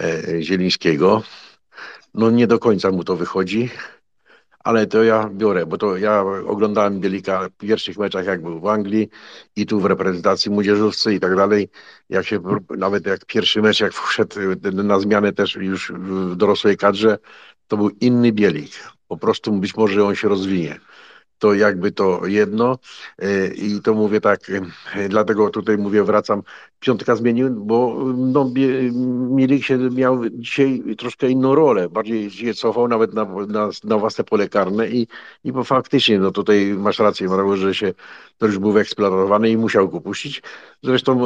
[0.00, 1.22] e, Zielińskiego.
[2.14, 3.70] No nie do końca mu to wychodzi,
[4.66, 8.66] ale to ja biorę, bo to ja oglądałem Bielika w pierwszych meczach, jak był w
[8.66, 9.08] Anglii
[9.56, 11.68] i tu w reprezentacji młodzieżówcy i tak dalej.
[12.08, 12.40] Jak się,
[12.76, 14.36] nawet jak pierwszy mecz, jak wszedł
[14.72, 17.18] na zmianę też już w dorosłej kadrze,
[17.68, 18.72] to był inny Bielik.
[19.08, 20.80] Po prostu być może on się rozwinie.
[21.38, 22.78] To jakby to jedno
[23.56, 24.40] i to mówię tak,
[25.08, 26.42] dlatego tutaj mówię, wracam,
[26.80, 28.50] piątka zmienił, bo no,
[29.30, 34.24] Milik się miał dzisiaj troszkę inną rolę, bardziej się cofał nawet na, na, na własne
[34.24, 35.06] pole karne i,
[35.44, 37.94] i bo faktycznie, no tutaj masz rację, Marek, że się
[38.38, 40.42] to już był wyeksploatowany i musiał go puścić.
[40.82, 41.20] Zresztą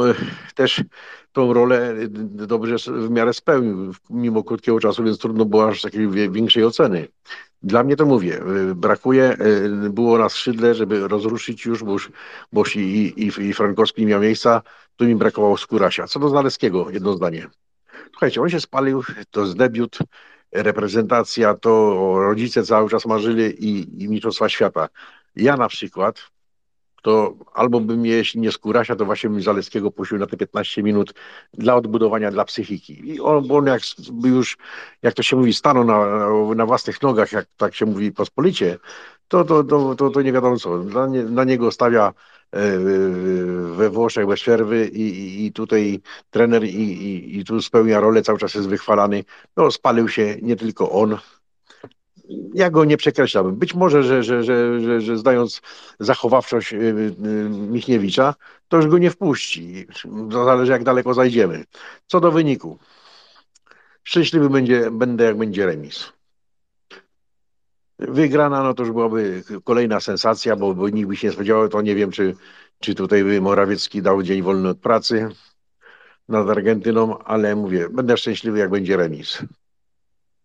[0.55, 0.83] też
[1.31, 1.95] tą rolę
[2.31, 7.07] dobrze w miarę spełnił, mimo krótkiego czasu, więc trudno było aż takiej większej oceny.
[7.63, 8.41] Dla mnie to mówię,
[8.71, 9.37] y, brakuje,
[9.85, 12.11] y, było na skrzydle, żeby rozruszyć już, bo, już,
[12.51, 14.61] bo i, i, i Frankowski miał miejsca,
[14.95, 16.07] tu mi brakowało Skórasia.
[16.07, 17.47] Co do Zaleskiego, jedno zdanie.
[18.11, 19.97] Słuchajcie, on się spalił, to jest debiut,
[20.51, 24.89] reprezentacja, to rodzice cały czas marzyli i, i Mistrzostwa Świata.
[25.35, 26.31] Ja na przykład,
[27.01, 30.83] to albo bym je, jeśli nie Skórasia, to właśnie bym Zaleskiego puścił na te 15
[30.83, 31.13] minut
[31.53, 33.09] dla odbudowania, dla psychiki.
[33.09, 33.81] I on, bo on jak
[34.23, 34.57] już,
[35.01, 36.05] jak to się mówi, stanął na,
[36.55, 38.77] na własnych nogach, jak tak się mówi pospolicie,
[39.27, 40.77] to, to, to, to, to nie wiadomo co.
[41.25, 42.13] Dla niego stawia
[42.51, 42.77] e,
[43.75, 48.21] we Włoszech bez przerwy i, i, i tutaj trener i, i, i tu spełnia rolę,
[48.21, 49.23] cały czas jest wychwalany.
[49.57, 51.17] No spalił się nie tylko on,
[52.53, 53.55] ja go nie przekreślałbym.
[53.55, 55.61] Być może, że, że, że, że, że zdając
[55.99, 57.15] zachowawczość y, y,
[57.49, 58.35] Michniewicza,
[58.67, 59.87] to już go nie wpuści.
[60.31, 61.63] To zależy, jak daleko zajdziemy.
[62.07, 62.79] Co do wyniku.
[64.03, 66.13] Szczęśliwy będzie, będę, jak będzie remis.
[67.99, 71.81] Wygrana, no to już byłaby kolejna sensacja, bo, bo nikt by się nie spodziewał, to
[71.81, 72.35] nie wiem, czy,
[72.79, 75.29] czy tutaj by Morawiecki dał dzień wolny od pracy
[76.29, 79.43] nad Argentyną, ale mówię, będę szczęśliwy, jak będzie remis.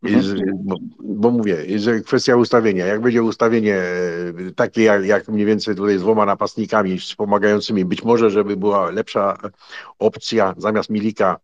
[0.02, 2.86] Z, bo, bo, mówię, jest kwestia ustawienia.
[2.86, 8.04] Jak będzie ustawienie e, takie, jak, jak mniej więcej tutaj z dwoma napastnikami wspomagającymi, być
[8.04, 9.38] może, żeby była lepsza
[9.98, 11.36] opcja zamiast Milika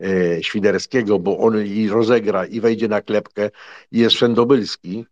[0.00, 3.50] e, Świderskiego, bo on i rozegra i wejdzie na klepkę
[3.92, 5.06] i jest Szendobylski,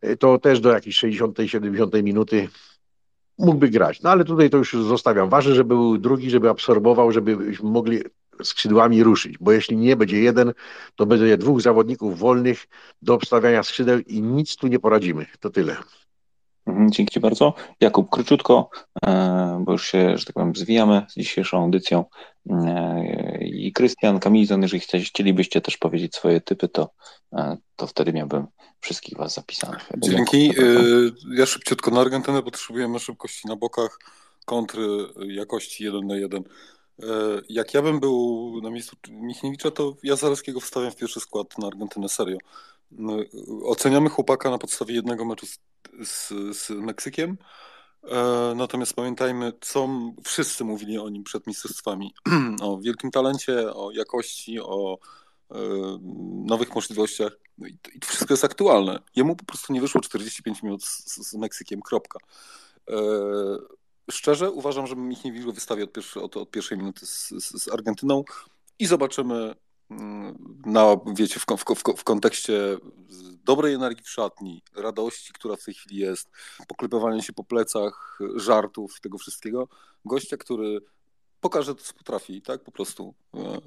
[0.00, 2.48] e, to też do jakiejś 60-70 minuty
[3.38, 4.02] mógłby grać.
[4.02, 5.28] No ale tutaj to już zostawiam.
[5.28, 8.02] Ważne, żeby był drugi, żeby absorbował, żeby mogli
[8.42, 10.52] skrzydłami ruszyć, bo jeśli nie będzie jeden,
[10.96, 12.66] to będzie dwóch zawodników wolnych
[13.02, 15.26] do obstawiania skrzydeł i nic tu nie poradzimy.
[15.40, 15.76] To tyle.
[16.66, 17.54] Mhm, dzięki Ci bardzo.
[17.80, 18.70] Jakub, króciutko,
[19.06, 22.04] e, bo już się, że tak powiem, zwijamy z dzisiejszą audycją.
[22.50, 26.90] E, I Krystian, Kamilizon, jeżeli chcielibyście też powiedzieć swoje typy, to,
[27.32, 28.46] e, to wtedy miałbym
[28.80, 29.90] wszystkich Was zapisanych.
[29.98, 30.52] Dzięki.
[31.36, 33.98] Ja szybciutko na Argentynę potrzebujemy szybkości na bokach,
[34.44, 34.86] kontry
[35.26, 36.42] jakości 1 na 1.
[37.02, 37.06] E,
[37.48, 41.66] jak ja bym był na miejscu Michniewicza, to ja Zaleskiego wstawiam w pierwszy skład na
[41.66, 42.38] Argentynę, serio.
[42.90, 43.16] No,
[43.64, 45.58] oceniamy chłopaka na podstawie jednego meczu z,
[46.04, 47.38] z, z Meksykiem,
[48.04, 49.88] e, natomiast pamiętajmy, co
[50.24, 52.14] wszyscy mówili o nim przed mistrzostwami.
[52.62, 54.98] o wielkim talencie, o jakości, o
[55.50, 55.56] e,
[56.46, 57.38] nowych możliwościach.
[57.58, 58.98] No i, to wszystko jest aktualne.
[59.16, 62.18] Jemu po prostu nie wyszło 45 minut z, z Meksykiem, kropka
[64.10, 67.68] szczerze uważam, że Michniewicz go wystawi od, pierwszy, od, od pierwszej minuty z, z, z,
[67.68, 68.24] Argentyną
[68.78, 69.54] i zobaczymy
[69.90, 72.76] mm, na, wiecie, w, w, w, kontekście
[73.44, 76.30] dobrej energii w szatni, radości, która w tej chwili jest,
[76.68, 79.68] poklepywania się po plecach, żartów, tego wszystkiego,
[80.04, 80.80] gościa, który
[81.40, 83.60] pokaże to, co potrafi, tak, po prostu e,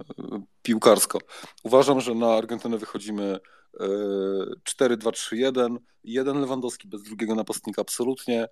[0.61, 1.19] piłkarsko.
[1.63, 3.39] Uważam, że na Argentynę wychodzimy
[3.79, 3.87] e,
[4.81, 8.47] 4-2-3-1, jeden Lewandowski bez drugiego napastnika absolutnie, E,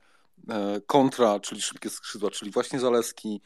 [0.87, 3.41] kontra, czyli szybkie skrzydła, czyli właśnie Zaleski,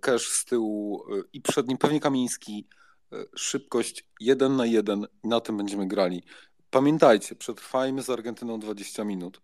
[0.00, 2.68] Cash z tyłu e, i przed nim pewnie Kamiński.
[3.12, 6.22] E, szybkość jeden na jeden na tym będziemy grali.
[6.70, 9.40] Pamiętajcie, przetrwajmy z Argentyną 20 minut.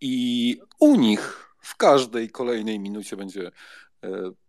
[0.00, 3.50] I u nich w każdej kolejnej minucie będzie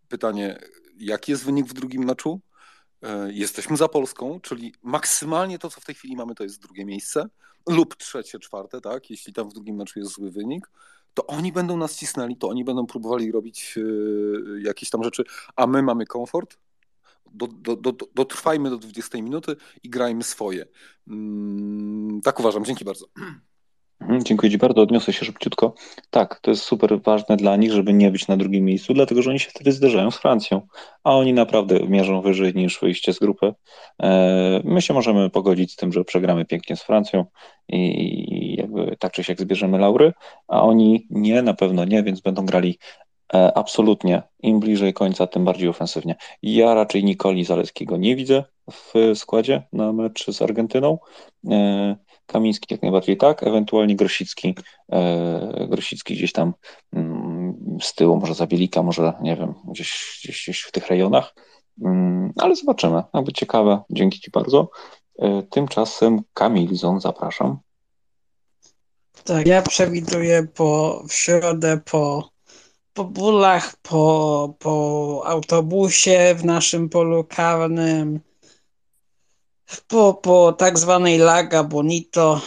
[0.07, 0.59] pytanie,
[0.97, 2.41] jaki jest wynik w drugim meczu?
[3.27, 7.29] Jesteśmy za Polską, czyli maksymalnie to, co w tej chwili mamy, to jest drugie miejsce
[7.69, 10.69] lub trzecie, czwarte, tak, jeśli tam w drugim meczu jest zły wynik,
[11.13, 15.23] to oni będą nas cisnęli, to oni będą próbowali robić yy, jakieś tam rzeczy,
[15.55, 16.57] a my mamy komfort,
[17.33, 20.65] do, do, do, dotrwajmy do 20 minuty i grajmy swoje.
[21.07, 22.65] Mm, tak uważam.
[22.65, 23.05] Dzięki bardzo.
[24.03, 25.73] Mhm, dziękuję Ci bardzo, odniosę się szybciutko.
[26.09, 29.29] Tak, to jest super ważne dla nich, żeby nie być na drugim miejscu, dlatego że
[29.29, 30.61] oni się wtedy zderzają z Francją,
[31.03, 33.53] a oni naprawdę mierzą wyżej niż wyjście z grupy.
[34.03, 37.25] E, my się możemy pogodzić z tym, że przegramy pięknie z Francją
[37.69, 40.13] i jakby tak czy siak zbierzemy laury,
[40.47, 42.79] a oni nie, na pewno nie, więc będą grali
[43.33, 46.15] e, absolutnie im bliżej końca, tym bardziej ofensywnie.
[46.41, 50.97] Ja raczej Nikoli Zaleskiego nie widzę w składzie na mecz z Argentyną.
[52.33, 54.55] Kamiński jak najbardziej tak, ewentualnie Grosicki,
[54.91, 56.53] e, Grosicki gdzieś tam
[56.93, 61.35] mm, z tyłu, może Zabielika, może nie wiem, gdzieś, gdzieś, gdzieś w tych rejonach,
[61.81, 64.69] mm, ale zobaczymy, jakby ciekawe, dzięki Ci bardzo.
[65.19, 67.57] E, tymczasem Kamil Zon, zapraszam.
[69.23, 72.29] Tak, ja przewiduję po, w środę po,
[72.93, 78.19] po bólach, po, po autobusie w naszym polu karnym,
[79.87, 82.41] po, po tak zwanej Laga Bonito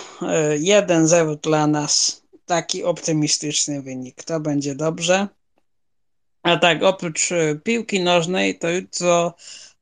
[0.58, 2.22] 1-0 e, dla nas.
[2.46, 4.24] Taki optymistyczny wynik.
[4.24, 5.28] To będzie dobrze.
[6.42, 9.34] A tak, oprócz e, piłki nożnej, to jutro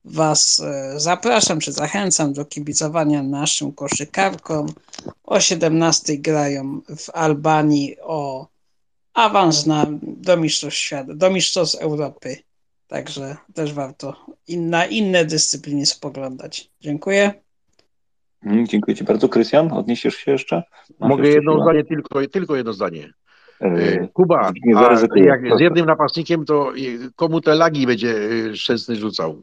[0.04, 4.66] Was e, zapraszam, czy zachęcam do kibicowania naszym koszykarkom.
[5.24, 8.48] O 17 grają w Albanii o
[9.14, 12.42] awans na, do Mistrzostw Świata, do Mistrzostw Europy.
[12.94, 14.16] Także też warto
[14.48, 16.70] na inne dyscypliny spoglądać.
[16.80, 17.32] Dziękuję.
[18.46, 19.28] Mm, dziękuję Ci bardzo.
[19.28, 20.62] Krystian, odniesiesz się jeszcze?
[21.00, 23.12] Masz Mogę jeszcze jedno zdanie, tylko, tylko jedno zdanie.
[23.60, 26.72] E, Kuba, a jak z jednym napastnikiem, to
[27.16, 28.14] komu te lagi będzie
[28.54, 29.42] Szczęsny rzucał?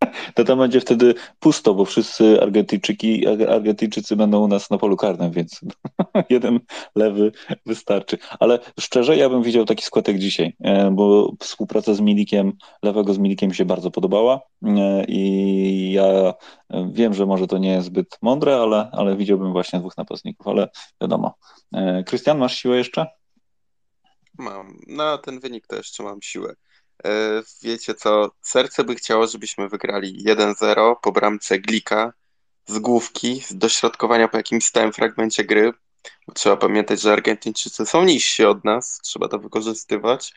[0.34, 5.32] to tam będzie wtedy pusto, bo wszyscy Argentyjczyki, Argentyjczycy będą u nas na polu karnym,
[5.32, 5.60] więc
[6.30, 6.60] jeden
[6.94, 7.32] lewy
[7.66, 8.18] wystarczy.
[8.40, 12.52] Ale szczerze, ja bym widział taki skład jak dzisiaj, e, bo współpraca z Milikiem,
[12.82, 16.34] lewego z Milikiem się bardzo podobała e, i ja
[16.92, 20.68] wiem, że może to nie jest zbyt mądre, ale, ale widziałbym właśnie dwóch napastników, ale
[21.00, 21.34] wiadomo.
[21.74, 23.06] E, Krystian, masz siłę jeszcze?
[24.38, 24.78] Mam.
[24.86, 26.54] Na ten wynik to jeszcze mam siłę.
[27.04, 32.12] E, wiecie co, serce by chciało, żebyśmy wygrali 1-0 po bramce Glika
[32.66, 35.72] z główki, z dośrodkowania po jakimś stałym fragmencie gry.
[36.34, 40.34] Trzeba pamiętać, że Argentyńczycy są niżsi od nas, trzeba to wykorzystywać,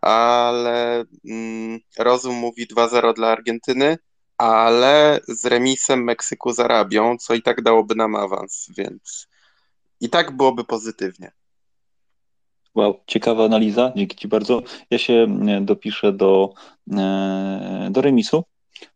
[0.00, 3.98] ale mm, rozum mówi 2-0 dla Argentyny,
[4.38, 9.28] ale z remisem Meksyku z Arabią, co i tak dałoby nam awans, więc
[10.00, 11.32] i tak byłoby pozytywnie.
[12.74, 14.62] Wow, ciekawa analiza, dzięki Ci bardzo.
[14.90, 16.54] Ja się e, dopiszę do,
[16.92, 18.44] e, do remisu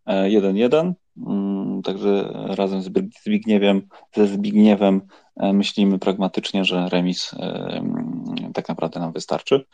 [0.07, 0.95] 1-1, e,
[1.27, 2.91] mm, także razem z
[3.25, 5.01] Zbigniewem, ze Zbigniewem
[5.37, 7.31] myślimy pragmatycznie, że remis
[8.55, 9.65] tak naprawdę nam wystarczy.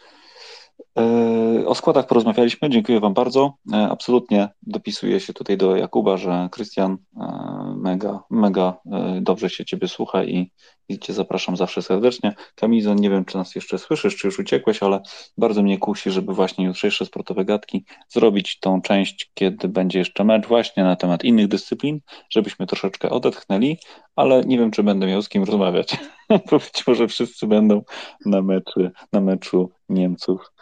[0.98, 3.54] E, o składach porozmawialiśmy, dziękuję Wam bardzo.
[3.72, 8.80] E, absolutnie dopisuję się tutaj do Jakuba, że Krystian e, mega, mega
[9.20, 10.50] dobrze się Ciebie słucha i,
[10.88, 12.34] i Cię zapraszam zawsze serdecznie.
[12.54, 15.00] Kamizon, nie wiem, czy nas jeszcze słyszysz, czy już uciekłeś, ale
[15.38, 20.46] bardzo mnie kusi, żeby właśnie jutrzejsze sportowe gadki zrobić tą część, kiedy będzie jeszcze mecz
[20.46, 23.78] właśnie na temat innych dyscyplin, żebyśmy troszeczkę odetchnęli,
[24.16, 25.96] ale nie wiem, czy będę miał z kim rozmawiać,
[26.50, 27.82] być może wszyscy będą
[28.26, 28.80] na meczu,
[29.12, 30.52] na meczu Niemców.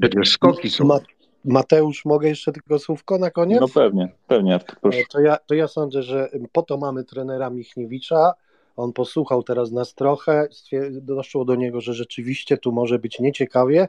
[0.00, 0.84] Przecież skoki są.
[0.84, 1.00] Ma
[1.44, 3.60] Mateusz, mogę jeszcze tylko słówko na koniec?
[3.60, 5.00] No pewnie, pewnie.
[5.00, 8.32] E, to ja, to ja sądzę, że po to mamy trenera Michniewicza.
[8.76, 10.48] On posłuchał teraz nas trochę,
[10.90, 13.88] doszło do niego, że rzeczywiście tu może być nieciekawie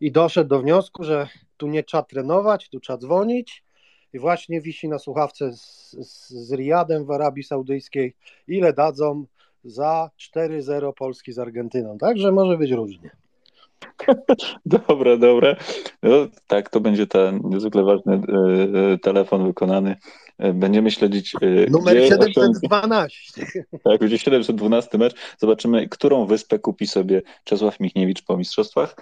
[0.00, 3.64] i doszedł do wniosku, że tu nie trzeba trenować, tu trzeba dzwonić
[4.12, 8.14] i właśnie wisi na słuchawce z, z, z Riyadem w Arabii Saudyjskiej,
[8.48, 9.24] ile dadzą
[9.64, 11.98] za 4-0 Polski z Argentyną.
[11.98, 13.10] Także może być różnie.
[14.66, 15.56] Dobra, dobra.
[16.02, 19.96] No, tak, to będzie ten niezwykle ważny e, telefon wykonany.
[20.38, 21.34] E, będziemy śledzić.
[21.34, 23.46] E, Numer 712.
[23.84, 25.14] Tak, będzie 712 mecz.
[25.38, 28.96] Zobaczymy, którą wyspę kupi sobie Czesław Michniewicz po mistrzostwach.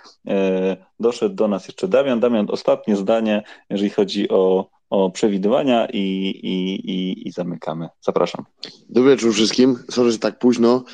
[1.00, 2.20] Doszedł do nas jeszcze Damian.
[2.20, 5.98] Damian, ostatnie zdanie, jeżeli chodzi o, o przewidywania i,
[6.42, 7.88] i, i, i zamykamy.
[8.00, 8.44] Zapraszam.
[8.88, 9.78] Dobry wieczór wszystkim.
[9.90, 10.84] Sorry, że tak późno.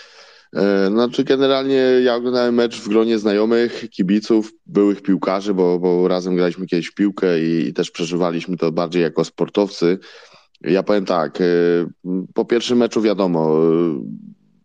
[0.57, 6.37] E, znaczy generalnie ja oglądałem mecz w gronie znajomych, kibiców, byłych piłkarzy, bo, bo razem
[6.37, 9.99] graliśmy kiedyś w piłkę i, i też przeżywaliśmy to bardziej jako sportowcy.
[10.61, 11.45] Ja powiem tak, e,
[12.35, 14.03] po pierwszym meczu wiadomo, e,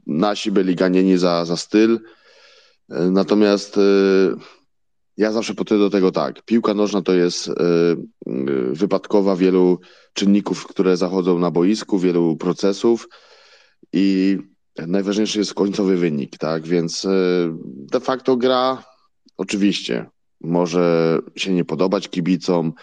[0.08, 2.00] nasi byli ganieni za, za styl,
[2.90, 3.80] natomiast
[5.18, 7.52] ja zawsze podchodzę do tego tak, piłka nożna to jest
[8.72, 9.80] wypadkowa wielu
[10.14, 13.08] czynników, które zachodzą na boisku, wielu procesów
[13.94, 14.38] i
[14.78, 16.68] najważniejszy jest końcowy wynik, tak?
[16.68, 17.10] Więc e,
[17.66, 18.84] de facto gra
[19.38, 20.06] oczywiście
[20.42, 22.74] może się nie podobać kibicom,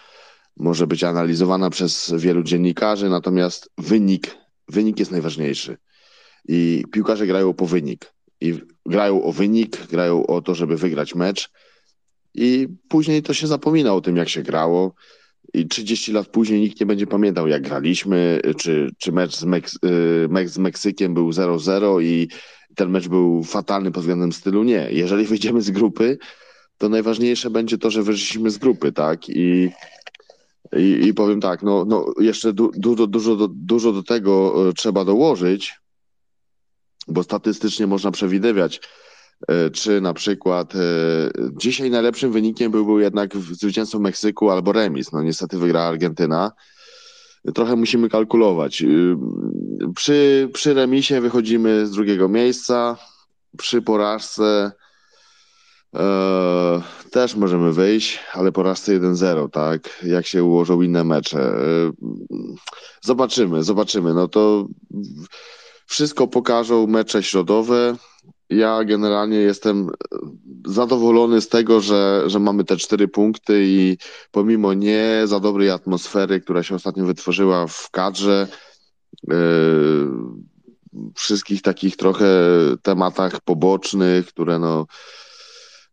[0.57, 4.37] może być analizowana przez wielu dziennikarzy, natomiast wynik,
[4.69, 5.77] wynik jest najważniejszy.
[6.49, 8.13] I piłkarze grają po wynik.
[8.41, 8.55] I
[8.87, 11.51] grają o wynik, grają o to, żeby wygrać mecz.
[12.35, 14.95] I później to się zapomina o tym, jak się grało
[15.55, 19.75] i 30 lat później nikt nie będzie pamiętał, jak graliśmy, czy, czy mecz z, Meks
[19.85, 22.29] y, mecz z Meksykiem był 0-0 i
[22.75, 24.65] ten mecz był fatalny pod względem stylu.
[24.65, 24.89] Nie.
[24.91, 26.19] Jeżeli wyjdziemy z grupy,
[26.79, 29.29] to najważniejsze będzie to, że wyszliśmy z grupy, tak?
[29.29, 29.71] I,
[30.77, 34.73] i, i powiem tak, no, no jeszcze du, dużo, dużo, do, dużo do tego e,
[34.73, 35.75] trzeba dołożyć,
[37.09, 38.81] bo statystycznie można przewidywać,
[39.73, 40.79] czy na przykład e,
[41.57, 45.13] dzisiaj najlepszym wynikiem byłby jednak zwycięstwo Meksyku albo remis.
[45.13, 46.53] No niestety wygrała Argentyna.
[47.55, 48.83] trochę musimy kalkulować.
[48.83, 49.17] Y,
[49.95, 52.97] przy, przy remisie wychodzimy z drugiego miejsca,
[53.59, 54.73] przy porażce
[55.95, 60.03] e, też możemy wyjść, ale porażce 1-0, tak?
[60.03, 61.41] Jak się ułożą inne mecze.
[61.41, 61.93] E,
[63.01, 64.15] zobaczymy, zobaczymy.
[64.15, 64.67] No to
[65.87, 67.97] wszystko pokażą mecze środowe.
[68.51, 69.91] Ja generalnie jestem
[70.67, 73.99] zadowolony z tego, że, że mamy te cztery punkty i
[74.31, 78.49] pomimo nie za dobrej atmosfery, która się ostatnio wytworzyła w kadrze,
[79.29, 79.35] yy,
[81.15, 82.27] wszystkich takich trochę
[82.83, 84.87] tematach pobocznych, które no,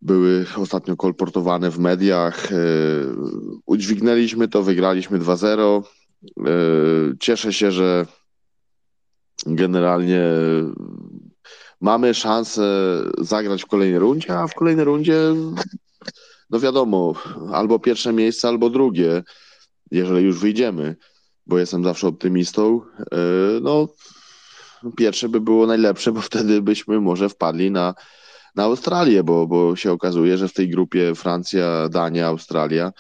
[0.02, 2.52] były ostatnio kolportowane w mediach.
[2.52, 3.16] Yy,
[3.66, 5.84] udźwignęliśmy to, wygraliśmy 2-0.
[6.22, 8.06] Yy, cieszę się, że
[9.46, 10.24] generalnie
[11.82, 12.64] mamy szansę
[13.18, 15.20] zagrać w kolejnej rundzie, a w kolejnej rundzie,
[16.50, 17.14] no wiadomo,
[17.54, 19.24] albo pierwsze miejsce, albo drugie,
[19.92, 20.96] jeżeli już wyjdziemy,
[21.46, 22.82] bo jestem zawsze optymistą.
[23.12, 23.18] E,
[23.62, 23.88] no,
[24.98, 27.94] pierwsze by było najlepsze, bo wtedy byśmy może wpadli na,
[28.56, 32.92] na Australię, bo, bo się okazuje, że w tej grupie Francja, Dania, Australia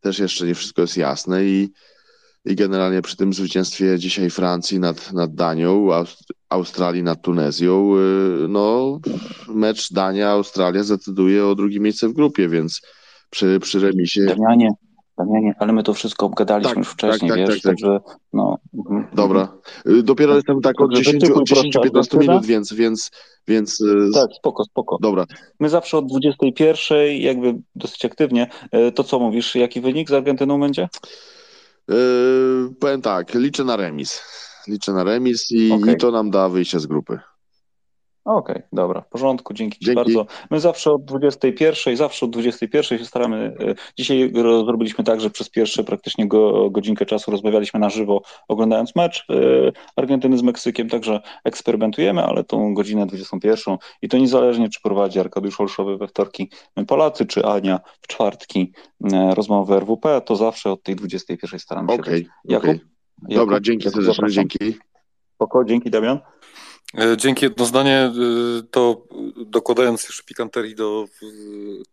[0.00, 1.72] też jeszcze nie wszystko jest jasne i
[2.44, 5.88] i generalnie przy tym zwycięstwie dzisiaj Francji nad, nad Danią,
[6.48, 7.94] Australii nad Tunezją,
[8.44, 8.98] y, no
[9.48, 12.82] mecz Dania-Australia zdecyduje o drugie miejsce w grupie, więc
[13.30, 14.26] przy, przy remisie...
[14.26, 14.70] Damianie,
[15.18, 17.72] Damianie, ale my to wszystko obgadaliśmy tak, już wcześniej, tak, tak, wiesz, tak, tak.
[17.72, 18.00] także
[18.32, 18.58] no...
[19.14, 19.48] Dobra.
[19.86, 23.10] Y, dopiero jestem tak od 10-15 minut, więc, więc,
[23.48, 23.80] więc...
[23.80, 24.98] Y, tak, spoko, spoko.
[25.00, 25.24] Dobra.
[25.60, 28.50] My zawsze od 21 jakby dosyć aktywnie.
[28.94, 30.88] To co mówisz, jaki wynik z Argentyną będzie?
[31.88, 34.22] Yy, powiem tak, liczę na remis.
[34.68, 35.94] Liczę na remis i, okay.
[35.94, 37.18] i to nam da wyjście z grupy.
[38.28, 40.26] Okej, okay, dobra, w porządku, dzięki, dzięki, Ci bardzo.
[40.50, 43.56] My zawsze od 21, zawsze od 21 się staramy.
[43.60, 44.32] E, dzisiaj
[44.64, 49.34] zrobiliśmy tak, że przez pierwsze praktycznie go, godzinkę czasu rozmawialiśmy na żywo, oglądając mecz e,
[49.96, 55.60] Argentyny z Meksykiem, także eksperymentujemy, ale tą godzinę 21 i to niezależnie, czy prowadzi Arkadiusz
[55.60, 56.50] Olszowy we wtorki
[56.86, 58.72] Polacy, czy Ania w czwartki
[59.12, 62.00] e, rozmowy RWP, to zawsze od tej 21 staramy się.
[62.00, 62.80] Okej, okay,
[63.22, 64.78] Dobra, dzięki serdecznie, dzięki.
[65.34, 66.18] Spoko, dzięki Damian.
[66.94, 68.12] E, dzięki jedno zdanie, e,
[68.70, 69.06] to
[69.46, 71.04] dokładając jeszcze pikanterii do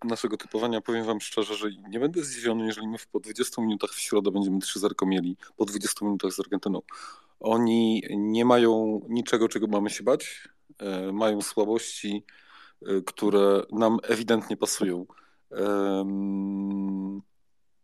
[0.03, 3.99] naszego typowania, powiem wam szczerze, że nie będę zdziwiony, jeżeli my po 20 minutach w
[3.99, 6.81] środę będziemy 3-0 mieli, po 20 minutach z Argentyną.
[7.39, 12.25] Oni nie mają niczego, czego mamy się bać, e, mają słabości,
[13.05, 15.05] które nam ewidentnie pasują.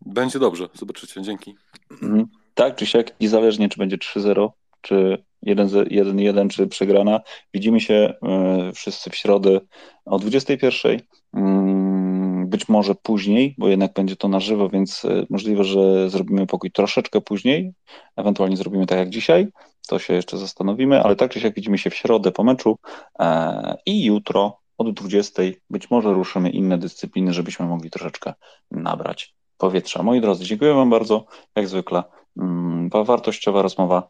[0.06, 1.56] Będzie dobrze, zobaczycie, dzięki.
[1.92, 2.28] Mhm.
[2.54, 4.50] Tak, czy siak, niezależnie czy będzie 3-0,
[4.82, 7.22] czy 1-1 czy przegrana.
[7.54, 9.60] Widzimy się e, wszyscy w środę
[10.06, 11.00] o 21.
[11.34, 16.48] Mm, być może później, bo jednak będzie to na żywo, więc e, możliwe, że zrobimy
[16.48, 17.74] pokój troszeczkę później.
[18.16, 19.48] Ewentualnie zrobimy tak jak dzisiaj.
[19.88, 22.78] To się jeszcze zastanowimy, ale tak czy siak widzimy się w środę po meczu
[23.20, 25.44] e, i jutro od 20.
[25.70, 28.34] Być może ruszymy inne dyscypliny, żebyśmy mogli troszeczkę
[28.72, 30.04] nabrać powietrza.
[30.04, 31.26] Moi drodzy, dziękuję Wam bardzo.
[31.56, 32.04] Jak zwykle
[32.38, 34.08] mm, wartościowa rozmowa.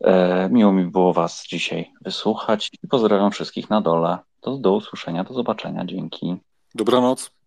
[0.00, 4.18] E, miło mi było Was dzisiaj wysłuchać i pozdrawiam wszystkich na dole.
[4.42, 5.84] Do, do usłyszenia, do zobaczenia.
[5.84, 6.36] Dzięki.
[6.74, 7.37] Dobranoc.